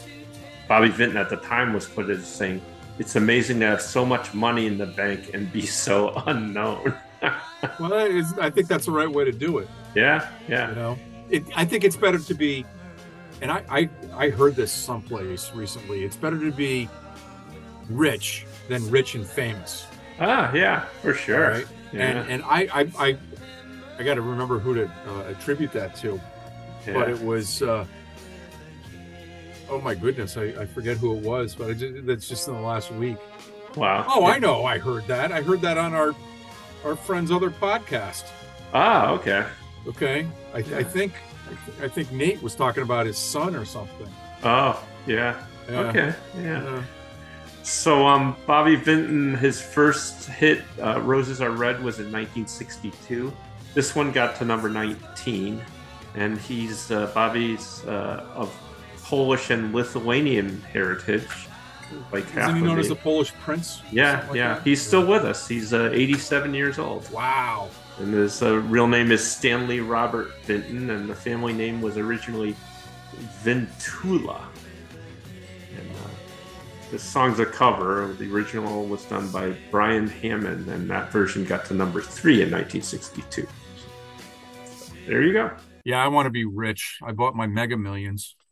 Bobby 0.68 0.88
Vinton 0.88 1.16
at 1.16 1.30
the 1.30 1.36
time 1.36 1.72
was 1.72 1.86
quoted 1.86 2.18
as 2.18 2.26
saying, 2.26 2.60
It's 2.98 3.16
amazing 3.16 3.60
to 3.60 3.66
have 3.66 3.82
so 3.82 4.04
much 4.04 4.34
money 4.34 4.66
in 4.66 4.78
the 4.78 4.86
bank 4.86 5.30
and 5.32 5.50
be 5.52 5.64
so 5.64 6.12
unknown. 6.26 6.94
well, 7.80 7.94
I 8.40 8.50
think 8.50 8.68
that's 8.68 8.86
the 8.86 8.92
right 8.92 9.10
way 9.10 9.24
to 9.24 9.32
do 9.32 9.58
it. 9.58 9.68
Yeah, 9.94 10.28
yeah. 10.48 10.68
You 10.70 10.74
know, 10.74 10.98
it, 11.30 11.44
I 11.56 11.64
think 11.64 11.84
it's 11.84 11.96
better 11.96 12.18
to 12.18 12.34
be, 12.34 12.64
and 13.40 13.50
I, 13.50 13.64
I 13.70 13.88
I 14.14 14.30
heard 14.30 14.56
this 14.56 14.72
someplace 14.72 15.52
recently. 15.54 16.04
It's 16.04 16.16
better 16.16 16.38
to 16.38 16.52
be 16.52 16.88
rich 17.88 18.46
than 18.68 18.88
rich 18.90 19.14
and 19.14 19.26
famous. 19.26 19.86
Ah, 20.18 20.52
yeah, 20.52 20.86
for 21.02 21.14
sure. 21.14 21.50
Right? 21.50 21.66
Yeah. 21.92 22.00
And 22.02 22.30
and 22.30 22.42
I 22.44 22.68
I 22.72 22.90
I, 22.98 23.18
I 23.98 24.02
got 24.02 24.14
to 24.14 24.22
remember 24.22 24.58
who 24.58 24.74
to 24.74 24.84
uh, 24.86 25.22
attribute 25.28 25.72
that 25.72 25.94
to, 25.96 26.20
yeah. 26.86 26.94
but 26.94 27.08
it 27.08 27.20
was. 27.22 27.62
Uh, 27.62 27.84
oh 29.68 29.80
my 29.80 29.94
goodness, 29.94 30.36
I, 30.36 30.44
I 30.44 30.66
forget 30.66 30.96
who 30.96 31.16
it 31.16 31.22
was, 31.22 31.54
but 31.54 31.76
just, 31.76 32.06
that's 32.06 32.28
just 32.28 32.48
in 32.48 32.54
the 32.54 32.60
last 32.60 32.90
week. 32.92 33.18
Wow. 33.76 34.06
Oh, 34.08 34.24
I 34.24 34.38
know. 34.38 34.64
I 34.64 34.78
heard 34.78 35.06
that. 35.06 35.32
I 35.32 35.42
heard 35.42 35.60
that 35.60 35.76
on 35.76 35.94
our 35.94 36.14
our 36.84 36.96
friend's 36.96 37.30
other 37.30 37.50
podcast. 37.50 38.24
Ah, 38.72 39.10
okay. 39.10 39.44
Okay, 39.86 40.26
I, 40.52 40.58
I 40.58 40.82
think 40.82 41.12
I 41.80 41.88
think 41.88 42.12
Nate 42.12 42.42
was 42.42 42.54
talking 42.54 42.82
about 42.82 43.06
his 43.06 43.18
son 43.18 43.54
or 43.54 43.64
something. 43.64 44.08
Oh, 44.42 44.82
yeah. 45.06 45.42
yeah. 45.68 45.80
Okay, 45.80 46.14
yeah. 46.38 46.42
yeah. 46.42 46.82
So, 47.62 48.06
um, 48.06 48.36
Bobby 48.46 48.76
Vinton, 48.76 49.34
his 49.34 49.60
first 49.60 50.28
hit, 50.28 50.62
uh, 50.80 51.00
"Roses 51.00 51.40
Are 51.40 51.50
Red," 51.50 51.82
was 51.82 51.98
in 51.98 52.12
1962. 52.12 53.32
This 53.74 53.94
one 53.94 54.12
got 54.12 54.36
to 54.36 54.44
number 54.44 54.68
19, 54.68 55.60
and 56.14 56.38
he's 56.38 56.90
uh, 56.90 57.10
Bobby's 57.12 57.84
uh, 57.86 58.24
of 58.34 58.56
Polish 59.02 59.50
and 59.50 59.74
Lithuanian 59.74 60.60
heritage 60.62 61.48
like 62.12 62.28
half. 62.30 62.50
Isn't 62.50 62.56
he 62.56 62.66
known 62.66 62.78
as 62.78 62.88
the 62.88 62.96
Polish 62.96 63.32
Prince? 63.34 63.82
Yeah, 63.90 64.24
like 64.28 64.36
yeah. 64.36 64.54
That? 64.54 64.62
He's 64.62 64.84
still 64.84 65.06
with 65.06 65.24
us. 65.24 65.46
He's 65.48 65.72
uh, 65.72 65.90
87 65.92 66.54
years 66.54 66.78
old. 66.78 67.10
Wow. 67.10 67.70
And 67.98 68.12
his 68.12 68.42
uh, 68.42 68.56
real 68.56 68.86
name 68.86 69.10
is 69.10 69.28
Stanley 69.28 69.80
Robert 69.80 70.28
Vinton, 70.42 70.90
and 70.90 71.08
the 71.08 71.14
family 71.14 71.52
name 71.52 71.80
was 71.80 71.96
originally 71.96 72.54
Vintula. 73.42 74.42
And 75.76 75.90
uh, 75.90 76.08
this 76.90 77.02
song's 77.02 77.40
a 77.40 77.46
cover. 77.46 78.14
The 78.18 78.30
original 78.32 78.84
was 78.86 79.04
done 79.04 79.30
by 79.30 79.56
Brian 79.70 80.06
Hammond, 80.06 80.68
and 80.68 80.90
that 80.90 81.10
version 81.10 81.44
got 81.44 81.64
to 81.66 81.74
number 81.74 82.02
three 82.02 82.42
in 82.42 82.50
1962. 82.50 83.46
So, 84.66 84.92
there 85.06 85.22
you 85.22 85.32
go. 85.32 85.50
Yeah, 85.84 86.04
I 86.04 86.08
want 86.08 86.26
to 86.26 86.30
be 86.30 86.44
rich. 86.44 86.98
I 87.02 87.12
bought 87.12 87.34
my 87.34 87.46
Mega 87.46 87.76
Millions. 87.76 88.34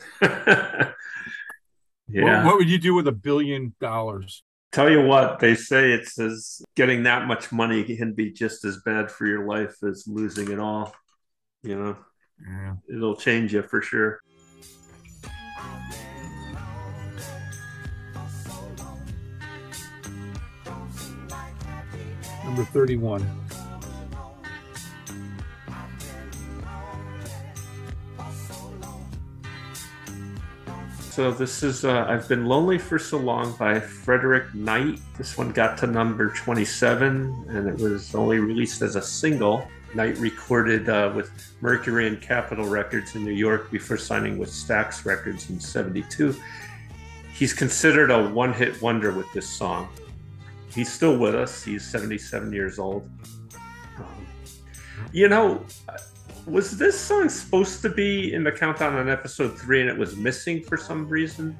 Yeah. 2.09 2.38
What, 2.38 2.45
what, 2.45 2.57
would 2.59 2.68
you 2.68 2.78
do 2.78 2.95
with 2.95 3.09
a 3.09 3.12
billion 3.12 3.74
dollars? 3.80 4.42
Tell 4.75 4.91
you 4.91 5.03
what, 5.03 5.39
they 5.39 5.55
say 5.55 5.93
it's 5.93 6.18
as 6.18 6.61
getting 6.75 7.05
that 7.05 7.29
much 7.29 7.53
money 7.53 7.85
can 7.85 8.12
be 8.12 8.33
just 8.33 8.64
as 8.64 8.79
bad 8.85 9.09
for 9.09 9.25
your 9.25 9.47
life 9.47 9.77
as 9.89 10.03
losing 10.09 10.51
it 10.51 10.59
all. 10.59 10.93
You 11.62 11.79
know, 11.79 11.97
yeah. 12.45 12.75
it'll 12.93 13.14
change 13.14 13.55
you 13.55 13.62
for 13.62 13.81
sure. 13.81 14.18
Number 22.43 22.64
31. 22.64 23.43
So 31.14 31.30
this 31.30 31.62
is 31.62 31.84
uh, 31.84 32.06
I've 32.08 32.26
Been 32.26 32.46
Lonely 32.46 32.76
for 32.76 32.98
So 32.98 33.18
Long 33.18 33.52
by 33.52 33.78
Frederick 33.78 34.52
Knight. 34.52 34.98
This 35.16 35.38
one 35.38 35.52
got 35.52 35.78
to 35.78 35.86
number 35.86 36.30
27 36.30 37.46
and 37.50 37.68
it 37.68 37.76
was 37.76 38.16
only 38.16 38.40
released 38.40 38.82
as 38.82 38.96
a 38.96 39.00
single. 39.00 39.64
Knight 39.94 40.18
recorded 40.18 40.88
uh, 40.88 41.12
with 41.14 41.30
Mercury 41.60 42.08
and 42.08 42.20
Capitol 42.20 42.66
Records 42.66 43.14
in 43.14 43.24
New 43.24 43.30
York 43.30 43.70
before 43.70 43.96
signing 43.96 44.38
with 44.38 44.48
Stax 44.50 45.04
Records 45.04 45.50
in 45.50 45.60
72. 45.60 46.34
He's 47.32 47.54
considered 47.54 48.10
a 48.10 48.28
one 48.30 48.52
hit 48.52 48.82
wonder 48.82 49.12
with 49.12 49.32
this 49.32 49.48
song. 49.48 49.88
He's 50.74 50.92
still 50.92 51.16
with 51.16 51.36
us, 51.36 51.62
he's 51.62 51.88
77 51.88 52.52
years 52.52 52.80
old. 52.80 53.08
Um, 53.98 54.26
you 55.12 55.28
know, 55.28 55.64
was 56.47 56.76
this 56.76 56.99
song 56.99 57.28
supposed 57.28 57.82
to 57.82 57.88
be 57.88 58.34
in 58.34 58.45
the 58.45 58.53
countdown 58.53 58.97
on 58.97 59.09
episode 59.09 59.59
three 59.59 59.80
and 59.80 59.88
it 59.88 59.97
was 59.97 60.16
missing 60.16 60.62
for 60.62 60.76
some 60.76 61.09
reason? 61.09 61.57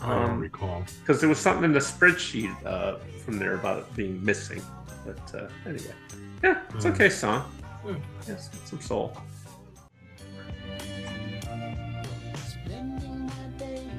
I 0.00 0.08
don't 0.08 0.30
um, 0.30 0.40
recall. 0.40 0.84
Because 1.00 1.20
there 1.20 1.28
was 1.28 1.38
something 1.38 1.64
in 1.64 1.72
the 1.72 1.80
spreadsheet 1.80 2.54
uh, 2.66 2.98
from 3.24 3.38
there 3.38 3.54
about 3.54 3.78
it 3.78 3.96
being 3.96 4.22
missing. 4.24 4.62
But 5.04 5.34
uh, 5.34 5.48
anyway, 5.66 5.94
yeah, 6.42 6.60
it's 6.74 6.86
okay 6.86 7.08
song. 7.08 7.50
Yeah. 7.86 7.96
Yes, 8.26 8.50
some 8.64 8.80
soul. 8.80 9.16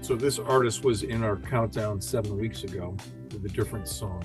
So 0.02 0.16
this 0.16 0.38
artist 0.38 0.84
was 0.84 1.02
in 1.02 1.24
our 1.24 1.38
countdown 1.38 2.00
seven 2.02 2.38
weeks 2.38 2.64
ago 2.64 2.96
with 3.32 3.46
a 3.46 3.50
different 3.50 3.88
song. 3.88 4.24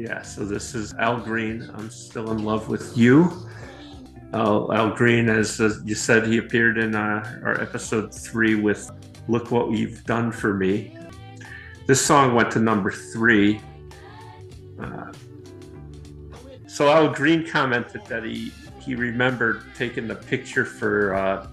Yeah, 0.00 0.22
so 0.22 0.46
this 0.46 0.74
is 0.74 0.94
Al 0.94 1.18
Green. 1.18 1.70
I'm 1.74 1.90
still 1.90 2.30
in 2.30 2.42
love 2.42 2.70
with 2.70 2.96
you. 2.96 3.46
Uh, 4.32 4.72
Al 4.72 4.94
Green, 4.94 5.28
as 5.28 5.60
uh, 5.60 5.74
you 5.84 5.94
said, 5.94 6.26
he 6.26 6.38
appeared 6.38 6.78
in 6.78 6.94
uh, 6.94 7.42
our 7.44 7.60
episode 7.60 8.14
three 8.14 8.54
with 8.54 8.90
Look 9.28 9.50
What 9.50 9.72
You've 9.72 10.02
Done 10.06 10.32
for 10.32 10.54
Me. 10.54 10.96
This 11.86 12.00
song 12.00 12.34
went 12.34 12.50
to 12.52 12.60
number 12.60 12.90
three. 12.90 13.60
Uh, 14.80 15.12
so 16.66 16.88
Al 16.88 17.10
Green 17.10 17.46
commented 17.46 18.00
that 18.06 18.24
he, 18.24 18.54
he 18.78 18.94
remembered 18.94 19.64
taking 19.76 20.08
the 20.08 20.14
picture 20.14 20.64
for 20.64 21.14
uh, 21.14 21.46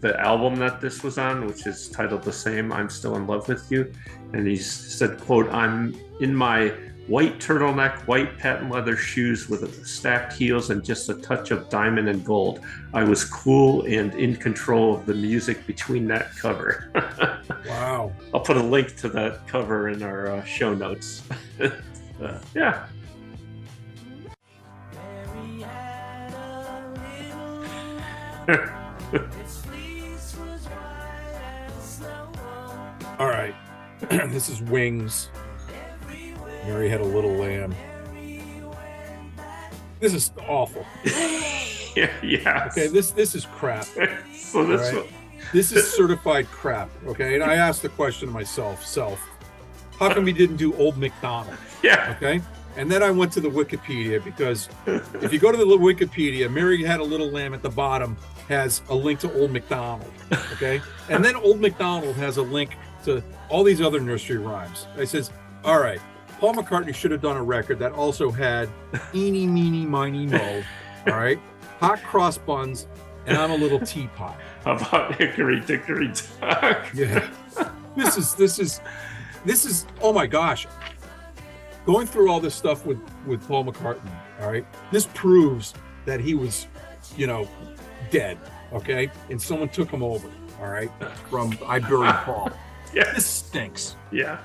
the 0.00 0.18
album 0.20 0.56
that 0.56 0.80
this 0.80 1.04
was 1.04 1.18
on, 1.18 1.46
which 1.46 1.68
is 1.68 1.88
titled 1.88 2.24
the 2.24 2.32
same, 2.32 2.72
I'm 2.72 2.90
Still 2.90 3.14
in 3.14 3.28
Love 3.28 3.46
with 3.46 3.70
You. 3.70 3.92
And 4.32 4.44
he 4.44 4.56
said, 4.56 5.20
quote, 5.20 5.48
I'm 5.50 5.94
in 6.18 6.34
my 6.34 6.74
white 7.12 7.38
turtleneck, 7.38 8.06
white 8.06 8.38
patent 8.38 8.70
leather 8.70 8.96
shoes 8.96 9.46
with 9.46 9.86
stacked 9.86 10.32
heels 10.32 10.70
and 10.70 10.82
just 10.82 11.10
a 11.10 11.14
touch 11.16 11.50
of 11.50 11.68
diamond 11.68 12.08
and 12.08 12.24
gold. 12.24 12.60
I 12.94 13.04
was 13.04 13.22
cool 13.22 13.82
and 13.82 14.14
in 14.14 14.34
control 14.34 14.94
of 14.94 15.04
the 15.04 15.12
music 15.12 15.66
between 15.66 16.06
that 16.06 16.34
cover. 16.36 16.90
wow. 17.68 18.10
I'll 18.32 18.40
put 18.40 18.56
a 18.56 18.62
link 18.62 18.96
to 18.96 19.10
that 19.10 19.46
cover 19.46 19.90
in 19.90 20.02
our 20.02 20.28
uh, 20.28 20.42
show 20.44 20.72
notes. 20.72 21.22
uh, 21.60 22.38
yeah. 22.54 22.86
All 33.18 33.28
right. 33.28 33.54
this 34.08 34.48
is 34.48 34.62
Wings 34.62 35.28
Mary 36.64 36.88
had 36.88 37.00
a 37.00 37.04
little 37.04 37.32
lamb. 37.32 37.74
This 40.00 40.14
is 40.14 40.32
awful. 40.48 40.84
yeah. 41.96 42.68
Okay, 42.70 42.88
this 42.88 43.12
this 43.12 43.34
is 43.34 43.46
crap. 43.46 43.84
so 44.34 44.64
this 44.64 44.92
right? 44.92 45.06
this 45.52 45.72
is 45.72 45.88
certified 45.92 46.46
crap. 46.46 46.90
Okay, 47.06 47.34
and 47.34 47.42
I 47.44 47.54
asked 47.54 47.82
the 47.82 47.88
question 47.88 48.28
to 48.28 48.34
myself, 48.34 48.84
self, 48.84 49.20
how 49.98 50.12
come 50.12 50.24
we 50.24 50.32
didn't 50.32 50.56
do 50.56 50.74
Old 50.76 50.96
McDonald? 50.96 51.56
Yeah. 51.82 52.14
Okay. 52.16 52.40
And 52.76 52.88
then 52.88 53.02
I 53.02 53.10
went 53.10 53.32
to 53.32 53.40
the 53.40 53.48
Wikipedia 53.48 54.22
because 54.22 54.68
if 54.86 55.32
you 55.32 55.40
go 55.40 55.50
to 55.50 55.58
the 55.58 55.64
Wikipedia, 55.64 56.48
Mary 56.48 56.80
Had 56.84 57.00
a 57.00 57.02
Little 57.02 57.28
Lamb 57.28 57.54
at 57.54 57.62
the 57.62 57.68
bottom 57.68 58.16
has 58.48 58.82
a 58.88 58.94
link 58.94 59.18
to 59.20 59.32
Old 59.40 59.50
MacDonald. 59.50 60.12
Okay. 60.52 60.80
and 61.08 61.24
then 61.24 61.34
Old 61.34 61.60
MacDonald 61.60 62.14
has 62.14 62.36
a 62.36 62.42
link 62.42 62.76
to 63.02 63.20
all 63.48 63.64
these 63.64 63.80
other 63.80 63.98
nursery 63.98 64.38
rhymes. 64.38 64.86
I 64.96 65.04
says, 65.04 65.32
all 65.64 65.80
right, 65.80 66.00
Paul 66.42 66.54
McCartney 66.54 66.92
should 66.92 67.12
have 67.12 67.22
done 67.22 67.36
a 67.36 67.42
record 67.42 67.78
that 67.78 67.92
also 67.92 68.28
had 68.28 68.68
Eeny, 69.14 69.46
Meeny, 69.46 69.86
Miny, 69.86 70.26
Mo. 70.26 70.64
All 71.06 71.12
right. 71.12 71.38
Hot 71.78 72.02
cross 72.02 72.36
buns 72.36 72.88
and 73.26 73.38
I'm 73.38 73.52
a 73.52 73.54
little 73.54 73.78
teapot. 73.78 74.36
How 74.64 74.72
about 74.72 75.14
Hickory 75.14 75.60
Dickory 75.60 76.12
Dock? 76.40 76.92
Yeah. 76.94 77.30
This 77.96 78.18
is 78.18 78.34
this 78.34 78.58
is 78.58 78.80
this 79.44 79.64
is 79.64 79.86
oh 80.00 80.12
my 80.12 80.26
gosh. 80.26 80.66
Going 81.86 82.08
through 82.08 82.28
all 82.28 82.40
this 82.40 82.56
stuff 82.56 82.84
with 82.84 82.98
with 83.24 83.46
Paul 83.46 83.64
McCartney, 83.64 84.10
all 84.40 84.50
right. 84.50 84.66
This 84.90 85.06
proves 85.14 85.74
that 86.06 86.18
he 86.18 86.34
was, 86.34 86.66
you 87.16 87.28
know, 87.28 87.48
dead, 88.10 88.36
okay? 88.72 89.12
And 89.30 89.40
someone 89.40 89.68
took 89.68 89.90
him 89.90 90.02
over, 90.02 90.28
all 90.60 90.70
right, 90.70 90.90
from 91.30 91.56
I 91.68 91.78
buried 91.78 92.14
Paul. 92.24 92.50
Yeah. 92.92 93.10
This 93.14 93.24
stinks. 93.24 93.96
Yeah. 94.10 94.38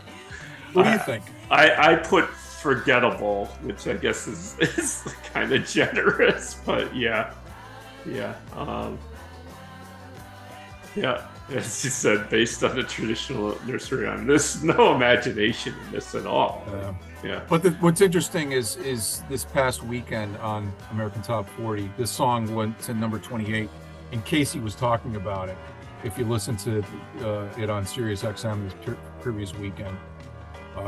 What 0.72 0.84
do 0.84 0.92
you 0.92 1.00
think? 1.00 1.24
I, 1.50 1.94
I 1.94 1.96
put 1.96 2.30
forgettable, 2.30 3.46
which 3.62 3.88
I 3.88 3.94
guess 3.94 4.28
is, 4.28 4.58
is 4.60 5.16
kind 5.34 5.52
of 5.54 5.68
generous, 5.68 6.60
but 6.66 6.96
yeah. 6.96 7.34
Yeah. 8.06 8.36
Um, 8.56 8.98
yeah. 10.96 11.28
As 11.50 11.84
you 11.86 11.90
said, 11.90 12.30
based 12.30 12.62
on 12.64 12.76
the 12.76 12.84
traditional 12.84 13.58
nursery 13.66 14.04
rhyme, 14.06 14.28
there's 14.28 14.62
no 14.64 14.94
imagination 14.94 15.74
in 15.86 15.94
this 15.94 16.14
at 16.14 16.26
all. 16.26 16.64
Uh, 16.68 16.94
yeah. 17.24 17.42
But 17.48 17.64
the, 17.64 17.72
what's 17.80 18.02
interesting 18.02 18.52
is 18.52 18.76
is 18.78 19.24
this 19.30 19.46
past 19.46 19.82
weekend 19.84 20.36
on 20.38 20.74
American 20.92 21.22
Top 21.22 21.48
40, 21.52 21.90
this 21.98 22.12
song 22.12 22.54
went 22.54 22.78
to 22.80 22.94
number 22.94 23.18
28, 23.18 23.70
and 24.12 24.26
Casey 24.26 24.60
was 24.60 24.76
talking 24.76 25.16
about 25.16 25.48
it. 25.48 25.58
If 26.04 26.18
you 26.18 26.26
listen 26.26 26.58
to 26.58 26.84
uh, 27.22 27.48
it 27.58 27.70
on 27.70 27.86
Sirius 27.86 28.24
XM 28.24 28.66
this 28.66 28.74
pre- 28.84 28.98
previous 29.22 29.56
weekend, 29.56 29.98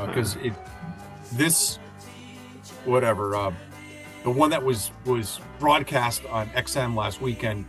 because 0.07 0.35
uh, 0.37 0.41
it 0.41 0.53
this 1.33 1.77
whatever 2.85 3.35
uh, 3.35 3.51
the 4.23 4.29
one 4.31 4.49
that 4.49 4.63
was 4.63 4.91
was 5.05 5.39
broadcast 5.59 6.23
on 6.31 6.47
XM 6.49 6.95
last 6.95 7.21
weekend 7.21 7.65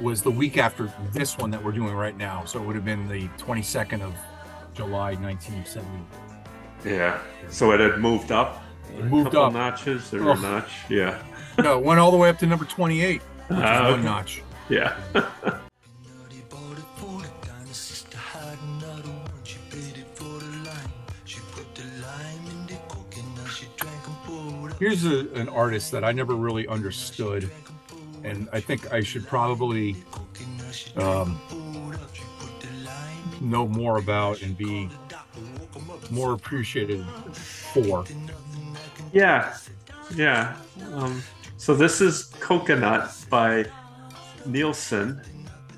was 0.00 0.22
the 0.22 0.30
week 0.30 0.58
after 0.58 0.92
this 1.12 1.36
one 1.38 1.50
that 1.50 1.62
we're 1.62 1.72
doing 1.72 1.94
right 1.94 2.16
now. 2.16 2.44
So 2.44 2.60
it 2.62 2.66
would 2.66 2.76
have 2.76 2.84
been 2.84 3.08
the 3.08 3.26
22nd 3.38 4.00
of 4.02 4.14
July, 4.74 5.14
1970. 5.14 5.88
Yeah. 6.84 7.18
So 7.48 7.72
it 7.72 7.80
had 7.80 7.98
moved 7.98 8.30
up. 8.30 8.62
It 8.96 9.04
moved 9.06 9.32
couple 9.32 9.46
up. 9.46 9.52
notches 9.54 10.14
or 10.14 10.22
Oh. 10.30 10.32
a 10.32 10.36
notch. 10.36 10.70
Yeah. 10.88 11.20
No, 11.58 11.78
it 11.78 11.84
went 11.84 11.98
all 11.98 12.12
the 12.12 12.16
way 12.16 12.28
up 12.28 12.38
to 12.38 12.46
number 12.46 12.64
28, 12.64 13.20
which 13.20 13.58
is 13.58 13.64
Ah, 13.64 13.82
one 13.90 13.94
okay. 13.94 14.02
notch. 14.02 14.42
Yeah. 14.68 14.96
Here's 24.78 25.04
a, 25.04 25.28
an 25.34 25.48
artist 25.48 25.90
that 25.92 26.04
I 26.04 26.12
never 26.12 26.34
really 26.34 26.66
understood, 26.68 27.50
and 28.22 28.48
I 28.52 28.60
think 28.60 28.92
I 28.92 29.00
should 29.00 29.26
probably 29.26 29.96
um, 30.96 31.40
poured 31.48 31.96
up. 31.96 32.14
She 32.14 32.22
put 32.38 32.60
the 32.60 32.84
lime 32.84 33.50
know 33.50 33.66
more 33.66 33.98
about 33.98 34.42
and 34.42 34.56
be 34.56 34.88
more 36.10 36.32
appreciated 36.32 37.04
for. 37.32 38.04
Yeah, 39.12 39.56
yeah. 40.14 40.56
Um, 40.92 41.22
so 41.56 41.74
this 41.74 42.00
is 42.00 42.26
Coconut 42.38 43.12
by 43.28 43.66
Nilsson 44.46 45.20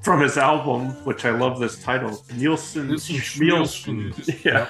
from 0.03 0.21
his 0.21 0.37
album, 0.37 0.89
which 1.05 1.25
I 1.25 1.31
love 1.31 1.59
this 1.59 1.83
title, 1.83 2.23
Nilsson 2.35 2.89
Nilsson. 2.89 3.17
Schmilsson. 3.17 4.45
Yeah. 4.45 4.69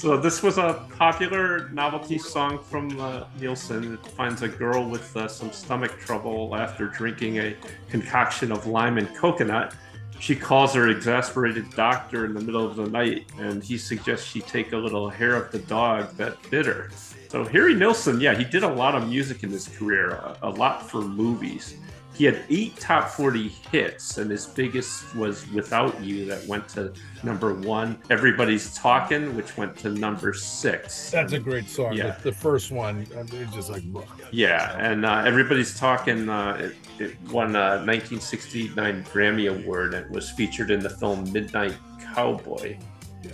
So 0.00 0.16
this 0.16 0.42
was 0.42 0.56
a 0.56 0.82
popular 0.96 1.68
novelty 1.74 2.16
song 2.16 2.58
from 2.58 2.98
uh, 2.98 3.24
Nilsson. 3.38 3.92
It 3.92 4.06
finds 4.12 4.40
a 4.40 4.48
girl 4.48 4.88
with 4.88 5.14
uh, 5.14 5.28
some 5.28 5.52
stomach 5.52 5.98
trouble 5.98 6.56
after 6.56 6.86
drinking 6.86 7.36
a 7.36 7.54
concoction 7.90 8.50
of 8.50 8.66
lime 8.66 8.96
and 8.96 9.14
coconut. 9.14 9.74
She 10.18 10.34
calls 10.34 10.72
her 10.72 10.88
exasperated 10.88 11.68
doctor 11.72 12.24
in 12.24 12.32
the 12.32 12.40
middle 12.40 12.66
of 12.66 12.76
the 12.76 12.86
night, 12.86 13.30
and 13.36 13.62
he 13.62 13.76
suggests 13.76 14.26
she 14.26 14.40
take 14.40 14.72
a 14.72 14.76
little 14.78 15.10
hair 15.10 15.34
of 15.34 15.52
the 15.52 15.58
dog 15.58 16.16
that 16.16 16.38
bit 16.48 16.64
her. 16.64 16.88
So 17.28 17.44
Harry 17.44 17.74
Nilsson, 17.74 18.22
yeah, 18.22 18.34
he 18.34 18.44
did 18.44 18.62
a 18.62 18.72
lot 18.72 18.94
of 18.94 19.06
music 19.06 19.42
in 19.42 19.50
his 19.50 19.68
career, 19.68 20.12
a, 20.12 20.38
a 20.44 20.48
lot 20.48 20.88
for 20.88 21.02
movies. 21.02 21.76
He 22.20 22.26
had 22.26 22.42
eight 22.50 22.76
top 22.76 23.08
40 23.08 23.48
hits, 23.72 24.18
and 24.18 24.30
his 24.30 24.44
biggest 24.44 25.16
was 25.16 25.50
Without 25.52 25.98
You, 26.04 26.26
that 26.26 26.46
went 26.46 26.68
to 26.68 26.92
number 27.22 27.54
one. 27.54 27.96
Everybody's 28.10 28.74
Talking, 28.74 29.34
which 29.34 29.56
went 29.56 29.74
to 29.78 29.88
number 29.88 30.34
six. 30.34 31.10
That's 31.10 31.32
a 31.32 31.38
great 31.38 31.66
song. 31.66 31.94
Yeah. 31.94 32.18
The, 32.18 32.24
the 32.24 32.32
first 32.36 32.72
one, 32.72 33.06
it's 33.10 33.54
just 33.54 33.70
like, 33.70 33.84
Yeah, 34.32 34.76
and 34.78 35.06
uh, 35.06 35.22
Everybody's 35.24 35.74
Talking, 35.78 36.28
uh, 36.28 36.58
it, 36.60 36.76
it 37.02 37.16
won 37.30 37.56
a 37.56 37.80
1969 37.86 39.02
Grammy 39.04 39.48
Award 39.48 39.94
and 39.94 40.14
was 40.14 40.30
featured 40.30 40.70
in 40.70 40.80
the 40.80 40.90
film 40.90 41.32
Midnight 41.32 41.74
Cowboy. 42.02 42.76
Yeah. 43.22 43.32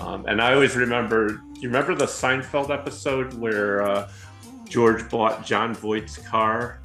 Um, 0.00 0.26
and 0.26 0.42
I 0.42 0.52
always 0.52 0.76
remember, 0.76 1.28
do 1.28 1.60
you 1.62 1.68
remember 1.70 1.94
the 1.94 2.04
Seinfeld 2.04 2.68
episode 2.68 3.32
where 3.32 3.80
uh, 3.80 4.10
George 4.68 5.08
bought 5.08 5.46
Jon 5.46 5.74
Voight's 5.74 6.18
car 6.18 6.77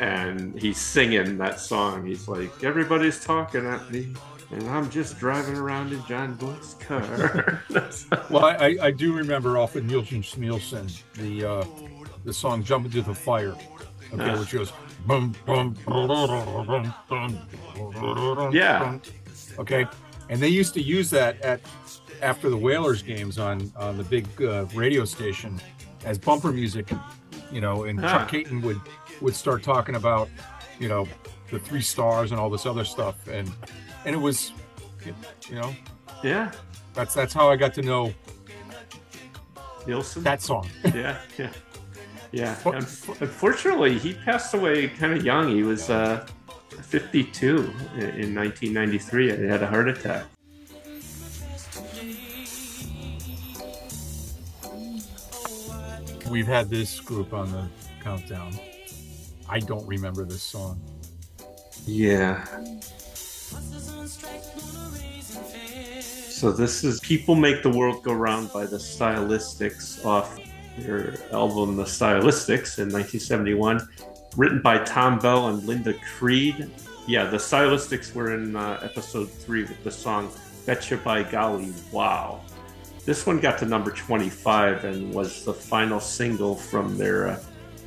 and 0.00 0.58
he's 0.60 0.78
singing 0.78 1.38
that 1.38 1.60
song? 1.60 2.06
He's 2.06 2.26
like, 2.26 2.64
Everybody's 2.64 3.22
talking 3.24 3.66
at 3.66 3.90
me. 3.90 4.14
And 4.52 4.68
I'm 4.68 4.90
just 4.90 5.18
driving 5.20 5.56
around 5.56 5.92
in 5.92 6.04
Jon 6.06 6.34
Voight's 6.34 6.74
car. 6.74 7.62
Well, 8.30 8.44
I, 8.44 8.76
I, 8.82 8.90
do 8.90 9.12
remember 9.14 9.56
off 9.58 9.76
of 9.76 9.84
Nilsson 9.84 10.22
Schmilsson 10.22 11.00
the 11.14 11.44
uh, 11.48 11.64
the 12.24 12.32
song 12.32 12.64
"Jump 12.64 12.86
Into 12.86 13.02
the 13.02 13.14
Fire," 13.14 13.54
okay, 14.12 14.30
Ah. 14.30 14.38
which 14.40 14.50
goes 14.52 14.72
bum 15.06 15.34
bum 15.46 15.76
bum 15.86 16.08
bum 17.08 17.38
bum. 17.78 18.52
Yeah. 18.52 18.98
Okay, 19.58 19.86
and 20.28 20.40
they 20.40 20.48
used 20.48 20.74
to 20.74 20.82
use 20.82 21.10
that 21.10 21.40
at 21.42 21.60
after 22.22 22.50
the 22.50 22.56
Whalers 22.56 23.02
games 23.02 23.38
on 23.38 23.72
on 23.76 23.96
the 23.96 24.04
big 24.04 24.26
uh, 24.42 24.66
radio 24.74 25.04
station 25.04 25.60
as 26.04 26.18
bumper 26.18 26.50
music, 26.52 26.88
you 27.52 27.60
know, 27.60 27.84
and 27.84 28.04
Ah. 28.04 28.18
Chuck 28.18 28.30
Kaiton 28.32 28.62
would 28.62 28.80
would 29.20 29.34
start 29.34 29.62
talking 29.62 29.96
about, 29.96 30.28
you 30.78 30.88
know, 30.88 31.06
the 31.50 31.58
three 31.58 31.82
stars 31.82 32.30
and 32.30 32.40
all 32.40 32.50
this 32.50 32.66
other 32.66 32.84
stuff, 32.84 33.28
and 33.28 33.50
and 34.04 34.14
it 34.14 34.18
was, 34.18 34.52
you 35.48 35.56
know, 35.56 35.74
yeah, 36.22 36.52
that's 36.94 37.14
that's 37.14 37.34
how 37.34 37.48
I 37.50 37.56
got 37.56 37.74
to 37.74 37.82
know 37.82 38.14
Nilsson. 39.86 40.22
that 40.22 40.42
song. 40.42 40.68
yeah, 40.94 41.20
yeah, 41.38 41.50
yeah. 42.32 42.56
Unfortunately, 42.64 43.98
he 43.98 44.14
passed 44.14 44.54
away 44.54 44.88
kind 44.88 45.12
of 45.12 45.24
young. 45.24 45.48
He 45.48 45.62
was 45.62 45.90
uh, 45.90 46.26
52 46.82 47.46
in, 47.46 48.00
in 48.00 48.34
1993. 48.34 49.36
He 49.36 49.44
had 49.46 49.62
a 49.62 49.66
heart 49.66 49.88
attack. 49.88 50.24
We've 56.30 56.46
had 56.46 56.70
this 56.70 57.00
group 57.00 57.32
on 57.32 57.50
the 57.50 57.68
countdown. 58.04 58.52
I 59.50 59.58
don't 59.58 59.86
remember 59.86 60.24
this 60.24 60.44
song. 60.44 60.80
Yeah. 61.84 62.44
So 65.20 66.52
this 66.52 66.84
is 66.84 67.00
"People 67.00 67.34
Make 67.34 67.64
the 67.64 67.70
World 67.70 68.04
Go 68.04 68.12
Round" 68.12 68.52
by 68.52 68.64
the 68.66 68.76
Stylistics 68.76 70.04
off 70.06 70.38
their 70.78 71.16
album 71.32 71.76
"The 71.76 71.82
Stylistics" 71.82 72.78
in 72.78 72.92
1971, 72.92 73.88
written 74.36 74.62
by 74.62 74.84
Tom 74.84 75.18
Bell 75.18 75.48
and 75.48 75.64
Linda 75.64 75.94
Creed. 76.16 76.70
Yeah, 77.08 77.24
the 77.24 77.38
Stylistics 77.38 78.14
were 78.14 78.32
in 78.32 78.54
uh, 78.54 78.78
episode 78.84 79.28
three 79.28 79.62
with 79.62 79.82
the 79.82 79.90
song 79.90 80.30
"Betcha 80.64 80.96
by 80.98 81.24
Golly 81.24 81.72
Wow." 81.90 82.40
This 83.04 83.26
one 83.26 83.40
got 83.40 83.58
to 83.58 83.66
number 83.66 83.90
25 83.90 84.84
and 84.84 85.12
was 85.12 85.44
the 85.44 85.54
final 85.54 85.98
single 85.98 86.54
from 86.54 86.96
their 86.96 87.28
uh, 87.28 87.40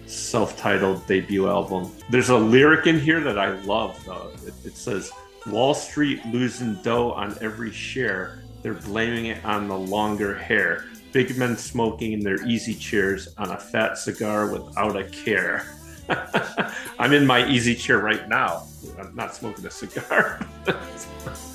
self-titled 0.05 1.05
debut 1.07 1.47
album. 1.47 1.91
There's 2.09 2.29
a 2.29 2.37
lyric 2.37 2.87
in 2.87 2.99
here 2.99 3.21
that 3.21 3.37
I 3.37 3.59
love 3.61 3.99
though. 4.05 4.31
It, 4.45 4.53
it 4.65 4.77
says, 4.77 5.11
"Wall 5.47 5.73
Street 5.73 6.25
losing 6.27 6.75
dough 6.81 7.11
on 7.11 7.37
every 7.41 7.71
share. 7.71 8.43
They're 8.61 8.73
blaming 8.73 9.27
it 9.27 9.43
on 9.43 9.67
the 9.67 9.77
longer 9.77 10.35
hair. 10.35 10.85
Big 11.11 11.37
men 11.37 11.57
smoking 11.57 12.13
in 12.13 12.21
their 12.21 12.43
easy 12.47 12.73
chairs 12.73 13.33
on 13.37 13.51
a 13.51 13.57
fat 13.57 13.97
cigar 13.97 14.51
without 14.51 14.95
a 14.95 15.05
care." 15.05 15.65
I'm 16.99 17.13
in 17.13 17.25
my 17.25 17.47
easy 17.47 17.75
chair 17.75 17.99
right 17.99 18.27
now. 18.27 18.67
I'm 18.99 19.15
not 19.15 19.35
smoking 19.35 19.65
a 19.65 19.71
cigar. 19.71 20.45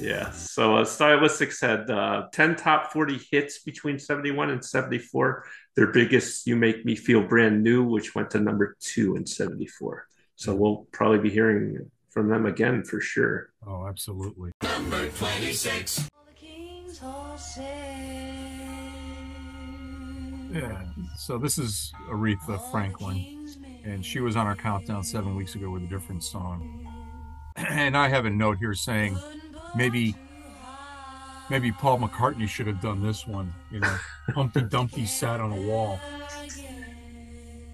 Yeah. 0.00 0.30
So 0.30 0.76
uh, 0.76 0.84
Stylistics 0.84 1.60
had 1.60 1.90
uh, 1.90 2.28
10 2.32 2.56
top 2.56 2.92
40 2.92 3.20
hits 3.30 3.60
between 3.60 3.98
71 3.98 4.50
and 4.50 4.64
74. 4.64 5.44
Their 5.76 5.88
biggest, 5.88 6.46
You 6.46 6.56
Make 6.56 6.84
Me 6.84 6.96
Feel 6.96 7.22
Brand 7.26 7.62
New, 7.62 7.84
which 7.84 8.14
went 8.14 8.30
to 8.30 8.40
number 8.40 8.76
two 8.80 9.16
in 9.16 9.26
74. 9.26 10.06
So 10.36 10.54
we'll 10.54 10.86
probably 10.92 11.18
be 11.18 11.30
hearing 11.30 11.90
from 12.08 12.28
them 12.28 12.46
again 12.46 12.82
for 12.82 13.00
sure. 13.00 13.52
Oh, 13.66 13.86
absolutely. 13.86 14.52
Number 14.62 15.08
26. 15.10 16.08
Yeah. 20.52 20.82
So 21.16 21.38
this 21.38 21.58
is 21.58 21.92
Aretha 22.08 22.70
Franklin, 22.70 23.48
and 23.84 24.04
she 24.04 24.20
was 24.20 24.34
on 24.34 24.46
our 24.46 24.56
countdown 24.56 25.04
seven 25.04 25.36
weeks 25.36 25.54
ago 25.54 25.70
with 25.70 25.82
a 25.84 25.86
different 25.86 26.24
song. 26.24 26.86
And 27.56 27.96
I 27.96 28.08
have 28.08 28.24
a 28.24 28.30
note 28.30 28.56
here 28.58 28.72
saying 28.72 29.18
maybe 29.74 30.14
maybe 31.48 31.72
Paul 31.72 31.98
McCartney 31.98 32.48
should 32.48 32.66
have 32.66 32.80
done 32.80 33.02
this 33.02 33.26
one. 33.26 33.52
You 33.70 33.80
know, 33.80 33.96
Humpty 34.34 34.62
Dumpty 34.62 35.06
sat 35.06 35.40
on 35.40 35.52
a 35.52 35.60
wall. 35.62 36.00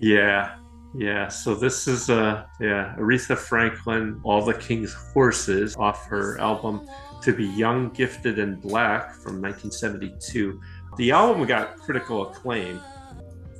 Yeah. 0.01 0.57
Yeah, 0.99 1.29
so 1.29 1.55
this 1.55 1.87
is 1.87 2.09
uh 2.09 2.45
yeah, 2.59 2.95
Aretha 2.99 3.37
Franklin, 3.37 4.19
All 4.23 4.43
the 4.43 4.55
King's 4.55 4.95
Horses 4.95 5.77
off 5.77 6.07
her 6.07 6.39
album 6.41 6.89
To 7.23 7.35
Be 7.35 7.45
Young, 7.45 7.91
Gifted 7.91 8.39
and 8.39 8.61
Black 8.63 9.15
from 9.17 9.43
1972. 9.43 10.59
The 10.97 11.11
album 11.11 11.47
got 11.47 11.77
critical 11.77 12.31
acclaim. 12.31 12.81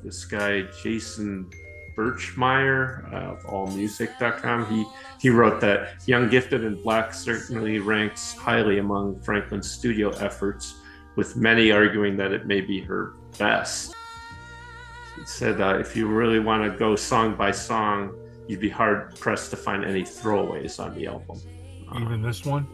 This 0.03 0.25
guy 0.25 0.63
Jason 0.83 1.51
Birchmeier 1.97 3.11
of 3.13 3.43
AllMusic.com, 3.45 4.67
he 4.67 4.85
he 5.19 5.31
wrote 5.31 5.61
that 5.63 5.95
Young, 6.07 6.29
Gifted 6.29 6.65
and 6.65 6.83
Black 6.83 7.15
certainly 7.15 7.79
ranks 7.79 8.35
highly 8.35 8.79
among 8.79 9.21
Franklin's 9.21 9.71
studio 9.71 10.11
efforts, 10.11 10.75
with 11.17 11.37
many 11.37 11.73
arguing 11.73 12.17
that 12.19 12.33
it 12.33 12.47
may 12.47 12.61
be 12.61 12.81
her 12.81 13.15
best 13.39 13.95
He 15.17 15.25
said 15.25 15.61
uh, 15.61 15.79
if 15.79 15.97
you 15.97 16.07
really 16.07 16.39
want 16.39 16.71
to 16.71 16.79
go 16.79 16.97
song 16.97 17.35
by 17.37 17.51
song, 17.51 18.15
you'd 18.47 18.61
be 18.61 18.69
hard 18.69 19.19
pressed 19.19 19.51
to 19.51 19.57
find 19.57 19.85
any 19.85 20.03
throwaways 20.03 20.79
on 20.79 20.95
the 20.95 21.07
album. 21.07 21.41
Even 21.97 22.21
this 22.21 22.45
one? 22.45 22.67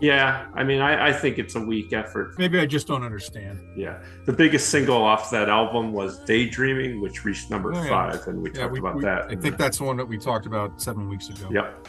Yeah, 0.00 0.46
I 0.54 0.62
mean, 0.62 0.80
I, 0.80 1.08
I, 1.08 1.12
think 1.12 1.38
it's 1.38 1.56
a 1.56 1.60
weak 1.60 1.92
effort. 1.92 2.38
Maybe 2.38 2.60
I 2.60 2.66
just 2.66 2.86
don't 2.86 3.02
understand. 3.02 3.58
Yeah, 3.76 4.00
the 4.26 4.32
biggest 4.32 4.70
single 4.70 5.02
off 5.02 5.30
that 5.30 5.48
album 5.48 5.92
was 5.92 6.20
"Daydreaming," 6.20 7.00
which 7.00 7.24
reached 7.24 7.50
number 7.50 7.74
oh, 7.74 7.82
yeah. 7.82 7.88
five, 7.88 8.26
and 8.28 8.40
we 8.40 8.50
yeah, 8.50 8.60
talked 8.60 8.72
we, 8.74 8.78
about 8.78 8.96
we, 8.96 9.02
that. 9.02 9.24
I 9.24 9.34
think 9.34 9.56
that's 9.56 9.78
the 9.78 9.84
one 9.84 9.96
that 9.96 10.06
we 10.06 10.16
talked 10.16 10.46
about 10.46 10.80
seven 10.80 11.08
weeks 11.08 11.28
ago. 11.28 11.48
Yep. 11.50 11.88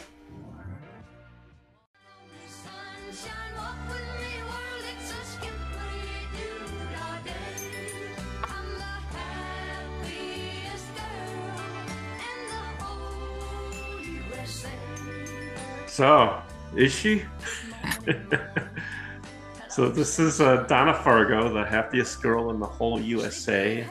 So, 15.86 16.40
is 16.76 16.92
she? 16.92 17.22
so, 19.68 19.88
this 19.88 20.18
is 20.18 20.40
uh, 20.40 20.64
Donna 20.64 20.94
Fargo, 20.94 21.52
the 21.52 21.64
happiest 21.64 22.22
girl 22.22 22.50
in 22.50 22.60
the 22.60 22.66
whole 22.66 23.00
USA. 23.00 23.86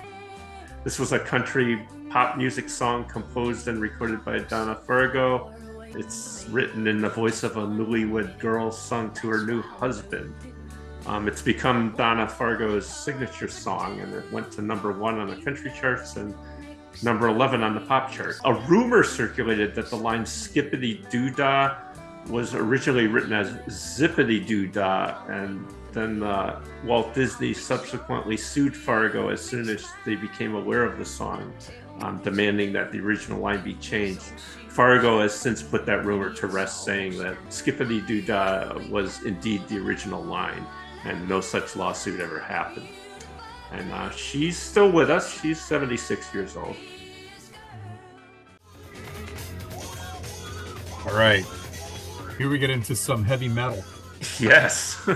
This 0.84 1.00
was 1.00 1.12
a 1.12 1.20
country 1.20 1.86
pop 2.10 2.38
music 2.38 2.70
song 2.70 3.06
composed 3.06 3.68
and 3.68 3.80
recorded 3.80 4.26
by 4.26 4.40
Donna 4.40 4.76
Fargo. 4.76 5.54
It's 5.96 6.46
written 6.50 6.88
in 6.88 7.02
the 7.02 7.10
voice 7.10 7.44
of 7.44 7.58
a 7.58 7.62
newlywed 7.62 8.40
girl 8.40 8.72
sung 8.72 9.12
to 9.16 9.28
her 9.28 9.46
new 9.46 9.62
husband. 9.62 10.34
Um, 11.06 11.28
it's 11.28 11.42
become 11.42 11.96
Donna 11.98 12.28
Fargo's 12.28 12.88
signature 12.88 13.48
song, 13.48 14.00
and 14.00 14.14
it 14.14 14.32
went 14.32 14.52
to 14.54 14.62
number 14.62 14.92
one 14.92 15.18
on 15.20 15.28
the 15.28 15.38
country 15.44 15.72
charts 15.80 16.18
and 16.18 16.36
number 17.04 17.28
11 17.28 17.64
on 17.64 17.74
the 17.74 17.82
pop 17.82 18.12
chart. 18.12 18.36
A 18.46 18.54
rumor 18.54 19.04
circulated 19.04 19.74
that 19.76 19.90
the 19.90 19.96
line 19.96 20.26
skippity 20.26 21.06
doo 21.10 21.30
dah 21.32 21.76
was 22.30 22.54
originally 22.54 23.08
written 23.08 23.34
as 23.34 23.52
Zippity 23.68 24.46
Doo 24.46 24.68
Dah, 24.68 25.22
and 25.28 25.66
then 25.92 26.24
uh, 26.24 26.62
Walt 26.86 27.14
Disney 27.14 27.54
subsequently 27.54 28.38
sued 28.38 28.76
Fargo 28.76 29.30
as 29.30 29.42
soon 29.42 29.70
as 29.70 29.88
they 30.06 30.16
became 30.16 30.56
aware 30.56 30.84
of 30.84 30.98
the 31.00 31.06
song, 31.06 31.52
um, 32.02 32.20
demanding 32.24 32.72
that 32.74 32.92
the 32.92 33.00
original 33.00 33.40
line 33.40 33.64
be 33.64 33.74
changed. 33.76 34.22
Fargo 34.68 35.20
has 35.22 35.34
since 35.34 35.64
put 35.64 35.86
that 35.88 36.06
rumor 36.06 36.32
to 36.36 36.48
rest, 36.48 36.84
saying 36.86 37.18
that 37.18 37.36
Skippity 37.50 38.02
Doo 38.02 38.22
Dah 38.22 38.78
was 38.90 39.24
indeed 39.24 39.68
the 39.68 39.78
original 39.78 40.24
line, 40.24 40.66
and 41.06 41.28
no 41.28 41.42
such 41.42 41.76
lawsuit 41.76 42.20
ever 42.20 42.40
happened. 42.40 42.88
And 43.72 43.92
uh, 43.92 44.10
she's 44.12 44.58
still 44.58 44.92
with 44.92 45.10
us. 45.10 45.40
She's 45.42 45.62
76 45.62 46.34
years 46.34 46.56
old. 46.56 46.76
All 51.06 51.16
right. 51.16 51.46
Here 52.40 52.50
we 52.50 52.58
get 52.58 52.70
into 52.70 52.96
some 52.96 53.26
heavy 53.26 53.50
metal. 53.50 53.84
Yes. 54.40 54.98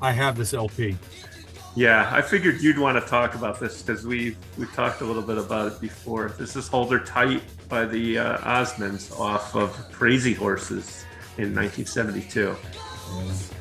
I 0.00 0.10
have 0.10 0.38
this 0.38 0.54
LP. 0.54 0.96
Yeah, 1.76 2.08
I 2.10 2.22
figured 2.22 2.62
you'd 2.62 2.78
want 2.78 2.98
to 2.98 3.06
talk 3.10 3.34
about 3.34 3.60
this 3.60 3.82
because 3.82 4.06
we 4.06 4.38
we 4.56 4.64
talked 4.68 5.02
a 5.02 5.04
little 5.04 5.20
bit 5.20 5.36
about 5.36 5.70
it 5.70 5.78
before. 5.82 6.34
This 6.38 6.56
is 6.56 6.66
"Hold 6.68 6.90
Her 6.90 7.00
Tight" 7.00 7.42
by 7.68 7.84
the 7.84 8.18
uh, 8.18 8.38
Osmonds 8.38 9.14
off 9.20 9.54
of 9.54 9.70
Crazy 9.92 10.32
Horses 10.32 11.04
in 11.36 11.54
1972. 11.54 12.56
Yeah 13.20 13.54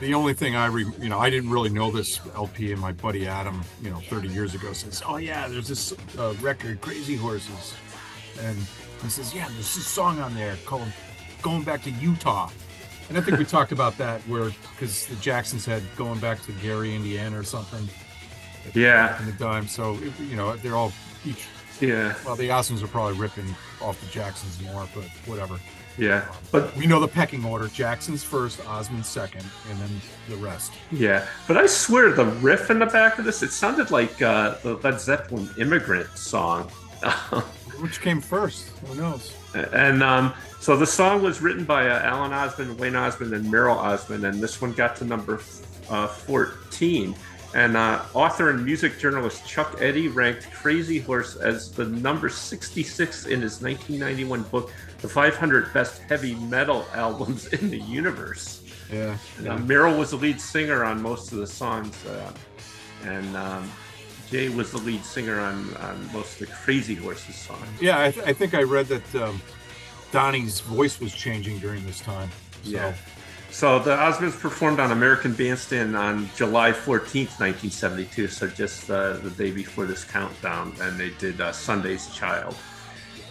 the 0.00 0.14
only 0.14 0.34
thing 0.34 0.56
I, 0.56 0.66
re, 0.66 0.86
you 1.00 1.08
know, 1.08 1.18
I 1.18 1.30
didn't 1.30 1.50
really 1.50 1.68
know 1.68 1.90
this 1.90 2.20
LP, 2.34 2.72
and 2.72 2.80
my 2.80 2.92
buddy 2.92 3.26
Adam, 3.26 3.62
you 3.82 3.90
know, 3.90 4.00
30 4.08 4.28
years 4.28 4.54
ago 4.54 4.72
says, 4.72 5.02
"Oh 5.06 5.18
yeah, 5.18 5.46
there's 5.46 5.68
this 5.68 5.94
uh, 6.18 6.34
record, 6.40 6.80
Crazy 6.80 7.16
Horses," 7.16 7.74
and 8.40 8.56
he 9.02 9.08
says, 9.08 9.34
"Yeah, 9.34 9.46
there's 9.50 9.74
this 9.74 9.86
song 9.86 10.18
on 10.18 10.34
there 10.34 10.56
called 10.64 10.88
Going 11.42 11.62
Back 11.62 11.82
to 11.84 11.90
Utah." 11.90 12.50
And 13.10 13.18
I 13.18 13.20
think 13.20 13.38
we 13.38 13.44
talked 13.56 13.72
about 13.72 13.98
that 13.98 14.20
where 14.22 14.50
because 14.72 15.06
the 15.06 15.16
Jacksons 15.16 15.66
had 15.66 15.82
going 15.96 16.18
back 16.18 16.42
to 16.44 16.52
Gary, 16.52 16.94
Indiana, 16.94 17.38
or 17.38 17.44
something. 17.44 17.86
Yeah. 18.74 19.18
In 19.20 19.26
the 19.26 19.32
dime. 19.32 19.66
so 19.66 19.98
you 20.18 20.36
know 20.36 20.56
they're 20.56 20.76
all 20.76 20.92
each. 21.26 21.46
Yeah. 21.80 22.14
Well, 22.24 22.36
the 22.36 22.48
Osmonds 22.48 22.82
are 22.82 22.88
probably 22.88 23.18
ripping 23.18 23.54
off 23.80 24.00
the 24.00 24.10
Jacksons 24.10 24.62
more, 24.62 24.86
but 24.94 25.04
whatever. 25.26 25.58
Yeah, 25.98 26.24
but 26.50 26.74
we 26.76 26.86
know 26.86 27.00
the 27.00 27.08
pecking 27.08 27.44
order: 27.44 27.68
Jackson's 27.68 28.22
first, 28.22 28.66
Osmond 28.66 29.04
second, 29.04 29.44
and 29.70 29.78
then 29.80 30.00
the 30.28 30.36
rest. 30.36 30.72
Yeah, 30.90 31.26
but 31.46 31.56
I 31.56 31.66
swear 31.66 32.12
the 32.12 32.26
riff 32.26 32.70
in 32.70 32.78
the 32.78 32.86
back 32.86 33.18
of 33.18 33.24
this—it 33.24 33.50
sounded 33.50 33.90
like 33.90 34.22
uh, 34.22 34.56
the 34.62 34.76
Led 34.76 35.00
Zeppelin 35.00 35.50
"Immigrant" 35.58 36.08
song. 36.16 36.68
Which 37.80 38.00
came 38.00 38.20
first? 38.20 38.68
Who 38.86 38.94
knows? 38.94 39.34
And 39.54 40.02
um, 40.02 40.34
so 40.60 40.76
the 40.76 40.86
song 40.86 41.22
was 41.22 41.40
written 41.40 41.64
by 41.64 41.88
uh, 41.88 42.00
Alan 42.02 42.32
Osmond, 42.32 42.78
Wayne 42.78 42.94
Osmond, 42.94 43.32
and 43.32 43.50
Merrill 43.50 43.78
Osmond, 43.78 44.24
and 44.24 44.40
this 44.40 44.60
one 44.60 44.72
got 44.72 44.96
to 44.96 45.04
number 45.04 45.40
uh, 45.88 46.06
14. 46.06 47.14
And 47.54 47.76
uh, 47.76 48.04
author 48.14 48.50
and 48.50 48.64
music 48.64 48.98
journalist 48.98 49.46
Chuck 49.46 49.78
Eddy 49.80 50.08
ranked 50.08 50.52
Crazy 50.52 51.00
Horse 51.00 51.36
as 51.36 51.72
the 51.72 51.84
number 51.84 52.28
66 52.28 53.26
in 53.26 53.40
his 53.40 53.60
1991 53.60 54.42
book, 54.44 54.70
The 55.00 55.08
500 55.08 55.72
Best 55.72 56.02
Heavy 56.02 56.34
Metal 56.34 56.86
Albums 56.94 57.46
in 57.48 57.70
the 57.70 57.78
Universe. 57.78 58.62
Yeah. 58.92 59.16
yeah. 59.42 59.54
Uh, 59.54 59.58
Merrill 59.58 59.98
was 59.98 60.10
the 60.10 60.16
lead 60.16 60.40
singer 60.40 60.84
on 60.84 61.00
most 61.00 61.32
of 61.32 61.38
the 61.38 61.46
songs, 61.46 62.04
uh, 62.06 62.32
and 63.04 63.36
um, 63.36 63.70
Jay 64.30 64.48
was 64.48 64.72
the 64.72 64.78
lead 64.78 65.04
singer 65.04 65.40
on, 65.40 65.74
on 65.76 66.12
most 66.12 66.40
of 66.40 66.48
the 66.48 66.54
Crazy 66.54 66.94
Horses 66.94 67.36
songs. 67.36 67.66
Yeah, 67.80 68.00
I, 68.00 68.10
th- 68.10 68.26
I 68.26 68.32
think 68.32 68.54
I 68.54 68.62
read 68.62 68.86
that 68.86 69.14
um, 69.14 69.40
Donnie's 70.12 70.60
voice 70.60 71.00
was 71.00 71.14
changing 71.14 71.58
during 71.58 71.84
this 71.86 72.00
time. 72.00 72.30
So. 72.62 72.70
Yeah. 72.70 72.94
So 73.50 73.80
the 73.80 73.96
Osmonds 73.96 74.38
performed 74.38 74.78
on 74.78 74.92
American 74.92 75.32
Bandstand 75.32 75.96
on 75.96 76.30
July 76.36 76.70
14th, 76.70 77.40
1972. 77.40 78.28
So 78.28 78.46
just 78.46 78.88
uh, 78.88 79.14
the 79.14 79.30
day 79.30 79.50
before 79.50 79.86
this 79.86 80.04
countdown, 80.04 80.72
and 80.80 80.98
they 80.98 81.10
did 81.10 81.40
uh, 81.40 81.52
Sunday's 81.52 82.14
Child. 82.14 82.54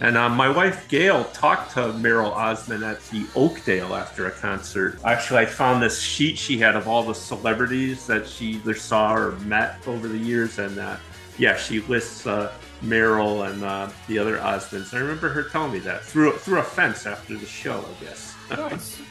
And 0.01 0.15
uh, 0.15 0.29
my 0.29 0.49
wife 0.49 0.87
Gail 0.87 1.25
talked 1.25 1.71
to 1.73 1.91
Merrill 1.93 2.31
Osmond 2.31 2.83
at 2.83 3.01
the 3.09 3.25
Oakdale 3.35 3.95
after 3.95 4.27
a 4.27 4.31
concert. 4.31 4.97
Actually, 5.03 5.41
I 5.41 5.45
found 5.45 5.83
this 5.83 6.01
sheet 6.01 6.37
she 6.37 6.57
had 6.57 6.75
of 6.75 6.87
all 6.87 7.03
the 7.03 7.13
celebrities 7.13 8.07
that 8.07 8.25
she 8.25 8.51
either 8.51 8.75
saw 8.75 9.13
or 9.13 9.31
met 9.39 9.85
over 9.87 10.07
the 10.07 10.17
years, 10.17 10.57
and 10.57 10.79
uh, 10.79 10.95
yeah, 11.37 11.57
she 11.57 11.81
lists 11.81 12.25
uh, 12.25 12.51
Merrill 12.81 13.43
and 13.43 13.61
uh, 13.63 13.89
the 14.07 14.17
other 14.17 14.37
Osmonds. 14.37 14.93
I 14.93 14.99
remember 14.99 15.27
her 15.29 15.43
telling 15.43 15.73
me 15.73 15.79
that 15.79 16.03
through 16.03 16.31
through 16.33 16.59
a 16.59 16.63
fence 16.63 17.05
after 17.05 17.35
the 17.35 17.45
show, 17.45 17.79
I 17.79 18.03
guess. 18.03 18.35
nice, 18.51 19.01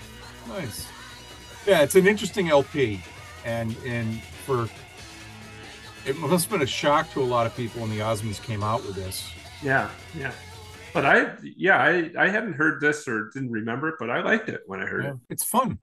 nice. 0.49 0.89
Yeah, 1.67 1.83
it's 1.83 1.97
an 1.97 2.07
interesting 2.07 2.49
LP, 2.49 3.03
and 3.45 3.77
and 3.85 4.23
for 4.23 4.71
it 6.07 6.17
must 6.17 6.47
have 6.47 6.53
been 6.53 6.63
a 6.63 6.67
shock 6.67 7.13
to 7.13 7.21
a 7.21 7.25
lot 7.25 7.45
of 7.47 7.55
people 7.55 7.83
when 7.83 7.91
the 7.91 7.99
Osmonds 7.99 8.43
came 8.43 8.63
out 8.63 8.87
with 8.87 8.95
this. 8.95 9.31
Yeah, 9.63 9.91
yeah. 10.17 10.33
But 10.99 11.07
I, 11.07 11.31
yeah, 11.57 11.77
I, 11.77 12.11
I 12.19 12.29
hadn't 12.29 12.55
heard 12.55 12.81
this 12.81 13.07
or 13.07 13.31
didn't 13.33 13.53
remember 13.53 13.89
it, 13.89 13.95
but 14.01 14.11
I 14.11 14.21
liked 14.21 14.49
it 14.49 14.63
when 14.67 14.81
I 14.81 14.87
heard 14.87 15.05
Yeah, 15.05 15.11
it. 15.13 15.17
It's 15.31 15.45
fun. 15.45 15.79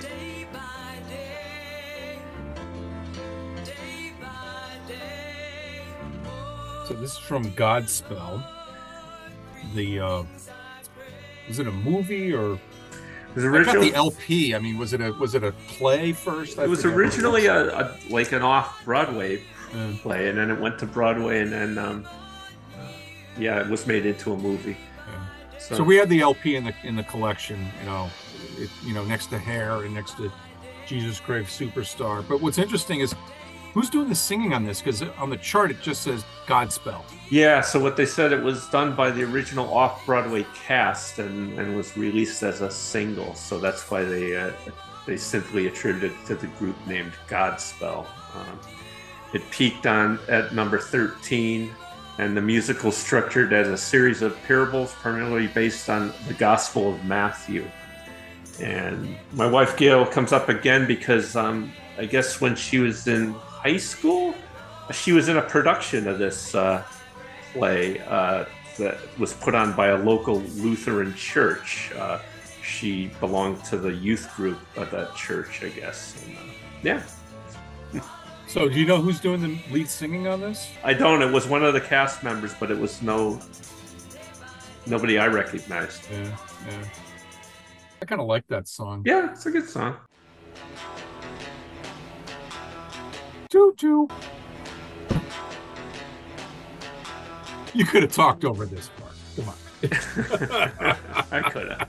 Day 0.00 0.44
day, 1.08 2.18
day. 4.88 5.82
So 6.88 6.94
this 6.94 7.12
is 7.12 7.18
from 7.18 7.44
Godspell. 7.52 8.44
The 9.76 10.00
uh 10.00 10.24
was 11.46 11.60
it 11.60 11.68
a 11.68 11.70
movie 11.70 12.34
or 12.34 12.54
It 12.54 12.60
was 13.36 13.44
I 13.44 13.72
got 13.72 13.80
the 13.80 13.94
LP? 13.94 14.52
I 14.52 14.58
mean, 14.58 14.78
was 14.78 14.92
it 14.92 15.00
a 15.00 15.12
was 15.12 15.36
it 15.36 15.44
a 15.44 15.52
play 15.68 16.12
first? 16.12 16.58
I 16.58 16.64
it 16.64 16.68
was 16.68 16.84
originally 16.84 17.46
a, 17.46 17.68
a 17.68 17.96
like 18.10 18.32
an 18.32 18.42
off 18.42 18.84
Broadway 18.84 19.44
Yeah. 19.76 19.92
play, 20.02 20.28
and 20.28 20.38
then 20.38 20.50
it 20.50 20.58
went 20.60 20.78
to 20.80 20.86
Broadway, 20.86 21.40
and 21.40 21.52
then 21.52 21.78
um, 21.78 22.08
yeah, 23.38 23.60
it 23.60 23.68
was 23.68 23.86
made 23.86 24.06
into 24.06 24.32
a 24.32 24.36
movie. 24.36 24.76
Yeah. 25.08 25.58
So, 25.58 25.76
So 25.76 25.84
we 25.84 25.96
had 25.96 26.08
the 26.08 26.20
LP 26.20 26.56
in 26.56 26.64
the 26.64 26.74
in 26.84 26.96
the 26.96 27.04
collection, 27.04 27.58
you 27.80 27.86
know, 27.86 28.10
it, 28.58 28.70
you 28.84 28.94
know, 28.94 29.04
next 29.04 29.26
to 29.26 29.38
Hair 29.38 29.82
and 29.84 29.94
next 29.94 30.16
to 30.16 30.30
Jesus 30.86 31.20
Christ 31.20 31.58
Superstar. 31.60 32.26
But 32.26 32.40
what's 32.40 32.58
interesting 32.58 33.00
is 33.00 33.14
who's 33.74 33.90
doing 33.90 34.08
the 34.08 34.14
singing 34.14 34.52
on 34.54 34.64
this? 34.64 34.80
Because 34.80 35.02
on 35.18 35.28
the 35.30 35.36
chart 35.36 35.70
it 35.70 35.82
just 35.82 36.02
says 36.02 36.24
Godspell. 36.46 37.02
yeah, 37.30 37.60
so 37.60 37.78
what 37.80 37.96
they 37.96 38.06
said 38.06 38.32
it 38.32 38.42
was 38.42 38.68
done 38.68 38.94
by 38.94 39.10
the 39.10 39.22
original 39.24 39.72
off 39.74 40.06
Broadway 40.06 40.46
cast 40.54 41.18
and, 41.18 41.58
and 41.58 41.76
was 41.76 41.96
released 41.96 42.42
as 42.42 42.60
a 42.60 42.70
single. 42.70 43.34
So 43.34 43.58
that's 43.58 43.90
why 43.90 44.04
they 44.04 44.36
uh, 44.36 44.52
they 45.06 45.16
simply 45.16 45.66
attributed 45.66 46.12
it 46.12 46.26
to 46.26 46.34
the 46.36 46.46
group 46.58 46.76
named 46.86 47.12
Godspell. 47.28 48.06
Um, 48.34 48.58
it 49.36 49.50
peaked 49.50 49.86
on 49.86 50.18
at 50.28 50.54
number 50.54 50.78
13, 50.78 51.70
and 52.18 52.34
the 52.34 52.40
musical 52.40 52.90
structured 52.90 53.52
as 53.52 53.68
a 53.68 53.76
series 53.76 54.22
of 54.22 54.34
parables 54.44 54.94
primarily 54.94 55.46
based 55.48 55.90
on 55.90 56.12
the 56.26 56.32
Gospel 56.34 56.94
of 56.94 57.04
Matthew. 57.04 57.64
And 58.60 59.14
my 59.34 59.46
wife 59.46 59.76
Gail 59.76 60.06
comes 60.06 60.32
up 60.32 60.48
again 60.48 60.86
because 60.86 61.36
um, 61.36 61.70
I 61.98 62.06
guess 62.06 62.40
when 62.40 62.56
she 62.56 62.78
was 62.78 63.06
in 63.06 63.34
high 63.34 63.76
school, 63.76 64.34
she 64.90 65.12
was 65.12 65.28
in 65.28 65.36
a 65.36 65.42
production 65.42 66.08
of 66.08 66.18
this 66.18 66.54
uh, 66.54 66.82
play 67.52 68.00
uh, 68.00 68.46
that 68.78 68.96
was 69.18 69.34
put 69.34 69.54
on 69.54 69.76
by 69.76 69.88
a 69.88 69.98
local 69.98 70.40
Lutheran 70.64 71.12
church. 71.14 71.92
Uh, 71.94 72.20
she 72.62 73.10
belonged 73.20 73.62
to 73.64 73.76
the 73.76 73.92
youth 73.92 74.34
group 74.34 74.58
of 74.76 74.90
that 74.92 75.14
church, 75.14 75.62
I 75.62 75.68
guess. 75.68 76.24
And, 76.24 76.38
uh, 76.38 76.52
yeah, 76.82 77.02
So 78.46 78.68
do 78.68 78.78
you 78.78 78.86
know 78.86 79.00
who's 79.00 79.20
doing 79.20 79.40
the 79.42 79.58
lead 79.72 79.88
singing 79.88 80.28
on 80.28 80.40
this? 80.40 80.70
I 80.84 80.94
don't. 80.94 81.20
It 81.20 81.32
was 81.32 81.46
one 81.46 81.64
of 81.64 81.74
the 81.74 81.80
cast 81.80 82.22
members, 82.22 82.54
but 82.54 82.70
it 82.70 82.78
was 82.78 83.02
no 83.02 83.40
nobody 84.86 85.18
I 85.18 85.26
recognized. 85.26 86.08
Yeah, 86.10 86.36
yeah. 86.68 86.84
I 88.00 88.04
kind 88.04 88.20
of 88.20 88.28
like 88.28 88.46
that 88.48 88.68
song. 88.68 89.02
Yeah, 89.04 89.32
it's 89.32 89.46
a 89.46 89.50
good 89.50 89.68
song. 89.68 89.96
Choo. 93.50 94.08
You 97.74 97.84
could 97.84 98.04
have 98.04 98.12
talked 98.12 98.44
over 98.44 98.64
this 98.64 98.88
part. 99.00 99.12
Come 99.36 99.48
on. 99.48 99.54
I 101.30 101.50
could 101.50 101.68
have. 101.68 101.88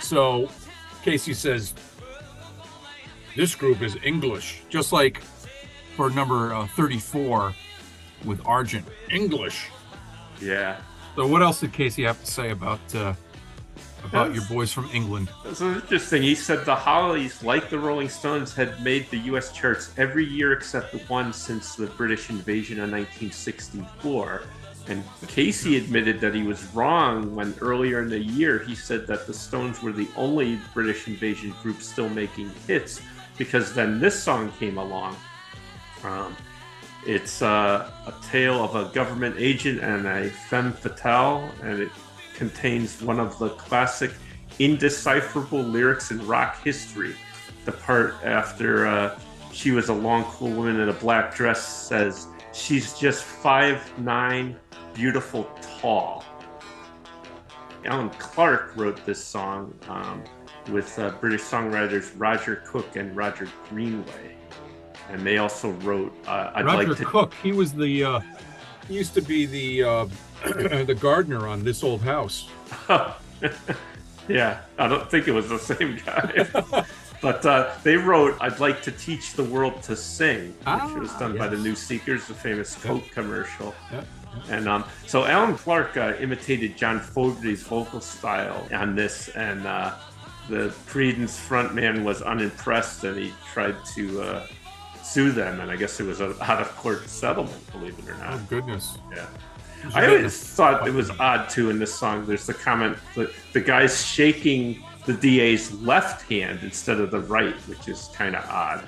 So 0.00 0.48
Casey 1.02 1.34
says 1.34 1.74
this 3.36 3.54
group 3.54 3.82
is 3.82 3.96
English, 4.04 4.62
just 4.68 4.92
like 4.92 5.20
for 5.96 6.10
number 6.10 6.54
uh, 6.54 6.66
34 6.68 7.54
with 8.24 8.40
Argent. 8.46 8.86
English. 9.10 9.68
Yeah. 10.40 10.76
So 11.16 11.26
what 11.26 11.42
else 11.42 11.60
did 11.60 11.72
Casey 11.72 12.04
have 12.04 12.20
to 12.20 12.26
say 12.26 12.50
about 12.50 12.80
uh, 12.94 13.14
about 14.04 14.32
Yes. 14.34 14.36
your 14.48 14.56
boys 14.58 14.72
from 14.72 14.88
England? 14.92 15.28
This 15.44 15.60
is 15.60 15.76
interesting. 15.82 16.22
He 16.22 16.34
said 16.34 16.64
the 16.64 16.74
Hollies, 16.74 17.42
like 17.42 17.68
the 17.70 17.78
Rolling 17.78 18.08
Stones, 18.08 18.54
had 18.54 18.82
made 18.82 19.08
the 19.10 19.18
U.S. 19.30 19.52
charts 19.52 19.92
every 19.96 20.24
year 20.24 20.52
except 20.52 20.92
the 20.92 20.98
one 21.08 21.32
since 21.32 21.74
the 21.76 21.86
British 21.86 22.30
invasion 22.30 22.78
in 22.78 22.90
1964. 22.90 24.42
And 24.88 25.04
Casey 25.28 25.76
admitted 25.76 26.20
that 26.20 26.34
he 26.34 26.42
was 26.42 26.64
wrong 26.74 27.34
when 27.34 27.54
earlier 27.60 28.02
in 28.02 28.08
the 28.08 28.18
year 28.18 28.58
he 28.58 28.74
said 28.74 29.06
that 29.06 29.26
the 29.26 29.34
Stones 29.34 29.82
were 29.82 29.92
the 29.92 30.08
only 30.16 30.58
British 30.74 31.06
invasion 31.06 31.54
group 31.62 31.80
still 31.80 32.08
making 32.08 32.50
hits 32.66 33.00
because 33.38 33.74
then 33.74 34.00
this 34.00 34.20
song 34.20 34.52
came 34.58 34.78
along. 34.78 35.16
Um, 36.04 36.36
it's 37.06 37.42
uh, 37.42 37.90
a 38.06 38.14
tale 38.26 38.62
of 38.62 38.74
a 38.76 38.92
government 38.92 39.36
agent 39.38 39.80
and 39.80 40.06
a 40.06 40.30
femme 40.30 40.72
fatale, 40.72 41.50
and 41.62 41.80
it 41.80 41.90
contains 42.34 43.00
one 43.02 43.18
of 43.18 43.38
the 43.38 43.50
classic 43.50 44.12
indecipherable 44.58 45.62
lyrics 45.62 46.10
in 46.10 46.24
rock 46.26 46.62
history. 46.62 47.14
The 47.64 47.72
part 47.72 48.14
after 48.24 48.86
uh, 48.86 49.18
she 49.52 49.70
was 49.70 49.88
a 49.88 49.94
long, 49.94 50.24
cool 50.24 50.50
woman 50.50 50.80
in 50.80 50.88
a 50.88 50.92
black 50.92 51.34
dress 51.34 51.88
says, 51.88 52.26
She's 52.52 52.98
just 52.98 53.24
five 53.24 53.80
nine, 53.98 54.56
beautiful, 54.94 55.44
tall. 55.60 56.24
Allan 57.84 58.10
Clarke 58.10 58.72
wrote 58.76 59.04
this 59.04 59.22
song 59.22 59.74
um, 59.88 60.22
with 60.70 60.98
uh, 60.98 61.10
British 61.20 61.42
songwriters 61.42 62.12
Roger 62.16 62.62
Cook 62.66 62.96
and 62.96 63.16
Roger 63.16 63.48
Greenaway. 63.68 64.36
And 65.10 65.26
they 65.26 65.38
also 65.38 65.70
wrote, 65.70 66.14
uh, 66.26 66.52
I'd 66.54 66.64
Roger 66.64 66.88
like 66.88 66.98
to. 66.98 67.04
Cook, 67.04 67.34
he 67.42 67.52
was 67.52 67.72
the 67.72 68.04
uh, 68.04 68.20
he 68.88 68.94
used 68.94 69.14
to 69.14 69.20
be 69.20 69.46
the 69.46 69.82
uh, 69.82 70.06
the 70.44 70.96
gardener 70.98 71.48
on 71.48 71.64
this 71.64 71.82
old 71.82 72.00
house. 72.02 72.48
yeah, 74.28 74.60
I 74.78 74.88
don't 74.88 75.10
think 75.10 75.28
it 75.28 75.32
was 75.32 75.48
the 75.48 75.58
same 75.58 76.00
guy. 76.04 76.46
but 77.20 77.44
uh, 77.44 77.74
they 77.82 77.96
wrote, 77.96 78.36
I'd 78.40 78.60
like 78.60 78.80
to 78.82 78.92
teach 78.92 79.34
the 79.34 79.44
world 79.44 79.82
to 79.82 79.96
sing, 79.96 80.48
which 80.48 80.56
Ah, 80.66 80.94
was 80.98 81.12
done 81.14 81.36
by 81.36 81.48
the. 81.48 81.56
New 81.56 81.74
Seekers, 81.74 82.26
the 82.26 82.34
famous 82.34 82.74
Coke 82.76 83.10
commercial. 83.10 83.74
Yeah. 83.92 84.04
And 84.48 84.68
um, 84.68 84.84
so 85.06 85.24
Allan 85.24 85.56
Clarke 85.56 85.96
uh, 85.96 86.14
imitated 86.20 86.76
John 86.76 87.00
Fogerty's 87.00 87.62
vocal 87.62 88.00
style 88.00 88.66
on 88.72 88.94
this, 88.94 89.28
and 89.30 89.66
uh, 89.66 89.94
the 90.48 90.74
Creedence 90.86 91.38
frontman 91.38 92.02
was 92.02 92.22
unimpressed, 92.22 93.04
and 93.04 93.18
he 93.18 93.32
tried 93.52 93.76
to 93.94 94.22
uh, 94.22 94.46
sue 95.02 95.32
them, 95.32 95.60
and 95.60 95.70
I 95.70 95.76
guess 95.76 96.00
it 96.00 96.04
was 96.04 96.20
an 96.20 96.34
out-of-court 96.40 97.08
settlement, 97.08 97.72
believe 97.72 97.98
it 97.98 98.08
or 98.08 98.14
not. 98.16 98.34
Oh 98.34 98.40
goodness! 98.48 98.98
Yeah. 99.14 99.26
I 99.94 100.06
always 100.06 100.42
thought 100.42 100.86
it 100.86 100.94
was 100.94 101.10
odd 101.18 101.48
too 101.48 101.70
in 101.70 101.78
this 101.78 101.92
song. 101.94 102.24
There's 102.24 102.46
the 102.46 102.54
comment 102.54 102.96
that 103.16 103.30
the 103.52 103.60
guy's 103.60 104.04
shaking 104.06 104.82
the 105.06 105.14
DA's 105.14 105.72
left 105.82 106.28
hand 106.30 106.60
instead 106.62 107.00
of 107.00 107.10
the 107.10 107.20
right, 107.20 107.56
which 107.66 107.88
is 107.88 108.08
kind 108.14 108.36
of 108.36 108.44
odd. 108.48 108.84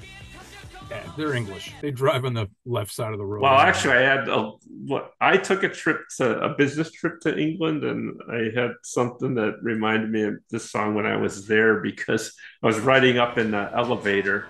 Yeah, 0.91 1.03
they're 1.17 1.35
English. 1.35 1.73
They 1.81 1.91
drive 1.91 2.25
on 2.25 2.35
the 2.35 2.49
left 2.67 2.93
side 2.93 3.13
of 3.13 3.19
the 3.19 3.25
road. 3.25 3.43
Well, 3.43 3.55
actually, 3.55 3.95
I 3.95 4.01
had 4.03 4.29
a 4.29 4.51
what 4.87 5.13
I 5.21 5.37
took 5.37 5.63
a 5.63 5.69
trip 5.69 6.03
to 6.19 6.39
a 6.41 6.55
business 6.55 6.91
trip 6.93 7.21
to 7.23 7.37
England, 7.37 7.85
and 7.85 8.21
I 8.31 8.51
had 8.59 8.73
something 8.83 9.35
that 9.37 9.59
reminded 9.63 10.11
me 10.11 10.23
of 10.25 10.35
this 10.51 10.71
song 10.71 10.95
when 10.95 11.07
I 11.07 11.17
was 11.17 11.47
there 11.47 11.81
because 11.81 12.35
I 12.63 12.67
was 12.67 12.79
riding 12.81 13.19
up 13.19 13.39
in 13.39 13.51
the 13.53 13.71
elevator. 13.75 14.47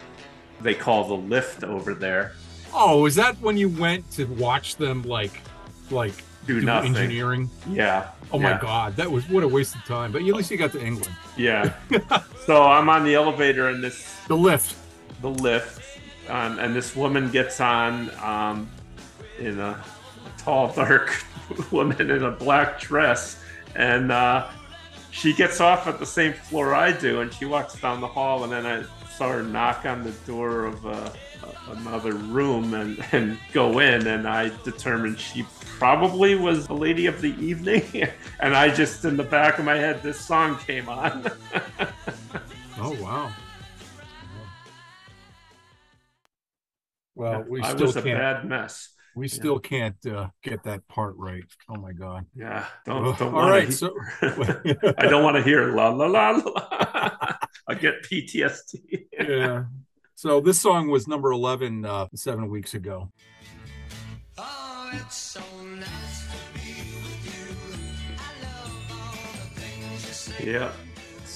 They 0.60 0.74
call 0.74 1.04
the 1.08 1.14
lift 1.14 1.62
over 1.64 1.94
there. 1.94 2.32
Oh, 2.72 3.06
is 3.06 3.14
that 3.16 3.36
when 3.40 3.56
you 3.56 3.68
went 3.68 4.10
to 4.12 4.24
watch 4.24 4.76
them 4.76 5.02
like, 5.02 5.40
like 5.90 6.14
Do 6.46 6.60
nothing. 6.60 6.96
engineering? 6.96 7.48
Yeah. 7.70 8.08
Oh 8.32 8.40
yeah. 8.40 8.54
my 8.54 8.60
God, 8.60 8.96
that 8.96 9.10
was 9.10 9.28
what 9.28 9.44
a 9.44 9.48
waste 9.48 9.76
of 9.76 9.84
time. 9.84 10.10
But 10.10 10.22
at 10.22 10.26
least 10.28 10.50
you 10.50 10.56
got 10.56 10.72
to 10.72 10.84
England. 10.84 11.14
Yeah. 11.36 11.74
so 12.46 12.64
I'm 12.64 12.88
on 12.88 13.04
the 13.04 13.14
elevator, 13.14 13.68
and 13.68 13.84
this 13.84 14.16
The 14.26 14.36
lift. 14.36 14.76
the 15.22 15.30
lift, 15.30 15.80
um, 16.28 16.58
and 16.58 16.74
this 16.74 16.96
woman 16.96 17.30
gets 17.30 17.60
on 17.60 18.10
um, 18.22 18.68
in 19.38 19.60
a, 19.60 19.82
tall, 20.38 20.72
dark 20.72 21.24
woman 21.70 22.10
in 22.10 22.22
a 22.22 22.30
black 22.30 22.80
dress, 22.80 23.42
and 23.74 24.12
uh, 24.12 24.48
she 25.10 25.32
gets 25.32 25.60
off 25.60 25.86
at 25.86 25.98
the 25.98 26.06
same 26.06 26.32
floor 26.32 26.74
I 26.74 26.92
do, 26.92 27.20
and 27.20 27.32
she 27.32 27.44
walks 27.44 27.80
down 27.80 28.00
the 28.00 28.06
hall, 28.06 28.44
and 28.44 28.52
then 28.52 28.66
I 28.66 28.84
saw 29.10 29.30
her 29.30 29.42
knock 29.42 29.86
on 29.86 30.04
the 30.04 30.12
door 30.26 30.66
of 30.66 30.86
uh, 30.86 31.10
another 31.70 32.12
room 32.12 32.74
and, 32.74 33.04
and 33.12 33.38
go 33.52 33.78
in, 33.78 34.06
and 34.06 34.28
I 34.28 34.50
determined 34.64 35.18
she 35.18 35.46
probably 35.78 36.34
was 36.34 36.66
the 36.66 36.74
lady 36.74 37.06
of 37.06 37.20
the 37.20 37.34
evening, 37.42 38.08
and 38.40 38.54
I 38.54 38.74
just 38.74 39.04
in 39.04 39.16
the 39.16 39.24
back 39.24 39.58
of 39.58 39.64
my 39.64 39.76
head, 39.76 40.02
this 40.02 40.20
song 40.20 40.58
came 40.58 40.88
on. 40.88 41.30
Oh 42.76 43.00
wow. 43.00 43.32
Well, 47.14 47.44
we 47.48 47.60
I 47.62 47.70
still 47.72 47.86
was 47.86 47.96
a 47.96 48.02
can't. 48.02 48.18
bad 48.18 48.44
mess. 48.48 48.90
We 49.16 49.28
still 49.28 49.60
can't 49.60 50.04
uh, 50.06 50.28
get 50.42 50.64
that 50.64 50.88
part 50.88 51.14
right. 51.16 51.44
Oh 51.68 51.76
my 51.76 51.92
God. 51.92 52.26
Yeah, 52.34 52.66
don't, 52.84 53.02
Well, 53.04 53.12
don't 53.12 53.32
all 53.34 53.42
wanna 53.48 53.60
he- 53.60 53.70
so- 53.70 53.94
I 54.22 55.06
don't 55.08 55.22
want 55.22 55.36
to 55.36 55.42
hear 55.42 55.72
la 55.72 55.90
la 55.90 56.06
la 56.06 56.30
la. 56.30 57.36
I 57.68 57.74
get 57.74 58.02
PTSD. 58.02 59.06
yeah. 59.12 59.64
So 60.16 60.40
this 60.40 60.60
song 60.60 60.88
was 60.88 61.06
number 61.06 61.30
11 61.30 61.84
uh, 61.84 62.08
seven 62.16 62.48
weeks 62.48 62.74
ago. 62.74 63.12
Oh, 64.36 64.90
it's 64.94 65.16
so 65.16 65.40
nice 65.62 66.26
to 66.26 66.58
be 66.58 66.70
with 66.70 67.24
you. 67.24 68.16
I 68.18 68.42
love 68.42 68.92
all 68.92 69.32
the 69.32 69.60
things 69.60 70.06
you 70.06 70.12
say. 70.12 70.52
Yeah. 70.52 70.72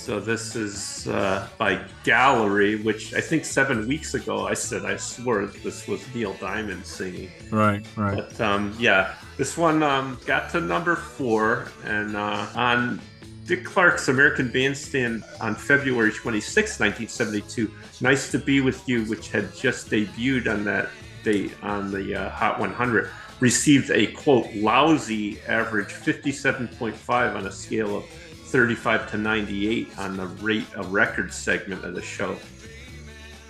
So 0.09 0.19
this 0.19 0.57
is 0.57 1.07
uh, 1.07 1.47
by 1.59 1.85
Gallery, 2.03 2.77
which 2.77 3.13
I 3.13 3.21
think 3.21 3.45
seven 3.45 3.87
weeks 3.87 4.15
ago 4.15 4.47
I 4.47 4.55
said 4.55 4.87
I 4.87 4.97
swore 4.97 5.45
this 5.45 5.87
was 5.87 6.03
Neil 6.15 6.33
Diamond 6.41 6.87
singing. 6.87 7.31
Right, 7.51 7.87
right. 7.95 8.17
But 8.17 8.41
um, 8.41 8.75
yeah, 8.79 9.17
this 9.37 9.59
one 9.59 9.83
um, 9.83 10.19
got 10.25 10.49
to 10.53 10.63
number 10.63 10.97
four, 10.97 11.69
and 11.85 12.17
uh, 12.17 12.47
on 12.55 13.03
Dick 13.45 13.67
Clark's 13.67 14.09
American 14.09 14.51
Bandstand 14.51 15.25
on 15.43 15.55
February 15.55 16.11
26, 16.11 16.81
1972, 16.81 17.71
"Nice 18.01 18.31
to 18.31 18.39
Be 18.39 18.63
with 18.63 18.89
You," 18.89 19.05
which 19.05 19.31
had 19.31 19.55
just 19.55 19.91
debuted 19.91 20.51
on 20.51 20.65
that 20.65 20.89
date 21.23 21.53
on 21.63 21.91
the 21.91 22.15
uh, 22.15 22.31
Hot 22.31 22.59
100, 22.59 23.11
received 23.41 23.91
a 23.91 24.07
quote 24.13 24.47
lousy 24.55 25.39
average 25.43 25.89
57.5 25.89 27.37
on 27.37 27.47
a 27.47 27.53
scale 27.53 27.99
of 27.99 28.05
35 28.49 29.11
to 29.11 29.19
98 29.19 29.99
on 29.99 30.17
the 30.17 30.27
rate 30.27 30.73
of 30.75 30.93
record 30.93 31.33
segment 31.33 31.85
of 31.85 31.95
the 31.95 32.03
show. 32.03 32.37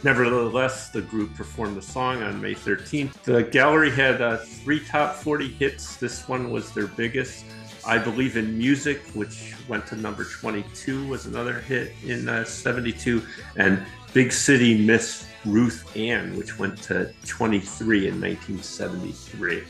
Nevertheless, 0.05 0.91
the 0.91 1.03
group 1.03 1.35
performed 1.35 1.77
the 1.77 1.83
song 1.83 2.23
on 2.23 2.41
May 2.41 2.55
13th. 2.55 3.23
The 3.23 3.43
gallery 3.43 3.91
had 3.91 4.23
uh, 4.23 4.37
three 4.37 4.85
top 4.85 5.17
40 5.17 5.49
hits. 5.49 5.97
This 5.97 6.29
one 6.29 6.51
was 6.51 6.73
their 6.73 6.87
biggest. 6.87 7.45
I 7.87 7.99
Believe 7.99 8.37
in 8.37 8.57
Music, 8.57 9.01
which 9.15 9.55
went 9.69 9.87
to 9.89 9.97
number 9.97 10.25
22, 10.25 11.09
was 11.09 11.27
another 11.27 11.61
hit 11.61 11.93
in 12.05 12.29
uh, 12.29 12.45
72. 12.45 13.23
And 13.57 13.85
Big 14.13 14.33
City 14.33 14.85
Miss 14.85 15.27
Ruth 15.45 15.97
Ann, 15.97 16.37
which 16.37 16.59
went 16.59 16.81
to 16.83 17.13
23 17.27 18.09
in 18.09 18.21
1973. 18.21 19.63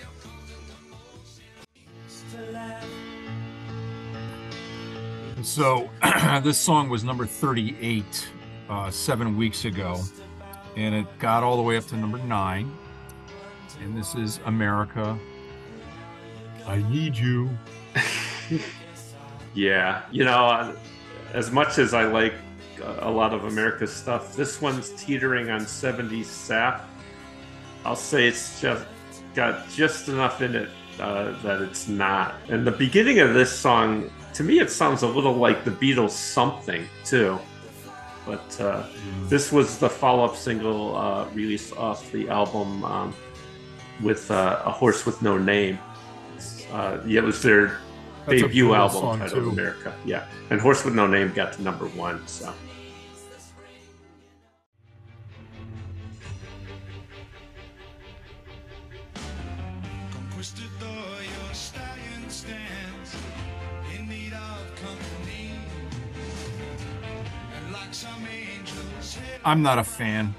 So 5.42 5.88
this 6.42 6.58
song 6.58 6.88
was 6.88 7.04
number 7.04 7.26
38 7.26 8.28
uh, 8.68 8.90
seven 8.90 9.36
weeks 9.36 9.64
ago, 9.64 10.00
and 10.76 10.94
it 10.94 11.06
got 11.18 11.42
all 11.42 11.56
the 11.56 11.62
way 11.62 11.76
up 11.76 11.86
to 11.86 11.96
number 11.96 12.18
nine. 12.18 12.76
And 13.80 13.96
this 13.96 14.14
is 14.14 14.40
America. 14.46 15.18
I 16.66 16.82
need 16.90 17.16
you. 17.16 17.50
Yeah, 19.54 20.02
you 20.12 20.24
know, 20.24 20.72
as 21.32 21.50
much 21.50 21.78
as 21.78 21.92
I 21.92 22.04
like 22.04 22.34
a 23.00 23.10
lot 23.10 23.34
of 23.34 23.44
America's 23.44 23.92
stuff, 23.92 24.36
this 24.36 24.60
one's 24.60 24.90
teetering 24.90 25.50
on 25.50 25.62
70s 25.62 26.26
sap. 26.26 26.88
I'll 27.84 27.96
say 27.96 28.28
it's 28.28 28.60
just 28.60 28.86
got 29.34 29.68
just 29.70 30.08
enough 30.08 30.42
in 30.42 30.54
it 30.54 30.68
uh, 31.00 31.32
that 31.42 31.60
it's 31.60 31.88
not. 31.88 32.36
And 32.48 32.64
the 32.64 32.70
beginning 32.70 33.18
of 33.18 33.34
this 33.34 33.50
song, 33.50 34.10
to 34.38 34.44
me, 34.44 34.60
it 34.60 34.70
sounds 34.70 35.02
a 35.02 35.06
little 35.06 35.34
like 35.34 35.64
the 35.64 35.72
Beatles' 35.72 36.10
"Something" 36.10 36.88
too. 37.04 37.40
But 38.24 38.60
uh, 38.60 38.86
this 39.24 39.50
was 39.50 39.78
the 39.78 39.90
follow-up 39.90 40.36
single 40.36 40.96
uh, 40.96 41.28
released 41.30 41.76
off 41.76 42.12
the 42.12 42.28
album 42.28 42.84
um, 42.84 43.14
with 44.00 44.30
uh, 44.30 44.62
a 44.64 44.70
horse 44.70 45.04
with 45.04 45.20
no 45.22 45.38
name. 45.38 45.80
Uh, 46.72 46.98
yeah, 47.04 47.18
it 47.18 47.24
was 47.24 47.42
their 47.42 47.80
That's 48.26 48.42
debut 48.42 48.74
album 48.74 49.18
titled 49.18 49.42
too. 49.42 49.50
America. 49.50 49.92
Yeah, 50.04 50.28
and 50.50 50.60
Horse 50.60 50.84
with 50.84 50.94
No 50.94 51.08
Name 51.08 51.32
got 51.32 51.54
to 51.54 51.62
number 51.62 51.86
one. 51.88 52.24
So 52.28 52.54
I'm 69.48 69.62
not 69.62 69.78
a 69.78 69.84
fan. 69.84 70.34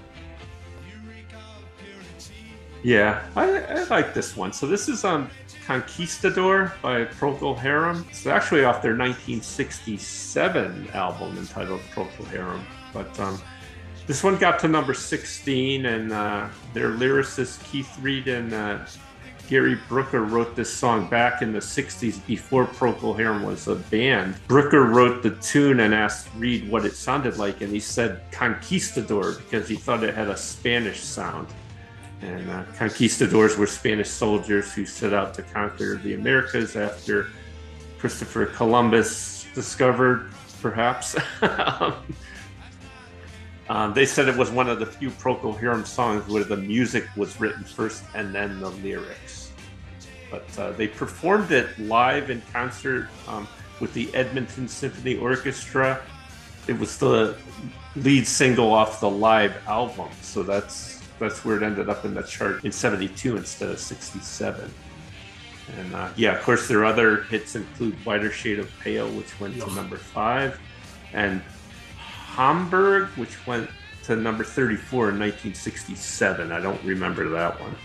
yeah, 2.84 3.26
I, 3.36 3.60
I 3.60 3.84
like 3.86 4.14
this 4.14 4.38
one. 4.38 4.53
So 4.53 4.68
this 4.68 4.88
is 4.88 5.03
um 5.03 5.30
Conquistador 5.66 6.74
by 6.82 7.05
Procol 7.05 7.57
Harum. 7.57 8.05
It's 8.10 8.26
actually 8.26 8.64
off 8.64 8.82
their 8.82 8.95
1967 8.95 10.89
album 10.93 11.38
entitled 11.38 11.82
Procol 11.93 12.26
Harum. 12.26 12.66
But 12.91 13.20
um, 13.20 13.39
this 14.07 14.24
one 14.24 14.38
got 14.38 14.57
to 14.60 14.68
number 14.68 14.95
16, 14.95 15.86
and 15.86 16.12
uh, 16.12 16.47
their 16.74 16.89
lyricist 16.89 17.64
Keith 17.70 17.95
Reid 18.01 18.28
and 18.28 18.51
uh, 18.51 18.80
Gary 19.49 19.79
Brooker 19.87 20.23
wrote 20.25 20.55
this 20.55 20.71
song 20.71 21.09
back 21.09 21.41
in 21.41 21.51
the 21.51 21.59
60s 21.59 22.23
before 22.27 22.67
Procol 22.67 23.17
Harum 23.17 23.41
was 23.41 23.67
a 23.67 23.73
band. 23.73 24.35
Brooker 24.47 24.83
wrote 24.83 25.23
the 25.23 25.31
tune 25.31 25.79
and 25.79 25.91
asked 25.91 26.29
Reid 26.37 26.69
what 26.69 26.85
it 26.85 26.93
sounded 26.93 27.37
like, 27.37 27.61
and 27.61 27.73
he 27.73 27.79
said 27.79 28.21
Conquistador 28.31 29.33
because 29.39 29.67
he 29.67 29.75
thought 29.75 30.03
it 30.03 30.13
had 30.13 30.27
a 30.27 30.37
Spanish 30.37 30.99
sound. 30.99 31.47
And 32.21 32.47
uh, 32.47 32.63
conquistadors 32.77 33.57
were 33.57 33.65
Spanish 33.65 34.09
soldiers 34.09 34.71
who 34.71 34.85
set 34.85 35.13
out 35.13 35.33
to 35.33 35.41
conquer 35.41 35.95
the 35.95 36.13
Americas 36.13 36.75
after 36.75 37.29
Christopher 37.97 38.45
Columbus 38.45 39.47
discovered, 39.55 40.29
perhaps. 40.61 41.15
um, 43.67 43.93
they 43.95 44.05
said 44.05 44.27
it 44.27 44.37
was 44.37 44.51
one 44.51 44.69
of 44.69 44.79
the 44.79 44.85
few 44.85 45.09
Procol 45.09 45.59
Harum 45.59 45.85
songs 45.85 46.27
where 46.27 46.43
the 46.43 46.57
music 46.57 47.07
was 47.15 47.39
written 47.39 47.63
first 47.63 48.03
and 48.13 48.35
then 48.35 48.59
the 48.59 48.69
lyrics. 48.69 49.38
But 50.32 50.59
uh, 50.59 50.71
they 50.71 50.88
performed 50.88 51.51
it 51.51 51.77
live 51.80 52.30
in 52.30 52.41
concert 52.53 53.09
um, 53.27 53.47
with 53.80 53.93
the 53.93 54.13
Edmonton 54.13 54.67
Symphony 54.67 55.17
Orchestra. 55.17 56.01
It 56.67 56.77
was 56.77 56.97
the 56.97 57.36
lead 57.95 58.27
single 58.27 58.71
off 58.73 58.99
the 58.99 59.09
live 59.09 59.55
album, 59.67 60.09
so 60.21 60.43
that's 60.43 60.99
that's 61.19 61.43
where 61.43 61.57
it 61.57 61.63
ended 61.63 61.89
up 61.89 62.05
in 62.05 62.13
the 62.13 62.23
chart 62.23 62.63
in 62.63 62.71
72 62.71 63.36
instead 63.36 63.69
of 63.69 63.77
67 63.77 64.73
and 65.77 65.93
uh, 65.93 66.09
yeah 66.15 66.32
of 66.32 66.41
course 66.43 66.67
their 66.67 66.86
other 66.86 67.23
hits 67.23 67.55
include 67.55 67.93
whiter 68.05 68.32
shade 68.32 68.57
of 68.57 68.71
pale 68.80 69.09
which 69.11 69.38
went 69.39 69.59
to 69.59 69.69
number 69.75 69.97
five 69.97 70.59
and 71.13 71.41
Homburg 71.97 73.09
which 73.17 73.45
went 73.45 73.69
to 74.03 74.15
number 74.15 74.45
34 74.45 75.09
in 75.09 75.19
1967 75.19 76.51
i 76.51 76.59
don't 76.59 76.82
remember 76.84 77.27
that 77.30 77.59
one 77.59 77.75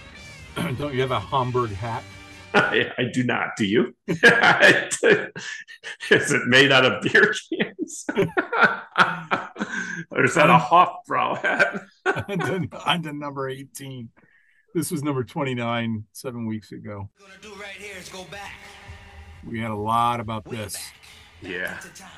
Don't 0.76 0.94
you 0.94 1.00
have 1.00 1.10
a 1.10 1.18
Homburg 1.18 1.70
hat? 1.70 2.04
I, 2.54 2.92
I 2.98 3.04
do 3.12 3.24
not. 3.24 3.56
Do 3.56 3.64
you? 3.66 3.94
Is 4.08 4.22
it 6.32 6.46
made 6.46 6.70
out 6.72 6.84
of 6.84 7.02
beer 7.02 7.34
cans? 7.52 8.04
or 10.10 10.24
is 10.24 10.34
that 10.34 10.48
a 10.50 10.58
Hofbrau 10.58 11.38
hat? 11.40 11.82
on, 12.06 12.38
to, 12.38 12.68
on 12.86 13.02
to 13.02 13.12
number 13.12 13.48
18. 13.48 14.08
This 14.74 14.90
was 14.90 15.02
number 15.02 15.24
29 15.24 16.04
seven 16.12 16.46
weeks 16.46 16.72
ago. 16.72 17.08
What 17.18 17.28
we're 17.28 17.36
gonna 17.42 17.54
do 17.56 17.60
right 17.60 17.70
here 17.72 17.96
is 17.98 18.08
go 18.08 18.24
back. 18.24 18.52
We 19.48 19.60
had 19.60 19.70
a 19.70 19.76
lot 19.76 20.20
about 20.20 20.46
way 20.46 20.56
this. 20.56 20.74
back 20.74 21.52
Yeah. 21.52 21.78
time 21.94 22.08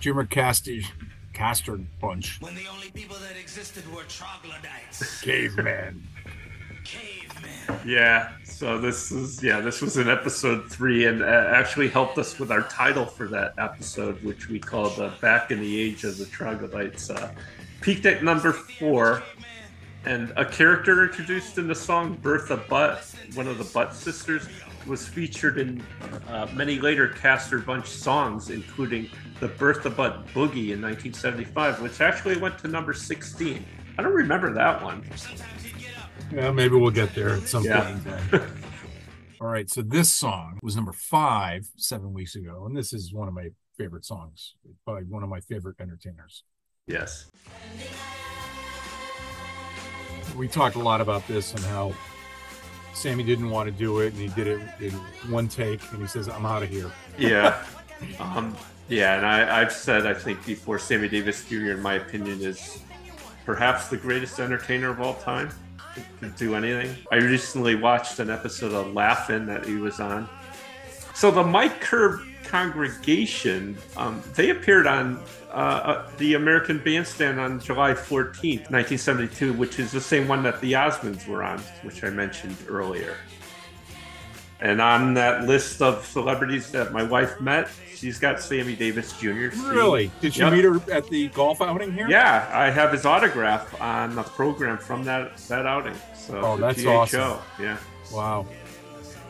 Jimmer 0.00 0.28
Casty, 0.28 0.84
Castor 1.32 1.78
Bunch, 2.00 2.40
when 2.40 2.54
the 2.54 2.66
only 2.72 2.90
people 2.90 3.16
that 3.16 3.36
existed 3.38 3.84
were 3.94 4.04
troglodytes, 4.04 5.20
caveman. 5.22 6.06
Cavemen. 6.86 7.80
Yeah. 7.86 8.32
So 8.44 8.78
this 8.78 9.12
is 9.12 9.42
yeah, 9.42 9.60
this 9.60 9.82
was 9.82 9.98
in 9.98 10.08
episode 10.08 10.70
three, 10.70 11.06
and 11.06 11.22
uh, 11.22 11.26
actually 11.26 11.88
helped 11.88 12.16
us 12.16 12.38
with 12.38 12.50
our 12.50 12.62
title 12.62 13.04
for 13.04 13.28
that 13.28 13.52
episode, 13.58 14.22
which 14.24 14.48
we 14.48 14.58
called 14.58 14.98
uh, 14.98 15.10
"Back 15.20 15.50
in 15.50 15.60
the 15.60 15.80
Age 15.80 16.04
of 16.04 16.16
the 16.16 16.24
Troglodytes." 16.24 17.10
Uh, 17.10 17.32
peaked 17.82 18.06
at 18.06 18.24
number 18.24 18.52
four, 18.52 19.22
and 20.06 20.32
a 20.36 20.44
character 20.44 21.04
introduced 21.04 21.58
in 21.58 21.68
the 21.68 21.74
song, 21.74 22.14
Bertha 22.22 22.56
Butt, 22.56 23.14
one 23.34 23.46
of 23.46 23.58
the 23.58 23.64
Butt 23.64 23.94
sisters, 23.94 24.48
was 24.86 25.06
featured 25.06 25.58
in 25.58 25.82
uh, 26.28 26.46
many 26.54 26.78
later 26.78 27.08
Castor 27.08 27.58
Bunch 27.58 27.86
songs, 27.86 28.50
including 28.50 29.10
the 29.40 29.48
Bertha 29.48 29.90
Butt 29.90 30.26
Boogie 30.28 30.72
in 30.72 30.80
1975, 30.80 31.82
which 31.82 32.00
actually 32.00 32.38
went 32.38 32.58
to 32.60 32.68
number 32.68 32.92
16. 32.92 33.64
I 33.98 34.02
don't 34.02 34.14
remember 34.14 34.52
that 34.52 34.82
one. 34.82 35.04
Yeah, 36.32 36.50
maybe 36.50 36.74
we'll 36.76 36.90
get 36.90 37.14
there 37.14 37.30
at 37.34 37.48
some 37.48 37.64
Yeah. 37.64 37.98
point. 38.30 38.42
All 39.40 39.48
right, 39.48 39.68
so 39.68 39.82
this 39.82 40.12
song 40.12 40.58
was 40.62 40.74
number 40.76 40.92
five 40.92 41.68
seven 41.76 42.12
weeks 42.14 42.34
ago, 42.36 42.64
and 42.66 42.76
this 42.76 42.92
is 42.92 43.12
one 43.12 43.28
of 43.28 43.34
my 43.34 43.48
favorite 43.76 44.04
songs. 44.04 44.54
by 44.86 45.00
one 45.02 45.22
of 45.22 45.28
my 45.28 45.40
favorite 45.40 45.76
entertainers. 45.80 46.42
Yes. 46.86 47.30
We 50.36 50.48
talked 50.48 50.76
a 50.76 50.80
lot 50.80 51.00
about 51.00 51.26
this 51.28 51.52
and 51.54 51.62
how 51.64 51.92
Sammy 52.94 53.24
didn't 53.24 53.50
want 53.50 53.66
to 53.66 53.72
do 53.72 54.00
it, 54.00 54.12
and 54.14 54.22
he 54.22 54.28
did 54.28 54.46
it 54.46 54.60
in 54.80 54.92
one 55.30 55.48
take, 55.48 55.80
and 55.92 56.00
he 56.00 56.06
says, 56.08 56.28
"I'm 56.28 56.46
out 56.46 56.62
of 56.62 56.68
here." 56.70 56.90
Yeah. 57.18 57.62
um, 58.18 58.56
yeah, 58.88 59.16
and 59.18 59.26
I, 59.26 59.60
I've 59.60 59.72
said 59.72 60.06
I 60.06 60.14
think 60.14 60.44
before 60.46 60.78
Sammy 60.78 61.08
Davis 61.08 61.44
Jr. 61.48 61.72
in 61.72 61.82
my 61.82 61.94
opinion 61.94 62.40
is 62.40 62.78
perhaps 63.44 63.88
the 63.88 63.96
greatest 63.96 64.38
entertainer 64.40 64.90
of 64.90 65.00
all 65.00 65.14
time. 65.14 65.50
Do 66.36 66.54
anything. 66.54 66.94
I 67.10 67.16
recently 67.16 67.74
watched 67.74 68.18
an 68.18 68.30
episode 68.30 68.72
of 68.72 68.92
Laugh-In 68.92 69.46
that 69.46 69.64
he 69.64 69.76
was 69.76 70.00
on. 70.00 70.28
So 71.14 71.30
the 71.30 71.42
Mike 71.42 71.80
Curb 71.80 72.20
congregation, 72.44 73.76
um, 73.96 74.22
they 74.34 74.50
appeared 74.50 74.86
on 74.86 75.22
uh, 75.50 75.52
uh, 75.52 76.10
the 76.18 76.34
American 76.34 76.78
Bandstand 76.78 77.40
on 77.40 77.60
July 77.60 77.92
14th, 77.92 78.70
1972, 78.70 79.52
which 79.54 79.78
is 79.78 79.92
the 79.92 80.00
same 80.00 80.28
one 80.28 80.42
that 80.42 80.60
the 80.60 80.72
Osmonds 80.72 81.26
were 81.26 81.42
on, 81.42 81.58
which 81.82 82.04
I 82.04 82.10
mentioned 82.10 82.56
earlier. 82.68 83.16
And 84.60 84.80
on 84.80 85.12
that 85.14 85.44
list 85.44 85.82
of 85.82 86.04
celebrities 86.06 86.70
that 86.72 86.90
my 86.92 87.02
wife 87.02 87.38
met, 87.40 87.68
she's 87.94 88.18
got 88.18 88.40
Sammy 88.40 88.74
Davis 88.74 89.12
Jr. 89.12 89.50
She- 89.50 89.60
Really? 89.66 90.10
Did 90.22 90.34
you 90.36 90.44
Yep. 90.44 90.52
meet 90.54 90.64
her 90.64 90.80
at 90.92 91.06
the 91.08 91.28
golf 91.28 91.60
outing 91.60 91.92
here? 91.92 92.06
Yeah, 92.08 92.48
I 92.52 92.70
have 92.70 92.90
his 92.90 93.04
autograph 93.04 93.78
on 93.80 94.14
the 94.14 94.22
program 94.22 94.78
from 94.78 95.04
that 95.04 95.36
that 95.48 95.66
outing. 95.66 95.94
So 96.16 96.40
Oh, 96.40 96.56
that's 96.56 96.82
GHO, 96.82 96.96
awesome. 96.96 97.38
Yeah, 97.60 97.76
Wow. 98.10 98.46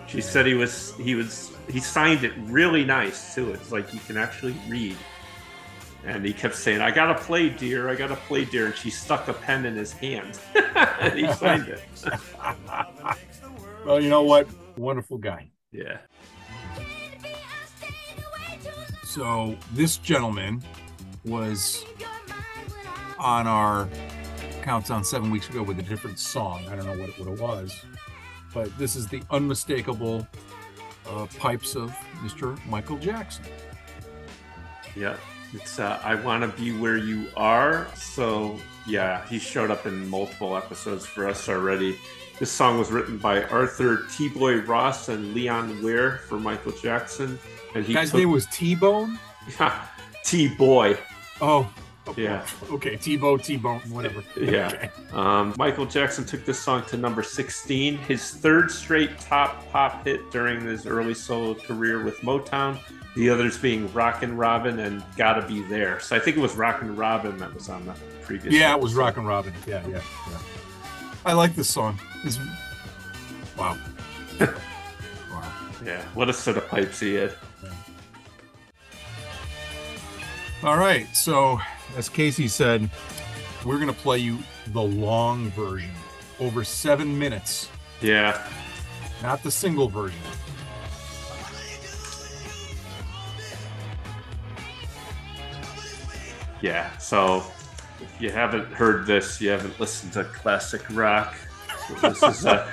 she 0.06 0.20
said 0.20 0.46
he 0.46 0.54
was 0.54 0.94
he 0.96 1.16
was 1.16 1.50
he 1.68 1.80
signed 1.80 2.22
it 2.22 2.32
really 2.44 2.84
nice 2.84 3.34
too. 3.34 3.52
It's 3.52 3.72
like 3.72 3.92
you 3.92 3.98
can 4.06 4.16
actually 4.16 4.54
read. 4.68 4.96
And 6.04 6.24
he 6.24 6.32
kept 6.32 6.54
saying, 6.54 6.80
"I 6.80 6.92
gotta 6.92 7.16
play, 7.16 7.48
dear. 7.48 7.88
I 7.88 7.96
gotta 7.96 8.14
play, 8.14 8.44
dear." 8.44 8.66
And 8.66 8.76
she 8.76 8.90
stuck 8.90 9.26
a 9.26 9.32
pen 9.32 9.66
in 9.66 9.74
his 9.74 9.90
hand, 9.92 10.38
and 11.00 11.18
he 11.18 11.26
signed 11.32 11.66
it. 11.66 11.82
Well, 13.84 14.00
you 14.00 14.08
know 14.08 14.22
what? 14.22 14.48
Wonderful 14.76 15.18
guy. 15.18 15.50
Yeah. 15.72 15.98
So 19.04 19.56
this 19.72 19.96
gentleman 19.96 20.62
was 21.24 21.84
on 23.18 23.46
our 23.46 23.88
countdown 24.62 25.04
seven 25.04 25.30
weeks 25.30 25.48
ago 25.48 25.62
with 25.62 25.78
a 25.78 25.82
different 25.82 26.18
song. 26.18 26.64
I 26.68 26.76
don't 26.76 26.86
know 26.86 26.98
what 26.98 27.08
it, 27.08 27.18
what 27.18 27.28
it 27.28 27.40
was, 27.40 27.84
but 28.52 28.76
this 28.78 28.96
is 28.96 29.06
the 29.06 29.22
unmistakable 29.30 30.26
uh, 31.08 31.26
pipes 31.38 31.76
of 31.76 31.90
Mr. 32.22 32.58
Michael 32.66 32.98
Jackson. 32.98 33.44
Yeah, 34.94 35.16
it's 35.52 35.78
uh, 35.78 36.00
I 36.02 36.16
want 36.16 36.42
to 36.42 36.62
be 36.62 36.76
where 36.76 36.96
you 36.96 37.28
are. 37.36 37.86
So 37.94 38.58
yeah, 38.86 39.26
he 39.28 39.38
showed 39.38 39.70
up 39.70 39.86
in 39.86 40.08
multiple 40.08 40.56
episodes 40.56 41.06
for 41.06 41.26
us 41.26 41.48
already. 41.48 41.96
This 42.38 42.50
song 42.50 42.78
was 42.78 42.90
written 42.90 43.16
by 43.16 43.44
Arthur 43.44 44.04
T. 44.14 44.28
Boy 44.28 44.56
Ross 44.60 45.08
and 45.08 45.32
Leon 45.34 45.82
Ware 45.82 46.18
for 46.28 46.38
Michael 46.38 46.72
Jackson, 46.72 47.38
and 47.74 47.84
he 47.84 47.94
Guy's 47.94 48.10
took- 48.10 48.20
name 48.20 48.30
was 48.30 48.46
T 48.46 48.74
Bone. 48.74 49.18
yeah, 49.58 49.86
T. 50.24 50.48
Boy. 50.54 50.98
Oh, 51.40 51.70
Yeah. 52.16 52.46
Okay, 52.70 52.96
T 52.96 53.16
Bone, 53.16 53.38
T 53.40 53.56
Bone, 53.56 53.80
whatever. 53.88 54.22
Yeah. 54.40 54.66
Okay. 54.72 54.90
Um, 55.12 55.54
Michael 55.58 55.86
Jackson 55.86 56.24
took 56.24 56.44
this 56.44 56.58
song 56.58 56.84
to 56.88 56.96
number 56.96 57.22
16, 57.22 57.96
his 57.98 58.30
third 58.32 58.70
straight 58.70 59.18
top 59.18 59.66
pop 59.72 60.04
hit 60.04 60.30
during 60.30 60.60
his 60.60 60.86
early 60.86 61.14
solo 61.14 61.54
career 61.54 62.04
with 62.04 62.18
Motown. 62.18 62.78
The 63.16 63.30
others 63.30 63.56
being 63.56 63.90
Rockin' 63.94 64.36
Robin 64.36 64.78
and 64.80 65.02
Gotta 65.16 65.46
Be 65.48 65.62
There. 65.62 65.98
So 66.00 66.14
I 66.14 66.18
think 66.18 66.36
it 66.36 66.40
was 66.40 66.54
Rockin' 66.54 66.94
Robin 66.96 67.38
that 67.38 67.52
was 67.54 67.68
on 67.70 67.86
the 67.86 67.94
previous. 68.22 68.52
Yeah, 68.54 68.74
it 68.74 68.80
was 68.80 68.92
episode. 68.92 69.00
Rock 69.04 69.16
and 69.16 69.26
Robin. 69.26 69.54
Yeah, 69.66 69.82
yeah, 69.88 70.00
yeah. 70.30 70.38
I 71.24 71.32
like 71.32 71.56
this 71.56 71.68
song. 71.68 71.98
It's, 72.26 72.38
wow. 73.56 73.76
wow. 74.40 75.52
Yeah, 75.84 76.02
what 76.14 76.28
a 76.28 76.32
set 76.32 76.56
of 76.56 76.66
pipes 76.68 76.98
he 76.98 77.14
had. 77.14 77.32
All 80.64 80.76
right. 80.76 81.06
So, 81.14 81.60
as 81.96 82.08
Casey 82.08 82.48
said, 82.48 82.90
we're 83.64 83.76
going 83.76 83.86
to 83.86 83.92
play 83.92 84.18
you 84.18 84.38
the 84.72 84.82
long 84.82 85.50
version 85.50 85.90
over 86.40 86.64
seven 86.64 87.16
minutes, 87.18 87.70
Yeah, 88.02 88.46
not 89.22 89.42
the 89.42 89.50
single 89.50 89.88
version. 89.88 90.20
yeah. 96.60 96.96
So 96.98 97.44
if 98.00 98.20
you 98.20 98.30
haven't 98.30 98.66
heard 98.72 99.06
this, 99.06 99.40
you 99.40 99.50
haven't 99.50 99.78
listened 99.78 100.12
to 100.14 100.24
classic 100.24 100.82
rock. 100.90 101.34
This 102.00 102.22
is 102.22 102.46
uh, 102.46 102.68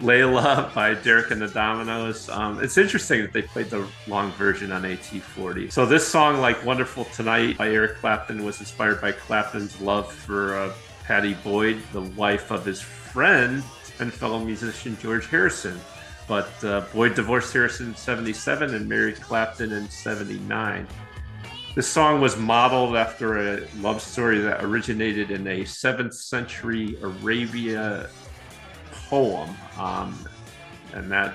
Layla 0.00 0.72
by 0.74 0.94
Derek 0.94 1.30
and 1.30 1.40
the 1.40 1.46
Dominos. 1.46 2.34
Um, 2.34 2.62
it's 2.62 2.76
interesting 2.76 3.22
that 3.22 3.32
they 3.32 3.42
played 3.42 3.70
the 3.70 3.86
long 4.06 4.32
version 4.32 4.72
on 4.72 4.82
AT40. 4.82 5.72
So 5.72 5.86
this 5.86 6.06
song, 6.06 6.40
like 6.40 6.64
"Wonderful 6.64 7.04
Tonight" 7.06 7.58
by 7.58 7.68
Eric 7.70 7.96
Clapton, 7.96 8.44
was 8.44 8.60
inspired 8.60 9.00
by 9.00 9.12
Clapton's 9.12 9.80
love 9.80 10.12
for 10.12 10.56
uh, 10.56 10.72
Pattie 11.04 11.34
Boyd, 11.44 11.80
the 11.92 12.02
wife 12.02 12.50
of 12.50 12.64
his 12.64 12.80
friend 12.80 13.62
and 14.00 14.12
fellow 14.12 14.38
musician 14.38 14.96
George 15.00 15.26
Harrison. 15.28 15.78
But 16.26 16.50
uh, 16.62 16.84
Boyd 16.92 17.14
divorced 17.14 17.52
Harrison 17.52 17.88
in 17.88 17.96
'77 17.96 18.74
and 18.74 18.88
married 18.88 19.20
Clapton 19.20 19.72
in 19.72 19.88
'79. 19.88 20.86
This 21.74 21.86
song 21.86 22.20
was 22.20 22.36
modeled 22.36 22.96
after 22.96 23.54
a 23.54 23.68
love 23.76 24.02
story 24.02 24.40
that 24.40 24.64
originated 24.64 25.30
in 25.30 25.46
a 25.46 25.60
7th 25.60 26.14
century 26.14 26.98
Arabia 27.02 28.10
poem. 29.08 29.50
Um, 29.78 30.26
and 30.94 31.10
that 31.10 31.34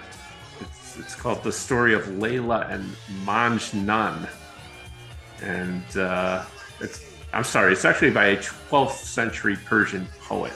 it's, 0.59 0.97
it's 0.97 1.15
called 1.15 1.43
The 1.43 1.51
Story 1.51 1.93
of 1.93 2.03
Layla 2.05 2.69
and 2.71 2.95
Majnun. 3.25 4.27
And 5.41 5.97
uh, 5.97 6.45
it's, 6.79 7.03
I'm 7.33 7.43
sorry, 7.43 7.73
it's 7.73 7.85
actually 7.85 8.11
by 8.11 8.25
a 8.27 8.37
12th 8.37 8.91
century 9.03 9.57
Persian 9.65 10.07
poet. 10.21 10.53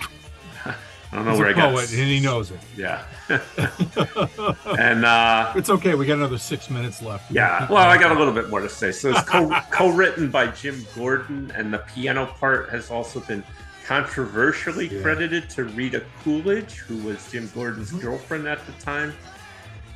I 0.64 1.16
don't 1.16 1.24
know 1.26 1.32
He's 1.32 1.40
where 1.40 1.48
a 1.48 1.52
I 1.52 1.54
got 1.54 1.74
poet, 1.74 1.90
and 1.90 1.98
he 2.08 2.20
knows 2.20 2.50
it. 2.50 2.60
Yeah. 2.76 3.04
and 4.78 5.04
uh, 5.04 5.52
It's 5.54 5.68
okay. 5.68 5.94
We 5.94 6.06
got 6.06 6.14
another 6.18 6.38
six 6.38 6.70
minutes 6.70 7.02
left. 7.02 7.30
yeah, 7.30 7.66
well, 7.70 7.88
I 7.88 7.98
got 7.98 8.12
a 8.16 8.18
little 8.18 8.32
bit 8.32 8.48
more 8.48 8.60
to 8.60 8.68
say. 8.68 8.92
So 8.92 9.10
it's 9.10 9.22
co- 9.22 9.50
co-written 9.70 10.30
by 10.30 10.46
Jim 10.48 10.86
Gordon, 10.96 11.52
and 11.54 11.72
the 11.74 11.78
piano 11.78 12.26
part 12.26 12.70
has 12.70 12.90
also 12.90 13.20
been 13.20 13.44
controversially 13.84 14.88
Yeah. 14.88 15.02
credited 15.02 15.50
to 15.50 15.64
Rita 15.64 16.02
Coolidge, 16.22 16.76
who 16.86 16.96
was 16.98 17.30
Jim 17.30 17.50
Gordon's 17.54 17.92
girlfriend 17.92 18.46
at 18.46 18.64
the 18.66 18.72
time. 18.84 19.12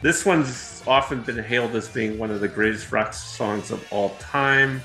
This 0.03 0.25
one's 0.27 0.83
often 0.87 1.23
been 1.23 1.43
hailed 1.43 1.75
as 1.75 1.89
being 1.89 2.19
one 2.19 2.31
of 2.31 2.41
the 2.41 2.49
greatest 2.49 2.93
rock 2.93 3.13
songs 3.15 3.71
of 3.71 3.85
all 3.91 4.11
time. 4.21 4.83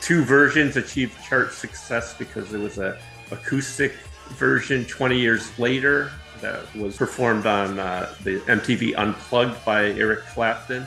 Two 0.00 0.24
versions 0.24 0.76
achieved 0.76 1.14
chart 1.26 1.52
success 1.52 2.14
because 2.18 2.50
there 2.50 2.60
was 2.60 2.78
a 2.78 2.98
acoustic 3.30 3.94
version 4.30 4.84
20 4.84 5.18
years 5.18 5.58
later 5.58 6.10
that 6.42 6.72
was 6.76 6.96
performed 6.96 7.46
on 7.46 7.78
uh, 7.78 8.14
the 8.22 8.40
MTV 8.40 8.94
Unplugged 8.96 9.64
by 9.64 9.86
Eric 9.92 10.20
Clapton 10.26 10.84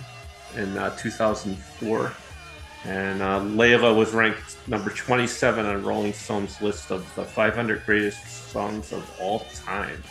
in 0.55 0.77
uh, 0.77 0.95
2004. 0.97 2.13
And 2.85 3.21
uh, 3.21 3.41
Layla 3.41 3.95
was 3.95 4.13
ranked 4.13 4.57
number 4.67 4.89
27 4.89 5.65
on 5.65 5.83
Rolling 5.83 6.13
Stone's 6.13 6.61
list 6.61 6.91
of 6.91 7.13
the 7.15 7.25
500 7.25 7.85
greatest 7.85 8.51
songs 8.51 8.93
of 8.93 9.19
all 9.19 9.45
time. 9.65 10.01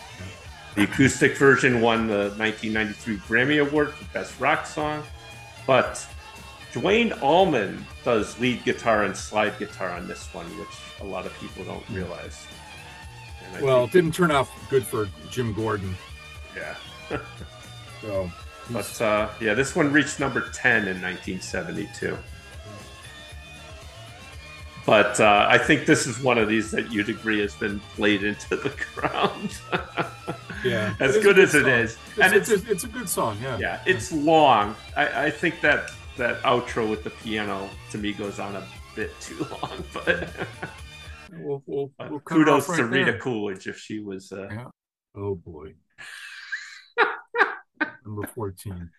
The 0.75 0.83
acoustic 0.83 1.35
version 1.35 1.81
won 1.81 2.07
the 2.07 2.31
1993 2.37 3.17
Grammy 3.17 3.67
Award 3.67 3.91
for 3.93 4.05
Best 4.13 4.39
Rock 4.39 4.67
Song, 4.67 5.03
but 5.65 6.05
Duane 6.71 7.11
Allman 7.13 7.85
does 8.05 8.39
lead 8.39 8.63
guitar 8.63 9.03
and 9.03 9.17
slide 9.17 9.57
guitar 9.57 9.89
on 9.89 10.07
this 10.07 10.31
one, 10.33 10.45
which 10.59 10.69
a 11.01 11.03
lot 11.03 11.25
of 11.25 11.33
people 11.39 11.63
don't 11.65 11.87
realize. 11.89 12.45
Well, 13.61 13.85
it 13.85 13.91
didn't 13.91 14.13
turn 14.13 14.29
out 14.29 14.47
good 14.69 14.85
for 14.85 15.09
Jim 15.31 15.53
Gordon. 15.53 15.95
yeah. 16.55 16.75
So, 18.01 18.31
But 18.69 19.01
uh, 19.01 19.27
yeah, 19.41 19.53
this 19.55 19.75
one 19.75 19.91
reached 19.91 20.21
number 20.21 20.49
10 20.53 20.87
in 20.87 21.01
1972. 21.01 22.17
But 24.85 25.19
uh, 25.19 25.45
I 25.49 25.57
think 25.57 25.85
this 25.85 26.07
is 26.07 26.19
one 26.23 26.37
of 26.37 26.47
these 26.47 26.71
that 26.71 26.91
you'd 26.91 27.09
agree 27.09 27.39
has 27.41 27.53
been 27.55 27.79
played 27.95 28.23
into 28.23 28.55
the 28.55 28.73
ground. 28.95 29.59
yeah. 30.63 30.95
as 30.99 31.15
It 31.15 31.19
a 31.19 31.23
good 31.23 31.37
as 31.39 31.51
song. 31.51 31.67
is. 31.67 31.97
It's, 32.07 32.19
And 32.19 32.33
it's, 32.33 32.49
it's, 32.49 32.65
a, 32.67 32.71
it's 32.71 32.83
a 32.85 32.87
good 32.87 33.07
song. 33.09 33.37
Yeah. 33.41 33.57
yeah, 33.59 33.81
it's 33.85 34.11
long. 34.11 34.75
I, 34.97 35.25
I 35.25 35.29
think 35.31 35.61
that 35.61 35.91
that 36.17 36.41
outro 36.41 36.89
with 36.89 37.03
the 37.03 37.11
piano 37.11 37.69
to 37.91 37.97
me 37.97 38.13
goes 38.13 38.39
on 38.39 38.55
a 38.55 38.63
bit 38.95 39.11
too 39.21 39.45
long. 39.61 39.83
But 39.93 40.29
We'll, 41.31 41.61
we'll, 41.67 41.91
uh, 41.99 42.07
we'll 42.09 42.19
kudos 42.21 42.67
off 42.67 42.75
to 42.77 42.83
right 42.85 42.91
Rita 42.91 43.11
there. 43.11 43.19
Coolidge 43.21 43.67
if 43.67 43.77
she 43.77 43.99
was. 43.99 44.31
Uh, 44.31 44.47
Yeah. 44.51 44.65
Oh 45.15 45.35
boy. 45.35 45.75
Number 48.05 48.27
14. 48.33 48.89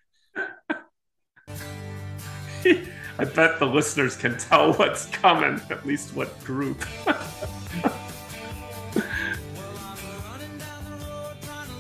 I 3.18 3.24
bet 3.24 3.58
the 3.58 3.66
listeners 3.66 4.16
can 4.16 4.38
tell 4.38 4.72
what's 4.74 5.06
coming, 5.06 5.61
at 5.70 5.84
least 5.86 6.14
what 6.14 6.42
group. 6.44 6.84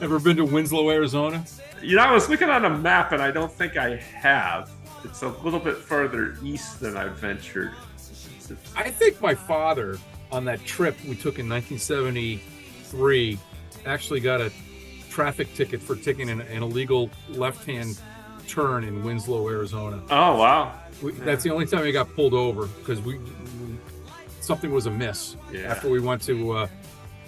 Ever 0.02 0.18
been 0.18 0.36
to 0.36 0.44
Winslow, 0.44 0.90
Arizona? 0.90 1.44
You 1.82 1.96
know, 1.96 2.02
I 2.02 2.12
was 2.12 2.28
looking 2.28 2.48
on 2.48 2.64
a 2.64 2.70
map 2.70 3.12
and 3.12 3.22
I 3.22 3.30
don't 3.30 3.52
think 3.52 3.76
I 3.76 3.96
have. 3.96 4.70
It's 5.04 5.22
a 5.22 5.28
little 5.28 5.60
bit 5.60 5.76
further 5.76 6.36
east 6.42 6.80
than 6.80 6.96
I've 6.96 7.18
ventured. 7.18 7.72
I 8.76 8.90
think 8.90 9.20
my 9.20 9.34
father 9.34 9.98
on 10.32 10.44
that 10.44 10.64
trip 10.64 10.96
we 11.04 11.14
took 11.16 11.38
in 11.38 11.48
1973, 11.48 13.38
actually 13.86 14.20
got 14.20 14.40
a 14.40 14.52
traffic 15.08 15.52
ticket 15.54 15.80
for 15.82 15.96
taking 15.96 16.30
an, 16.30 16.40
an 16.42 16.62
illegal 16.62 17.10
left-hand 17.28 18.00
turn 18.46 18.84
in 18.84 19.02
Winslow, 19.04 19.48
Arizona. 19.48 20.02
Oh 20.10 20.36
wow. 20.36 20.74
We, 21.02 21.12
That's 21.12 21.42
the 21.42 21.50
only 21.50 21.66
time 21.66 21.82
we 21.82 21.92
got 21.92 22.14
pulled 22.14 22.34
over 22.34 22.66
because 22.66 23.00
we, 23.00 23.16
we 23.18 23.78
something 24.40 24.70
was 24.70 24.86
amiss 24.86 25.36
Yeah. 25.52 25.60
after 25.62 25.88
we 25.88 25.98
went 26.00 26.20
to 26.22 26.52
uh, 26.52 26.68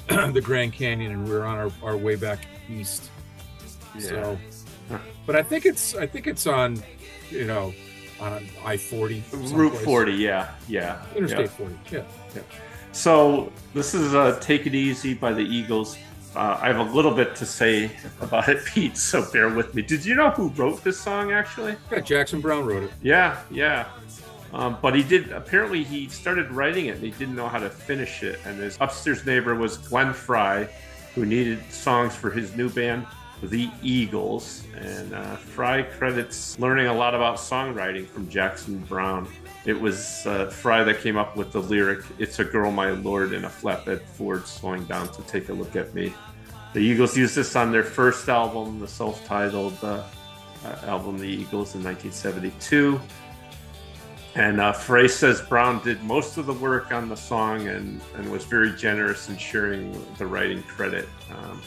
the 0.32 0.40
Grand 0.42 0.72
Canyon 0.72 1.12
and 1.12 1.24
we 1.24 1.30
were 1.34 1.44
on 1.44 1.56
our, 1.56 1.70
our 1.82 1.96
way 1.96 2.16
back 2.16 2.40
east. 2.68 3.10
So, 3.98 4.38
Huh. 4.90 4.98
but 5.26 5.36
I 5.36 5.42
think 5.42 5.64
it's 5.64 5.94
I 5.94 6.06
think 6.06 6.26
it's 6.26 6.46
on, 6.46 6.82
you 7.30 7.44
know, 7.46 7.72
on 8.20 8.46
I 8.64 8.76
forty, 8.76 9.22
Route 9.32 9.74
40, 9.76 10.12
yeah, 10.12 10.50
yeah. 10.68 11.02
Interstate 11.16 11.40
yeah. 11.46 11.46
forty. 11.46 11.74
Yeah. 11.90 12.02
Yeah. 12.34 12.42
So 12.92 13.52
this 13.74 13.94
is 13.94 14.14
uh, 14.14 14.38
"Take 14.40 14.66
It 14.66 14.74
Easy" 14.74 15.14
by 15.14 15.32
the 15.32 15.42
Eagles. 15.42 15.96
Uh, 16.34 16.58
I 16.60 16.68
have 16.68 16.78
a 16.78 16.90
little 16.94 17.10
bit 17.14 17.34
to 17.36 17.46
say 17.46 17.90
about 18.20 18.48
it, 18.48 18.64
Pete. 18.66 18.96
So 18.96 19.30
bear 19.32 19.48
with 19.50 19.74
me. 19.74 19.82
Did 19.82 20.04
you 20.04 20.14
know 20.14 20.30
who 20.30 20.48
wrote 20.50 20.82
this 20.82 20.98
song? 20.98 21.32
Actually, 21.32 21.76
yeah. 21.90 22.00
Jackson 22.00 22.40
Browne 22.40 22.64
wrote 22.64 22.84
it. 22.84 22.90
yeah, 23.02 23.40
yeah. 23.50 23.86
Um, 24.54 24.76
but 24.82 24.94
he 24.94 25.02
did. 25.02 25.32
Apparently, 25.32 25.82
he 25.82 26.08
started 26.08 26.50
writing 26.50 26.86
it. 26.86 26.96
and 26.96 27.02
He 27.04 27.10
didn't 27.12 27.34
know 27.36 27.48
how 27.48 27.58
to 27.58 27.70
finish 27.70 28.22
it. 28.22 28.38
And 28.44 28.58
his 28.58 28.76
upstairs 28.80 29.24
neighbor 29.24 29.54
was 29.54 29.78
Glenn 29.78 30.12
Frey, 30.12 30.68
who 31.14 31.24
needed 31.24 31.60
songs 31.70 32.14
for 32.14 32.30
his 32.30 32.54
new 32.54 32.68
band, 32.68 33.06
the 33.42 33.70
Eagles. 33.82 34.64
And 34.76 35.14
uh, 35.14 35.36
Frey 35.36 35.84
credits 35.96 36.58
learning 36.58 36.86
a 36.88 36.94
lot 36.94 37.14
about 37.14 37.36
songwriting 37.36 38.06
from 38.06 38.28
Jackson 38.28 38.78
Browne. 38.80 39.26
It 39.64 39.80
was 39.80 40.26
uh, 40.26 40.46
Frey 40.46 40.82
that 40.84 41.00
came 41.00 41.16
up 41.16 41.36
with 41.36 41.52
the 41.52 41.60
lyric, 41.60 42.04
It's 42.18 42.38
a 42.40 42.44
Girl, 42.44 42.72
My 42.72 42.90
Lord, 42.90 43.32
in 43.32 43.44
a 43.44 43.48
flatbed 43.48 44.02
Ford 44.02 44.46
slowing 44.46 44.84
down 44.84 45.08
to 45.12 45.22
take 45.22 45.50
a 45.50 45.52
look 45.52 45.76
at 45.76 45.94
me. 45.94 46.12
The 46.72 46.80
Eagles 46.80 47.16
used 47.16 47.36
this 47.36 47.54
on 47.54 47.70
their 47.70 47.84
first 47.84 48.28
album, 48.28 48.80
the 48.80 48.88
self 48.88 49.24
titled 49.24 49.78
uh, 49.82 50.02
uh, 50.64 50.76
album, 50.84 51.18
The 51.18 51.28
Eagles, 51.28 51.74
in 51.74 51.84
1972. 51.84 53.00
And 54.34 54.60
uh, 54.60 54.72
Frey 54.72 55.06
says 55.06 55.42
Brown 55.42 55.82
did 55.84 56.02
most 56.02 56.38
of 56.38 56.46
the 56.46 56.54
work 56.54 56.90
on 56.90 57.08
the 57.08 57.16
song 57.16 57.68
and, 57.68 58.00
and 58.16 58.32
was 58.32 58.44
very 58.44 58.72
generous 58.72 59.28
in 59.28 59.36
sharing 59.36 59.92
the 60.16 60.26
writing 60.26 60.62
credit. 60.62 61.08
Um, 61.30 61.60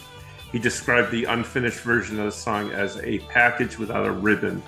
he 0.52 0.60
described 0.60 1.12
the 1.12 1.26
unfinished 1.26 1.82
version 1.82 2.20
of 2.20 2.26
the 2.26 2.32
song 2.32 2.72
as 2.72 2.98
a 2.98 3.20
package 3.30 3.78
without 3.78 4.06
a 4.06 4.12
ribbon. 4.12 4.64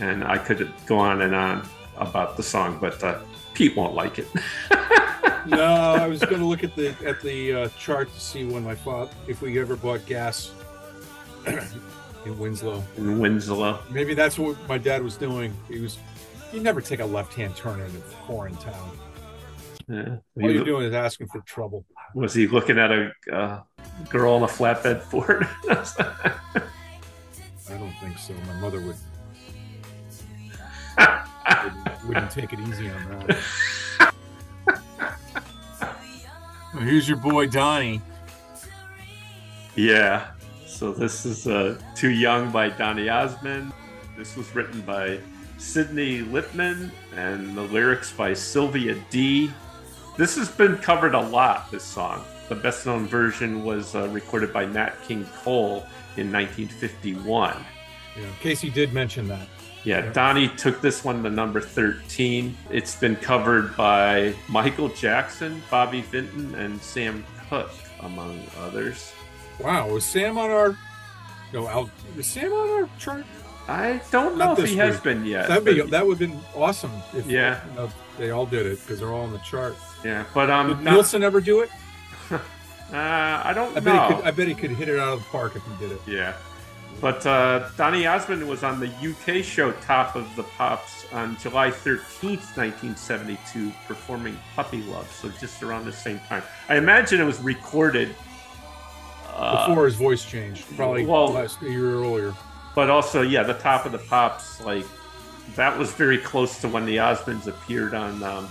And 0.00 0.24
I 0.24 0.38
could 0.38 0.70
go 0.86 0.98
on 0.98 1.22
and 1.22 1.34
on 1.34 1.66
about 1.98 2.36
the 2.36 2.42
song, 2.42 2.78
but 2.80 3.02
uh, 3.02 3.18
Pete 3.54 3.76
won't 3.76 3.94
like 3.94 4.18
it. 4.18 4.28
no, 5.46 5.64
I 5.64 6.06
was 6.06 6.20
going 6.20 6.38
to 6.38 6.44
look 6.44 6.64
at 6.64 6.74
the 6.76 6.94
at 7.04 7.20
the 7.22 7.54
uh, 7.54 7.68
chart 7.78 8.12
to 8.12 8.20
see 8.20 8.44
when 8.44 8.64
my 8.64 8.74
father, 8.74 9.10
if 9.26 9.40
we 9.40 9.58
ever 9.58 9.76
bought 9.76 10.04
gas 10.06 10.52
in 11.46 12.38
Winslow. 12.38 12.82
in 12.96 13.18
Winslow. 13.18 13.80
Maybe 13.90 14.14
that's 14.14 14.38
what 14.38 14.56
my 14.68 14.78
dad 14.78 15.02
was 15.02 15.16
doing. 15.16 15.54
He 15.68 15.80
was. 15.80 15.98
You 16.52 16.60
never 16.60 16.80
take 16.80 17.00
a 17.00 17.04
left-hand 17.04 17.56
turn 17.56 17.80
in 17.80 17.86
a 17.86 18.00
foreign 18.26 18.56
town. 18.56 18.90
Yeah. 19.88 20.16
All 20.42 20.50
you're 20.50 20.64
doing 20.64 20.86
is 20.86 20.94
asking 20.94 21.28
for 21.28 21.40
trouble. 21.40 21.84
Was 22.14 22.34
he 22.34 22.46
looking 22.46 22.78
at 22.78 22.90
a 22.90 23.12
uh, 23.32 23.60
girl 24.08 24.36
in 24.36 24.42
a 24.42 24.46
flatbed 24.46 25.02
Ford? 25.02 25.46
I 27.68 27.78
don't 27.78 27.92
think 28.00 28.18
so. 28.18 28.34
My 28.46 28.60
mother 28.60 28.80
would 28.80 28.96
wouldn't, 32.06 32.36
wouldn't 32.36 32.50
take 32.50 32.52
it 32.52 32.60
easy 32.68 32.90
on 32.90 33.26
that. 33.26 33.38
Well, 36.76 36.84
here's 36.84 37.08
your 37.08 37.16
boy 37.16 37.46
Donny. 37.46 38.02
Yeah. 39.76 40.26
So 40.66 40.92
this 40.92 41.24
is 41.24 41.46
uh, 41.46 41.80
Too 41.94 42.10
Young 42.10 42.50
by 42.50 42.68
Donny 42.68 43.08
Osmond. 43.08 43.72
This 44.18 44.36
was 44.36 44.54
written 44.54 44.82
by 44.82 45.18
Sidney 45.56 46.20
Lippman 46.20 46.92
and 47.14 47.56
the 47.56 47.62
lyrics 47.62 48.12
by 48.12 48.34
Sylvia 48.34 48.94
Dee 49.08 49.50
This 50.18 50.36
has 50.36 50.50
been 50.50 50.76
covered 50.76 51.14
a 51.14 51.20
lot, 51.20 51.70
this 51.70 51.82
song. 51.82 52.22
The 52.50 52.56
best 52.56 52.84
known 52.84 53.06
version 53.06 53.64
was 53.64 53.94
uh, 53.94 54.08
recorded 54.08 54.52
by 54.52 54.66
Nat 54.66 54.96
King 55.02 55.24
Cole 55.42 55.86
in 56.18 56.30
1951. 56.30 57.56
Yeah, 58.18 58.26
Casey 58.40 58.68
did 58.68 58.92
mention 58.92 59.28
that. 59.28 59.48
Yeah. 59.86 60.12
Donny 60.12 60.48
took 60.48 60.80
this 60.80 61.04
one 61.04 61.22
to 61.22 61.30
number 61.30 61.60
13. 61.60 62.56
It's 62.70 62.96
been 62.96 63.14
covered 63.14 63.76
by 63.76 64.34
Michael 64.48 64.88
Jackson, 64.88 65.62
Bobby 65.70 66.00
Vinton, 66.02 66.56
and 66.56 66.82
Sam 66.82 67.24
Cooke, 67.48 67.70
among 68.00 68.42
others. 68.58 69.12
Wow, 69.60 69.88
was 69.88 70.04
Sam 70.04 70.38
on 70.38 70.50
our? 70.50 70.76
No, 71.52 71.68
Al, 71.68 71.88
was 72.16 72.26
Sam 72.26 72.52
on 72.52 72.68
our 72.82 72.88
chart? 72.98 73.24
I 73.68 74.00
don't 74.10 74.36
know 74.36 74.46
Not 74.46 74.58
if 74.58 74.68
he 74.68 74.76
has 74.76 74.98
been 75.00 75.24
yet. 75.24 75.46
That'd 75.48 75.64
be 75.64 75.80
that 75.80 76.04
would 76.04 76.18
have 76.18 76.30
been 76.30 76.40
awesome. 76.56 76.90
If 77.14 77.26
Yeah. 77.26 77.60
you 77.70 77.74
know, 77.76 77.90
they 78.18 78.30
all 78.32 78.44
did 78.46 78.66
it 78.66 78.80
because 78.80 78.98
they're 78.98 79.12
all 79.12 79.22
on 79.22 79.32
the 79.32 79.38
chart. 79.38 79.76
yeah, 80.04 80.24
but 80.34 80.50
um, 80.50 80.68
Did 80.68 80.80
not- 80.80 80.94
Nilsson 80.94 81.22
ever 81.22 81.40
do 81.40 81.60
it? 81.60 81.70
uh, 82.32 82.38
I 82.92 83.52
don't 83.54 83.76
I 83.76 83.80
bet 83.80 83.84
know. 83.94 84.08
he 84.08 84.14
could. 84.16 84.24
I 84.24 84.30
bet 84.32 84.48
he 84.48 84.54
could 84.54 84.70
hit 84.72 84.88
it 84.88 84.98
out 84.98 85.14
of 85.14 85.20
the 85.20 85.26
park 85.30 85.54
if 85.54 85.62
he 85.64 85.76
did 85.86 85.92
it. 85.92 86.00
Yeah. 86.08 86.34
But 87.00 87.26
uh, 87.26 87.68
Donny 87.76 88.06
Osmond 88.06 88.48
was 88.48 88.64
on 88.64 88.80
the 88.80 88.88
UK 88.88 89.44
show 89.44 89.72
Top 89.72 90.16
of 90.16 90.34
the 90.34 90.42
Pops 90.42 91.04
on 91.12 91.36
July 91.38 91.70
13th, 91.70 92.56
1972, 92.56 93.70
performing 93.86 94.38
Puppy 94.54 94.82
Love. 94.84 95.10
So 95.12 95.28
just 95.40 95.62
around 95.62 95.84
the 95.84 95.92
same 95.92 96.18
time. 96.20 96.42
I 96.68 96.76
imagine 96.76 97.20
it 97.20 97.24
was 97.24 97.40
recorded. 97.40 98.14
Uh, 99.28 99.68
Before 99.68 99.84
his 99.84 99.96
voice 99.96 100.24
changed, 100.24 100.64
probably 100.76 101.04
well- 101.04 101.28
last 101.32 101.60
a 101.60 101.70
year 101.70 101.94
earlier. 101.96 102.34
but 102.74 102.88
also, 102.88 103.20
yeah, 103.20 103.42
the 103.42 103.54
Top 103.54 103.84
of 103.84 103.92
the 103.92 103.98
Pops, 103.98 104.62
like, 104.62 104.86
that 105.54 105.78
was 105.78 105.92
very 105.92 106.18
close 106.18 106.60
to 106.62 106.68
when 106.68 106.86
the 106.86 106.96
Osmonds 106.96 107.46
appeared 107.46 107.92
on, 107.94 108.22
um, 108.22 108.50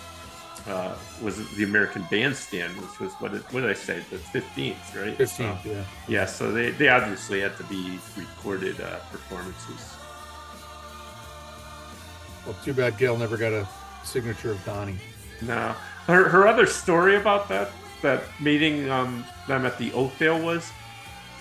uh, 0.68 0.96
was 1.22 1.48
the 1.56 1.64
American 1.64 2.06
Bandstand, 2.10 2.76
which 2.82 3.00
was, 3.00 3.12
what 3.14 3.32
did, 3.32 3.42
what 3.54 3.62
did 3.62 3.70
I 3.70 3.74
say, 3.74 4.02
the 4.10 4.18
15th, 4.18 4.76
right? 5.00 5.16
Fifteenth, 5.18 5.64
So- 5.64 5.70
yeah. 5.70 5.84
Yeah, 6.08 6.26
so 6.26 6.52
they, 6.52 6.72
they 6.72 6.90
obviously 6.90 7.42
had 7.42 7.56
to 7.58 7.64
be 7.66 8.00
recorded 8.18 8.82
uh, 8.82 9.00
performances. 9.12 9.96
Well, 12.46 12.56
too 12.64 12.74
bad 12.74 12.98
Gail 12.98 13.18
never 13.18 13.38
got 13.38 13.54
a 13.54 13.68
signature 14.04 14.52
of 14.52 14.64
Donny. 14.66 14.98
No, 15.42 15.76
her 16.08 16.30
her 16.30 16.48
other 16.48 16.66
story 16.68 17.16
about 17.16 17.50
that 17.50 17.72
that 18.04 18.22
meeting 18.40 18.90
um, 18.90 19.26
them 19.48 19.66
at 19.66 19.78
the 19.80 19.92
Oakdale 19.94 20.40
was 20.44 20.70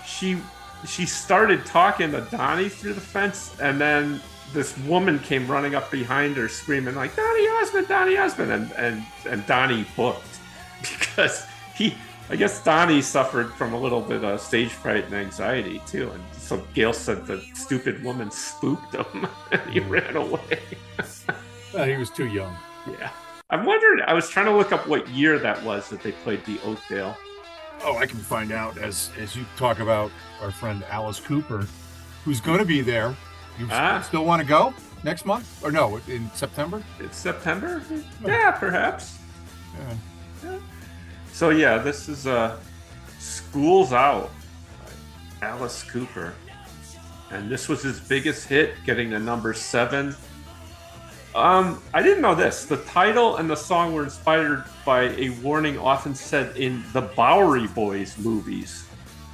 she 0.07 0.39
she 0.87 1.05
started 1.05 1.65
talking 1.67 2.11
to 2.13 2.23
Donny 2.31 2.69
through 2.71 2.95
the 2.95 3.01
fence, 3.03 3.55
and 3.61 3.79
then 3.79 4.21
this 4.55 4.77
woman 4.79 5.19
came 5.19 5.47
running 5.47 5.75
up 5.75 5.91
behind 5.91 6.37
her, 6.37 6.49
screaming 6.49 6.95
like 6.95 7.15
Donny 7.15 7.47
Osmond, 7.49 7.89
Donny 7.89 8.17
Osmond, 8.17 8.53
and 8.53 8.73
and 8.73 9.05
and 9.29 9.47
Donny 9.47 9.85
booked 9.97 10.39
because 10.81 11.47
he. 11.75 11.95
I 12.31 12.37
guess 12.37 12.65
Donny 12.65 13.03
suffered 13.03 13.53
from 13.53 13.75
a 13.75 13.79
little 13.79 14.01
bit 14.01 14.25
of 14.25 14.41
stage 14.41 14.71
fright 14.71 15.05
and 15.05 15.13
anxiety 15.13 15.83
too, 15.87 16.11
and 16.11 16.23
so 16.33 16.65
Gail 16.73 16.95
said 16.95 17.27
the 17.27 17.43
stupid 17.53 18.03
woman 18.03 18.31
spooked 18.31 18.95
him, 18.95 19.29
and 19.53 19.61
he 19.71 19.81
ran 19.81 20.17
away. 20.17 20.61
Uh, 21.75 21.83
he 21.83 21.97
was 21.97 22.09
too 22.09 22.29
young. 22.29 22.57
Yeah. 22.89 23.11
I'm 23.51 23.67
wondering, 23.67 24.01
I 24.07 24.15
was 24.15 24.29
trying 24.29 24.47
to 24.47 24.53
look 24.53 24.71
up 24.71 24.87
what 24.87 25.09
year 25.09 25.41
that 25.41 25.61
was 25.65 25.89
that 25.89 26.03
they 26.05 26.13
played 26.13 26.45
the 26.45 26.61
Oakdale. 26.61 27.17
Oh, 27.83 27.97
I 27.97 28.07
can 28.07 28.19
find 28.21 28.53
out 28.53 28.79
as 28.79 29.11
as 29.19 29.35
you 29.35 29.45
talk 29.57 29.81
about 29.81 30.13
our 30.41 30.53
friend 30.53 30.85
Alice 30.89 31.19
Cooper, 31.19 31.67
who's 32.25 32.41
going 32.41 32.61
to 32.61 32.65
be 32.65 32.81
there. 32.81 33.17
You 33.59 33.69
Ah. 33.71 34.01
still 34.07 34.25
want 34.25 34.41
to 34.43 34.47
go 34.49 34.75
next 35.05 35.25
month 35.27 35.63
or 35.65 35.71
no? 35.71 36.01
In 36.09 36.31
September? 36.35 36.83
It's 36.99 37.17
September? 37.17 37.83
Yeah, 38.25 38.51
perhaps. 38.53 39.19
Yeah. 40.43 40.57
So, 41.33 41.51
yeah, 41.51 41.79
this 41.79 42.09
is 42.09 42.27
uh, 42.27 42.59
School's 43.19 43.93
Out 43.93 44.31
by 45.41 45.47
Alice 45.49 45.83
Cooper. 45.83 46.35
And 47.31 47.51
this 47.51 47.69
was 47.69 47.83
his 47.83 47.99
biggest 48.01 48.47
hit, 48.49 48.75
getting 48.87 49.11
to 49.11 49.19
number 49.19 49.53
seven. 49.55 50.15
Um, 51.35 51.83
I 51.93 52.01
didn't 52.03 52.23
know 52.23 52.35
this. 52.37 52.65
The 52.65 52.77
title 52.79 53.37
and 53.39 53.51
the 53.51 53.57
song 53.57 53.93
were 53.93 54.05
inspired 54.05 54.63
by 54.85 55.03
a 55.17 55.31
warning 55.43 55.77
often 55.79 56.15
said 56.15 56.57
in 56.57 56.85
the 56.93 57.01
Bowery 57.03 57.67
Boys 57.67 58.17
movies, 58.19 58.87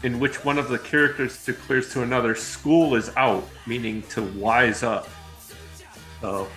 in 0.02 0.18
which 0.18 0.44
one 0.44 0.58
of 0.58 0.68
the 0.68 0.78
characters 0.78 1.44
declares 1.44 1.92
to 1.92 2.02
another, 2.02 2.34
"School 2.34 2.94
is 2.94 3.10
out," 3.16 3.48
meaning 3.66 4.02
to 4.10 4.22
wise 4.22 4.82
up. 4.82 5.08
So, 6.20 6.48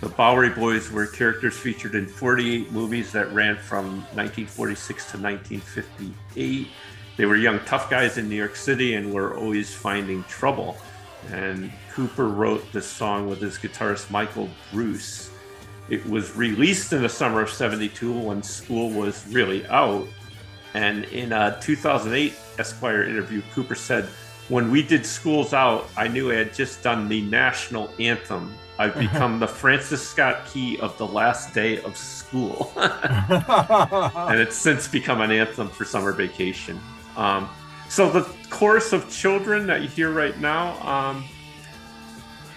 the 0.00 0.08
Bowery 0.08 0.50
Boys 0.50 0.90
were 0.90 1.06
characters 1.06 1.56
featured 1.56 1.94
in 1.94 2.06
48 2.06 2.72
movies 2.72 3.12
that 3.12 3.32
ran 3.32 3.56
from 3.56 4.04
1946 4.14 5.10
to 5.12 5.18
1958. 5.18 6.68
They 7.16 7.26
were 7.26 7.36
young, 7.36 7.60
tough 7.66 7.90
guys 7.90 8.16
in 8.16 8.28
New 8.28 8.36
York 8.36 8.56
City 8.56 8.94
and 8.94 9.12
were 9.12 9.36
always 9.36 9.74
finding 9.74 10.24
trouble. 10.24 10.78
And 11.30 11.70
Cooper 11.92 12.28
wrote 12.28 12.72
this 12.72 12.86
song 12.86 13.28
with 13.28 13.40
his 13.40 13.58
guitarist 13.58 14.10
Michael 14.10 14.48
Bruce. 14.72 15.28
It 15.90 16.08
was 16.08 16.34
released 16.34 16.94
in 16.94 17.02
the 17.02 17.08
summer 17.08 17.42
of 17.42 17.50
72 17.50 18.10
when 18.10 18.42
school 18.42 18.90
was 18.90 19.26
really 19.28 19.66
out. 19.66 20.08
And 20.74 21.04
in 21.06 21.32
a 21.32 21.58
2008 21.60 22.34
Esquire 22.58 23.04
interview, 23.04 23.42
Cooper 23.52 23.74
said, 23.74 24.04
When 24.48 24.70
we 24.70 24.82
did 24.82 25.04
Schools 25.04 25.52
Out, 25.52 25.88
I 25.96 26.08
knew 26.08 26.30
I 26.30 26.36
had 26.36 26.54
just 26.54 26.82
done 26.82 27.08
the 27.08 27.22
national 27.22 27.92
anthem. 27.98 28.54
I've 28.78 28.94
become 28.98 29.38
the 29.38 29.48
Francis 29.48 30.06
Scott 30.06 30.46
Key 30.46 30.78
of 30.78 30.96
the 30.96 31.06
last 31.06 31.52
day 31.52 31.82
of 31.82 31.96
school. 31.96 32.72
and 32.76 34.40
it's 34.40 34.56
since 34.56 34.88
become 34.88 35.20
an 35.20 35.30
anthem 35.30 35.68
for 35.68 35.84
summer 35.84 36.12
vacation. 36.12 36.80
Um, 37.16 37.48
so 37.88 38.08
the 38.08 38.22
chorus 38.50 38.92
of 38.92 39.10
children 39.10 39.66
that 39.66 39.82
you 39.82 39.88
hear 39.88 40.12
right 40.12 40.38
now, 40.38 40.80
um, 40.88 41.24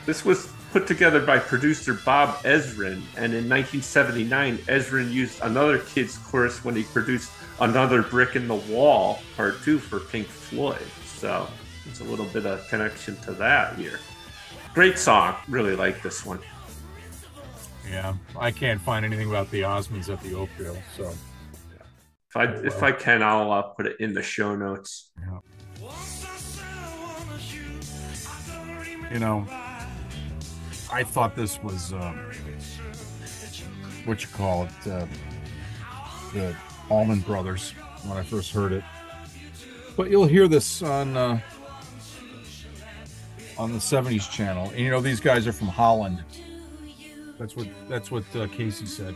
this 0.06 0.24
was 0.24 0.53
put 0.74 0.88
together 0.88 1.24
by 1.24 1.38
producer 1.38 1.94
Bob 1.94 2.30
Ezrin, 2.38 3.04
and 3.16 3.32
in 3.32 3.48
1979, 3.48 4.58
Ezrin 4.58 5.12
used 5.12 5.40
another 5.44 5.78
kid's 5.78 6.18
chorus 6.18 6.66
when 6.66 6.76
he 6.76 6.82
produced 6.82 7.32
another 7.62 8.02
brick 8.02 8.36
in 8.36 8.48
the 8.48 8.56
wall 8.56 9.22
part 9.38 9.62
two 9.62 9.78
for 9.78 10.00
Pink 10.00 10.26
Floyd. 10.26 10.82
So 11.06 11.48
it's 11.86 12.00
a 12.00 12.04
little 12.04 12.26
bit 12.26 12.48
of 12.48 12.68
connection 12.70 13.16
to 13.18 13.34
that 13.34 13.76
here. 13.76 14.00
Great 14.74 14.98
song. 14.98 15.36
Really 15.48 15.76
like 15.76 16.02
this 16.02 16.26
one. 16.26 16.40
Yeah, 17.88 18.16
I 18.36 18.50
can't 18.50 18.82
find 18.82 19.06
anything 19.06 19.30
about 19.30 19.52
the 19.52 19.62
Osmonds 19.62 20.12
at 20.12 20.22
the 20.22 20.34
Oakville, 20.34 20.82
so 20.98 21.04
if 22.30 22.36
I 22.36 22.46
if 22.46 22.82
I 22.82 22.92
can, 22.92 23.22
I'll 23.22 23.52
uh, 23.52 23.62
put 23.62 23.86
it 23.86 24.00
in 24.00 24.16
the 24.16 24.24
show 24.24 24.56
notes. 24.56 25.12
Yeah. 25.20 25.40
You 29.12 29.20
know, 29.20 29.46
I 30.94 31.04
thought 31.04 31.36
this 31.36 31.62
was 31.64 31.92
uh, 31.92 32.14
what 34.06 34.22
you 34.22 34.28
call 34.28 34.66
it, 34.66 34.88
uh, 34.88 35.08
the 36.34 36.56
Allman 36.88 37.22
Brothers 37.22 37.72
when 38.04 38.16
I 38.16 38.22
first 38.22 38.52
heard 38.52 38.72
it. 38.72 38.84
But 39.98 40.12
you'll 40.12 40.28
hear 40.28 40.48
this 40.48 40.84
on 40.84 41.18
uh, 41.18 41.40
on 43.58 43.72
the 43.72 43.80
'70s 43.80 44.30
channel, 44.30 44.70
and 44.70 44.80
you 44.80 44.92
know 44.92 45.02
these 45.02 45.20
guys 45.20 45.48
are 45.48 45.52
from 45.52 45.70
Holland. 45.70 46.24
That's 47.40 47.56
what 47.56 47.68
that's 47.90 48.12
what 48.12 48.24
uh, 48.36 48.46
Casey 48.50 48.86
said. 48.86 49.16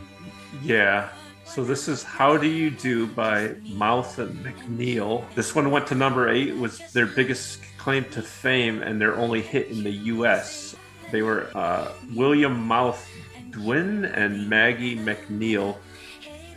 Yeah. 0.60 1.10
So 1.44 1.62
this 1.64 1.86
is 1.86 2.02
"How 2.02 2.36
Do 2.36 2.48
You 2.48 2.70
Do" 2.70 3.06
by 3.06 3.54
Mouth 3.68 4.18
and 4.18 4.44
MacNeal. 4.44 5.24
This 5.36 5.54
one 5.54 5.70
went 5.70 5.86
to 5.86 5.94
number 5.94 6.28
eight. 6.28 6.56
Was 6.56 6.78
their 6.92 7.06
biggest 7.06 7.60
claim 7.78 8.04
to 8.10 8.20
fame 8.20 8.82
and 8.82 9.00
their 9.00 9.14
only 9.16 9.42
hit 9.42 9.68
in 9.68 9.84
the 9.84 9.90
U.S. 9.90 10.74
They 11.10 11.22
were 11.22 11.50
uh, 11.54 11.92
William 12.14 12.66
Mouth 12.66 13.08
Dwin 13.50 14.04
and 14.14 14.48
Maggie 14.48 14.96
MacNeal, 14.96 15.76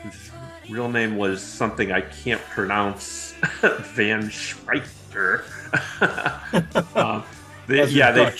whose 0.02 0.32
real 0.70 0.90
name 0.90 1.18
was 1.18 1.42
something 1.42 1.92
I 1.92 2.02
can't 2.02 2.42
pronounce. 2.50 3.34
Van 3.62 4.24
Schweiter. 4.30 5.44
um, 6.96 7.24
they, 7.68 7.86
yeah, 7.88 8.12
they, 8.12 8.34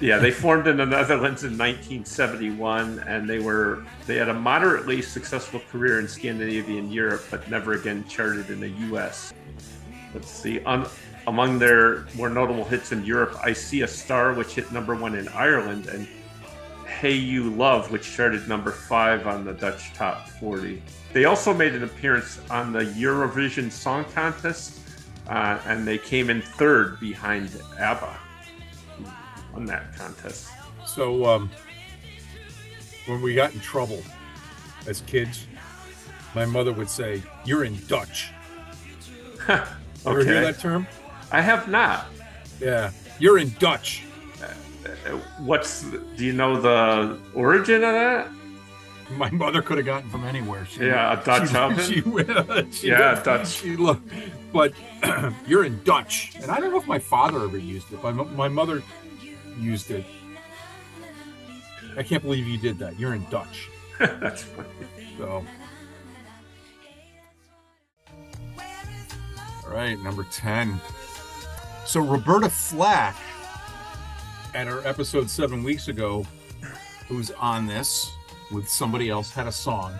yeah, 0.00 0.18
they 0.18 0.30
formed 0.30 0.66
in 0.66 0.76
the 0.76 0.86
Netherlands 0.86 1.44
in 1.44 1.56
1971, 1.56 2.98
and 3.06 3.28
they 3.28 3.38
were 3.38 3.84
they 4.06 4.16
had 4.16 4.28
a 4.28 4.34
moderately 4.34 5.00
successful 5.00 5.60
career 5.70 6.00
in 6.00 6.08
Scandinavian 6.08 6.90
Europe, 6.90 7.22
but 7.30 7.48
never 7.48 7.74
again 7.74 8.04
charted 8.08 8.50
in 8.50 8.60
the 8.60 8.70
U.S. 8.88 9.32
Let's 10.12 10.30
see. 10.30 10.60
On, 10.64 10.86
among 11.26 11.58
their 11.58 12.04
more 12.14 12.28
notable 12.28 12.64
hits 12.64 12.92
in 12.92 13.04
Europe, 13.04 13.36
I 13.42 13.52
See 13.52 13.82
a 13.82 13.88
Star, 13.88 14.34
which 14.34 14.54
hit 14.54 14.72
number 14.72 14.94
one 14.94 15.14
in 15.14 15.28
Ireland, 15.28 15.86
and 15.86 16.06
Hey 16.86 17.14
You 17.14 17.50
Love, 17.50 17.90
which 17.90 18.12
charted 18.12 18.48
number 18.48 18.70
five 18.70 19.26
on 19.26 19.44
the 19.44 19.52
Dutch 19.52 19.92
Top 19.94 20.28
40. 20.28 20.82
They 21.12 21.24
also 21.24 21.52
made 21.52 21.74
an 21.74 21.84
appearance 21.84 22.40
on 22.50 22.72
the 22.72 22.80
Eurovision 22.84 23.70
Song 23.70 24.04
Contest, 24.14 24.80
uh, 25.28 25.58
and 25.66 25.86
they 25.86 25.98
came 25.98 26.30
in 26.30 26.42
third 26.42 26.98
behind 27.00 27.50
ABBA 27.78 28.16
on 29.54 29.64
that 29.66 29.94
contest. 29.96 30.48
So, 30.86 31.24
um, 31.24 31.50
when 33.06 33.20
we 33.20 33.34
got 33.34 33.52
in 33.52 33.60
trouble 33.60 34.02
as 34.86 35.00
kids, 35.02 35.46
my 36.34 36.44
mother 36.44 36.72
would 36.72 36.88
say, 36.88 37.22
"You're 37.44 37.64
in 37.64 37.78
Dutch." 37.86 38.30
okay. 39.48 39.64
Ever 40.06 40.24
hear 40.24 40.40
that 40.40 40.58
term? 40.58 40.86
I 41.32 41.40
have 41.40 41.66
not. 41.66 42.06
Yeah, 42.60 42.92
you're 43.18 43.38
in 43.38 43.54
Dutch. 43.58 44.04
Uh, 44.40 45.16
what's 45.38 45.82
do 45.82 46.24
you 46.24 46.32
know 46.32 46.60
the 46.60 47.18
origin 47.34 47.76
of 47.76 47.92
that? 47.92 48.30
My 49.16 49.30
mother 49.30 49.62
could 49.62 49.78
have 49.78 49.86
gotten 49.86 50.10
from 50.10 50.24
anywhere. 50.24 50.66
She, 50.66 50.86
yeah, 50.86 51.20
a 51.20 51.24
Dutch 51.24 51.50
she, 51.50 51.56
oven. 51.56 51.84
She, 51.84 52.70
she, 52.78 52.88
yeah, 52.88 53.20
Dutch. 53.22 53.48
She 53.48 53.76
looked, 53.76 54.08
but 54.52 54.74
you're 55.46 55.64
in 55.64 55.82
Dutch, 55.84 56.32
and 56.40 56.50
I 56.50 56.60
don't 56.60 56.70
know 56.70 56.78
if 56.78 56.86
my 56.86 56.98
father 56.98 57.42
ever 57.42 57.58
used 57.58 57.92
it. 57.92 58.02
My 58.02 58.12
my 58.12 58.48
mother 58.48 58.82
used 59.58 59.90
it. 59.90 60.04
I 61.96 62.02
can't 62.02 62.22
believe 62.22 62.46
you 62.46 62.58
did 62.58 62.78
that. 62.78 62.98
You're 62.98 63.14
in 63.14 63.24
Dutch. 63.30 63.70
That's 63.98 64.42
funny. 64.42 64.68
So. 65.18 65.44
All 69.64 69.78
right, 69.78 69.98
number 70.00 70.24
10. 70.30 70.80
So 71.84 72.00
Roberta 72.00 72.48
Flack, 72.48 73.16
at 74.54 74.68
our 74.68 74.86
episode 74.86 75.28
seven 75.28 75.62
weeks 75.62 75.88
ago, 75.88 76.24
who's 77.08 77.30
on 77.32 77.66
this 77.66 78.10
with 78.50 78.68
somebody 78.68 79.10
else, 79.10 79.30
had 79.30 79.46
a 79.46 79.52
song. 79.52 79.92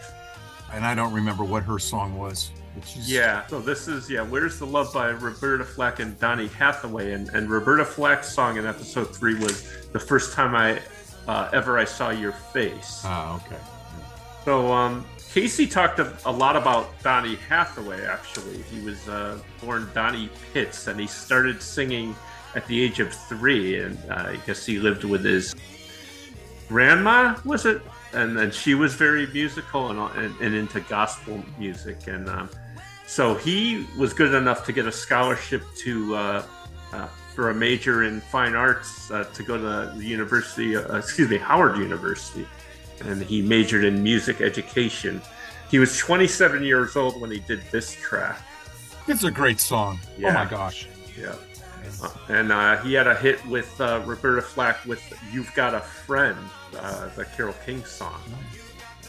And 0.73 0.85
I 0.85 0.95
don't 0.95 1.13
remember 1.13 1.45
what 1.45 1.65
her 1.65 1.79
song 1.79 2.17
was. 2.17 2.51
Yeah, 2.97 3.47
so 3.49 3.61
this 3.61 3.87
is 3.87 4.09
yeah, 4.09 4.23
"Where's 4.23 4.59
the 4.59 4.65
Love" 4.65 4.95
by 4.95 5.09
Roberta 5.11 5.65
Flack 5.65 6.01
and 6.01 6.19
Donny 6.19 6.49
Hathaway, 6.49 7.13
and 7.13 7.29
and 7.31 7.51
Roberta 7.51 7.85
Flack's 7.85 8.33
song 8.33 8.57
in 8.57 8.65
episode 8.65 9.15
three 9.15 9.35
was 9.35 9.69
the 9.89 10.01
first 10.01 10.33
time 10.33 10.55
I 10.55 10.81
uh, 11.29 11.51
ever 11.53 11.79
I 11.79 11.85
saw 11.85 12.09
your 12.09 12.33
face. 12.33 13.03
Ah, 13.05 13.37
okay. 13.37 13.61
So 14.47 14.73
um, 14.73 15.05
Casey 15.33 15.67
talked 15.67 15.99
a, 15.99 16.13
a, 16.27 16.31
lot 16.31 16.57
about 16.57 17.03
Donny 17.03 17.37
Hathaway. 17.37 18.05
Actually, 18.05 18.59
he 18.65 18.83
was 18.83 19.09
uh, 19.09 19.39
born 19.65 19.89
Donnie 19.95 20.29
Pitts, 20.53 20.89
and 20.89 21.01
he 21.01 21.07
started 21.07 21.63
singing 21.63 22.15
at 22.55 22.67
the 22.67 22.83
age 22.83 23.01
of 23.01 23.15
three, 23.15 23.81
and 23.81 23.99
uh, 24.11 24.27
I 24.29 24.37
guess 24.47 24.67
he 24.67 24.79
lived 24.79 25.05
with 25.05 25.25
his 25.25 25.55
grandma. 26.69 27.39
Was 27.47 27.65
it? 27.65 27.81
And 28.13 28.37
then 28.37 28.51
she 28.51 28.75
was 28.75 28.95
very 28.95 29.27
musical 29.29 29.89
and, 29.89 30.19
and, 30.23 30.39
and 30.43 30.55
into 30.55 30.81
gospel 30.81 31.43
music, 31.59 32.09
and 32.09 32.29
um, 32.29 32.51
so 33.07 33.35
he 33.35 33.87
was 33.97 34.13
good 34.13 34.35
enough 34.35 34.67
to 34.67 34.73
get 34.73 34.87
a 34.87 34.93
scholarship 34.93 35.63
to 35.79 36.15
uh, 36.15 36.47
uh, 36.93 37.07
for 37.35 37.49
a 37.49 37.55
major 37.55 38.03
in 38.03 38.21
fine 38.21 38.55
arts 38.55 39.11
uh, 39.11 39.25
to 39.33 39.43
go 39.43 39.57
to 39.57 39.99
the 39.99 40.05
university, 40.05 40.77
uh, 40.77 40.99
excuse 40.99 41.31
me, 41.31 41.39
Howard 41.39 41.79
University, 41.79 42.47
and 43.01 43.23
he 43.23 43.43
majored 43.43 43.85
in 43.85 44.03
music 44.03 44.41
education. 44.41 45.21
He 45.71 45.79
was 45.79 45.97
27 45.99 46.63
years 46.63 46.97
old 46.97 47.21
when 47.21 47.31
he 47.31 47.41
did 47.41 47.63
this 47.71 47.95
track. 47.95 48.41
It's 49.09 49.25
a 49.25 49.31
great 49.31 49.61
song. 49.61 49.99
Yeah. 50.19 50.29
Oh 50.29 50.33
my 50.33 50.45
gosh. 50.45 50.87
Yeah. 51.19 51.35
Uh, 52.03 52.09
and 52.29 52.53
uh, 52.53 52.77
he 52.83 52.95
had 52.95 53.07
a 53.07 53.15
hit 53.15 53.45
with 53.47 53.79
Roberta 53.81 54.43
Flack 54.43 54.85
with 54.87 55.03
"You've 55.33 55.53
Got 55.55 55.75
a 55.75 55.81
Friend," 55.81 56.37
the 56.73 57.27
Carole 57.37 57.55
King 57.65 57.85
song. 57.85 58.21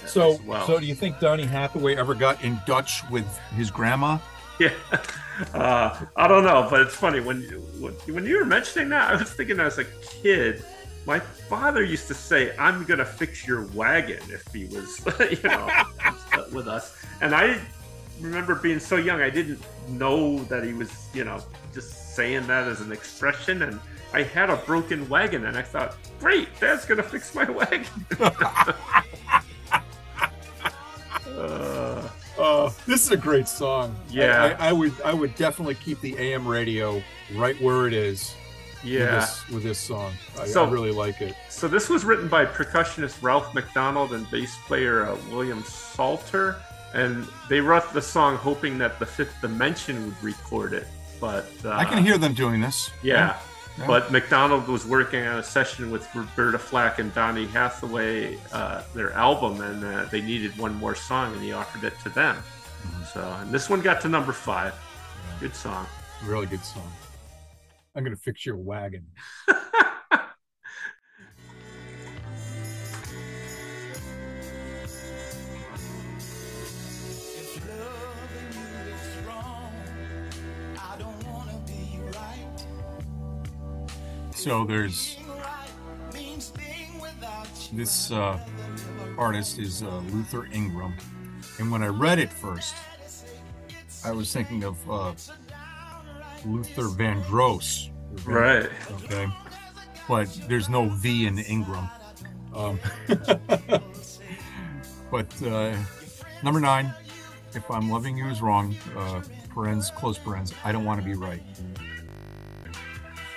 So, 0.05 0.39
well. 0.45 0.65
so 0.68 0.80
do 0.80 0.85
you 0.85 0.95
think 0.95 1.19
Donny 1.19 1.43
Hathaway 1.43 1.95
ever 1.95 2.14
got 2.14 2.43
in 2.43 2.60
Dutch 2.65 3.10
with 3.10 3.26
his 3.55 3.72
grandma? 3.72 4.18
Yeah, 4.60 4.73
uh, 5.53 6.05
I 6.15 6.27
don't 6.27 6.43
know, 6.43 6.68
but 6.69 6.81
it's 6.81 6.95
funny 6.95 7.19
when 7.19 7.41
when 8.07 8.26
you 8.26 8.38
were 8.38 8.45
mentioning 8.45 8.89
that, 8.89 9.11
I 9.11 9.15
was 9.15 9.31
thinking 9.31 9.60
as 9.60 9.77
a 9.77 9.85
kid, 9.85 10.64
my 11.06 11.20
father 11.20 11.84
used 11.84 12.08
to 12.08 12.14
say, 12.14 12.56
"I'm 12.58 12.84
gonna 12.86 13.06
fix 13.06 13.46
your 13.48 13.66
wagon" 13.68 14.22
if 14.30 14.46
he 14.54 14.66
was, 14.66 15.02
you 15.44 15.50
know, 15.50 15.70
with 16.52 16.68
us, 16.68 16.98
and 17.22 17.36
I 17.36 17.60
remember 18.22 18.56
being 18.56 18.80
so 18.80 18.96
young, 18.96 19.22
I 19.22 19.30
didn't 19.30 19.62
know 19.90 20.40
that 20.46 20.64
he 20.64 20.74
was, 20.74 20.92
you 21.14 21.24
know, 21.24 21.42
just 21.74 22.16
saying 22.16 22.48
that 22.48 22.68
as 22.68 22.82
an 22.82 22.92
expression, 22.92 23.64
and 23.64 23.80
I 24.14 24.24
had 24.24 24.50
a 24.50 24.58
broken 24.58 25.08
wagon, 25.10 25.46
and 25.46 25.58
I 25.58 25.62
thought, 25.62 25.98
"Great, 26.20 26.48
Dad's 26.60 26.86
gonna 26.86 27.04
fix 27.04 27.34
my 27.36 27.50
wagon." 27.50 27.86
Uh, 31.36 32.08
uh, 32.38 32.72
this 32.86 33.04
is 33.06 33.12
a 33.12 33.18
great 33.18 33.48
song. 33.48 33.96
Yeah, 34.10 34.56
I, 34.60 34.68
I, 34.68 34.70
I, 34.70 34.72
would 34.72 35.02
I 35.02 35.14
would 35.14 35.36
definitely 35.36 35.76
keep 35.76 36.00
the 36.00 36.16
AM 36.18 36.48
radio 36.48 37.02
right 37.36 37.60
where 37.60 37.88
it 37.88 37.94
is. 37.94 38.36
Yeah, 38.84 38.99
with 38.99 39.22
this, 39.22 39.49
with 39.49 39.64
this 39.64 39.80
song, 39.80 40.14
I, 40.39 40.45
so, 40.45 40.65
I, 40.65 40.69
really 40.69 40.91
like 40.91 41.22
it. 41.22 41.35
So 41.49 41.68
this 41.68 41.89
was 41.89 42.03
written 42.03 42.27
by 42.27 42.45
percussionist 42.45 43.22
Ralph 43.23 43.53
MacDonald 43.53 44.14
and 44.14 44.30
bass 44.30 44.55
player 44.68 45.05
uh, 45.05 45.18
William 45.31 45.64
Salter, 45.64 46.57
and 46.93 47.26
they 47.49 47.61
wrote 47.61 47.93
the 47.93 48.01
song 48.01 48.35
hoping 48.35 48.77
that 48.80 48.99
the 48.99 49.05
Fifth 49.05 49.35
Dimension 49.41 50.05
would 50.05 50.23
record 50.23 50.73
it. 50.73 50.88
But 51.22 51.47
uh, 51.64 51.72
I 51.72 51.85
can 51.85 52.03
hear 52.03 52.18
them 52.18 52.34
doing 52.34 52.60
this. 52.60 52.91
Yeah, 53.01 53.38
Yeah. 53.77 53.88
But 53.88 54.11
McDonald 54.11 54.68
was 54.68 54.85
working 54.85 55.26
on 55.26 55.39
a 55.39 55.43
session 55.43 55.89
with 55.89 56.14
Roberta 56.14 56.60
Flack 56.60 56.99
and 56.99 57.14
Donny 57.14 57.47
Hathaway, 57.47 58.38
uh, 58.51 58.84
their 58.93 59.14
album, 59.14 59.61
and 59.61 59.84
uh, 59.84 60.05
they 60.11 60.22
needed 60.22 60.57
one 60.57 60.76
more 60.76 60.93
song, 60.93 61.34
and 61.34 61.41
he 61.41 61.53
offered 61.53 61.84
it 61.84 61.93
to 62.03 62.10
them. 62.10 62.35
Mm-hmm. 62.35 63.03
So, 63.05 63.22
and 63.41 63.51
this 63.51 63.69
one 63.69 63.81
got 63.81 64.01
to 64.01 64.10
number 64.10 64.34
five. 64.34 64.76
Good 65.39 65.55
song. 65.55 65.88
Really 66.23 66.45
good 66.45 66.64
song. 66.64 66.91
I'm 67.95 68.03
gonna 68.03 68.15
fix 68.15 68.45
your 68.45 68.57
wagon. 68.57 69.06
So 84.44 84.65
there's 84.65 85.18
this 87.72 88.11
uh, 88.11 88.38
artist 89.18 89.57
is 89.57 89.84
uh, 89.84 89.99
Luther 90.11 90.49
Ingram, 90.52 90.94
and 91.60 91.72
when 91.72 91.82
I 91.82 91.88
read 91.88 92.20
it 92.20 92.30
first, 92.30 92.76
I 94.03 94.11
was 94.11 94.34
thinking 94.34 94.65
of 94.65 94.91
uh, 94.91 95.14
Luther 96.45 96.84
Vandross. 96.84 97.90
Right. 98.26 98.70
Okay, 99.06 99.28
but 100.07 100.28
there's 100.48 100.70
no 100.70 100.90
V 100.90 101.26
in 101.28 101.40
Ingram. 101.40 101.90
Um, 102.53 102.80
but 105.11 105.41
uh, 105.44 105.76
number 106.44 106.60
nine, 106.60 106.94
if 107.53 107.70
I'm 107.72 107.90
loving 107.90 108.18
you 108.18 108.28
is 108.28 108.41
wrong, 108.41 108.76
uh, 108.95 109.22
parens, 109.53 109.90
close 109.91 110.18
parens. 110.18 110.53
I 110.64 110.72
don't 110.72 110.86
want 110.86 111.02
to 111.02 111.06
be 111.06 111.15
right. 111.15 111.41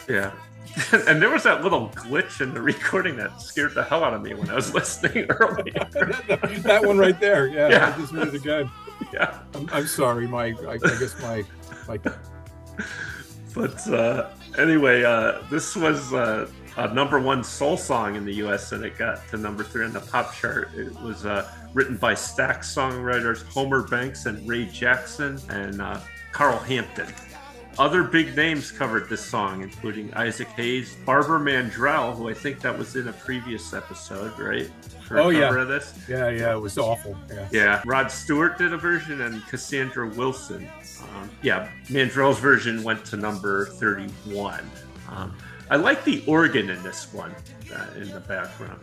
Yeah. 0.08 0.32
and 1.08 1.22
there 1.22 1.30
was 1.30 1.42
that 1.44 1.62
little 1.62 1.88
glitch 1.90 2.42
in 2.42 2.52
the 2.52 2.60
recording 2.60 3.16
that 3.16 3.40
scared 3.40 3.74
the 3.74 3.82
hell 3.82 4.04
out 4.04 4.12
of 4.12 4.20
me 4.22 4.34
when 4.34 4.50
I 4.50 4.54
was 4.54 4.74
listening 4.74 5.26
earlier. 5.30 5.72
that 5.94 6.82
one 6.84 6.98
right 6.98 7.18
there. 7.18 7.46
Yeah, 7.48 7.68
Yeah. 7.70 7.94
I 7.94 7.98
just 7.98 8.12
read 8.12 8.28
it 8.28 8.34
again. 8.34 8.70
yeah. 9.12 9.38
I'm, 9.54 9.68
I'm 9.72 9.86
sorry, 9.86 10.26
my 10.26 10.46
I, 10.68 10.72
I 10.72 10.78
guess 10.78 11.14
my 11.22 11.44
my 11.88 11.98
But 13.56 13.88
uh, 13.88 14.28
anyway, 14.58 15.02
uh, 15.02 15.40
this 15.50 15.74
was 15.74 16.12
uh, 16.12 16.46
a 16.76 16.92
number 16.92 17.18
one 17.18 17.42
soul 17.42 17.78
song 17.78 18.14
in 18.14 18.26
the 18.26 18.34
U.S. 18.34 18.72
and 18.72 18.84
it 18.84 18.98
got 18.98 19.26
to 19.28 19.38
number 19.38 19.64
three 19.64 19.86
on 19.86 19.94
the 19.94 20.00
pop 20.00 20.34
chart. 20.34 20.68
It 20.74 20.92
was 21.00 21.24
uh, 21.24 21.50
written 21.72 21.96
by 21.96 22.12
Stax 22.12 22.64
songwriters 22.64 23.44
Homer 23.44 23.82
Banks 23.82 24.26
and 24.26 24.46
Ray 24.46 24.66
Jackson 24.66 25.40
and 25.48 25.80
uh, 25.80 26.00
Carl 26.32 26.58
Hampton. 26.58 27.06
Other 27.78 28.02
big 28.02 28.34
names 28.34 28.70
covered 28.72 29.08
this 29.10 29.22
song, 29.24 29.62
including 29.62 30.12
Isaac 30.14 30.48
Hayes, 30.56 30.96
Barbara 31.04 31.38
Mandrell, 31.38 32.16
who 32.16 32.28
I 32.30 32.34
think 32.34 32.60
that 32.62 32.76
was 32.76 32.96
in 32.96 33.08
a 33.08 33.12
previous 33.12 33.74
episode, 33.74 34.38
right? 34.38 34.70
For 35.06 35.18
Oh, 35.18 35.28
yeah. 35.28 35.40
cover 35.48 35.58
of 35.58 35.68
this. 35.68 35.94
yeah 36.08 36.30
yeah 36.30 36.54
it 36.54 36.60
was 36.60 36.78
awful. 36.78 37.16
Yeah. 37.30 37.48
Yeah, 37.52 37.82
Rod 37.84 38.10
Stewart 38.10 38.56
did 38.56 38.72
a 38.72 38.78
version 38.78 39.20
and 39.20 39.46
Cassandra 39.46 40.08
Wilson. 40.08 40.66
Um, 41.02 41.30
yeah, 41.42 41.68
Mandrell's 41.88 42.38
version 42.40 42.82
went 42.82 43.04
to 43.06 43.16
number 43.16 43.66
31. 43.66 44.68
Um, 45.10 45.36
I 45.70 45.76
like 45.76 46.02
the 46.04 46.24
organ 46.26 46.70
in 46.70 46.82
this 46.82 47.12
one 47.12 47.34
uh, 47.74 47.86
in 47.96 48.10
the 48.10 48.20
background. 48.20 48.80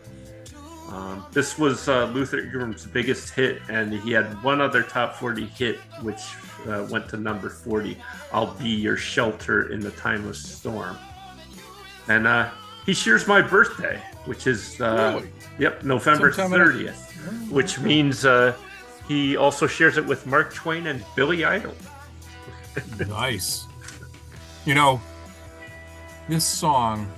Um, 0.90 1.26
this 1.32 1.58
was 1.58 1.88
uh, 1.88 2.06
Luther 2.06 2.40
Ingram's 2.40 2.86
biggest 2.86 3.34
hit, 3.34 3.62
and 3.70 3.94
he 3.94 4.12
had 4.12 4.42
one 4.44 4.62
other 4.62 4.84
top 4.84 5.16
40 5.16 5.46
hit, 5.46 5.80
which 6.02 6.20
uh, 6.68 6.86
went 6.90 7.10
to 7.10 7.18
number 7.18 7.50
40 7.50 7.98
I'll 8.32 8.54
Be 8.56 8.70
Your 8.70 8.98
Shelter 8.98 9.72
in 9.72 9.80
the 9.80 9.92
Time 9.92 10.28
of 10.28 10.36
Storm. 10.36 10.98
And 12.10 12.28
uh, 12.28 12.50
he 12.86 12.94
shares 12.94 13.28
my 13.28 13.42
birthday, 13.42 14.00
which 14.26 14.46
is, 14.46 14.80
uh, 14.82 15.14
Really? 15.16 15.32
yep, 15.58 15.84
November 15.84 16.32
Sometime 16.32 16.62
in- 16.62 16.68
30th 16.68 17.10
which 17.50 17.80
means 17.80 18.26
uh, 18.26 18.54
he 19.08 19.38
also 19.38 19.66
shares 19.66 19.96
it 19.98 20.06
with 20.06 20.26
Mark 20.28 20.54
Twain 20.54 20.88
and 20.88 21.04
Billy 21.16 21.46
Idol. 21.46 21.74
Nice. 23.08 23.66
You 24.66 24.74
know, 24.76 25.00
this 26.28 26.44
song 26.44 27.10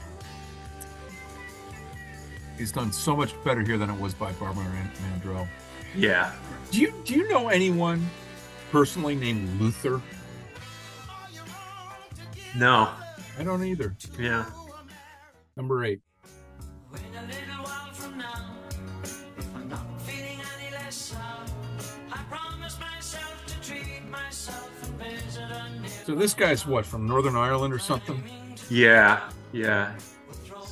is 2.59 2.71
done 2.71 2.91
so 2.91 3.15
much 3.15 3.33
better 3.43 3.61
here 3.61 3.77
than 3.77 3.89
it 3.89 3.99
was 3.99 4.13
by 4.13 4.31
Barbara 4.33 4.63
Man- 4.63 4.91
Mandrell. 5.21 5.47
Yeah, 5.95 6.33
Do 6.71 6.79
you 6.81 6.93
do 7.05 7.13
you 7.13 7.27
know 7.29 7.47
anyone 7.49 8.09
personally 8.71 9.15
named 9.15 9.59
Luther? 9.61 10.01
no, 12.55 12.89
I 13.39 13.43
don't 13.43 13.63
either. 13.63 13.95
yeah, 14.19 14.45
Number 15.57 15.83
eight. 15.85 16.01
When 16.89 17.01
a 17.17 17.21
little 17.27 17.63
while 17.63 17.93
from 17.93 18.17
now, 18.17 18.51
if 19.03 19.55
I'm 19.55 19.67
not 19.69 20.01
feeling 20.01 20.39
any 20.57 20.71
less 20.71 20.95
sound, 20.95 21.51
I 22.11 22.17
promise 22.29 22.77
myself 22.79 23.45
to 23.47 23.69
treat 23.69 24.07
myself 24.09 24.69
and 24.83 24.93
visit 25.01 25.43
a 25.43 25.79
near 25.81 25.89
So 26.05 26.15
this 26.15 26.33
guy's 26.33 26.65
what 26.65 26.85
from 26.85 27.07
Northern 27.07 27.35
Ireland 27.35 27.73
or 27.73 27.79
something? 27.79 28.23
yeah, 28.69 29.29
yeah. 29.51 29.95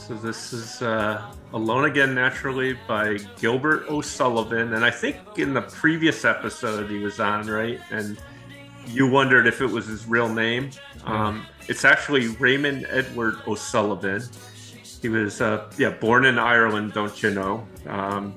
So 0.07 0.15
this 0.15 0.51
is 0.51 0.81
uh, 0.81 1.21
Alone 1.53 1.85
Again 1.85 2.13
Naturally 2.13 2.77
by 2.89 3.19
Gilbert 3.39 3.87
O'Sullivan. 3.87 4.73
And 4.73 4.83
I 4.83 4.91
think 4.91 5.15
in 5.37 5.53
the 5.53 5.61
previous 5.61 6.25
episode 6.25 6.89
he 6.91 6.97
was 6.97 7.21
on, 7.21 7.47
right? 7.47 7.79
And 7.89 8.19
you 8.85 9.07
wondered 9.07 9.47
if 9.47 9.61
it 9.61 9.65
was 9.67 9.85
his 9.85 10.05
real 10.05 10.27
name. 10.27 10.71
Um, 11.05 11.45
it's 11.69 11.85
actually 11.85 12.27
Raymond 12.27 12.85
Edward 12.89 13.35
O'Sullivan. 13.47 14.23
He 15.01 15.07
was, 15.07 15.39
uh, 15.39 15.71
yeah, 15.77 15.91
born 15.91 16.25
in 16.25 16.37
Ireland, 16.37 16.91
don't 16.91 17.23
you 17.23 17.31
know? 17.31 17.65
Um, 17.87 18.35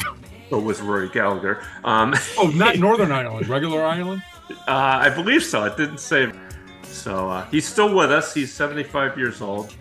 so 0.50 0.60
was 0.60 0.82
Rory 0.82 1.08
Gallagher. 1.08 1.62
Um, 1.82 2.14
Oh, 2.36 2.48
not 2.48 2.76
Northern 2.78 3.10
Ireland, 3.10 3.48
regular 3.48 3.82
Ireland. 3.82 4.22
Uh, 4.50 5.00
I 5.00 5.08
believe 5.08 5.42
so. 5.42 5.64
It 5.64 5.78
didn't 5.78 6.00
say. 6.00 6.30
So 6.82 7.30
uh, 7.30 7.46
he's 7.46 7.66
still 7.66 7.94
with 7.94 8.12
us. 8.12 8.34
He's 8.34 8.52
75 8.52 9.16
years 9.16 9.40
old. 9.40 9.74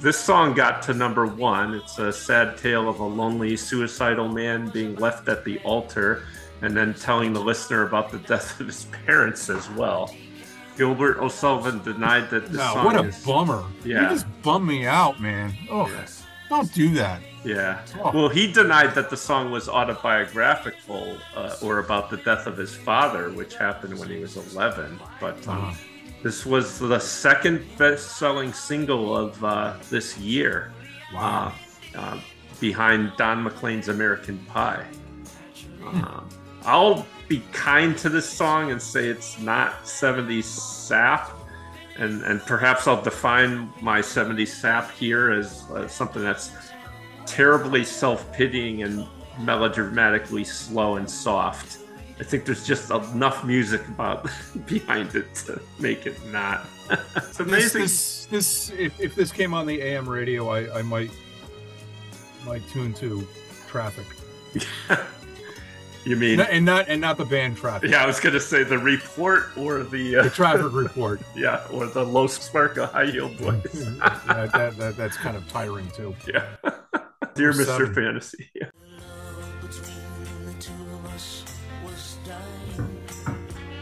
This 0.00 0.18
song 0.18 0.54
got 0.54 0.82
to 0.82 0.94
number 0.94 1.26
one. 1.26 1.74
It's 1.74 1.98
a 1.98 2.12
sad 2.12 2.58
tale 2.58 2.88
of 2.88 3.00
a 3.00 3.04
lonely, 3.04 3.56
suicidal 3.56 4.28
man 4.28 4.68
being 4.68 4.96
left 4.96 5.28
at 5.28 5.44
the 5.44 5.58
altar 5.60 6.22
and 6.62 6.76
then 6.76 6.94
telling 6.94 7.32
the 7.32 7.40
listener 7.40 7.86
about 7.86 8.10
the 8.10 8.18
death 8.18 8.58
of 8.60 8.66
his 8.66 8.84
parents 9.06 9.48
as 9.48 9.68
well. 9.70 10.14
Gilbert 10.76 11.18
O'Sullivan 11.18 11.82
denied 11.82 12.28
that 12.30 12.46
this 12.48 12.56
No, 12.58 12.72
song 12.74 12.84
what 12.84 12.96
a 12.96 13.04
is. 13.04 13.24
bummer. 13.24 13.64
Yeah. 13.84 14.02
You 14.02 14.08
just 14.16 14.26
bummed 14.42 14.66
me 14.66 14.86
out, 14.86 15.20
man. 15.20 15.54
Oh, 15.70 15.86
Yeah. 15.88 16.06
don't 16.50 16.72
do 16.74 16.90
that. 16.94 17.20
Yeah. 17.44 17.80
Oh. 18.02 18.10
Well, 18.12 18.28
he 18.28 18.50
denied 18.52 18.94
that 18.96 19.08
the 19.08 19.16
song 19.16 19.50
was 19.50 19.68
autobiographical 19.68 21.16
uh, 21.34 21.54
or 21.62 21.78
about 21.78 22.10
the 22.10 22.16
death 22.18 22.46
of 22.46 22.56
his 22.56 22.74
father, 22.74 23.30
which 23.30 23.54
happened 23.54 23.98
when 23.98 24.08
he 24.10 24.18
was 24.18 24.36
11. 24.36 24.98
But 25.20 25.46
um, 25.48 25.58
Uh-huh. 25.58 25.74
This 26.22 26.44
was 26.46 26.78
the 26.78 26.98
second 26.98 27.64
best-selling 27.78 28.52
single 28.52 29.16
of 29.16 29.42
uh, 29.44 29.74
this 29.90 30.18
year, 30.18 30.72
Wow. 31.14 31.52
uh, 31.94 31.98
uh, 31.98 32.20
behind 32.60 33.12
Don 33.16 33.42
McLean's 33.44 33.88
"American 33.88 34.38
Pie." 34.46 34.84
Um, 35.86 36.28
I'll 36.64 37.06
be 37.28 37.42
kind 37.52 37.96
to 37.98 38.08
this 38.08 38.28
song 38.28 38.70
and 38.72 38.80
say 38.82 39.08
it's 39.08 39.38
not 39.38 39.84
70s 39.84 40.44
sap, 40.44 41.30
and 41.96 42.22
and 42.22 42.40
perhaps 42.42 42.86
I'll 42.88 43.00
define 43.02 43.70
my 43.80 44.00
70s 44.00 44.48
sap 44.48 44.90
here 44.92 45.30
as 45.32 45.62
uh, 45.70 45.86
something 45.86 46.22
that's 46.22 46.50
terribly 47.24 47.84
self-pitying 47.84 48.82
and 48.82 49.06
melodramatically 49.40 50.44
slow 50.44 50.96
and 50.96 51.08
soft. 51.08 51.78
I 52.18 52.24
think 52.24 52.44
there's 52.46 52.66
just 52.66 52.90
enough 52.90 53.44
music 53.44 53.86
about 53.88 54.28
behind 54.66 55.14
it 55.14 55.34
to 55.46 55.60
make 55.78 56.06
it 56.06 56.16
not. 56.28 56.66
it's 56.90 57.36
This, 57.36 57.40
amazing. 57.40 57.82
this, 57.82 58.26
this 58.26 58.70
if, 58.70 58.98
if 59.00 59.14
this 59.14 59.30
came 59.32 59.52
on 59.52 59.66
the 59.66 59.80
AM 59.82 60.08
radio, 60.08 60.48
I, 60.48 60.78
I 60.78 60.82
might 60.82 61.10
might 62.46 62.66
tune 62.68 62.94
to 62.94 63.26
traffic. 63.66 64.06
you 66.04 66.16
mean? 66.16 66.40
N- 66.40 66.46
and 66.50 66.64
not 66.64 66.88
and 66.88 67.00
not 67.00 67.16
the 67.18 67.24
band 67.24 67.56
traffic. 67.56 67.90
Yeah, 67.90 68.02
I 68.02 68.06
was 68.06 68.20
gonna 68.20 68.40
say 68.40 68.62
the 68.62 68.78
report 68.78 69.48
or 69.56 69.82
the 69.82 70.14
The 70.14 70.20
uh, 70.20 70.28
traffic 70.30 70.72
report. 70.72 71.20
yeah 71.34 71.66
or 71.72 71.86
the 71.86 72.04
low 72.04 72.28
spark 72.28 72.76
of 72.78 72.92
high 72.92 73.06
heeled 73.06 73.36
boys. 73.38 73.66
yeah, 73.74 74.46
that, 74.52 74.76
that, 74.78 74.96
that's 74.96 75.16
kind 75.16 75.36
of 75.36 75.46
tiring 75.48 75.90
too. 75.90 76.14
yeah, 76.32 76.46
dear 77.34 77.52
Mr. 77.52 77.64
Seven. 77.66 77.94
Fantasy. 77.94 78.48
Yeah. 78.54 78.68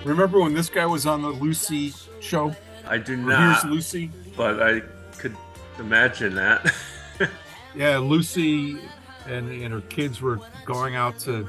Remember 0.05 0.41
when 0.41 0.55
this 0.55 0.69
guy 0.69 0.87
was 0.87 1.07
on 1.07 1.23
the 1.23 1.31
Lucy 1.31 1.93
show? 2.21 2.55
I 2.87 2.99
do 2.99 3.17
not, 3.17 3.63
Here's 3.63 3.73
Lucy. 3.73 4.11
but 4.37 4.63
I 4.63 4.83
could 5.19 5.37
imagine 5.79 6.35
that. 6.35 6.73
Yeah, 7.77 7.99
Lucy 7.99 8.79
and 9.27 9.51
and 9.51 9.75
her 9.75 9.81
kids 9.81 10.21
were 10.21 10.39
going 10.65 10.95
out 10.95 11.19
to 11.21 11.49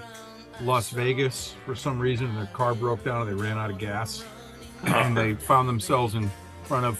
Las 0.61 0.89
Vegas 0.89 1.53
for 1.67 1.75
some 1.75 1.99
reason. 1.99 2.33
Their 2.33 2.47
car 2.47 2.73
broke 2.73 3.03
down 3.03 3.27
and 3.27 3.29
they 3.29 3.39
ran 3.43 3.59
out 3.59 3.69
of 3.69 3.77
gas, 3.77 4.25
and 4.85 5.15
they 5.15 5.33
found 5.51 5.69
themselves 5.69 6.15
in 6.15 6.31
front 6.63 6.87
of 6.87 6.99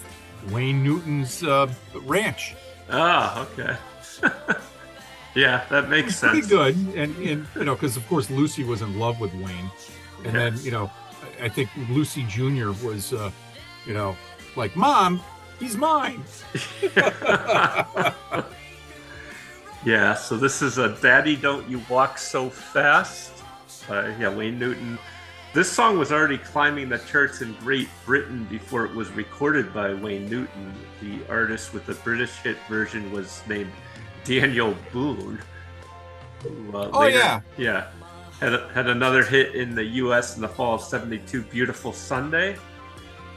Wayne 0.52 0.84
Newton's 0.84 1.42
uh, 1.42 1.66
ranch. 2.04 2.54
Ah, 2.88 3.44
okay. 3.50 3.76
yeah, 5.34 5.64
that 5.70 5.88
makes 5.88 6.16
sense. 6.16 6.30
Pretty 6.32 6.46
good, 6.46 6.76
and 6.96 7.16
and 7.16 7.46
you 7.56 7.64
know, 7.64 7.74
because 7.74 7.96
of 7.96 8.06
course 8.06 8.30
Lucy 8.30 8.62
was 8.62 8.80
in 8.80 8.96
love 8.96 9.18
with 9.18 9.34
Wayne, 9.34 9.70
and 10.24 10.36
then 10.36 10.56
you 10.62 10.70
know, 10.70 10.88
I 11.40 11.48
think 11.48 11.70
Lucy 11.90 12.24
Jr. 12.24 12.72
was, 12.84 13.12
uh, 13.12 13.30
you 13.86 13.94
know, 13.94 14.16
like, 14.56 14.74
Mom, 14.76 15.20
he's 15.58 15.76
mine. 15.76 16.22
yeah, 19.84 20.14
so 20.14 20.36
this 20.36 20.62
is 20.62 20.78
a 20.78 20.96
Daddy 21.00 21.36
Don't 21.36 21.68
You 21.68 21.82
Walk 21.88 22.18
So 22.18 22.50
Fast. 22.50 23.32
Uh, 23.88 24.12
yeah, 24.18 24.34
Wayne 24.34 24.58
Newton. 24.58 24.98
This 25.54 25.70
song 25.70 25.98
was 25.98 26.12
already 26.12 26.38
climbing 26.38 26.88
the 26.90 26.98
charts 26.98 27.40
in 27.40 27.54
Great 27.54 27.88
Britain 28.04 28.44
before 28.50 28.84
it 28.84 28.94
was 28.94 29.10
recorded 29.12 29.72
by 29.72 29.94
Wayne 29.94 30.28
Newton. 30.28 30.74
The 31.00 31.20
artist 31.30 31.72
with 31.72 31.86
the 31.86 31.94
British 31.94 32.32
hit 32.36 32.58
version 32.68 33.10
was 33.10 33.42
named 33.48 33.72
Daniel 34.24 34.76
Boone. 34.92 35.38
Who, 36.42 36.76
uh, 36.76 36.90
oh, 36.92 37.00
later, 37.00 37.18
yeah. 37.18 37.40
Yeah. 37.56 37.86
Had, 38.40 38.60
had 38.74 38.88
another 38.88 39.24
hit 39.24 39.54
in 39.54 39.74
the 39.74 39.84
U.S. 39.84 40.36
in 40.36 40.42
the 40.42 40.48
fall 40.48 40.74
of 40.74 40.82
72, 40.82 41.42
Beautiful 41.44 41.92
Sunday. 41.92 42.56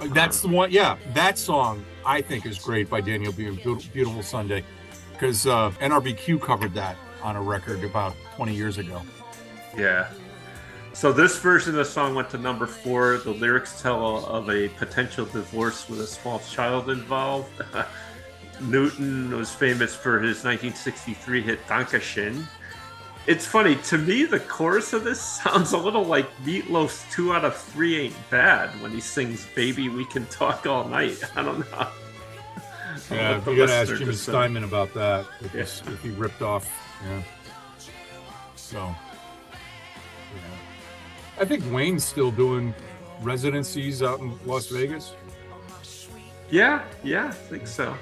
That's 0.07 0.41
the 0.41 0.47
one. 0.47 0.71
Yeah, 0.71 0.97
that 1.13 1.37
song 1.37 1.85
I 2.05 2.21
think 2.21 2.45
is 2.45 2.57
great 2.59 2.89
by 2.89 3.01
Daniel 3.01 3.31
Boone, 3.31 3.55
Beautiful 3.93 4.23
Sunday, 4.23 4.63
because 5.13 5.45
uh, 5.47 5.71
NRBQ 5.79 6.41
covered 6.41 6.73
that 6.73 6.97
on 7.21 7.35
a 7.35 7.41
record 7.41 7.83
about 7.83 8.15
20 8.35 8.53
years 8.53 8.77
ago. 8.77 9.01
Yeah. 9.77 10.09
So 10.93 11.13
this 11.13 11.37
version 11.39 11.71
of 11.71 11.77
the 11.77 11.85
song 11.85 12.15
went 12.15 12.29
to 12.31 12.37
number 12.37 12.65
four. 12.65 13.19
The 13.19 13.31
lyrics 13.31 13.81
tell 13.81 14.25
of 14.25 14.49
a 14.49 14.69
potential 14.69 15.25
divorce 15.25 15.87
with 15.87 16.01
a 16.01 16.07
small 16.07 16.39
child 16.39 16.89
involved. 16.89 17.49
Newton 18.61 19.31
was 19.37 19.53
famous 19.53 19.95
for 19.95 20.19
his 20.19 20.43
1963 20.43 21.41
hit 21.41 21.65
Dankeschön, 21.67 22.45
it's 23.29 23.45
funny 23.45 23.75
to 23.75 23.97
me. 23.99 24.25
The 24.25 24.39
chorus 24.39 24.91
of 24.91 25.03
this 25.03 25.21
sounds 25.21 25.71
a 25.73 25.77
little 25.77 26.03
like 26.03 26.27
Meatloaf's 26.43 27.05
"Two 27.13 27.31
Out 27.31 27.45
of 27.45 27.55
Three 27.55 27.95
Ain't 27.99 28.29
Bad" 28.31 28.69
when 28.81 28.91
he 28.91 28.99
sings 28.99 29.45
"Baby, 29.55 29.87
We 29.87 30.03
Can 30.05 30.25
Talk 30.25 30.65
All 30.65 30.85
Night." 30.85 31.21
I 31.35 31.43
don't 31.43 31.59
know. 31.59 31.87
Yeah, 33.11 33.37
you 33.47 33.55
gotta 33.55 33.73
ask 33.73 33.95
Jimmy 33.95 34.15
Steinman 34.15 34.63
about 34.63 34.93
that. 34.95 35.27
If, 35.41 35.53
yeah. 35.53 35.61
if 35.61 36.01
he 36.01 36.09
ripped 36.09 36.41
off, 36.41 36.67
yeah. 37.05 37.21
So, 38.55 38.77
yeah. 38.77 40.41
I 41.39 41.45
think 41.45 41.63
Wayne's 41.71 42.03
still 42.03 42.31
doing 42.31 42.73
residencies 43.21 44.01
out 44.01 44.19
in 44.19 44.37
Las 44.47 44.67
Vegas. 44.67 45.13
Yeah, 46.49 46.83
yeah, 47.03 47.27
I 47.27 47.31
think 47.31 47.67
so. 47.67 47.95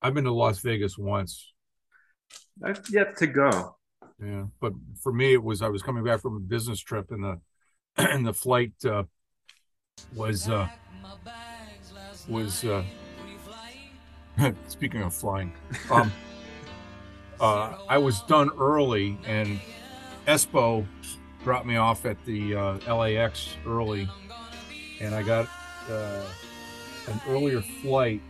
I've 0.00 0.14
been 0.14 0.24
to 0.24 0.32
Las 0.32 0.60
Vegas 0.60 0.96
once. 0.96 1.52
I've 2.62 2.82
yet 2.90 3.16
to 3.18 3.26
go. 3.26 3.76
Yeah, 4.22 4.44
but 4.60 4.72
for 5.02 5.12
me, 5.12 5.34
it 5.34 5.42
was 5.42 5.62
I 5.62 5.68
was 5.68 5.82
coming 5.82 6.04
back 6.04 6.20
from 6.20 6.36
a 6.36 6.40
business 6.40 6.80
trip, 6.80 7.10
and 7.10 7.22
the 7.22 7.40
and 7.96 8.26
the 8.26 8.32
flight 8.32 8.72
uh, 8.84 9.04
was 10.14 10.48
uh, 10.48 10.68
was 12.28 12.64
uh, 12.64 12.82
speaking 14.68 15.02
of 15.02 15.14
flying. 15.14 15.52
Um, 15.90 16.10
uh, 17.40 17.76
I 17.88 17.98
was 17.98 18.22
done 18.22 18.50
early, 18.58 19.18
and 19.26 19.60
Espo 20.26 20.86
dropped 21.44 21.66
me 21.66 21.76
off 21.76 22.06
at 22.06 22.22
the 22.24 22.56
uh, 22.56 22.94
LAX 22.94 23.56
early, 23.66 24.08
and 25.00 25.14
I 25.14 25.22
got 25.22 25.46
uh, 25.90 26.24
an 27.08 27.20
earlier 27.28 27.60
flight. 27.60 28.22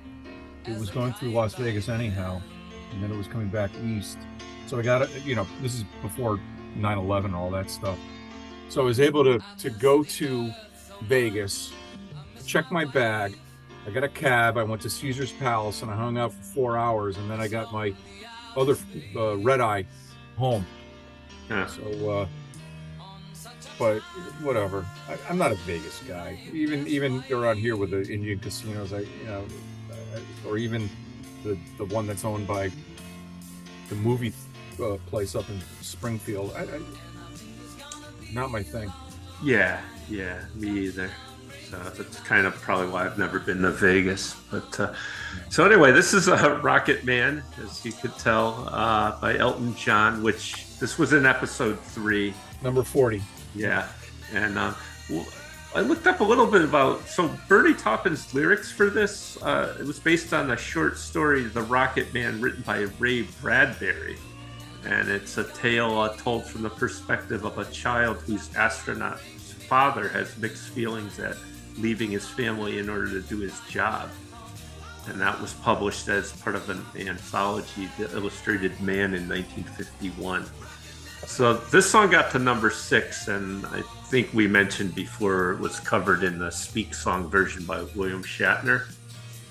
It 0.67 0.77
was 0.81 0.91
going 0.91 1.13
through 1.13 1.31
Las 1.31 1.55
Vegas 1.55 1.89
anyhow 1.89 2.43
and 2.97 3.05
then 3.05 3.13
it 3.13 3.17
was 3.17 3.29
coming 3.29 3.49
back 3.49 3.71
east. 3.85 4.17
So 4.67 4.79
I 4.79 4.83
got 4.83 5.03
it, 5.03 5.25
you 5.25 5.35
know, 5.35 5.47
this 5.61 5.75
is 5.75 5.85
before 6.01 6.41
9 6.77 6.99
11, 6.99 7.35
all 7.35 7.51
that 7.51 7.71
stuff. 7.71 7.99
So 8.71 8.81
I 8.81 8.85
was 8.85 9.01
able 9.01 9.23
to, 9.23 9.39
to 9.59 9.71
go 9.71 10.03
to 10.03 10.51
Vegas, 11.03 11.73
check 12.47 12.73
my 12.73 12.87
bag. 12.87 13.37
I 13.87 13.91
got 13.91 14.03
a 14.03 14.09
cab. 14.09 14.57
I 14.57 14.63
went 14.63 14.81
to 14.83 14.91
Caesar's 14.91 15.33
Palace 15.33 15.83
and 15.83 15.91
I 15.91 15.95
hung 15.95 16.17
out 16.17 16.33
for 16.33 16.43
four 16.43 16.79
hours. 16.79 17.19
And 17.19 17.31
then 17.31 17.39
I 17.39 17.49
got 17.49 17.73
my 17.73 17.93
other 18.57 18.77
uh, 19.15 19.37
red 19.37 19.61
eye 19.61 19.85
home. 20.37 20.67
Yeah. 21.51 21.67
So, 21.67 22.11
uh, 22.11 22.27
but 23.79 24.01
whatever. 24.43 24.87
I, 25.09 25.31
am 25.31 25.39
not 25.39 25.53
a 25.53 25.57
Vegas 25.57 26.03
guy. 26.09 26.39
Even 26.51 26.87
even 26.89 27.23
around 27.31 27.59
here 27.59 27.77
with 27.77 27.91
the 27.91 28.03
Indian 28.11 28.39
casinos, 28.39 28.93
I 28.93 29.01
you 29.01 29.27
know, 29.27 29.45
or 30.47 30.57
even 30.57 30.89
the 31.47 31.59
the 31.79 31.95
one 31.95 32.07
that's 32.07 32.25
owned 32.25 32.47
by 32.47 32.71
the 33.89 33.95
movie 33.97 34.33
uh, 34.83 34.97
place 35.07 35.35
up 35.35 35.49
in 35.49 35.61
Springfield. 35.81 36.53
I, 36.57 36.63
I, 36.63 36.81
not 38.33 38.51
my 38.51 38.63
thing. 38.63 38.93
Yeah, 39.43 39.81
yeah, 40.09 40.45
me 40.55 40.87
either. 40.87 41.11
So 41.71 41.79
that's 41.79 42.21
kind 42.21 42.47
of 42.47 42.55
probably 42.55 42.89
why 42.89 43.05
I've 43.07 43.19
never 43.19 43.41
been 43.41 43.63
to 43.63 43.71
Vegas. 43.73 44.37
But 44.51 44.79
uh, 44.79 44.95
so 45.49 45.65
anyway, 45.65 45.93
this 45.93 46.15
is 46.15 46.29
a 46.29 46.61
Rocket 46.63 47.05
Man, 47.05 47.43
as 47.63 47.85
you 47.85 47.93
could 47.93 48.17
tell, 48.19 48.69
uh, 48.71 49.21
by 49.21 49.37
Elton 49.37 49.75
John, 49.75 50.23
which 50.23 50.79
this 50.79 50.99
was 50.99 51.13
in 51.13 51.27
episode 51.27 51.81
three, 51.81 52.35
number 52.63 52.83
forty. 52.83 53.23
Yeah, 53.55 53.89
and 54.33 54.59
uh, 54.59 54.75
I 55.75 55.81
looked 55.81 56.07
up 56.07 56.21
a 56.21 56.25
little 56.25 56.47
bit 56.47 56.63
about 56.63 57.07
so 57.07 57.31
Bernie 57.49 57.75
Taupin's 57.75 58.33
lyrics 58.33 58.73
for 58.73 58.89
this. 58.89 59.41
Uh, 59.43 59.77
it 59.79 59.87
was 59.87 59.99
based 59.99 60.33
on 60.33 60.51
a 60.51 60.57
short 60.57 60.97
story, 60.97 61.45
"The 61.45 61.63
Rocket 61.63 62.15
Man," 62.15 62.41
written 62.41 62.63
by 62.63 62.87
Ray 62.99 63.23
Bradbury, 63.43 64.17
and 64.85 65.09
it's 65.09 65.37
a 65.37 65.45
tale 65.45 65.99
uh, 65.99 66.17
told 66.17 66.47
from 66.47 66.63
the 66.63 66.71
perspective 66.71 67.45
of 67.45 67.59
a 67.59 67.65
child 67.67 68.19
whose 68.27 68.55
astronaut 68.55 69.21
father 69.69 70.09
has 70.09 70.37
mixed 70.39 70.69
feelings 70.69 71.19
at 71.19 71.37
leaving 71.79 72.11
his 72.11 72.27
family 72.27 72.79
in 72.79 72.89
order 72.89 73.09
to 73.09 73.21
do 73.21 73.39
his 73.39 73.61
job. 73.69 74.09
And 75.09 75.21
that 75.21 75.41
was 75.41 75.53
published 75.55 76.09
as 76.09 76.33
part 76.33 76.57
of 76.57 76.69
an 76.71 76.85
anthology, 76.97 77.89
The 77.99 78.11
Illustrated 78.17 78.81
Man, 78.81 79.15
in 79.15 79.29
1951. 79.29 80.47
So 81.27 81.55
this 81.55 81.89
song 81.89 82.11
got 82.11 82.31
to 82.33 82.39
number 82.39 82.71
six, 82.71 83.29
and 83.29 83.65
I 83.67 83.83
think 84.09 84.33
we 84.33 84.47
mentioned 84.47 84.95
before 84.95 85.53
it 85.53 85.61
was 85.61 85.81
covered 85.81 86.23
in 86.23 86.39
the 86.39 86.51
Speak 86.51 86.95
Song 86.95 87.29
version 87.29 87.65
by 87.65 87.83
William 87.95 88.23
Shatner. 88.23 88.87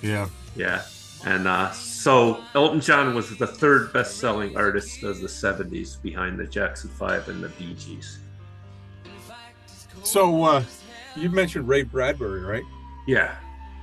Yeah. 0.01 0.29
Yeah. 0.55 0.83
And 1.25 1.47
uh, 1.47 1.71
so 1.71 2.43
Elton 2.53 2.81
John 2.81 3.15
was 3.15 3.35
the 3.37 3.47
third 3.47 3.91
best 3.91 4.17
selling 4.17 4.55
artist 4.55 5.03
of 5.03 5.19
the 5.21 5.27
70s 5.27 6.01
behind 6.01 6.39
the 6.39 6.45
Jackson 6.45 6.89
5 6.89 7.29
and 7.29 7.43
the 7.43 7.49
Bee 7.49 7.73
Gees. 7.73 8.19
So 10.03 10.43
uh, 10.43 10.63
you 11.15 11.29
mentioned 11.29 11.67
Ray 11.67 11.83
Bradbury, 11.83 12.41
right? 12.41 12.63
Yeah. 13.07 13.35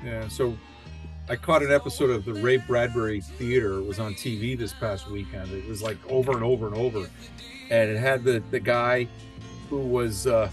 Yeah. 0.04 0.28
So 0.28 0.56
I 1.28 1.36
caught 1.36 1.62
an 1.62 1.72
episode 1.72 2.10
of 2.10 2.24
the 2.24 2.34
Ray 2.34 2.58
Bradbury 2.58 3.20
Theater. 3.20 3.78
It 3.78 3.86
was 3.86 3.98
on 3.98 4.14
TV 4.14 4.56
this 4.56 4.72
past 4.72 5.10
weekend. 5.10 5.50
It 5.52 5.68
was 5.68 5.82
like 5.82 5.98
over 6.08 6.32
and 6.32 6.44
over 6.44 6.66
and 6.66 6.76
over 6.76 7.08
and 7.72 7.90
it 7.90 7.98
had 7.98 8.22
the 8.22 8.42
the 8.50 8.60
guy 8.60 9.08
who 9.70 9.78
was 9.78 10.26
uh, 10.26 10.48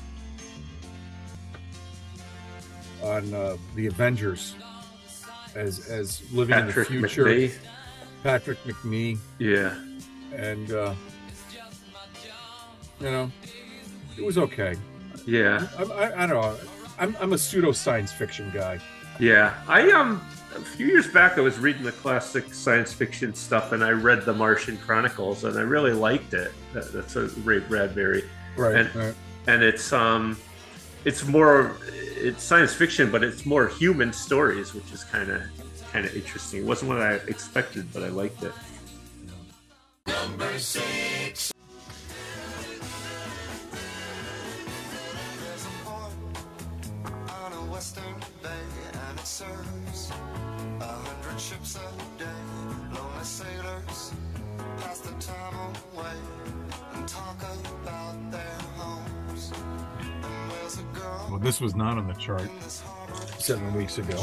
on 3.03 3.33
uh, 3.33 3.57
the 3.75 3.87
Avengers 3.87 4.55
as 5.55 5.89
as 5.89 6.21
living 6.31 6.55
Patrick 6.55 6.89
in 6.89 7.01
the 7.01 7.07
future. 7.07 7.25
Macnee. 7.25 7.53
Patrick 8.23 8.63
Macnee. 8.63 9.17
Yeah, 9.39 9.75
and 10.35 10.71
uh, 10.71 10.93
you 12.99 13.09
know, 13.09 13.31
it 14.17 14.23
was 14.23 14.37
okay. 14.37 14.75
Yeah, 15.25 15.67
I, 15.77 15.83
I, 15.83 16.23
I 16.23 16.27
don't 16.27 16.41
know. 16.41 16.57
I'm 16.97 17.15
I'm 17.19 17.33
a 17.33 17.37
pseudo 17.37 17.71
science 17.71 18.11
fiction 18.11 18.51
guy. 18.53 18.79
Yeah, 19.19 19.53
I 19.67 19.91
um 19.91 20.21
a 20.55 20.59
few 20.61 20.87
years 20.87 21.07
back 21.07 21.37
I 21.37 21.41
was 21.41 21.59
reading 21.59 21.83
the 21.83 21.91
classic 21.91 22.53
science 22.53 22.91
fiction 22.93 23.33
stuff 23.33 23.71
and 23.71 23.83
I 23.83 23.91
read 23.91 24.25
the 24.25 24.33
Martian 24.33 24.77
Chronicles 24.77 25.43
and 25.43 25.57
I 25.57 25.61
really 25.61 25.93
liked 25.93 26.33
it. 26.33 26.51
That, 26.73 26.91
that's 26.91 27.15
a 27.15 27.27
Ray 27.43 27.59
Bradbury. 27.59 28.23
Right. 28.57 28.75
And, 28.75 28.95
right. 28.95 29.15
and 29.47 29.63
it's 29.63 29.93
um 29.93 30.37
it's 31.05 31.25
more 31.25 31.75
it's 32.19 32.43
science 32.43 32.73
fiction 32.73 33.11
but 33.11 33.23
it's 33.23 33.45
more 33.45 33.67
human 33.67 34.11
stories 34.13 34.73
which 34.73 34.91
is 34.91 35.03
kind 35.03 35.31
of 35.31 35.41
kind 35.91 36.05
of 36.05 36.15
interesting. 36.15 36.61
It 36.61 36.65
wasn't 36.65 36.89
what 36.89 37.01
I 37.01 37.13
expected 37.27 37.91
but 37.93 38.03
I 38.03 38.09
liked 38.09 38.43
it. 38.43 38.53
Number 40.07 40.59
6 40.59 41.53
serves 49.39 49.78
this 61.39 61.61
was 61.61 61.75
not 61.75 61.97
on 61.97 62.07
the 62.07 62.13
chart. 62.13 62.49
seven 63.37 63.73
weeks 63.73 63.97
ago. 63.97 64.21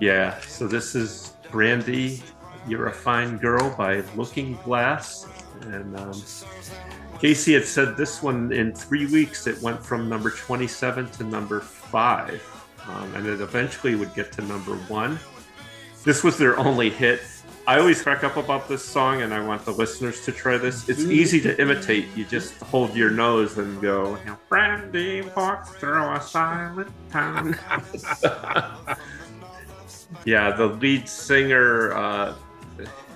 Yeah, 0.00 0.38
so 0.40 0.66
this 0.66 0.94
is 0.94 1.34
Brandy, 1.50 2.22
You're 2.66 2.88
a 2.88 2.92
Fine 2.92 3.38
Girl 3.38 3.74
by 3.76 4.02
Looking 4.16 4.56
Glass. 4.64 5.26
And 5.62 5.96
um, 5.96 6.20
Casey 7.20 7.54
had 7.54 7.64
said 7.64 7.96
this 7.96 8.22
one 8.22 8.52
in 8.52 8.74
three 8.74 9.06
weeks, 9.06 9.46
it 9.46 9.60
went 9.62 9.82
from 9.82 10.08
number 10.08 10.30
27 10.30 11.10
to 11.12 11.24
number 11.24 11.60
five. 11.60 12.42
Um, 12.88 13.14
and 13.14 13.26
it 13.26 13.40
eventually 13.40 13.94
would 13.94 14.14
get 14.14 14.32
to 14.32 14.42
number 14.42 14.74
one. 14.88 15.18
This 16.02 16.22
was 16.22 16.36
their 16.36 16.58
only 16.58 16.90
hit. 16.90 17.22
I 17.66 17.78
always 17.78 18.02
crack 18.02 18.24
up 18.24 18.36
about 18.36 18.68
this 18.68 18.84
song, 18.84 19.22
and 19.22 19.32
I 19.32 19.40
want 19.40 19.64
the 19.64 19.70
listeners 19.70 20.22
to 20.26 20.32
try 20.32 20.58
this. 20.58 20.86
It's 20.86 21.00
easy 21.00 21.40
to 21.42 21.58
imitate. 21.60 22.08
You 22.14 22.26
just 22.26 22.60
hold 22.60 22.94
your 22.94 23.10
nose 23.10 23.56
and 23.56 23.80
go, 23.80 24.18
Brandy 24.50 25.22
walks 25.34 25.70
through 25.70 26.12
a 26.12 26.20
silent 26.20 26.90
town. 27.10 27.56
yeah, 30.26 30.50
the 30.50 30.76
lead 30.78 31.08
singer, 31.08 31.94
uh, 31.94 32.34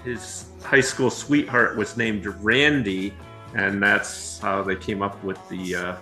his 0.04 0.46
high 0.62 0.80
school 0.80 1.10
sweetheart 1.10 1.76
was 1.76 1.98
named 1.98 2.24
Randy, 2.42 3.12
and 3.54 3.82
that's 3.82 4.38
how 4.38 4.62
they 4.62 4.76
came 4.76 5.02
up 5.02 5.22
with 5.22 5.38
the 5.50 5.74
uh, 5.74 5.96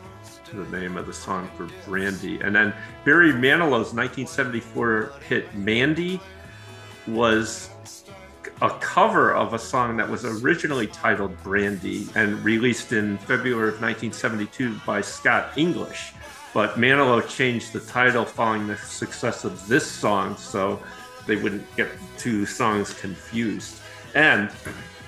the 0.52 0.64
name 0.66 0.96
of 0.96 1.06
the 1.06 1.12
song 1.12 1.50
for 1.56 1.68
Brandy. 1.84 2.38
And 2.40 2.54
then 2.54 2.72
Barry 3.04 3.32
Manilow's 3.32 3.92
1974 3.92 5.12
hit 5.28 5.52
Mandy 5.56 6.20
was 7.08 7.70
a 8.62 8.70
cover 8.80 9.34
of 9.34 9.52
a 9.52 9.58
song 9.58 9.98
that 9.98 10.08
was 10.08 10.24
originally 10.24 10.86
titled 10.86 11.36
Brandy 11.42 12.08
and 12.14 12.42
released 12.42 12.92
in 12.92 13.18
February 13.18 13.68
of 13.68 13.82
1972 13.82 14.80
by 14.86 15.02
Scott 15.02 15.50
English. 15.56 16.12
But 16.54 16.76
Manilow 16.76 17.26
changed 17.28 17.74
the 17.74 17.80
title 17.80 18.24
following 18.24 18.66
the 18.66 18.78
success 18.78 19.44
of 19.44 19.68
this 19.68 19.86
song 19.86 20.38
so 20.38 20.82
they 21.26 21.36
wouldn't 21.36 21.76
get 21.76 21.88
two 22.16 22.46
songs 22.46 22.94
confused. 22.94 23.80
And 24.14 24.50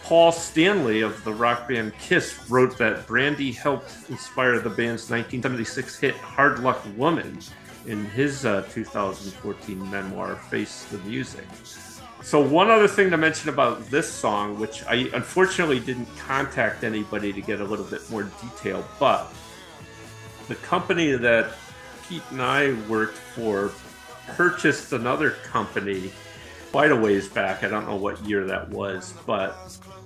Paul 0.02 0.30
Stanley 0.30 1.00
of 1.00 1.24
the 1.24 1.32
rock 1.32 1.68
band 1.68 1.94
Kiss 1.98 2.38
wrote 2.50 2.76
that 2.76 3.06
Brandy 3.06 3.52
helped 3.52 3.94
inspire 4.10 4.58
the 4.58 4.68
band's 4.68 5.08
1976 5.08 5.98
hit 5.98 6.16
Hard 6.16 6.58
Luck 6.58 6.84
Woman 6.98 7.38
in 7.86 8.04
his 8.04 8.44
uh, 8.44 8.66
2014 8.70 9.90
memoir, 9.90 10.36
Face 10.36 10.84
the 10.84 10.98
Music. 10.98 11.46
So, 12.28 12.38
one 12.42 12.70
other 12.70 12.88
thing 12.88 13.08
to 13.12 13.16
mention 13.16 13.48
about 13.48 13.86
this 13.86 14.06
song, 14.06 14.60
which 14.60 14.84
I 14.84 15.08
unfortunately 15.14 15.80
didn't 15.80 16.14
contact 16.18 16.84
anybody 16.84 17.32
to 17.32 17.40
get 17.40 17.62
a 17.62 17.64
little 17.64 17.86
bit 17.86 18.02
more 18.10 18.24
detail, 18.42 18.86
but 19.00 19.32
the 20.46 20.56
company 20.56 21.12
that 21.12 21.54
Pete 22.06 22.20
and 22.30 22.42
I 22.42 22.74
worked 22.86 23.16
for 23.16 23.72
purchased 24.26 24.92
another 24.92 25.30
company 25.42 26.12
quite 26.70 26.92
a 26.92 26.96
ways 26.96 27.30
back. 27.30 27.64
I 27.64 27.68
don't 27.68 27.86
know 27.86 27.96
what 27.96 28.22
year 28.26 28.44
that 28.44 28.68
was, 28.68 29.14
but 29.24 29.56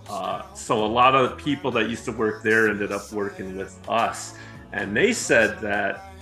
uh, 0.09 0.43
so 0.55 0.85
a 0.85 0.87
lot 0.87 1.17
of 1.17 1.31
the 1.31 1.35
people 1.35 1.73
that 1.73 1.91
used 1.91 2.05
to 2.05 2.13
work 2.13 2.45
there 2.45 2.69
ended 2.69 2.93
up 2.93 3.11
working 3.11 3.57
with 3.57 3.77
us. 3.89 4.37
And 4.73 4.97
they 4.97 5.13
said 5.13 5.59
that 5.59 6.13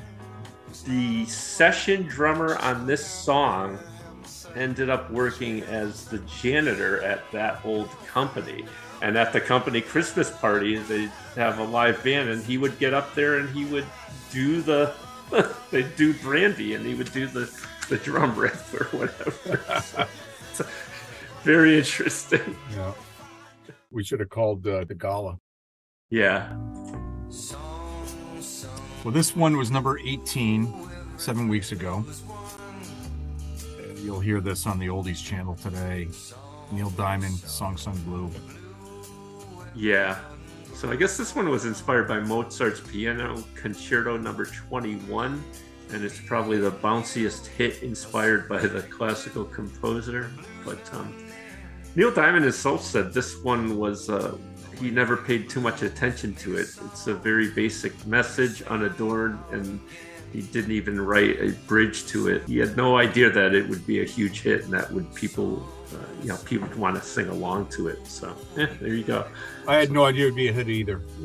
the 0.87 1.27
session 1.27 2.05
drummer 2.05 2.57
on 2.57 2.87
this 2.87 3.05
song 3.05 3.79
ended 4.57 4.91
up 4.91 5.11
working 5.11 5.63
as 5.63 6.05
the 6.07 6.19
janitor 6.21 7.03
at 7.03 7.31
that 7.33 7.65
old 7.65 7.91
company. 8.07 8.65
And 9.03 9.17
at 9.17 9.33
the 9.33 9.41
company 9.41 9.81
Christmas 9.81 10.31
party, 10.31 10.77
they 10.77 11.11
have 11.35 11.59
a 11.59 11.65
live 11.65 12.03
band, 12.05 12.29
and 12.29 12.45
he 12.45 12.59
would 12.59 12.79
get 12.79 12.93
up 12.93 13.15
there 13.15 13.39
and 13.39 13.49
he 13.51 13.65
would 13.65 13.87
do 14.31 14.61
the 14.61 14.93
they 15.71 15.83
do 15.83 16.13
brandy, 16.15 16.75
and 16.75 16.85
he 16.85 16.95
would 16.95 17.13
do 17.13 17.27
the 17.27 17.51
the 17.89 17.97
drum 17.99 18.37
riff 18.37 18.75
or 18.75 18.85
whatever. 18.97 19.61
so, 20.53 20.67
very 21.43 21.79
interesting. 21.79 22.57
Yeah, 22.75 22.93
we 23.91 24.05
should 24.05 24.21
have 24.21 24.31
called 24.31 24.67
uh, 24.67 24.85
the 24.85 24.95
gala. 24.95 25.39
Yeah. 26.11 26.53
Well, 29.05 29.15
this 29.15 29.35
one 29.35 29.57
was 29.57 29.71
number 29.71 29.99
18 29.99 30.91
seven 31.17 31.49
weeks 31.49 31.73
ago. 31.73 32.05
You'll 34.03 34.21
hear 34.21 34.41
this 34.41 34.67
on 34.67 34.79
the 34.79 34.87
Oldies 34.87 35.23
channel 35.23 35.55
today. 35.55 36.09
Neil 36.73 36.91
Diamond, 36.91 37.37
Song 37.37 37.77
Sung 37.77 37.97
Blue. 38.03 38.31
Yeah. 39.75 40.19
So 40.75 40.91
I 40.91 40.97
guess 40.97 41.17
this 41.17 41.35
one 41.37 41.49
was 41.51 41.67
inspired 41.67 42.09
by 42.09 42.21
Mozart's 42.21 42.81
Piano 42.81 43.45
Concerto 43.55 44.17
number 44.17 44.47
21, 44.47 45.45
and 45.93 46.05
it's 46.05 46.19
probably 46.19 46.59
the 46.59 46.71
bounciest 46.71 47.47
hit 47.47 47.83
inspired 47.83 48.49
by 48.49 48.61
the 48.61 48.83
classical 48.83 49.45
composer. 49.45 50.31
But 50.65 50.79
um, 50.95 51.15
Neil 51.95 52.11
Diamond 52.11 52.45
himself 52.45 52.83
said 52.83 53.13
this 53.13 53.43
one 53.43 53.77
was, 53.77 54.09
uh, 54.09 54.39
he 54.79 54.91
never 54.91 55.17
paid 55.17 55.51
too 55.51 55.61
much 55.61 55.83
attention 55.83 56.35
to 56.37 56.57
it. 56.57 56.69
It's 56.87 57.07
a 57.09 57.15
very 57.15 57.51
basic 57.51 58.07
message, 58.07 58.63
unadorned, 58.63 59.39
and 59.51 59.81
he 60.33 60.43
didn't 60.43 60.73
even 60.73 61.01
write 61.01 61.41
a 61.41 61.51
bridge 61.67 62.07
to 62.09 62.29
it. 62.29 62.45
He 62.47 62.59
had 62.59 62.77
no 62.77 62.97
idea 62.99 63.31
that 63.31 63.55
it 63.55 63.69
would 63.69 63.87
be 63.87 64.01
a 64.03 64.05
huge 64.05 64.43
hit 64.43 64.65
and 64.65 64.73
that 64.73 64.91
would 64.93 65.15
people, 65.15 65.67
uh, 65.93 65.99
you 66.23 66.29
know, 66.29 66.37
people 66.45 66.69
would 66.69 66.79
want 66.79 66.97
to 66.97 67.03
sing 67.03 67.29
along 67.29 67.69
to 67.71 67.89
it. 67.89 68.07
So, 68.07 68.35
eh, 68.57 68.67
there 68.81 68.95
you 68.95 69.05
go. 69.05 69.27
I 69.67 69.77
had 69.77 69.91
no 69.91 70.05
idea 70.05 70.27
it 70.27 70.29
would 70.29 70.37
be 70.37 70.49
a 70.49 70.53
hit 70.53 70.69
either. 70.69 71.03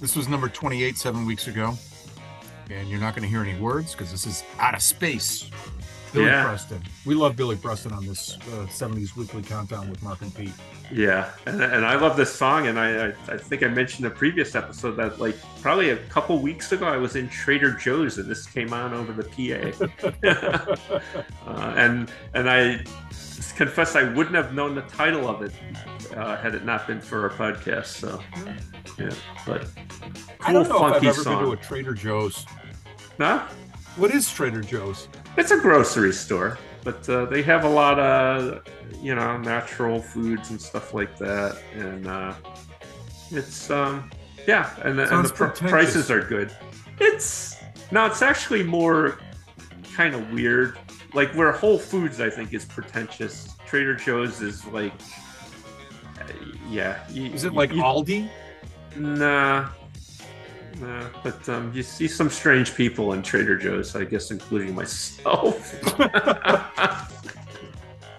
this 0.00 0.16
was 0.16 0.28
number 0.28 0.48
28 0.48 0.96
seven 0.96 1.26
weeks 1.26 1.46
ago. 1.46 1.74
And 2.68 2.88
you're 2.88 3.00
not 3.00 3.14
going 3.14 3.22
to 3.22 3.28
hear 3.28 3.42
any 3.42 3.58
words 3.60 3.92
because 3.92 4.10
this 4.10 4.26
is 4.26 4.42
out 4.58 4.74
of 4.74 4.82
space. 4.82 5.48
Billy 6.12 6.26
Yeah. 6.26 6.44
Preston. 6.44 6.82
We 7.04 7.14
love 7.14 7.36
Billy 7.36 7.56
Preston 7.56 7.92
on 7.92 8.06
this 8.06 8.36
uh, 8.52 8.66
70s 8.66 9.16
weekly 9.16 9.42
countdown 9.42 9.88
with 9.90 10.02
Mark 10.02 10.22
and 10.22 10.34
Pete. 10.34 10.52
Yeah, 10.92 11.30
and, 11.46 11.60
and 11.62 11.84
I 11.84 11.96
love 11.96 12.16
this 12.16 12.32
song, 12.32 12.68
and 12.68 12.78
I, 12.78 13.08
I 13.08 13.14
I 13.28 13.36
think 13.36 13.62
I 13.64 13.68
mentioned 13.68 14.06
in 14.06 14.12
a 14.12 14.14
previous 14.14 14.54
episode 14.54 14.92
that 14.96 15.18
like 15.20 15.36
probably 15.60 15.90
a 15.90 15.96
couple 16.08 16.38
weeks 16.38 16.70
ago 16.72 16.86
I 16.86 16.96
was 16.96 17.16
in 17.16 17.28
Trader 17.28 17.72
Joe's 17.72 18.18
and 18.18 18.30
this 18.30 18.46
came 18.46 18.72
on 18.72 18.94
over 18.94 19.12
the 19.12 19.24
PA, 19.24 19.84
uh, 21.46 21.74
and 21.76 22.10
and 22.34 22.48
I 22.48 22.84
confess 23.56 23.96
I 23.96 24.04
wouldn't 24.12 24.36
have 24.36 24.54
known 24.54 24.74
the 24.74 24.82
title 24.82 25.28
of 25.28 25.42
it 25.42 25.52
uh, 26.16 26.36
had 26.36 26.54
it 26.54 26.64
not 26.64 26.86
been 26.86 27.00
for 27.00 27.22
our 27.22 27.30
podcast. 27.30 27.86
So 27.86 28.22
yeah, 28.98 29.10
but 29.46 29.66
I 30.40 30.52
don't 30.52 30.68
know 30.68 30.76
if 30.76 30.82
I've 30.82 30.92
funky 30.94 31.08
ever 31.08 31.22
song. 31.22 31.36
been 31.38 31.46
to 31.46 31.52
a 31.52 31.56
Trader 31.56 31.94
Joe's. 31.94 32.46
no, 33.18 33.42
What 33.96 34.10
is 34.10 34.30
Trader 34.30 34.60
Joe's? 34.60 35.08
it's 35.36 35.50
a 35.50 35.58
grocery 35.58 36.12
store, 36.12 36.58
but 36.84 37.08
uh, 37.08 37.24
they 37.26 37.42
have 37.42 37.64
a 37.64 37.68
lot 37.68 37.98
of 37.98 38.62
you 39.00 39.14
know 39.14 39.36
natural 39.38 40.00
foods 40.00 40.50
and 40.50 40.60
stuff 40.60 40.92
like 40.94 41.16
that, 41.18 41.58
and 41.74 42.06
uh, 42.06 42.34
it's 43.30 43.70
um 43.70 44.10
yeah, 44.46 44.70
and 44.84 44.98
the, 44.98 45.14
and 45.14 45.24
the 45.26 45.32
pr- 45.32 45.46
prices 45.68 46.10
are 46.10 46.20
good. 46.22 46.54
It's 47.00 47.56
no, 47.90 48.06
it's 48.06 48.22
actually 48.22 48.62
more 48.62 49.18
kind 49.94 50.14
of 50.14 50.30
weird. 50.32 50.78
Like 51.14 51.30
where 51.34 51.50
Whole 51.52 51.78
Foods, 51.78 52.20
I 52.20 52.28
think, 52.28 52.52
is 52.52 52.64
pretentious. 52.66 53.54
Trader 53.66 53.94
Joe's 53.94 54.42
is 54.42 54.66
like, 54.66 54.92
yeah. 56.68 56.98
you- 57.10 57.30
Is 57.32 57.44
it 57.44 57.54
like 57.54 57.72
you- 57.72 57.82
Aldi? 57.82 58.28
Nah. 58.96 59.68
Nah, 60.80 61.08
but 61.22 61.48
um, 61.48 61.72
you 61.74 61.82
see 61.82 62.06
some 62.06 62.28
strange 62.28 62.74
people 62.74 63.12
in 63.14 63.22
Trader 63.22 63.56
Joe's, 63.56 63.96
I 63.96 64.04
guess, 64.04 64.30
including 64.30 64.74
myself. 64.74 65.74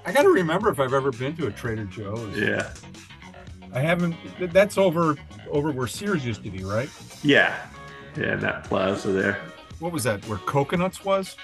I 0.06 0.12
got 0.12 0.24
to 0.24 0.30
remember 0.30 0.70
if 0.70 0.80
I've 0.80 0.94
ever 0.94 1.12
been 1.12 1.36
to 1.38 1.48
a 1.48 1.52
Trader 1.52 1.86
Joe's. 1.86 2.38
yeah, 2.38 2.74
I 3.74 3.80
haven't. 3.80 4.16
That's 4.52 4.78
over 4.78 5.16
over 5.52 5.72
where 5.72 5.88
Sears 5.88 6.26
used 6.26 6.44
to 6.44 6.50
be, 6.50 6.64
right? 6.64 6.90
yeah, 7.24 7.68
yeah. 8.16 8.34
in 8.34 8.40
That 8.40 8.64
plaza 8.64 9.12
there. 9.12 9.40
What 9.80 9.92
was 9.92 10.04
that? 10.06 10.26
Where 10.28 10.40
Coconuts 10.40 11.06
was? 11.06 11.36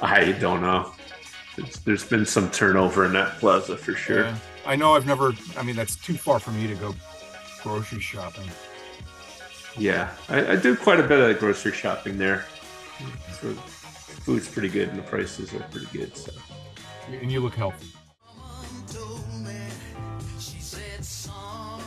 I 0.00 0.32
don't 0.32 0.62
know. 0.62 0.92
It's, 1.58 1.80
there's 1.80 2.04
been 2.04 2.24
some 2.24 2.50
turnover 2.50 3.04
in 3.04 3.12
that 3.14 3.38
plaza 3.38 3.76
for 3.76 3.94
sure. 3.94 4.24
Yeah. 4.24 4.36
I 4.64 4.76
know 4.76 4.94
I've 4.94 5.06
never. 5.06 5.32
I 5.56 5.62
mean, 5.62 5.76
that's 5.76 5.96
too 5.96 6.14
far 6.14 6.38
for 6.38 6.52
me 6.52 6.66
to 6.68 6.74
go 6.74 6.94
grocery 7.62 8.00
shopping. 8.00 8.48
Yeah, 9.78 10.10
I, 10.28 10.52
I 10.52 10.56
do 10.56 10.76
quite 10.76 11.00
a 11.00 11.02
bit 11.02 11.18
of 11.18 11.38
grocery 11.38 11.72
shopping 11.72 12.18
there. 12.18 12.44
So 13.40 13.52
food's 13.52 14.48
pretty 14.48 14.68
good 14.68 14.88
and 14.88 14.98
the 14.98 15.02
prices 15.02 15.54
are 15.54 15.60
pretty 15.70 15.86
good. 15.92 16.16
So 16.16 16.32
And 17.20 17.30
you 17.30 17.40
look 17.40 17.54
healthy. 17.54 17.86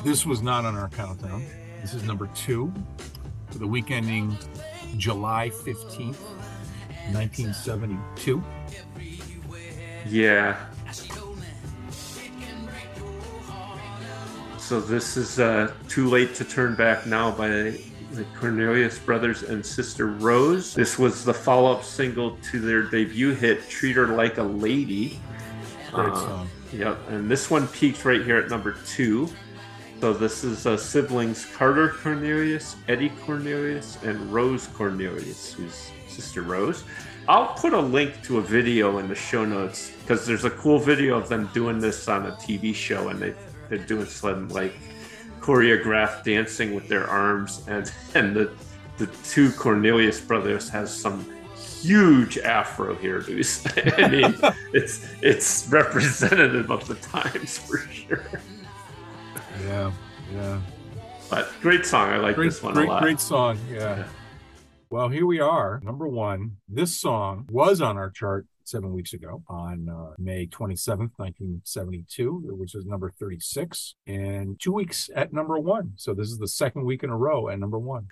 This 0.04 0.26
was 0.26 0.42
not 0.42 0.66
on 0.66 0.76
our 0.76 0.90
countdown. 0.90 1.46
This 1.82 1.94
is 1.94 2.04
number 2.04 2.28
two 2.34 2.74
for 3.52 3.60
the 3.60 3.68
week 3.68 3.92
ending 3.92 4.36
July 4.98 5.50
15th, 5.50 6.18
1972. 7.12 8.44
yeah. 10.08 10.58
So 14.72 14.80
this 14.80 15.18
is 15.18 15.38
uh, 15.38 15.74
"Too 15.90 16.08
Late 16.08 16.34
to 16.36 16.46
Turn 16.46 16.76
Back 16.76 17.06
Now" 17.06 17.30
by 17.30 17.50
the 17.50 18.26
Cornelius 18.40 18.98
Brothers 19.00 19.44
and 19.44 19.66
Sister 19.66 20.08
Rose. 20.08 20.74
This 20.74 20.98
was 20.98 21.26
the 21.26 21.34
follow 21.34 21.74
up 21.74 21.84
single 21.84 22.38
to 22.50 22.60
their 22.62 22.84
debut 22.84 23.32
hit, 23.32 23.68
Treat 23.68 23.98
Her 23.98 24.08
Like 24.08 24.38
a 24.38 24.44
Lady. 24.44 25.20
Great 25.92 26.14
Uh. 26.14 26.46
Yep, 26.72 27.00
and 27.10 27.30
this 27.30 27.52
one 27.52 27.68
peaked 27.68 28.06
right 28.06 28.24
here 28.24 28.38
at 28.38 28.50
number 28.50 28.78
two. 28.88 29.28
So 30.00 30.14
this 30.14 30.46
is 30.46 30.66
uh, 30.66 30.78
siblings 30.78 31.46
Carter 31.54 31.90
Cornelius, 31.90 32.78
Eddie 32.88 33.12
Cornelius, 33.26 33.98
and 34.04 34.32
Rose 34.32 34.68
Cornelius, 34.68 35.52
who's 35.52 35.92
sister 36.08 36.44
Rose. 36.44 36.86
I'll 37.28 37.54
put 37.56 37.74
a 37.74 37.82
link 37.82 38.24
to 38.24 38.38
a 38.38 38.42
video 38.42 39.00
in 39.00 39.10
the 39.10 39.16
show 39.16 39.44
notes 39.44 39.92
because 40.00 40.26
there's 40.26 40.46
a 40.46 40.50
cool 40.50 40.80
video 40.80 41.18
of 41.18 41.28
them 41.28 41.50
doing 41.54 41.80
this 41.80 42.08
on 42.08 42.28
a 42.28 42.32
TV 42.32 42.74
show, 42.74 43.10
and 43.10 43.20
they 43.20 43.36
they're 43.72 43.80
doing 43.80 44.06
some 44.06 44.50
like 44.50 44.74
choreographed 45.40 46.26
dancing 46.26 46.76
with 46.76 46.88
their 46.90 47.08
arms, 47.08 47.64
and 47.68 47.92
and 48.14 48.36
the 48.36 48.52
the 48.98 49.08
two 49.24 49.52
Cornelius 49.54 50.20
brothers 50.20 50.70
has 50.70 50.94
some 50.94 51.26
huge 51.56 52.38
afro 52.38 52.96
hairdos. 52.96 53.66
I 54.04 54.08
mean, 54.10 54.36
it's 54.74 55.08
it's 55.22 55.68
representative 55.70 56.70
of 56.70 56.86
the 56.88 56.96
times 56.96 57.58
for 57.58 57.78
sure. 57.78 58.24
Yeah, 59.64 59.92
yeah. 60.34 60.62
But 61.30 61.50
great 61.62 61.86
song. 61.86 62.10
I 62.10 62.18
like 62.18 62.36
Great, 62.36 62.48
this 62.48 62.62
one 62.62 62.74
great, 62.74 62.88
a 62.90 62.92
lot. 62.92 63.02
great 63.02 63.22
song. 63.22 63.58
Yeah. 63.72 63.98
Yeah. 64.00 64.08
Well, 64.90 65.08
here 65.08 65.26
we 65.26 65.40
are. 65.40 65.80
Number 65.82 66.06
one. 66.06 66.58
This 66.68 66.94
song 66.94 67.48
was 67.50 67.80
on 67.80 67.96
our 67.96 68.10
chart 68.10 68.46
seven 68.72 68.94
weeks 68.94 69.12
ago 69.12 69.44
on 69.50 69.90
uh, 69.90 70.14
May 70.18 70.48
27th, 70.48 71.12
1972, 71.18 72.56
which 72.58 72.74
is 72.74 72.86
number 72.86 73.12
36, 73.12 73.96
and 74.08 74.58
two 74.62 74.72
weeks 74.72 75.10
at 75.14 75.34
number 75.34 75.60
one. 75.60 75.92
So 75.98 76.14
this 76.14 76.30
is 76.30 76.38
the 76.38 76.48
second 76.48 76.86
week 76.86 77.04
in 77.04 77.10
a 77.10 77.18
row 77.18 77.50
at 77.50 77.60
number 77.60 77.78
one. 77.78 78.08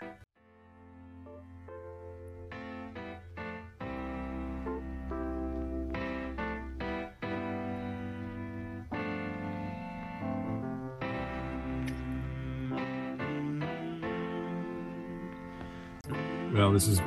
Well, 16.54 16.74
this 16.74 16.90
is 16.90 17.00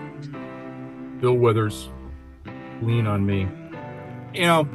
Bill 1.21 1.35
Withers, 1.35 1.91
Lean 2.83 3.07
on 3.07 3.25
Me. 3.25 3.49
You 4.35 4.47
know, 4.47 4.69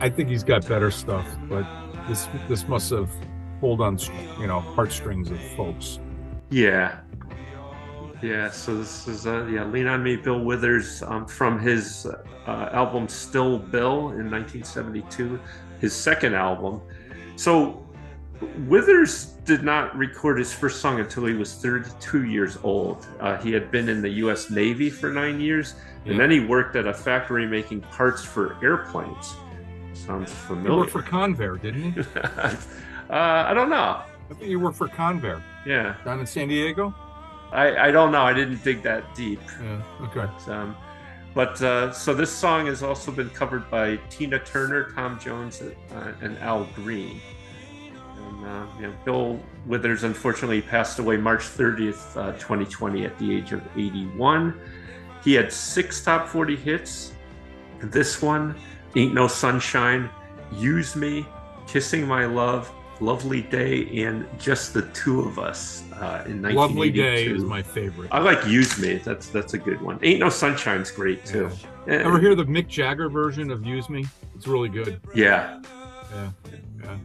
I 0.00 0.08
think 0.08 0.28
he's 0.28 0.44
got 0.44 0.66
better 0.66 0.90
stuff, 0.90 1.26
but 1.48 1.66
this 2.08 2.28
this 2.48 2.66
must 2.68 2.90
have 2.90 3.10
pulled 3.60 3.80
on 3.80 3.98
you 4.40 4.46
know 4.46 4.60
heartstrings 4.60 5.30
of 5.30 5.40
folks. 5.56 5.98
Yeah. 6.50 7.00
Yeah, 8.22 8.50
so 8.50 8.76
this 8.76 9.06
is 9.06 9.26
uh, 9.26 9.44
yeah, 9.46 9.64
Lean 9.64 9.86
on 9.86 10.02
Me, 10.02 10.16
Bill 10.16 10.42
Withers, 10.42 11.02
um, 11.02 11.26
from 11.26 11.58
his 11.58 12.06
uh, 12.46 12.68
album 12.72 13.06
Still 13.06 13.58
Bill 13.58 14.10
in 14.12 14.30
1972, 14.30 15.38
his 15.80 15.94
second 15.94 16.34
album. 16.34 16.80
So 17.36 17.84
Withers 18.66 19.33
did 19.44 19.62
not 19.62 19.96
record 19.96 20.38
his 20.38 20.52
first 20.52 20.80
song 20.80 21.00
until 21.00 21.26
he 21.26 21.34
was 21.34 21.54
32 21.54 22.24
years 22.24 22.58
old. 22.62 23.06
Uh, 23.20 23.36
he 23.38 23.52
had 23.52 23.70
been 23.70 23.88
in 23.88 24.00
the 24.00 24.08
U.S. 24.24 24.50
Navy 24.50 24.88
for 24.90 25.10
nine 25.10 25.40
years, 25.40 25.74
and 26.06 26.18
then 26.18 26.30
he 26.30 26.40
worked 26.40 26.76
at 26.76 26.86
a 26.86 26.94
factory 26.94 27.46
making 27.46 27.80
parts 27.82 28.24
for 28.24 28.56
airplanes. 28.62 29.34
Sounds 29.92 30.30
He 30.30 30.36
familiar. 30.36 30.78
worked 30.78 30.90
for 30.92 31.02
Convair, 31.02 31.60
didn't 31.60 31.92
he? 31.92 32.00
uh, 32.20 32.54
I 33.10 33.52
don't 33.54 33.68
know. 33.70 34.02
I 34.30 34.34
think 34.34 34.42
he 34.42 34.56
worked 34.56 34.76
for 34.78 34.88
Convair 34.88 35.42
Yeah, 35.66 35.96
down 36.04 36.20
in 36.20 36.26
San 36.26 36.48
Diego. 36.48 36.94
I, 37.52 37.88
I 37.88 37.90
don't 37.90 38.10
know. 38.12 38.22
I 38.22 38.32
didn't 38.32 38.64
dig 38.64 38.82
that 38.82 39.14
deep. 39.14 39.40
Yeah. 39.62 39.82
Okay. 40.02 40.50
Um, 40.50 40.74
but 41.34 41.60
uh, 41.62 41.92
so 41.92 42.14
this 42.14 42.30
song 42.30 42.66
has 42.66 42.82
also 42.82 43.10
been 43.12 43.30
covered 43.30 43.70
by 43.70 43.96
Tina 44.08 44.38
Turner, 44.38 44.90
Tom 44.94 45.18
Jones, 45.20 45.60
uh, 45.62 46.12
and 46.22 46.38
Al 46.38 46.64
Green. 46.74 47.20
And 48.28 48.46
uh, 48.46 48.66
you 48.78 48.86
know, 48.86 48.94
Bill 49.04 49.40
Withers 49.66 50.04
unfortunately 50.04 50.62
passed 50.62 50.98
away 50.98 51.16
March 51.16 51.42
30th, 51.42 52.16
uh, 52.16 52.32
2020, 52.32 53.04
at 53.04 53.18
the 53.18 53.34
age 53.34 53.52
of 53.52 53.62
81. 53.76 54.58
He 55.22 55.34
had 55.34 55.52
six 55.52 56.02
top 56.02 56.28
40 56.28 56.56
hits. 56.56 57.12
This 57.80 58.20
one, 58.22 58.54
Ain't 58.96 59.14
No 59.14 59.26
Sunshine, 59.28 60.08
Use 60.52 60.96
Me, 60.96 61.26
Kissing 61.66 62.06
My 62.06 62.24
Love, 62.26 62.70
Lovely 63.00 63.42
Day, 63.42 63.84
and 64.04 64.26
Just 64.38 64.72
the 64.74 64.82
Two 64.92 65.20
of 65.20 65.38
Us 65.38 65.82
uh, 65.94 66.24
in 66.26 66.40
1982. 66.42 66.54
Lovely 66.56 66.90
Day 66.90 67.26
is 67.26 67.42
my 67.44 67.62
favorite. 67.62 68.08
I 68.12 68.20
like 68.20 68.46
Use 68.46 68.78
Me. 68.78 68.96
That's 68.96 69.28
that's 69.28 69.54
a 69.54 69.58
good 69.58 69.80
one. 69.82 69.98
Ain't 70.02 70.20
No 70.20 70.28
Sunshine's 70.28 70.90
great 70.90 71.24
too. 71.26 71.50
Eh, 71.88 71.96
Ever 71.96 72.18
hear 72.20 72.34
the 72.34 72.44
Mick 72.44 72.68
Jagger 72.68 73.08
version 73.08 73.50
of 73.50 73.64
Use 73.66 73.88
Me? 73.90 74.06
It's 74.36 74.46
really 74.46 74.68
good. 74.68 75.00
Yeah. 75.14 75.60
Yeah. 76.12 76.30
Yeah. 76.82 76.96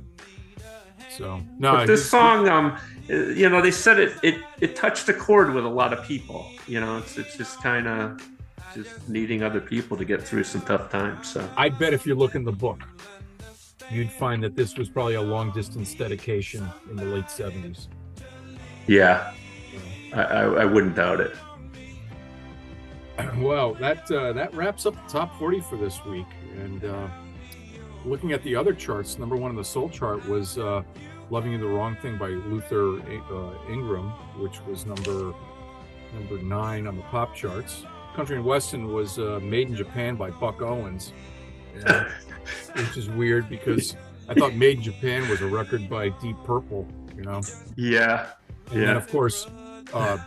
So 1.20 1.42
no, 1.60 1.74
But 1.74 1.88
this 1.88 2.00
he's- 2.00 2.10
song, 2.10 2.48
um, 2.48 2.78
you 3.10 3.50
know, 3.50 3.62
they 3.62 3.72
said 3.72 4.00
it 4.00 4.14
it 4.24 4.36
it 4.62 4.76
touched 4.78 5.10
a 5.10 5.14
chord 5.14 5.54
with 5.54 5.66
a 5.66 5.70
lot 5.82 5.92
of 5.92 6.04
people. 6.06 6.50
You 6.66 6.80
know, 6.80 6.98
it's 6.98 7.18
it's 7.18 7.36
just 7.36 7.62
kind 7.62 7.88
of 7.90 8.22
just 8.74 9.10
needing 9.10 9.44
other 9.44 9.60
people 9.60 9.98
to 9.98 10.06
get 10.06 10.22
through 10.24 10.46
some 10.46 10.62
tough 10.62 10.90
times. 10.90 11.28
So 11.30 11.48
I 11.58 11.68
bet 11.70 11.92
if 11.94 12.06
you 12.08 12.16
look 12.16 12.36
in 12.36 12.46
the 12.46 12.54
book, 12.54 12.80
you'd 13.92 14.10
find 14.12 14.42
that 14.44 14.56
this 14.56 14.78
was 14.78 14.88
probably 14.88 15.16
a 15.16 15.22
long 15.22 15.52
distance 15.52 15.94
dedication 15.94 16.66
in 16.90 16.96
the 16.96 17.04
late 17.06 17.30
seventies. 17.30 17.90
yeah, 18.88 19.34
I, 20.14 20.22
I 20.24 20.44
I 20.62 20.66
wouldn't 20.66 20.96
doubt 20.96 21.20
it. 21.20 21.36
Well, 23.38 23.74
that 23.76 24.10
uh, 24.10 24.32
that 24.32 24.54
wraps 24.54 24.86
up 24.86 24.94
the 24.96 25.12
top 25.12 25.38
forty 25.38 25.60
for 25.60 25.76
this 25.76 26.06
week. 26.06 26.28
And 26.64 26.86
uh, 26.86 27.08
looking 28.06 28.32
at 28.32 28.42
the 28.44 28.56
other 28.56 28.74
charts, 28.74 29.20
number 29.20 29.36
one 29.36 29.50
on 29.50 29.58
the 29.58 29.66
soul 29.66 29.90
chart 29.90 30.26
was 30.30 30.58
uh, 30.58 30.84
"Loving 31.30 31.52
You 31.52 31.58
the 31.58 31.66
Wrong 31.68 31.96
Thing" 32.02 32.18
by 32.18 32.30
Luther 32.30 33.00
uh, 33.00 33.52
Ingram, 33.72 34.10
which 34.38 34.62
was 34.66 34.86
number 34.86 35.34
number 36.14 36.38
nine 36.44 36.88
on 36.88 36.96
the 36.96 37.04
pop 37.04 37.36
charts. 37.36 37.86
Country 38.16 38.36
and 38.38 38.46
Western 38.46 38.92
was 38.92 39.20
uh, 39.20 39.40
"Made 39.42 39.70
in 39.70 39.76
Japan" 39.76 40.16
by 40.16 40.30
Buck 40.32 40.62
Owens, 40.62 41.14
uh, 41.86 42.06
which 42.76 42.98
is 42.98 43.10
weird 43.10 43.48
because 43.50 43.96
I 44.28 44.34
thought 44.34 44.56
"Made 44.56 44.78
in 44.78 44.84
Japan" 44.84 45.28
was 45.30 45.42
a 45.42 45.48
record 45.48 45.90
by 45.90 46.10
Deep 46.10 46.38
Purple. 46.44 46.88
You 47.16 47.24
know, 47.24 47.42
Yeah, 47.76 48.28
and 48.72 48.82
then 48.82 48.96
of 48.96 49.08
course, 49.10 49.48
uh, 49.94 50.18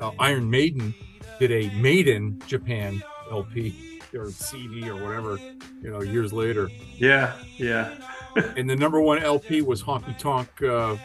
uh, 0.00 0.10
Iron 0.18 0.48
Maiden 0.50 0.94
did 1.38 1.50
a 1.50 1.70
Made 1.80 2.08
in 2.08 2.40
Japan 2.46 3.02
LP 3.30 4.00
or 4.14 4.30
CD 4.30 4.90
or 4.90 5.02
whatever, 5.02 5.38
you 5.80 5.90
know, 5.90 6.02
years 6.02 6.32
later. 6.32 6.68
yeah, 6.98 7.32
yeah. 7.56 7.90
And 8.34 8.68
the 8.68 8.76
number 8.76 9.00
one 9.00 9.22
LP 9.22 9.62
was 9.62 9.82
Honky 9.82 10.18
Tonk, 10.18 10.62
uh, 10.62 10.96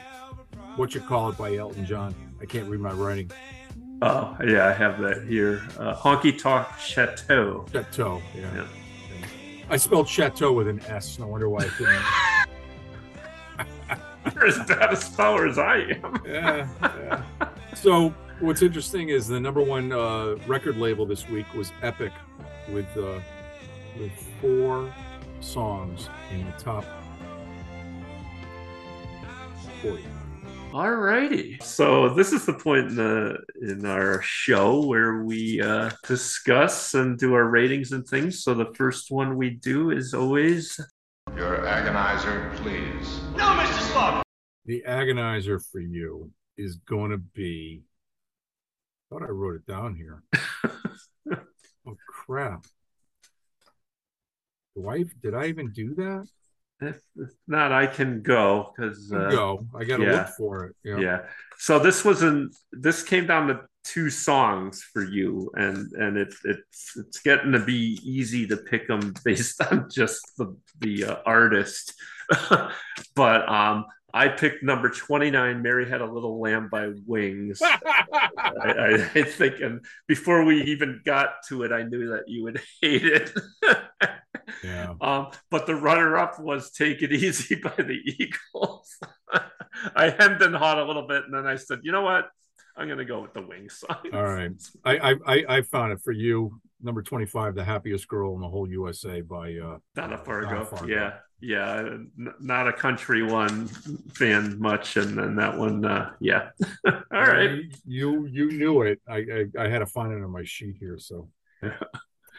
what 0.75 0.95
you 0.95 1.01
call 1.01 1.29
it 1.29 1.37
by 1.37 1.55
Elton 1.55 1.85
John. 1.85 2.15
I 2.41 2.45
can't 2.45 2.69
read 2.69 2.79
my 2.79 2.91
writing. 2.91 3.31
Oh, 4.01 4.37
yeah, 4.45 4.67
I 4.67 4.73
have 4.73 4.99
that 5.01 5.25
here. 5.27 5.67
Uh, 5.77 5.95
Honky 5.95 6.37
Tonk 6.37 6.67
Chateau. 6.79 7.65
Chateau. 7.71 8.21
Yeah. 8.35 8.53
Yeah. 8.55 8.67
I 9.69 9.77
spelled 9.77 10.07
chateau 10.07 10.53
with 10.53 10.67
an 10.69 10.79
S. 10.87 11.19
No 11.19 11.27
wonder 11.27 11.49
why 11.49 11.63
I 11.63 11.67
couldn't. 11.67 12.01
You're 14.35 14.47
as 14.47 14.57
bad 14.59 14.93
a 14.93 14.95
speller 14.95 15.47
as 15.47 15.57
I 15.57 15.77
am. 15.77 16.21
yeah, 16.25 16.67
yeah. 16.81 17.23
So 17.75 18.13
what's 18.39 18.61
interesting 18.61 19.09
is 19.09 19.27
the 19.27 19.39
number 19.39 19.61
one 19.61 19.91
uh, 19.91 20.35
record 20.47 20.77
label 20.77 21.05
this 21.05 21.27
week 21.27 21.51
was 21.53 21.71
Epic, 21.81 22.11
with 22.69 22.85
uh, 22.97 23.19
with 23.97 24.11
four 24.41 24.93
songs 25.39 26.09
in 26.31 26.45
the 26.45 26.51
top 26.53 26.85
forty. 29.81 30.05
All 30.73 30.91
righty. 30.91 31.57
So 31.61 32.13
this 32.13 32.33
is 32.33 32.45
the 32.45 32.53
point 32.53 32.89
in 32.89 32.95
the 32.95 33.37
in 33.61 33.85
our 33.85 34.21
show 34.21 34.85
where 34.85 35.23
we 35.23 35.61
uh, 35.61 35.91
discuss 36.05 36.93
and 36.93 37.17
do 37.17 37.33
our 37.33 37.45
ratings 37.45 37.93
and 37.93 38.05
things. 38.05 38.43
So 38.43 38.53
the 38.53 38.73
first 38.75 39.09
one 39.09 39.37
we 39.37 39.51
do 39.51 39.91
is 39.91 40.13
always 40.13 40.79
Your 41.35 41.59
agonizer, 41.59 42.53
please. 42.57 43.21
No, 43.35 43.45
Mr. 43.45 43.91
Slug. 43.91 44.23
The 44.65 44.83
agonizer 44.87 45.59
for 45.71 45.79
you 45.79 46.31
is 46.57 46.75
going 46.75 47.11
to 47.11 47.17
be. 47.17 47.83
I 49.09 49.15
thought 49.15 49.23
I 49.23 49.31
wrote 49.31 49.55
it 49.55 49.65
down 49.65 49.95
here. 49.95 50.23
oh 51.87 51.95
crap! 52.09 52.65
Do 54.75 54.89
I? 54.89 55.05
Did 55.23 55.33
I 55.33 55.45
even 55.45 55.71
do 55.71 55.95
that? 55.95 56.27
If, 56.81 57.01
if 57.15 57.29
not, 57.47 57.71
I 57.71 57.87
can 57.87 58.21
go 58.21 58.73
because 58.75 59.11
uh, 59.11 59.29
Go. 59.29 59.65
I 59.75 59.83
got 59.83 59.97
to 59.97 60.03
yeah. 60.03 60.11
look 60.11 60.27
for 60.29 60.65
it. 60.65 60.75
Yeah. 60.83 60.97
yeah. 60.99 61.19
So 61.57 61.79
this 61.79 62.05
was 62.05 62.21
an 62.21 62.51
this 62.71 63.03
came 63.03 63.25
down 63.25 63.47
to 63.47 63.61
two 63.83 64.09
songs 64.09 64.83
for 64.93 65.03
you, 65.03 65.49
and 65.55 65.91
and 65.93 66.17
it 66.17 66.33
it's 66.43 66.93
it's 66.97 67.19
getting 67.21 67.51
to 67.53 67.59
be 67.59 67.99
easy 68.03 68.45
to 68.47 68.57
pick 68.57 68.87
them 68.87 69.13
based 69.25 69.61
on 69.61 69.89
just 69.89 70.21
the 70.37 70.55
the 70.79 71.05
uh, 71.05 71.15
artist, 71.25 71.93
but 73.15 73.49
um. 73.49 73.85
I 74.13 74.29
picked 74.29 74.63
number 74.63 74.89
29, 74.89 75.61
Mary 75.61 75.87
Had 75.87 76.01
a 76.01 76.11
Little 76.11 76.39
Lamb 76.39 76.69
by 76.71 76.91
Wings. 77.05 77.61
I, 77.61 79.03
I 79.13 79.23
think, 79.23 79.59
and 79.59 79.85
before 80.07 80.43
we 80.45 80.63
even 80.63 81.01
got 81.05 81.43
to 81.49 81.63
it, 81.63 81.71
I 81.71 81.83
knew 81.83 82.09
that 82.11 82.23
you 82.25 82.43
would 82.43 82.59
hate 82.81 83.05
it. 83.05 83.31
Yeah. 84.63 84.93
Um, 85.01 85.27
but 85.49 85.65
the 85.65 85.75
runner 85.75 86.17
up 86.17 86.39
was 86.39 86.71
Take 86.71 87.01
It 87.01 87.11
Easy 87.13 87.55
by 87.55 87.73
the 87.77 87.99
Eagles. 88.05 88.97
I 89.95 90.09
hemmed 90.09 90.41
and 90.41 90.55
hawed 90.55 90.79
a 90.79 90.85
little 90.85 91.07
bit, 91.07 91.23
and 91.25 91.33
then 91.33 91.45
I 91.45 91.55
said, 91.55 91.79
you 91.83 91.91
know 91.91 92.01
what? 92.01 92.29
I'm 92.75 92.87
going 92.87 92.99
to 92.99 93.05
go 93.05 93.21
with 93.21 93.33
the 93.33 93.41
Wings 93.41 93.79
song. 93.79 93.97
All 94.13 94.23
right. 94.23 94.51
I, 94.85 95.15
I, 95.25 95.45
I 95.49 95.61
found 95.63 95.93
it 95.93 96.01
for 96.03 96.11
you. 96.11 96.59
Number 96.79 97.01
25, 97.01 97.55
The 97.55 97.63
Happiest 97.63 98.07
Girl 98.07 98.35
in 98.35 98.41
the 98.41 98.47
Whole 98.47 98.69
USA 98.69 99.21
by 99.21 99.55
uh, 99.55 99.77
Donna 99.95 100.17
Fargo. 100.17 100.49
Donna 100.49 100.65
Fargo. 100.65 100.85
Yeah. 100.85 101.13
Yeah. 101.41 101.79
N- 101.79 102.11
not 102.39 102.67
a 102.67 102.73
country 102.73 103.23
one 103.23 103.67
fan 103.67 104.59
much. 104.59 104.95
And 104.95 105.17
then 105.17 105.35
that 105.37 105.57
one, 105.57 105.85
uh, 105.85 106.11
yeah. 106.19 106.49
All 106.85 107.01
right. 107.11 107.61
You 107.85 108.27
you 108.27 108.51
knew 108.51 108.83
it. 108.83 109.01
I, 109.07 109.17
I 109.17 109.45
I 109.65 109.67
had 109.69 109.79
to 109.79 109.87
find 109.87 110.13
it 110.13 110.23
on 110.23 110.31
my 110.31 110.43
sheet 110.43 110.75
here. 110.79 110.99
So. 110.99 111.29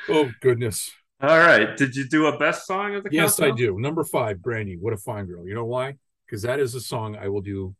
Oh 0.08 0.30
goodness. 0.40 0.92
All 1.20 1.38
right. 1.38 1.76
Did 1.76 1.96
you 1.96 2.08
do 2.08 2.26
a 2.26 2.38
best 2.38 2.66
song 2.66 2.94
of 2.94 3.04
the 3.04 3.10
Yes, 3.12 3.40
I 3.40 3.50
do. 3.50 3.78
Number 3.78 4.04
five, 4.04 4.40
Brandy. 4.40 4.76
What 4.76 4.92
a 4.92 4.96
fine 4.96 5.26
girl. 5.26 5.46
You 5.46 5.54
know 5.54 5.64
why? 5.64 5.96
Because 6.26 6.42
that 6.42 6.60
is 6.60 6.74
a 6.74 6.80
song 6.80 7.16
I 7.16 7.28
will 7.28 7.40
do 7.40 7.74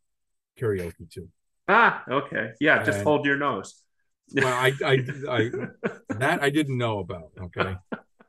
karaoke 0.59 1.09
to. 1.13 1.29
Ah, 1.67 2.03
okay. 2.09 2.51
Yeah. 2.59 2.83
Just 2.83 2.97
And- 2.99 3.07
hold 3.07 3.25
your 3.25 3.37
nose. 3.37 3.81
Well, 4.33 4.47
I 4.47 4.73
I 4.85 4.93
I 5.27 5.49
that 6.19 6.43
I 6.43 6.49
didn't 6.49 6.77
know 6.77 6.99
about. 6.99 7.31
Okay. 7.41 7.75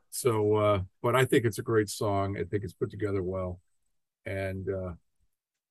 So, 0.09 0.55
uh, 0.55 0.79
but 1.03 1.15
I 1.15 1.25
think 1.25 1.45
it's 1.45 1.59
a 1.59 1.61
great 1.61 1.89
song. 1.89 2.37
I 2.37 2.43
think 2.43 2.63
it's 2.63 2.73
put 2.73 2.89
together 2.89 3.21
well, 3.21 3.59
and 4.25 4.67
uh, 4.67 4.93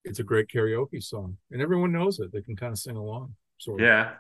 it's 0.05 0.19
a 0.21 0.23
great 0.23 0.47
karaoke 0.49 1.03
song, 1.03 1.37
and 1.51 1.61
everyone 1.61 1.91
knows 1.93 2.21
it. 2.21 2.33
They 2.33 2.43
can 2.43 2.55
kind 2.57 2.73
of 2.73 2.79
sing 2.79 2.97
along. 2.97 3.35
Sort 3.59 3.81
of. 3.81 3.87
Yeah. 3.87 4.13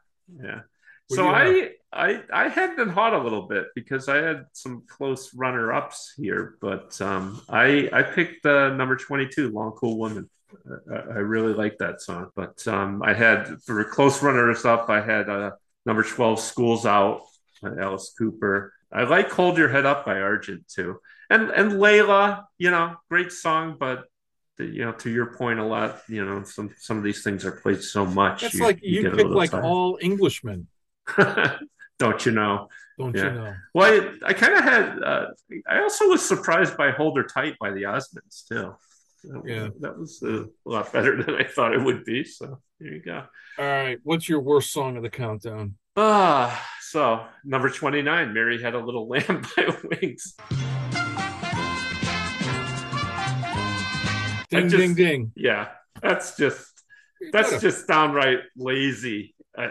Yeah. 0.42 0.60
What 1.08 1.16
so 1.16 1.28
I, 1.28 1.70
I 1.92 2.22
I 2.32 2.48
had 2.48 2.76
been 2.76 2.88
hot 2.88 3.14
a 3.14 3.22
little 3.22 3.42
bit 3.42 3.66
because 3.74 4.08
I 4.08 4.16
had 4.16 4.46
some 4.52 4.84
close 4.86 5.34
runner 5.34 5.72
ups 5.72 6.14
here, 6.16 6.54
but 6.60 7.00
um, 7.00 7.42
I 7.48 7.88
I 7.92 8.02
picked 8.02 8.46
uh, 8.46 8.74
number 8.74 8.96
twenty 8.96 9.28
two, 9.28 9.50
Long 9.50 9.72
Cool 9.72 9.98
Woman. 9.98 10.30
I, 10.90 10.94
I 10.94 11.18
really 11.18 11.52
like 11.52 11.78
that 11.78 12.00
song, 12.00 12.30
but 12.36 12.66
um, 12.68 13.02
I 13.02 13.12
had 13.12 13.60
for 13.66 13.80
a 13.80 13.84
close 13.84 14.22
runners 14.22 14.64
up, 14.64 14.88
I 14.88 15.00
had 15.00 15.28
uh, 15.28 15.52
number 15.84 16.04
twelve, 16.04 16.38
Schools 16.38 16.86
Out, 16.86 17.22
by 17.60 17.70
Alice 17.80 18.14
Cooper. 18.16 18.72
I 18.92 19.04
like 19.04 19.30
Hold 19.32 19.58
Your 19.58 19.68
Head 19.68 19.86
Up 19.86 20.06
by 20.06 20.20
Argent 20.20 20.68
too, 20.68 21.00
and 21.28 21.50
and 21.50 21.72
Layla, 21.72 22.44
you 22.58 22.70
know, 22.70 22.96
great 23.08 23.32
song, 23.32 23.76
but. 23.78 24.04
You 24.58 24.84
know, 24.84 24.92
to 24.92 25.08
your 25.08 25.24
point, 25.24 25.58
a 25.58 25.64
lot. 25.64 26.02
You 26.06 26.22
know, 26.22 26.42
some 26.42 26.68
some 26.78 26.98
of 26.98 27.02
these 27.02 27.24
things 27.24 27.46
are 27.46 27.50
played 27.50 27.82
so 27.82 28.04
much. 28.04 28.42
That's 28.42 28.60
like 28.60 28.80
you, 28.82 29.10
a 29.10 29.16
pick 29.16 29.26
like 29.28 29.52
tired. 29.52 29.64
all 29.64 29.98
Englishmen, 30.02 30.66
Don't 32.00 32.24
you 32.26 32.32
know? 32.32 32.66
don't 32.98 33.14
Yeah. 33.14 33.24
you 33.24 33.30
know? 33.34 33.54
Well, 33.74 33.92
I, 34.24 34.30
I 34.30 34.32
kind 34.32 34.54
of 34.54 34.64
had. 34.64 35.02
Uh, 35.02 35.26
I 35.68 35.80
also 35.82 36.08
was 36.08 36.26
surprised 36.26 36.76
by 36.78 36.90
"Hold 36.90 37.16
Her 37.18 37.24
Tight" 37.24 37.56
by 37.60 37.70
the 37.70 37.82
Osmonds 37.82 38.48
too. 38.48 38.74
That, 39.24 39.42
Yeah. 39.46 39.68
that 39.80 39.98
was 39.98 40.22
a 40.22 40.46
lot 40.64 40.90
better 40.94 41.16
than 41.22 41.34
I 41.36 41.44
thought 41.44 41.74
it 41.74 41.82
would 41.82 42.04
be. 42.04 42.24
So 42.24 42.58
there 42.80 42.94
you 42.94 43.02
go. 43.02 43.22
All 43.58 43.64
right, 43.66 43.98
what's 44.02 44.28
your 44.30 44.40
worst 44.40 44.72
song 44.72 44.96
of 44.96 45.02
the 45.02 45.10
countdown? 45.10 45.74
Ah, 45.96 46.66
so 46.80 47.26
number 47.44 47.68
twenty-nine, 47.68 48.32
"Mary 48.32 48.62
Had 48.62 48.74
a 48.74 48.78
Little 48.84 49.06
Lamb" 49.12 49.42
by 49.56 49.76
Wings. 49.84 50.34
Ding 54.50 54.68
just- 54.68 54.76
ding 54.76 54.94
ding. 54.94 55.32
Yeah, 55.36 55.68
that's 56.02 56.36
just 56.36 56.66
that's 57.32 57.60
just 57.60 57.86
downright 57.86 58.38
lazy. 58.56 59.34
Uh, 59.56 59.68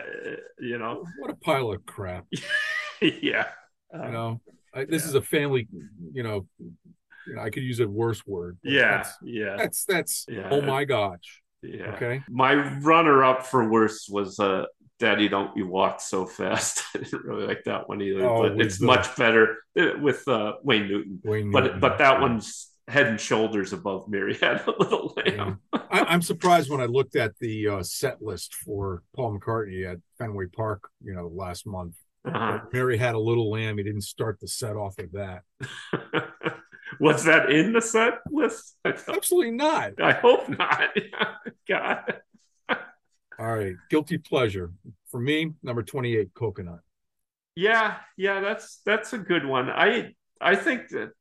you 0.60 0.78
know, 0.78 1.06
what 1.20 1.32
a 1.32 1.36
pile 1.36 1.72
of 1.72 1.86
crap. 1.86 2.26
yeah. 3.02 3.46
Uh, 3.94 4.06
You 4.06 4.12
know, 4.12 4.42
I, 4.74 4.86
this 4.86 5.04
yeah. 5.04 5.10
is 5.10 5.16
a 5.16 5.22
family. 5.22 5.68
You 6.14 6.24
know, 6.24 6.48
you 6.60 7.36
know, 7.36 7.42
I 7.42 7.50
could 7.50 7.64
use 7.64 7.80
a 7.80 7.88
worse 7.88 8.26
word. 8.26 8.58
yeah, 8.64 8.98
that's 8.98 9.14
yeah, 9.24 9.56
that's, 9.58 9.86
that's 9.86 10.26
Yeah. 10.30 10.50
oh 10.52 10.62
my 10.62 10.84
gosh. 10.86 11.42
yeah. 11.62 11.94
Okay, 11.96 12.22
My 12.30 12.54
runner 12.80 13.24
up 13.24 13.46
for 13.46 13.70
worst 13.70 14.12
was 14.12 14.40
uh 14.40 14.66
Daddy 15.00 15.30
Don't 15.30 15.56
You 15.56 15.66
Walk 15.68 16.02
So 16.02 16.26
Fast. 16.26 16.84
I 16.96 17.00
didn't 17.00 17.24
really 17.24 17.48
like 17.48 17.64
that 17.66 17.88
one 17.88 18.02
either, 18.02 18.26
Oh, 18.28 18.42
but 18.50 18.60
it's 18.62 18.80
the- 18.80 18.86
much 18.86 19.16
better 19.16 19.58
uh, 19.80 19.92
with 20.02 20.28
uh, 20.28 20.54
Wayne 20.64 20.88
Newton. 20.90 21.22
Wayne 21.24 21.52
But 21.52 21.64
Newton. 21.64 21.80
but 21.80 21.98
that 22.00 22.20
one's 22.20 22.69
head 22.90 23.08
and 23.08 23.20
shoulders 23.20 23.72
above 23.72 24.10
Mary 24.10 24.38
Had 24.42 24.62
a 24.68 24.74
Little 24.78 25.14
Lamb. 25.18 25.60
I, 25.74 26.02
I'm 26.02 26.22
surprised 26.22 26.70
when 26.70 26.82
I 26.82 26.86
looked 26.86 27.16
at 27.16 27.38
the 27.40 27.68
uh, 27.68 27.84
set 27.84 28.22
list 28.22 28.56
for 28.56 29.04
Paul 29.16 29.40
McCartney 29.40 29.90
at 29.90 30.00
Fenway 30.18 30.48
Park. 30.48 30.90
You 31.04 31.14
know, 31.14 31.28
last 31.34 31.68
month. 31.68 31.96
Uh-huh. 32.26 32.60
Mary 32.74 32.98
had 32.98 33.16
a 33.16 33.20
little 33.20 33.50
lamb. 33.50 33.78
He 33.78 33.84
didn't 33.84 34.02
start 34.02 34.40
the 34.40 34.48
set 34.48 34.76
off 34.76 34.96
with 34.98 35.14
that. 35.14 35.44
was 37.00 37.24
that 37.24 37.50
in 37.50 37.72
the 37.72 37.82
set 37.82 38.16
list? 38.30 38.76
Absolutely 38.86 39.52
not. 39.52 40.02
I 40.02 40.12
hope 40.14 40.50
not. 40.50 40.90
God. 41.68 42.22
All 43.40 43.56
right, 43.56 43.76
guilty 43.90 44.18
pleasure 44.18 44.72
for 45.10 45.20
me. 45.22 45.54
Number 45.64 45.82
twenty-eight, 45.82 46.34
coconut. 46.34 46.82
Yeah, 47.56 47.96
yeah, 48.18 48.42
that's 48.42 48.82
that's 48.86 49.14
a 49.14 49.18
good 49.18 49.46
one. 49.46 49.70
I 49.70 50.14
I 50.42 50.56
think 50.56 50.90
that 50.90 51.12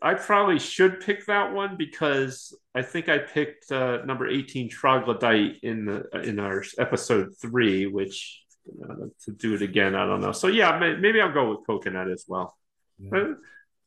I 0.00 0.14
probably 0.14 0.58
should 0.58 1.00
pick 1.00 1.26
that 1.26 1.52
one 1.52 1.76
because 1.76 2.56
I 2.74 2.82
think 2.82 3.08
I 3.08 3.18
picked 3.18 3.72
uh, 3.72 4.04
number 4.04 4.28
eighteen 4.28 4.68
troglodyte 4.68 5.56
in 5.62 5.84
the 5.86 6.08
in 6.22 6.38
our 6.38 6.64
episode 6.78 7.36
three, 7.40 7.86
which 7.86 8.42
uh, 8.82 9.06
to 9.24 9.32
do 9.32 9.54
it 9.54 9.62
again, 9.62 9.94
I 9.94 10.06
don't 10.06 10.20
know. 10.20 10.32
So 10.32 10.48
yeah, 10.48 10.78
may, 10.78 10.94
maybe 10.96 11.20
I'll 11.20 11.32
go 11.32 11.50
with 11.50 11.66
coconut 11.66 12.08
as 12.10 12.24
well. 12.28 12.56
Yeah. 12.98 13.08
But 13.10 13.26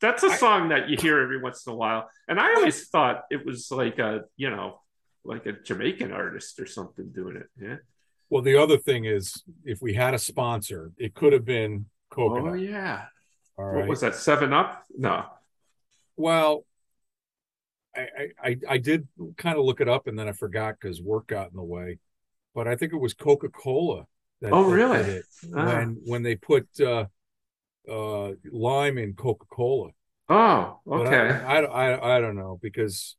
that's 0.00 0.22
a 0.22 0.36
song 0.36 0.70
that 0.70 0.88
you 0.88 0.96
hear 0.98 1.20
every 1.20 1.40
once 1.40 1.66
in 1.66 1.72
a 1.72 1.76
while, 1.76 2.10
and 2.28 2.40
I 2.40 2.54
always 2.54 2.88
thought 2.88 3.22
it 3.30 3.46
was 3.46 3.70
like 3.70 3.98
a 3.98 4.22
you 4.36 4.50
know 4.50 4.80
like 5.24 5.46
a 5.46 5.52
Jamaican 5.52 6.12
artist 6.12 6.58
or 6.58 6.66
something 6.66 7.10
doing 7.10 7.36
it. 7.36 7.46
Yeah. 7.60 7.76
Well, 8.28 8.42
the 8.42 8.56
other 8.56 8.78
thing 8.78 9.04
is, 9.04 9.42
if 9.64 9.80
we 9.80 9.94
had 9.94 10.14
a 10.14 10.18
sponsor, 10.18 10.90
it 10.96 11.14
could 11.14 11.32
have 11.32 11.44
been 11.44 11.86
coconut. 12.10 12.52
Oh 12.52 12.54
yeah. 12.54 13.04
All 13.56 13.66
What 13.66 13.74
right. 13.74 13.88
was 13.88 14.00
that? 14.00 14.14
Seven 14.16 14.52
Up? 14.52 14.84
No. 14.96 15.26
Well, 16.22 16.64
I, 17.96 18.28
I 18.42 18.56
I 18.68 18.78
did 18.78 19.08
kind 19.36 19.58
of 19.58 19.64
look 19.64 19.80
it 19.80 19.88
up 19.88 20.06
and 20.06 20.16
then 20.16 20.28
I 20.28 20.32
forgot 20.32 20.76
because 20.80 21.02
work 21.02 21.26
got 21.26 21.50
in 21.50 21.56
the 21.56 21.62
way. 21.64 21.98
But 22.54 22.68
I 22.68 22.76
think 22.76 22.92
it 22.92 23.00
was 23.00 23.12
Coca 23.12 23.48
Cola 23.48 24.06
that 24.40 24.52
Oh, 24.52 24.70
really? 24.70 25.22
Ah. 25.54 25.66
when 25.66 26.00
when 26.06 26.22
they 26.22 26.36
put 26.36 26.68
uh, 26.80 27.06
uh, 27.90 28.32
lime 28.52 28.98
in 28.98 29.14
Coca 29.14 29.46
Cola. 29.50 29.90
Oh, 30.28 30.78
okay. 30.86 31.16
I, 31.16 31.58
I 31.58 31.90
I 31.90 32.16
I 32.16 32.20
don't 32.20 32.36
know 32.36 32.58
because 32.62 33.16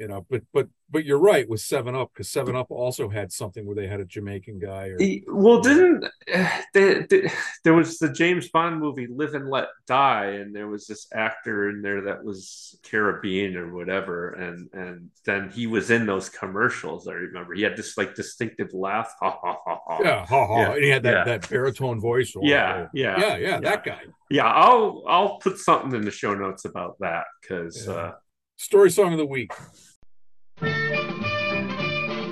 you 0.00 0.08
know, 0.08 0.26
but 0.30 0.42
but 0.54 0.66
but 0.92 1.04
you're 1.04 1.18
right 1.20 1.48
with 1.48 1.60
Seven 1.60 1.94
Up 1.94 2.10
because 2.12 2.28
Seven 2.30 2.56
Up 2.56 2.70
also 2.70 3.08
had 3.10 3.30
something 3.30 3.64
where 3.66 3.76
they 3.76 3.86
had 3.86 4.00
a 4.00 4.04
Jamaican 4.04 4.58
guy 4.58 4.88
or 4.88 4.98
Well, 5.28 5.60
didn't 5.60 6.04
they, 6.74 7.06
they- 7.08 7.30
there 7.62 7.74
was 7.74 7.98
the 7.98 8.10
James 8.10 8.48
Bond 8.48 8.80
movie 8.80 9.06
Live 9.08 9.34
and 9.34 9.48
Let 9.50 9.66
Die, 9.86 10.24
and 10.26 10.56
there 10.56 10.66
was 10.68 10.86
this 10.86 11.06
actor 11.12 11.68
in 11.68 11.82
there 11.82 12.00
that 12.02 12.24
was 12.24 12.80
Caribbean 12.82 13.56
or 13.56 13.74
whatever, 13.74 14.30
and 14.30 14.70
and 14.72 15.10
then 15.26 15.50
he 15.50 15.66
was 15.66 15.90
in 15.90 16.06
those 16.06 16.30
commercials. 16.30 17.06
I 17.06 17.12
remember 17.12 17.52
he 17.54 17.62
had 17.62 17.76
this 17.76 17.98
like 17.98 18.14
distinctive 18.14 18.72
laugh. 18.72 19.14
Ha 19.20 19.38
ha 19.42 19.56
ha 19.66 19.78
ha. 19.86 19.98
yeah, 20.02 20.24
ha, 20.26 20.46
ha. 20.46 20.60
Yeah, 20.62 20.72
and 20.72 20.82
he 20.84 20.88
had 20.90 21.02
that 21.02 21.12
yeah. 21.12 21.24
that 21.24 21.48
baritone 21.50 22.00
voice. 22.00 22.34
or- 22.34 22.42
Yeah, 22.42 22.86
yeah, 22.94 23.20
yeah, 23.20 23.36
yeah, 23.36 23.60
that 23.60 23.84
guy. 23.84 24.00
yeah. 24.30 24.46
I'll 24.46 25.04
I'll 25.06 25.38
put 25.38 25.58
something 25.58 25.94
in 25.94 26.06
the 26.06 26.10
show 26.10 26.34
notes 26.34 26.64
about 26.64 26.96
that 27.00 27.24
because 27.42 27.86
Yeah. 27.86 27.92
uh, 27.92 28.12
Story 28.56 28.90
song 28.90 29.12
of 29.12 29.18
the 29.18 29.24
week. 29.24 29.52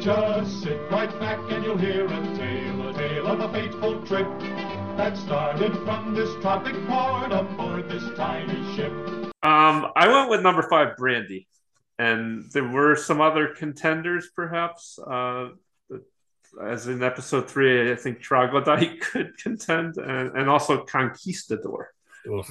Just 0.00 0.62
sit 0.62 0.78
right 0.90 1.18
back 1.18 1.38
and 1.50 1.64
you'll 1.64 1.78
hear 1.78 2.04
a 2.04 2.36
tale, 2.36 2.88
a 2.88 2.92
tale 2.92 3.26
of 3.26 3.40
a 3.40 3.50
fateful 3.52 4.02
trip 4.04 4.26
that 4.98 5.16
started 5.16 5.74
from 5.84 6.14
this 6.14 6.28
tropic 6.42 6.74
port 6.86 7.32
aboard 7.32 7.88
this 7.88 8.04
tiny 8.16 8.76
ship. 8.76 8.92
Um, 9.42 9.90
I 9.96 10.08
went 10.08 10.28
with 10.28 10.42
number 10.42 10.62
five, 10.68 10.96
Brandy, 10.98 11.48
and 11.98 12.50
there 12.52 12.68
were 12.68 12.96
some 12.96 13.22
other 13.22 13.54
contenders, 13.54 14.28
perhaps. 14.36 14.98
Uh, 14.98 15.50
as 16.62 16.86
in 16.86 17.02
episode 17.02 17.50
three, 17.50 17.90
I 17.90 17.96
think 17.96 18.20
Troglodyte 18.20 19.00
could 19.12 19.38
contend, 19.38 19.96
and, 19.96 20.36
and 20.36 20.50
also 20.50 20.84
Conquistador. 20.84 21.86
Ugh. 22.30 22.46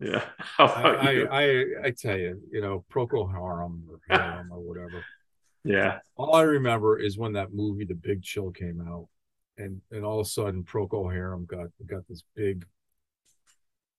Yeah, 0.00 0.24
I. 0.58 0.64
I, 0.64 1.26
I 1.30 1.64
I 1.86 1.90
tell 1.90 2.16
you, 2.16 2.40
you 2.52 2.60
know, 2.60 2.84
Procol 2.90 3.30
Harum 3.30 3.82
or 3.90 4.00
Harum 4.08 4.52
or 4.52 4.60
whatever. 4.60 5.04
Yeah, 5.64 5.98
All 6.16 6.34
I 6.34 6.42
remember 6.42 6.98
is 6.98 7.18
when 7.18 7.32
that 7.32 7.52
movie, 7.52 7.84
The 7.84 7.94
Big 7.94 8.22
Chill, 8.22 8.50
came 8.50 8.80
out, 8.80 9.08
and 9.56 9.80
and 9.90 10.04
all 10.04 10.20
of 10.20 10.26
a 10.26 10.30
sudden, 10.30 10.64
Procol 10.64 11.12
Harum 11.12 11.46
got 11.46 11.68
got 11.86 12.06
this 12.08 12.22
big 12.34 12.64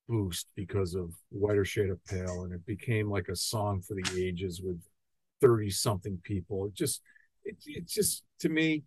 boost 0.08 0.48
because 0.56 0.94
of 0.94 1.12
Whiter 1.30 1.64
Shade 1.64 1.90
of 1.90 2.04
Pale, 2.06 2.44
and 2.44 2.52
it 2.52 2.64
became 2.66 3.08
like 3.08 3.28
a 3.28 3.36
song 3.36 3.80
for 3.80 3.94
the 3.94 4.04
ages 4.26 4.60
with 4.60 4.80
thirty 5.40 5.70
something 5.70 6.18
people. 6.22 6.66
It 6.66 6.74
just 6.74 7.02
it, 7.44 7.56
it's 7.66 7.92
just 7.94 8.24
to 8.40 8.48
me. 8.48 8.82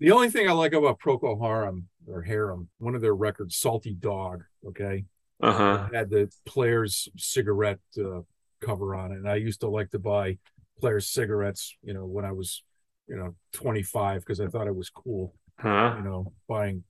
The 0.00 0.10
only 0.12 0.30
thing 0.30 0.48
I 0.48 0.52
like 0.52 0.72
about 0.72 1.00
Procol 1.00 1.40
Harum 1.40 1.88
or 2.06 2.22
Harem, 2.22 2.68
one 2.78 2.94
of 2.94 3.00
their 3.02 3.14
records, 3.14 3.56
Salty 3.56 3.94
Dog, 3.94 4.42
okay, 4.66 5.04
Uh 5.40 5.52
huh. 5.52 5.88
had 5.92 6.10
the 6.10 6.30
Players 6.46 7.08
cigarette 7.16 7.80
uh, 7.98 8.20
cover 8.60 8.94
on 8.94 9.12
it, 9.12 9.16
and 9.18 9.28
I 9.28 9.36
used 9.36 9.60
to 9.60 9.68
like 9.68 9.90
to 9.90 9.98
buy 9.98 10.38
Players 10.80 11.08
cigarettes, 11.10 11.76
you 11.82 11.94
know, 11.94 12.04
when 12.04 12.24
I 12.24 12.32
was, 12.32 12.62
you 13.08 13.16
know, 13.16 13.34
25 13.52 14.20
because 14.20 14.40
I 14.40 14.46
thought 14.48 14.66
it 14.66 14.74
was 14.76 14.90
cool, 14.90 15.34
Huh. 15.58 15.94
you 15.98 16.04
know, 16.04 16.32
buying 16.48 16.84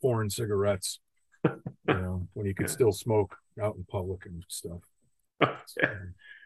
foreign 0.00 0.30
cigarettes, 0.30 1.00
you 1.44 1.52
know, 1.86 2.28
when 2.34 2.46
you 2.46 2.54
could 2.54 2.70
still 2.70 2.92
smoke 2.92 3.36
out 3.62 3.76
in 3.76 3.84
public 3.90 4.26
and 4.26 4.44
stuff. 4.48 4.80
Yeah. 5.40 5.94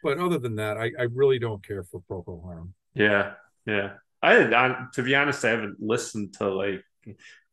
But 0.03 0.19
other 0.19 0.39
than 0.39 0.57
that, 0.57 0.77
I, 0.77 0.91
I 0.99 1.03
really 1.13 1.39
don't 1.39 1.67
care 1.67 1.85
for 1.85 2.03
Procol 2.11 2.43
Harum. 2.45 2.75
Yeah. 2.95 3.35
Yeah. 3.67 3.93
I, 4.23 4.55
I 4.55 4.87
to 4.95 5.03
be 5.03 5.15
honest, 5.15 5.45
I 5.45 5.51
haven't 5.51 5.77
listened 5.81 6.35
to 6.35 6.49
like 6.49 6.83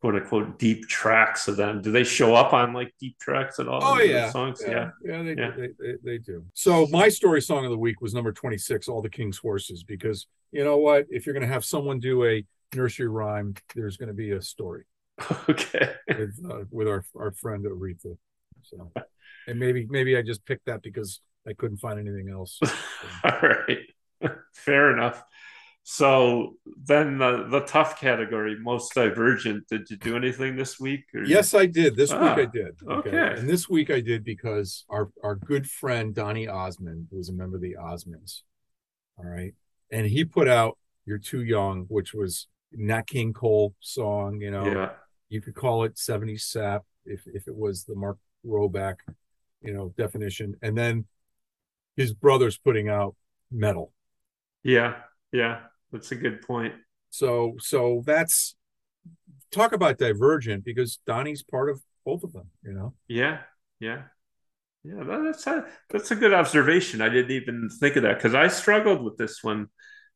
quote 0.01 0.15
unquote 0.15 0.59
deep 0.59 0.88
tracks 0.88 1.47
of 1.47 1.57
them. 1.57 1.81
Do 1.81 1.91
they 1.91 2.03
show 2.03 2.35
up 2.35 2.53
on 2.53 2.73
like 2.73 2.93
deep 2.99 3.17
tracks 3.19 3.59
at 3.59 3.67
all? 3.67 3.81
Oh 3.84 3.99
yeah, 3.99 4.30
songs. 4.31 4.61
Yeah. 4.65 4.91
yeah, 5.03 5.23
they, 5.23 5.35
Yeah. 5.35 5.51
They, 5.51 5.67
they 5.80 5.93
they 6.03 6.17
do. 6.17 6.45
So 6.53 6.88
my 6.88 7.09
story 7.09 7.41
song 7.41 7.65
of 7.65 7.71
the 7.71 7.77
week 7.77 8.01
was 8.01 8.13
number 8.13 8.31
twenty 8.31 8.57
six, 8.57 8.88
"All 8.88 9.01
the 9.01 9.09
King's 9.09 9.38
Horses," 9.38 9.84
because 9.84 10.27
you 10.51 10.63
know 10.63 10.77
what? 10.77 11.05
If 11.09 11.26
you're 11.26 11.34
going 11.34 11.47
to 11.47 11.53
have 11.53 11.65
someone 11.65 11.99
do 11.99 12.26
a 12.26 12.45
nursery 12.76 13.07
rhyme, 13.07 13.55
there's 13.76 13.97
going 13.97 14.07
to 14.07 14.13
be 14.13 14.31
a 14.31 14.41
story 14.41 14.85
Okay. 15.49 15.93
with 16.07 16.39
uh, 16.49 16.63
with 16.71 16.88
our 16.88 17.03
our 17.17 17.31
friend 17.31 17.65
Aretha. 17.65 18.17
So, 18.63 18.91
and 19.47 19.59
maybe 19.59 19.88
maybe 19.89 20.17
I 20.17 20.21
just 20.21 20.45
picked 20.45 20.65
that 20.65 20.81
because 20.81 21.21
I 21.47 21.53
couldn't 21.53 21.77
find 21.77 21.99
anything 21.99 22.30
else. 22.30 22.59
All 23.23 23.39
right. 23.41 23.80
Fair 24.53 24.91
enough. 24.91 25.23
So 25.91 26.53
then 26.86 27.18
the 27.18 27.48
the 27.49 27.61
tough 27.61 27.99
category, 27.99 28.56
most 28.60 28.94
divergent. 28.94 29.68
Did 29.70 29.90
you 29.90 29.98
do 29.98 30.16
anything 30.16 30.56
this 30.56 30.80
week? 30.80 31.06
Or 31.16 31.24
Yes, 31.24 31.56
I 31.56 31.66
did. 31.66 31.95
This 31.95 32.11
Ah, 32.11 32.36
week 32.36 32.48
I 32.48 32.52
did. 32.52 32.78
okay. 32.88 33.34
And 33.40 33.49
this 33.49 33.68
week 33.68 33.90
I 33.90 33.99
did 33.99 34.24
because 34.24 34.86
our 34.88 35.10
our 35.24 35.34
good 35.34 35.68
friend 35.68 36.14
Donny 36.14 36.48
Osmond 36.48 37.07
who 37.10 37.18
was 37.18 37.30
a 37.30 37.34
member 37.34 37.56
of 37.56 37.64
the 37.64 37.76
Osmonds. 37.82 38.44
All 39.18 39.26
right. 39.26 39.56
And 39.91 40.06
he 40.06 40.26
put 40.26 40.48
out 40.48 40.78
You're 41.07 41.18
Too 41.18 41.41
Young, 41.41 41.86
which 41.88 42.14
was 42.14 42.48
Nat 42.72 43.07
King 43.07 43.34
Cole 43.34 43.74
song, 43.80 44.41
you 44.41 44.52
know. 44.52 44.68
Yeah. 44.68 44.91
You 45.30 45.41
could 45.41 45.56
call 45.56 45.86
it 45.86 45.95
70s 45.95 46.41
sap 46.41 46.84
if 47.03 47.22
if 47.26 47.48
it 47.48 47.56
was 47.56 47.86
the 47.86 47.95
Mark 47.95 48.20
Roebuck, 48.44 49.02
you 49.64 49.74
know, 49.74 49.91
definition. 49.98 50.53
And 50.61 50.78
then 50.78 51.06
his 51.98 52.14
brother's 52.14 52.60
putting 52.60 52.90
out 52.90 53.16
metal. 53.52 53.91
Yeah. 54.61 54.94
Yeah. 55.32 55.61
That's 55.91 56.11
a 56.11 56.16
good 56.16 56.41
point. 56.41 56.74
So 57.10 57.56
so 57.60 58.03
that's 58.06 58.56
talk 59.52 59.72
about 59.72 59.98
divergent 59.98 60.64
because 60.64 60.99
Donny's 61.06 61.44
part 61.44 61.70
of 61.70 61.82
both 62.06 62.24
of 62.24 62.34
them, 62.34 62.49
you 62.64 62.74
know. 62.74 62.94
Yeah. 63.07 63.40
Yeah. 63.80 64.03
Yeah. 64.84 65.03
That's 65.03 65.48
a 65.48 65.66
that's 65.90 66.11
a 66.11 66.16
good 66.16 66.34
observation. 66.34 67.02
I 67.02 67.10
didn't 67.10 67.32
even 67.32 67.70
think 67.80 67.95
of 67.95 68.03
that 68.03 68.18
because 68.18 68.36
I 68.36 68.48
struggled 68.48 69.03
with 69.03 69.18
this 69.18 69.44
one 69.44 69.68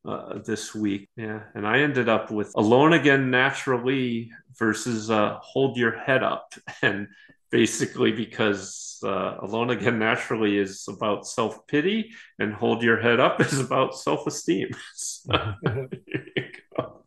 uh, 0.05 0.39
this 0.39 0.75
week. 0.75 1.09
Yeah. 1.15 1.43
And 1.55 1.65
I 1.67 1.79
ended 1.79 2.09
up 2.09 2.31
with 2.31 2.51
Alone 2.55 2.93
Again 2.93 3.31
Naturally 3.31 4.31
versus 4.57 5.09
uh, 5.09 5.37
Hold 5.41 5.77
Your 5.77 5.97
Head 5.97 6.23
Up. 6.23 6.53
And 6.81 7.07
basically 7.53 8.11
because 8.11 8.99
uh, 9.03 9.37
Alone 9.41 9.69
Again 9.69 9.99
Naturally 9.99 10.57
is 10.57 10.87
about 10.89 11.27
self 11.27 11.67
pity 11.67 12.11
and 12.39 12.51
Hold 12.51 12.81
Your 12.81 12.99
Head 12.99 13.19
Up 13.19 13.39
is 13.39 13.59
about 13.59 13.95
self 13.95 14.25
esteem. 14.27 14.69
So, 14.95 15.53
here 15.63 15.89
you 16.35 16.43
go. 16.75 17.03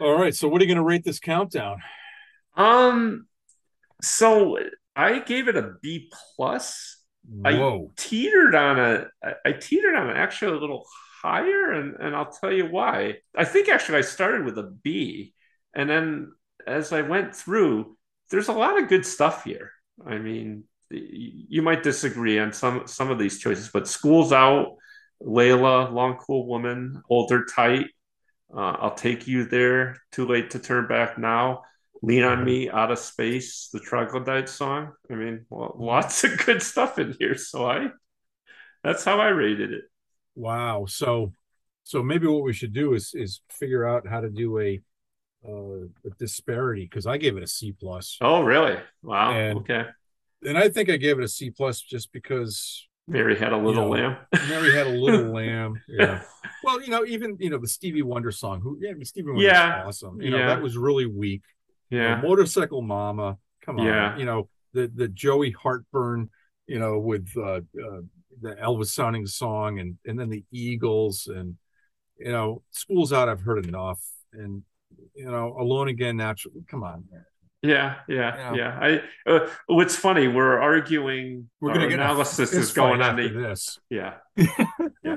All 0.00 0.18
right. 0.18 0.34
So 0.34 0.48
what 0.48 0.60
are 0.60 0.64
you 0.64 0.68
going 0.68 0.76
to 0.76 0.84
rate 0.84 1.04
this 1.04 1.18
countdown? 1.18 1.78
Um, 2.56 3.26
so 4.00 4.58
I 4.94 5.18
gave 5.18 5.48
it 5.48 5.56
a 5.56 5.72
B 5.82 6.10
plus. 6.36 6.92
Whoa. 7.28 7.90
teetered 7.96 8.54
on 8.54 8.78
a 8.78 9.06
I- 9.22 9.34
I 9.46 9.52
teetered 9.52 9.96
on 9.96 10.10
it 10.10 10.16
actually 10.16 10.56
a 10.56 10.60
little 10.60 10.86
higher 11.22 11.72
and 11.72 11.96
and 11.98 12.14
I'll 12.14 12.30
tell 12.30 12.52
you 12.52 12.66
why. 12.66 13.16
I 13.36 13.44
think 13.44 13.68
actually 13.68 13.98
I 13.98 14.02
started 14.02 14.44
with 14.44 14.58
a 14.58 14.62
B 14.84 15.34
and 15.74 15.90
then 15.90 16.32
as 16.68 16.92
I 16.92 17.02
went 17.02 17.34
through 17.34 17.95
there's 18.30 18.48
a 18.48 18.52
lot 18.52 18.80
of 18.80 18.88
good 18.88 19.06
stuff 19.06 19.44
here. 19.44 19.72
I 20.04 20.18
mean 20.18 20.64
you 20.90 21.62
might 21.62 21.82
disagree 21.82 22.38
on 22.38 22.52
some 22.52 22.86
some 22.86 23.10
of 23.10 23.18
these 23.18 23.38
choices 23.38 23.70
but 23.72 23.88
School's 23.88 24.32
Out, 24.32 24.76
Layla, 25.22 25.92
Long 25.92 26.16
Cool 26.16 26.46
Woman, 26.46 27.02
Hold 27.08 27.30
Her 27.30 27.44
Tight, 27.44 27.86
uh, 28.54 28.76
I'll 28.80 28.94
Take 28.94 29.26
You 29.26 29.44
There, 29.46 29.96
Too 30.12 30.26
Late 30.26 30.50
to 30.50 30.58
Turn 30.58 30.86
Back 30.86 31.18
Now. 31.18 31.62
Lean 32.02 32.24
on 32.24 32.44
Me, 32.44 32.68
Out 32.68 32.92
of 32.92 32.98
Space, 32.98 33.70
the 33.72 33.80
Troglodyte 33.80 34.50
song. 34.50 34.92
I 35.10 35.14
mean, 35.14 35.46
well, 35.48 35.74
lots 35.78 36.24
of 36.24 36.44
good 36.44 36.62
stuff 36.62 36.98
in 36.98 37.16
here. 37.18 37.36
So 37.36 37.68
I, 37.68 37.88
that's 38.84 39.02
how 39.02 39.18
I 39.18 39.28
rated 39.28 39.72
it. 39.72 39.84
Wow. 40.34 40.84
So 40.86 41.32
so 41.82 42.02
maybe 42.02 42.26
what 42.26 42.42
we 42.42 42.52
should 42.52 42.72
do 42.72 42.94
is 42.94 43.12
is 43.14 43.40
figure 43.50 43.88
out 43.88 44.06
how 44.06 44.20
to 44.20 44.28
do 44.28 44.58
a 44.58 44.80
uh 45.48 45.86
a 46.04 46.10
disparity 46.18 46.82
because 46.84 47.06
I 47.06 47.16
gave 47.18 47.36
it 47.36 47.42
a 47.42 47.46
C 47.46 47.72
plus. 47.72 48.18
Oh, 48.20 48.42
really? 48.42 48.76
Wow. 49.02 49.32
And- 49.32 49.58
okay. 49.60 49.84
And 50.44 50.56
I 50.58 50.68
think 50.68 50.90
I 50.90 50.96
gave 50.96 51.18
it 51.18 51.24
a 51.24 51.28
C 51.28 51.50
plus 51.50 51.80
just 51.80 52.12
because 52.12 52.86
Mary 53.08 53.36
had 53.38 53.52
a 53.52 53.56
little 53.56 53.84
know, 53.84 53.88
lamb. 53.90 54.16
Mary 54.48 54.72
had 54.72 54.86
a 54.86 54.90
little 54.90 55.32
lamb. 55.40 55.80
Yeah. 55.88 56.22
Well, 56.62 56.80
you 56.82 56.88
know, 56.88 57.04
even 57.06 57.36
you 57.40 57.50
know, 57.50 57.58
the 57.58 57.68
Stevie 57.68 58.02
Wonder 58.02 58.30
song, 58.32 58.60
who 58.60 58.78
yeah, 58.80 58.92
Stevie 59.02 59.30
Wonder 59.30 59.42
Yeah. 59.44 59.84
awesome. 59.86 60.20
You 60.20 60.30
know, 60.30 60.38
Yeah. 60.38 60.46
that 60.48 60.62
was 60.62 60.76
really 60.76 61.06
weak. 61.06 61.42
You 61.90 61.98
know, 61.98 62.04
Yeah. 62.04 62.20
motorcycle 62.20 62.82
mama 62.82 63.38
come 63.62 63.78
on 63.80 63.86
Yeah. 63.86 64.16
you 64.18 64.24
know 64.24 64.48
the 64.74 64.90
the 64.94 65.08
joey 65.08 65.50
heartburn 65.52 66.30
you 66.66 66.78
know 66.78 66.98
with 66.98 67.28
uh, 67.36 67.60
uh 67.84 68.00
the 68.40 68.54
elvis 68.62 68.88
sounding 68.88 69.26
song 69.26 69.78
and 69.80 69.96
and 70.06 70.18
then 70.20 70.28
the 70.28 70.44
eagles 70.52 71.26
and 71.26 71.56
you 72.18 72.30
know 72.30 72.62
schools 72.70 73.12
out 73.12 73.28
i've 73.28 73.40
heard 73.40 73.64
enough 73.66 74.00
and 74.32 74.62
you 75.16 75.30
know 75.30 75.56
alone 75.58 75.88
again 75.88 76.16
naturally 76.16 76.64
come 76.68 76.82
on. 76.82 77.04
Yeah. 77.12 77.18
Yeah. 77.62 77.96
Yeah. 78.08 78.54
Yeah. 78.54 78.78
I, 79.26 79.30
uh, 79.30 79.48
what's 79.66 79.96
funny, 79.96 80.28
we're 80.28 80.58
arguing, 80.58 81.48
we're 81.60 81.72
gonna 81.72 81.88
get 81.88 81.98
analysis 81.98 82.50
fist 82.50 82.54
is 82.54 82.72
going 82.72 83.02
on 83.02 83.16
the, 83.16 83.28
this 83.28 83.78
yeah. 83.90 84.14
yeah. 85.02 85.16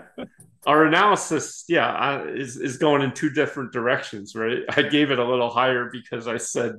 Our 0.66 0.86
analysis, 0.86 1.64
yeah, 1.70 2.24
is 2.26 2.58
is 2.58 2.78
going 2.78 3.02
in 3.02 3.14
two 3.14 3.30
different 3.30 3.72
directions, 3.72 4.36
right? 4.36 4.60
I 4.70 4.82
gave 4.84 5.10
it 5.12 5.20
a 5.20 5.24
little 5.24 5.50
higher 5.50 5.90
because 5.92 6.28
I 6.28 6.38
said, 6.38 6.74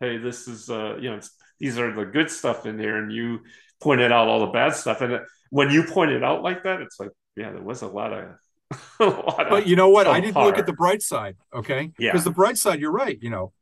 "Hey, 0.00 0.16
this 0.16 0.48
is 0.48 0.70
uh, 0.70 0.96
you 0.96 1.10
know, 1.10 1.16
it's, 1.16 1.30
these 1.58 1.78
are 1.78 1.94
the 1.94 2.06
good 2.06 2.30
stuff 2.30 2.64
in 2.64 2.78
here," 2.78 2.96
and 2.96 3.12
you 3.12 3.40
pointed 3.80 4.10
out 4.12 4.28
all 4.28 4.40
the 4.40 4.52
bad 4.52 4.74
stuff. 4.74 5.00
And 5.00 5.20
when 5.50 5.70
you 5.70 5.84
pointed 5.84 6.22
out 6.22 6.42
like 6.42 6.62
that, 6.64 6.80
it's 6.80 6.98
like, 7.00 7.10
yeah, 7.36 7.50
there 7.52 7.62
was 7.62 7.82
a 7.82 7.88
lot 7.88 8.12
of, 8.12 8.20
a 8.20 8.38
but 8.98 9.66
you 9.66 9.74
know 9.76 9.88
what 9.88 10.06
i 10.06 10.20
didn't 10.20 10.42
look 10.42 10.58
at 10.58 10.66
the 10.66 10.72
bright 10.72 11.02
side 11.02 11.36
okay 11.54 11.90
Yeah. 11.98 12.12
because 12.12 12.24
the 12.24 12.30
bright 12.30 12.56
side 12.56 12.80
you're 12.80 12.92
right 12.92 13.18
you 13.20 13.30
know 13.30 13.52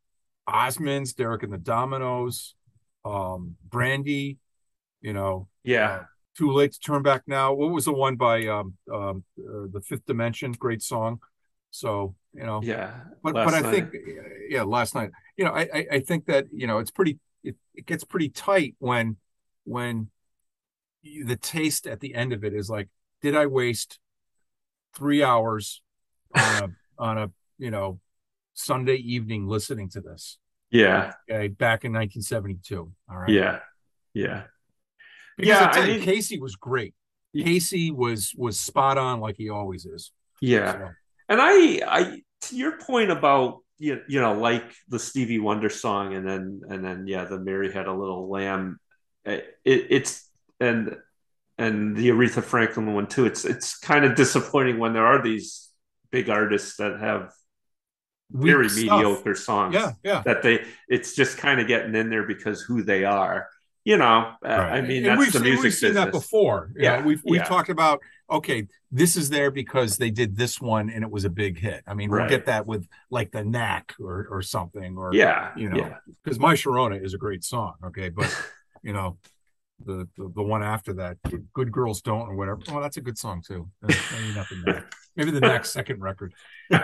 osmonds 0.49 1.15
derek 1.15 1.43
and 1.43 1.53
the 1.53 1.59
dominos 1.59 2.53
um 3.05 3.57
brandy 3.69 4.39
you 5.01 5.13
know 5.13 5.49
yeah, 5.65 6.05
Too 6.37 6.51
late 6.53 6.73
to 6.73 6.81
turn 6.81 7.03
back 7.03 7.23
now. 7.27 7.53
What 7.53 7.71
was 7.73 7.85
the 7.85 7.93
one 7.93 8.17
by 8.17 8.47
um 8.47 8.75
um 8.93 9.25
uh, 9.39 9.67
the 9.71 9.83
Fifth 9.85 10.07
Dimension? 10.07 10.53
Great 10.53 10.83
song. 10.83 11.21
So 11.71 12.15
you 12.33 12.45
know, 12.45 12.61
yeah. 12.63 12.95
but 13.23 13.35
but 13.35 13.53
I 13.55 13.61
night. 13.61 13.71
think 13.73 13.95
yeah, 14.49 14.63
last 14.63 14.95
night. 14.95 15.11
You 15.37 15.45
know, 15.45 15.51
I 15.53 15.63
I, 15.79 15.87
I 15.93 16.01
think 16.01 16.25
that 16.27 16.47
you 16.53 16.67
know 16.67 16.79
it's 16.79 16.91
pretty. 16.91 17.19
It, 17.45 17.57
it 17.75 17.85
gets 17.87 18.03
pretty 18.05 18.29
tight 18.31 18.77
when 18.79 19.17
when 19.65 20.11
you- 21.03 21.25
the 21.27 21.37
taste 21.37 21.87
at 21.87 22.01
the 22.01 22.15
end 22.15 22.33
of 22.33 22.43
it 22.45 22.55
is 22.55 22.71
like, 22.71 22.89
did 23.21 23.37
I 23.37 23.47
waste 23.47 23.99
three 24.99 25.23
hours 25.23 25.81
on 26.37 26.63
a 26.65 26.69
on 27.03 27.19
a 27.19 27.31
you 27.59 27.71
know 27.71 28.01
Sunday 28.55 28.97
evening 28.97 29.47
listening 29.47 29.89
to 29.91 30.01
this? 30.01 30.39
yeah, 30.71 31.13
Okay, 31.31 31.49
back 31.49 31.85
in 31.85 31.93
1972. 31.93 32.93
All 33.11 33.17
right. 33.17 33.29
yeah, 33.31 33.61
yeah. 34.13 34.43
Because 35.39 35.61
Yeah, 35.61 35.71
I 35.83 35.87
mean- 35.87 36.03
Casey 36.03 36.39
was 36.41 36.57
great. 36.57 36.95
Casey 37.37 37.91
was 37.93 38.35
was 38.37 38.59
spot 38.59 38.99
on 38.99 39.21
like 39.21 39.37
he 39.37 39.49
always 39.51 39.87
is. 39.87 40.13
Yeah. 40.41 40.73
So, 40.73 40.89
And 41.29 41.41
I, 41.41 41.81
I, 41.87 42.23
to 42.43 42.57
your 42.57 42.79
point 42.79 43.11
about 43.11 43.59
you, 43.79 44.01
you 44.09 44.21
know, 44.21 44.33
like 44.35 44.65
the 44.89 44.99
Stevie 44.99 45.39
Wonder 45.39 45.69
song, 45.71 46.15
and 46.15 46.27
then 46.27 46.63
and 46.69 46.85
then 46.85 47.07
yeah, 47.07 47.25
the 47.25 47.39
Mary 47.39 47.71
Had 47.73 47.87
a 47.87 47.93
Little 47.93 48.29
Lamb. 48.29 48.81
It, 49.25 49.57
it's 49.65 50.29
and 50.59 50.97
and 51.59 51.97
the 51.97 52.09
Aretha 52.11 52.43
Franklin 52.43 52.95
one 52.95 53.07
too. 53.09 53.27
It's 53.27 53.45
it's 53.45 53.79
kind 53.79 54.05
of 54.05 54.15
disappointing 54.15 54.79
when 54.79 54.93
there 54.93 55.07
are 55.07 55.23
these 55.23 55.69
big 56.11 56.31
artists 56.31 56.77
that 56.77 57.01
have 57.01 57.33
weak 58.33 58.53
very 58.53 58.69
stuff. 58.69 58.99
mediocre 59.01 59.35
songs. 59.35 59.75
Yeah, 59.75 59.93
yeah. 60.05 60.23
That 60.25 60.43
they, 60.43 60.65
it's 60.89 61.15
just 61.15 61.39
kind 61.39 61.61
of 61.61 61.67
getting 61.67 61.95
in 61.95 62.11
there 62.11 62.27
because 62.27 62.61
who 62.63 62.83
they 62.83 63.05
are. 63.05 63.49
you 63.85 63.97
know, 63.97 64.33
uh, 64.45 64.49
Right. 64.49 64.73
I 64.79 64.81
mean, 64.83 65.07
And 65.07 65.07
that's 65.07 65.19
we've 65.19 65.33
the 65.33 65.39
seen, 65.41 65.45
music 65.45 65.63
we've 65.65 65.75
seen 65.75 65.95
that 65.95 66.13
before. 66.13 66.71
You 66.77 66.83
know, 66.83 66.97
Yeah, 66.97 67.03
we've 67.05 67.23
we've 67.25 67.41
yeah. 67.41 67.45
talked 67.45 67.71
about 67.71 68.01
okay, 68.31 68.67
this 68.93 69.17
is 69.17 69.31
there 69.31 69.51
because 69.51 69.97
they 69.97 70.11
did 70.11 70.37
this 70.37 70.61
one 70.61 70.91
and 70.91 71.03
it 71.03 71.11
was 71.11 71.25
a 71.25 71.31
big 71.31 71.59
hit. 71.59 71.83
I 71.87 71.95
mean, 71.95 72.11
we'll 72.11 72.27
get 72.29 72.47
that 72.47 72.67
with 72.67 72.87
like 73.11 73.31
the 73.33 73.45
knack 73.45 73.95
or 73.99 74.27
or 74.31 74.43
something 74.43 74.99
or 74.99 75.15
Yeah, 75.15 75.53
you 75.57 75.71
know, 75.71 75.77
yeah. 75.79 75.97
because 76.23 76.39
My 76.39 76.55
Sharona 76.55 77.03
is 77.03 77.15
a 77.15 77.19
great 77.19 77.45
song. 77.45 77.75
Okay, 77.87 78.11
but 78.11 78.35
you 78.83 78.93
know, 78.93 79.17
the, 79.85 80.09
the 80.17 80.33
the 80.35 80.43
one 80.43 80.63
after 80.63 80.93
that, 80.95 81.19
Good 81.53 81.73
Girls 81.73 82.03
Don't 82.03 82.29
or 82.29 82.35
whatever. 82.35 82.61
Oh, 82.71 82.81
that's 82.81 82.97
a 82.97 83.01
good 83.01 83.19
song 83.19 83.43
too. 83.47 83.69
Uh, 83.83 83.95
Maybe. 84.65 84.79
Maybe 85.17 85.31
the 85.31 85.41
next 85.41 85.71
second 85.71 86.01
record. 86.01 86.35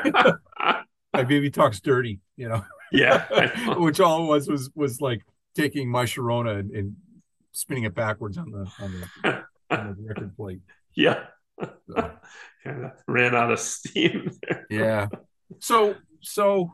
Like 1.14 1.28
Baby 1.28 1.50
Talks 1.50 1.80
Dirty. 1.80 2.20
You 2.36 2.48
know, 2.48 2.64
yeah, 2.90 3.24
know. 3.66 3.74
which 3.78 4.00
all 4.00 4.24
it 4.24 4.26
was 4.26 4.48
was 4.48 4.68
was 4.74 5.00
like 5.00 5.22
taking 5.54 5.88
My 5.88 6.04
Sharona 6.04 6.58
and, 6.58 6.72
and 6.72 6.96
spinning 7.52 7.84
it 7.84 7.94
backwards 7.94 8.36
on 8.36 8.50
the 8.50 8.68
on 8.80 9.00
the, 9.22 9.44
on 9.70 9.96
the 9.96 10.02
record 10.08 10.36
plate. 10.36 10.60
yeah. 10.94 11.26
So, 11.60 11.70
kind 12.64 12.86
of 12.86 12.90
ran 13.06 13.36
out 13.36 13.52
of 13.52 13.60
steam. 13.60 14.32
there. 14.42 14.66
yeah. 14.68 15.06
So 15.60 15.94
so 16.20 16.72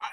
I, 0.00 0.08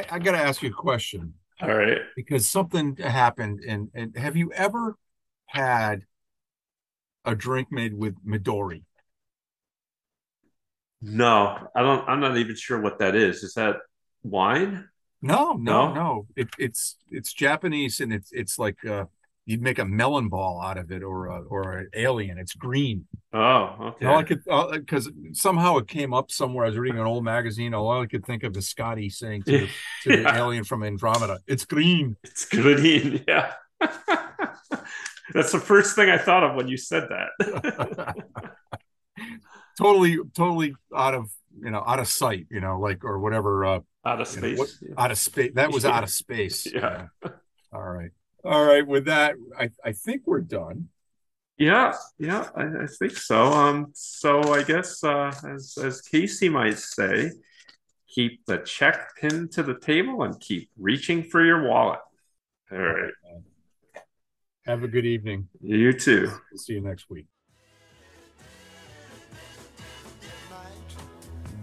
I, 0.00 0.06
I 0.12 0.18
got 0.18 0.32
to 0.32 0.38
ask 0.38 0.62
you 0.62 0.70
a 0.70 0.72
question. 0.72 1.34
All 1.60 1.74
right. 1.74 1.98
because 2.16 2.46
something 2.46 2.96
happened 2.96 3.60
and 3.66 3.90
and 3.94 4.16
have 4.16 4.36
you 4.36 4.52
ever 4.52 4.96
had 5.46 6.02
a 7.24 7.34
drink 7.34 7.68
made 7.70 7.94
with 7.94 8.14
Midori? 8.26 8.82
No, 11.00 11.68
I 11.74 11.82
don't. 11.82 12.08
I'm 12.08 12.20
not 12.20 12.36
even 12.38 12.56
sure 12.56 12.80
what 12.80 12.98
that 12.98 13.14
is. 13.14 13.42
Is 13.42 13.54
that 13.54 13.76
wine? 14.22 14.88
No, 15.20 15.52
no, 15.52 15.88
No? 15.88 15.94
no. 15.94 16.26
It, 16.36 16.48
it's 16.58 16.96
it's 17.10 17.32
Japanese 17.32 18.00
and 18.00 18.12
it's 18.12 18.30
it's 18.32 18.58
like 18.58 18.84
uh 18.86 19.04
you'd 19.46 19.62
make 19.62 19.78
a 19.78 19.84
melon 19.84 20.28
ball 20.28 20.60
out 20.60 20.78
of 20.78 20.90
it 20.90 21.02
or 21.02 21.26
a, 21.26 21.40
or 21.42 21.72
an 21.78 21.88
alien. 21.94 22.38
It's 22.38 22.54
green. 22.54 23.06
Oh, 23.32 23.94
okay. 24.02 24.06
All 24.06 24.18
I 24.18 24.22
could 24.22 24.42
because 24.44 25.10
somehow 25.32 25.76
it 25.78 25.88
came 25.88 26.14
up 26.14 26.30
somewhere. 26.30 26.64
I 26.64 26.68
was 26.68 26.78
reading 26.78 26.98
an 27.00 27.06
old 27.06 27.24
magazine. 27.24 27.74
All 27.74 28.00
I 28.00 28.06
could 28.06 28.24
think 28.24 28.42
of 28.42 28.56
is 28.56 28.68
Scotty 28.68 29.10
saying 29.10 29.42
to, 29.44 29.52
the, 29.52 29.68
to 30.04 30.22
the 30.22 30.34
alien 30.34 30.64
from 30.64 30.82
Andromeda, 30.82 31.40
"It's 31.46 31.64
green." 31.64 32.16
It's 32.24 32.44
green. 32.46 33.24
Yeah. 33.28 33.52
That's 35.32 35.52
the 35.52 35.58
first 35.58 35.96
thing 35.96 36.10
I 36.10 36.18
thought 36.18 36.44
of 36.44 36.54
when 36.54 36.68
you 36.68 36.76
said 36.76 37.08
that. 37.08 38.14
totally, 39.78 40.18
totally 40.34 40.74
out 40.94 41.14
of 41.14 41.30
you 41.62 41.70
know 41.70 41.82
out 41.86 41.98
of 41.98 42.08
sight. 42.08 42.46
You 42.50 42.60
know, 42.60 42.78
like 42.78 43.04
or 43.04 43.18
whatever. 43.18 43.64
Uh, 43.64 43.80
Out 44.06 44.20
of 44.20 44.34
you 44.36 44.40
know, 44.42 44.54
space. 44.54 44.58
what- 44.82 44.98
out 45.04 45.10
of 45.10 45.18
space. 45.18 45.52
That 45.54 45.72
was 45.72 45.84
out 45.84 46.02
of 46.02 46.10
space. 46.10 46.66
Yeah. 46.72 47.06
All 47.72 47.82
right. 47.82 48.10
All 48.44 48.64
right. 48.64 48.86
With 48.86 49.06
that, 49.06 49.36
I, 49.58 49.70
I 49.84 49.92
think 49.92 50.22
we're 50.26 50.40
done. 50.40 50.88
Yeah, 51.56 51.94
yeah, 52.18 52.48
I, 52.56 52.64
I 52.64 52.86
think 52.98 53.16
so. 53.16 53.44
Um, 53.44 53.92
so 53.94 54.52
I 54.52 54.64
guess 54.64 55.04
uh, 55.04 55.32
as 55.48 55.78
as 55.80 56.00
Casey 56.00 56.48
might 56.48 56.78
say, 56.78 57.30
keep 58.08 58.44
the 58.46 58.58
check 58.58 59.14
pinned 59.20 59.52
to 59.52 59.62
the 59.62 59.78
table 59.78 60.24
and 60.24 60.38
keep 60.40 60.68
reaching 60.76 61.22
for 61.22 61.44
your 61.44 61.62
wallet. 61.68 62.00
All 62.72 62.78
right, 62.78 63.12
Have 64.66 64.82
a 64.82 64.88
good 64.88 65.06
evening. 65.06 65.48
you 65.60 65.92
too. 65.92 66.28
We'll 66.50 66.58
see 66.58 66.72
you 66.72 66.80
next 66.80 67.08
week. 67.08 67.26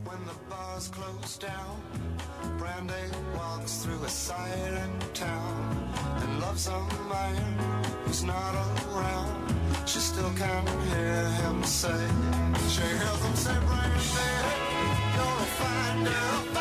when 0.05 0.25
the 0.25 0.33
bars 0.49 0.87
close 0.87 1.37
down. 1.37 1.81
Brandy 2.57 2.93
walks 3.35 3.77
through 3.83 4.01
a 4.03 4.09
silent 4.09 5.13
town 5.15 5.90
Loves 6.41 6.67
a 6.67 6.79
man 7.07 7.35
who's 8.03 8.23
not 8.23 8.55
around. 8.55 9.53
She 9.85 9.99
still 9.99 10.31
can 10.35 10.65
hear 10.89 11.29
him 11.41 11.63
say, 11.63 12.07
she 12.67 12.81
hears 12.81 13.21
him 13.25 13.35
say, 13.35 13.57
Brandy, 13.67 14.01
you're 15.15 15.39
a 15.39 15.49
fine 15.59 16.03
girl. 16.03 16.60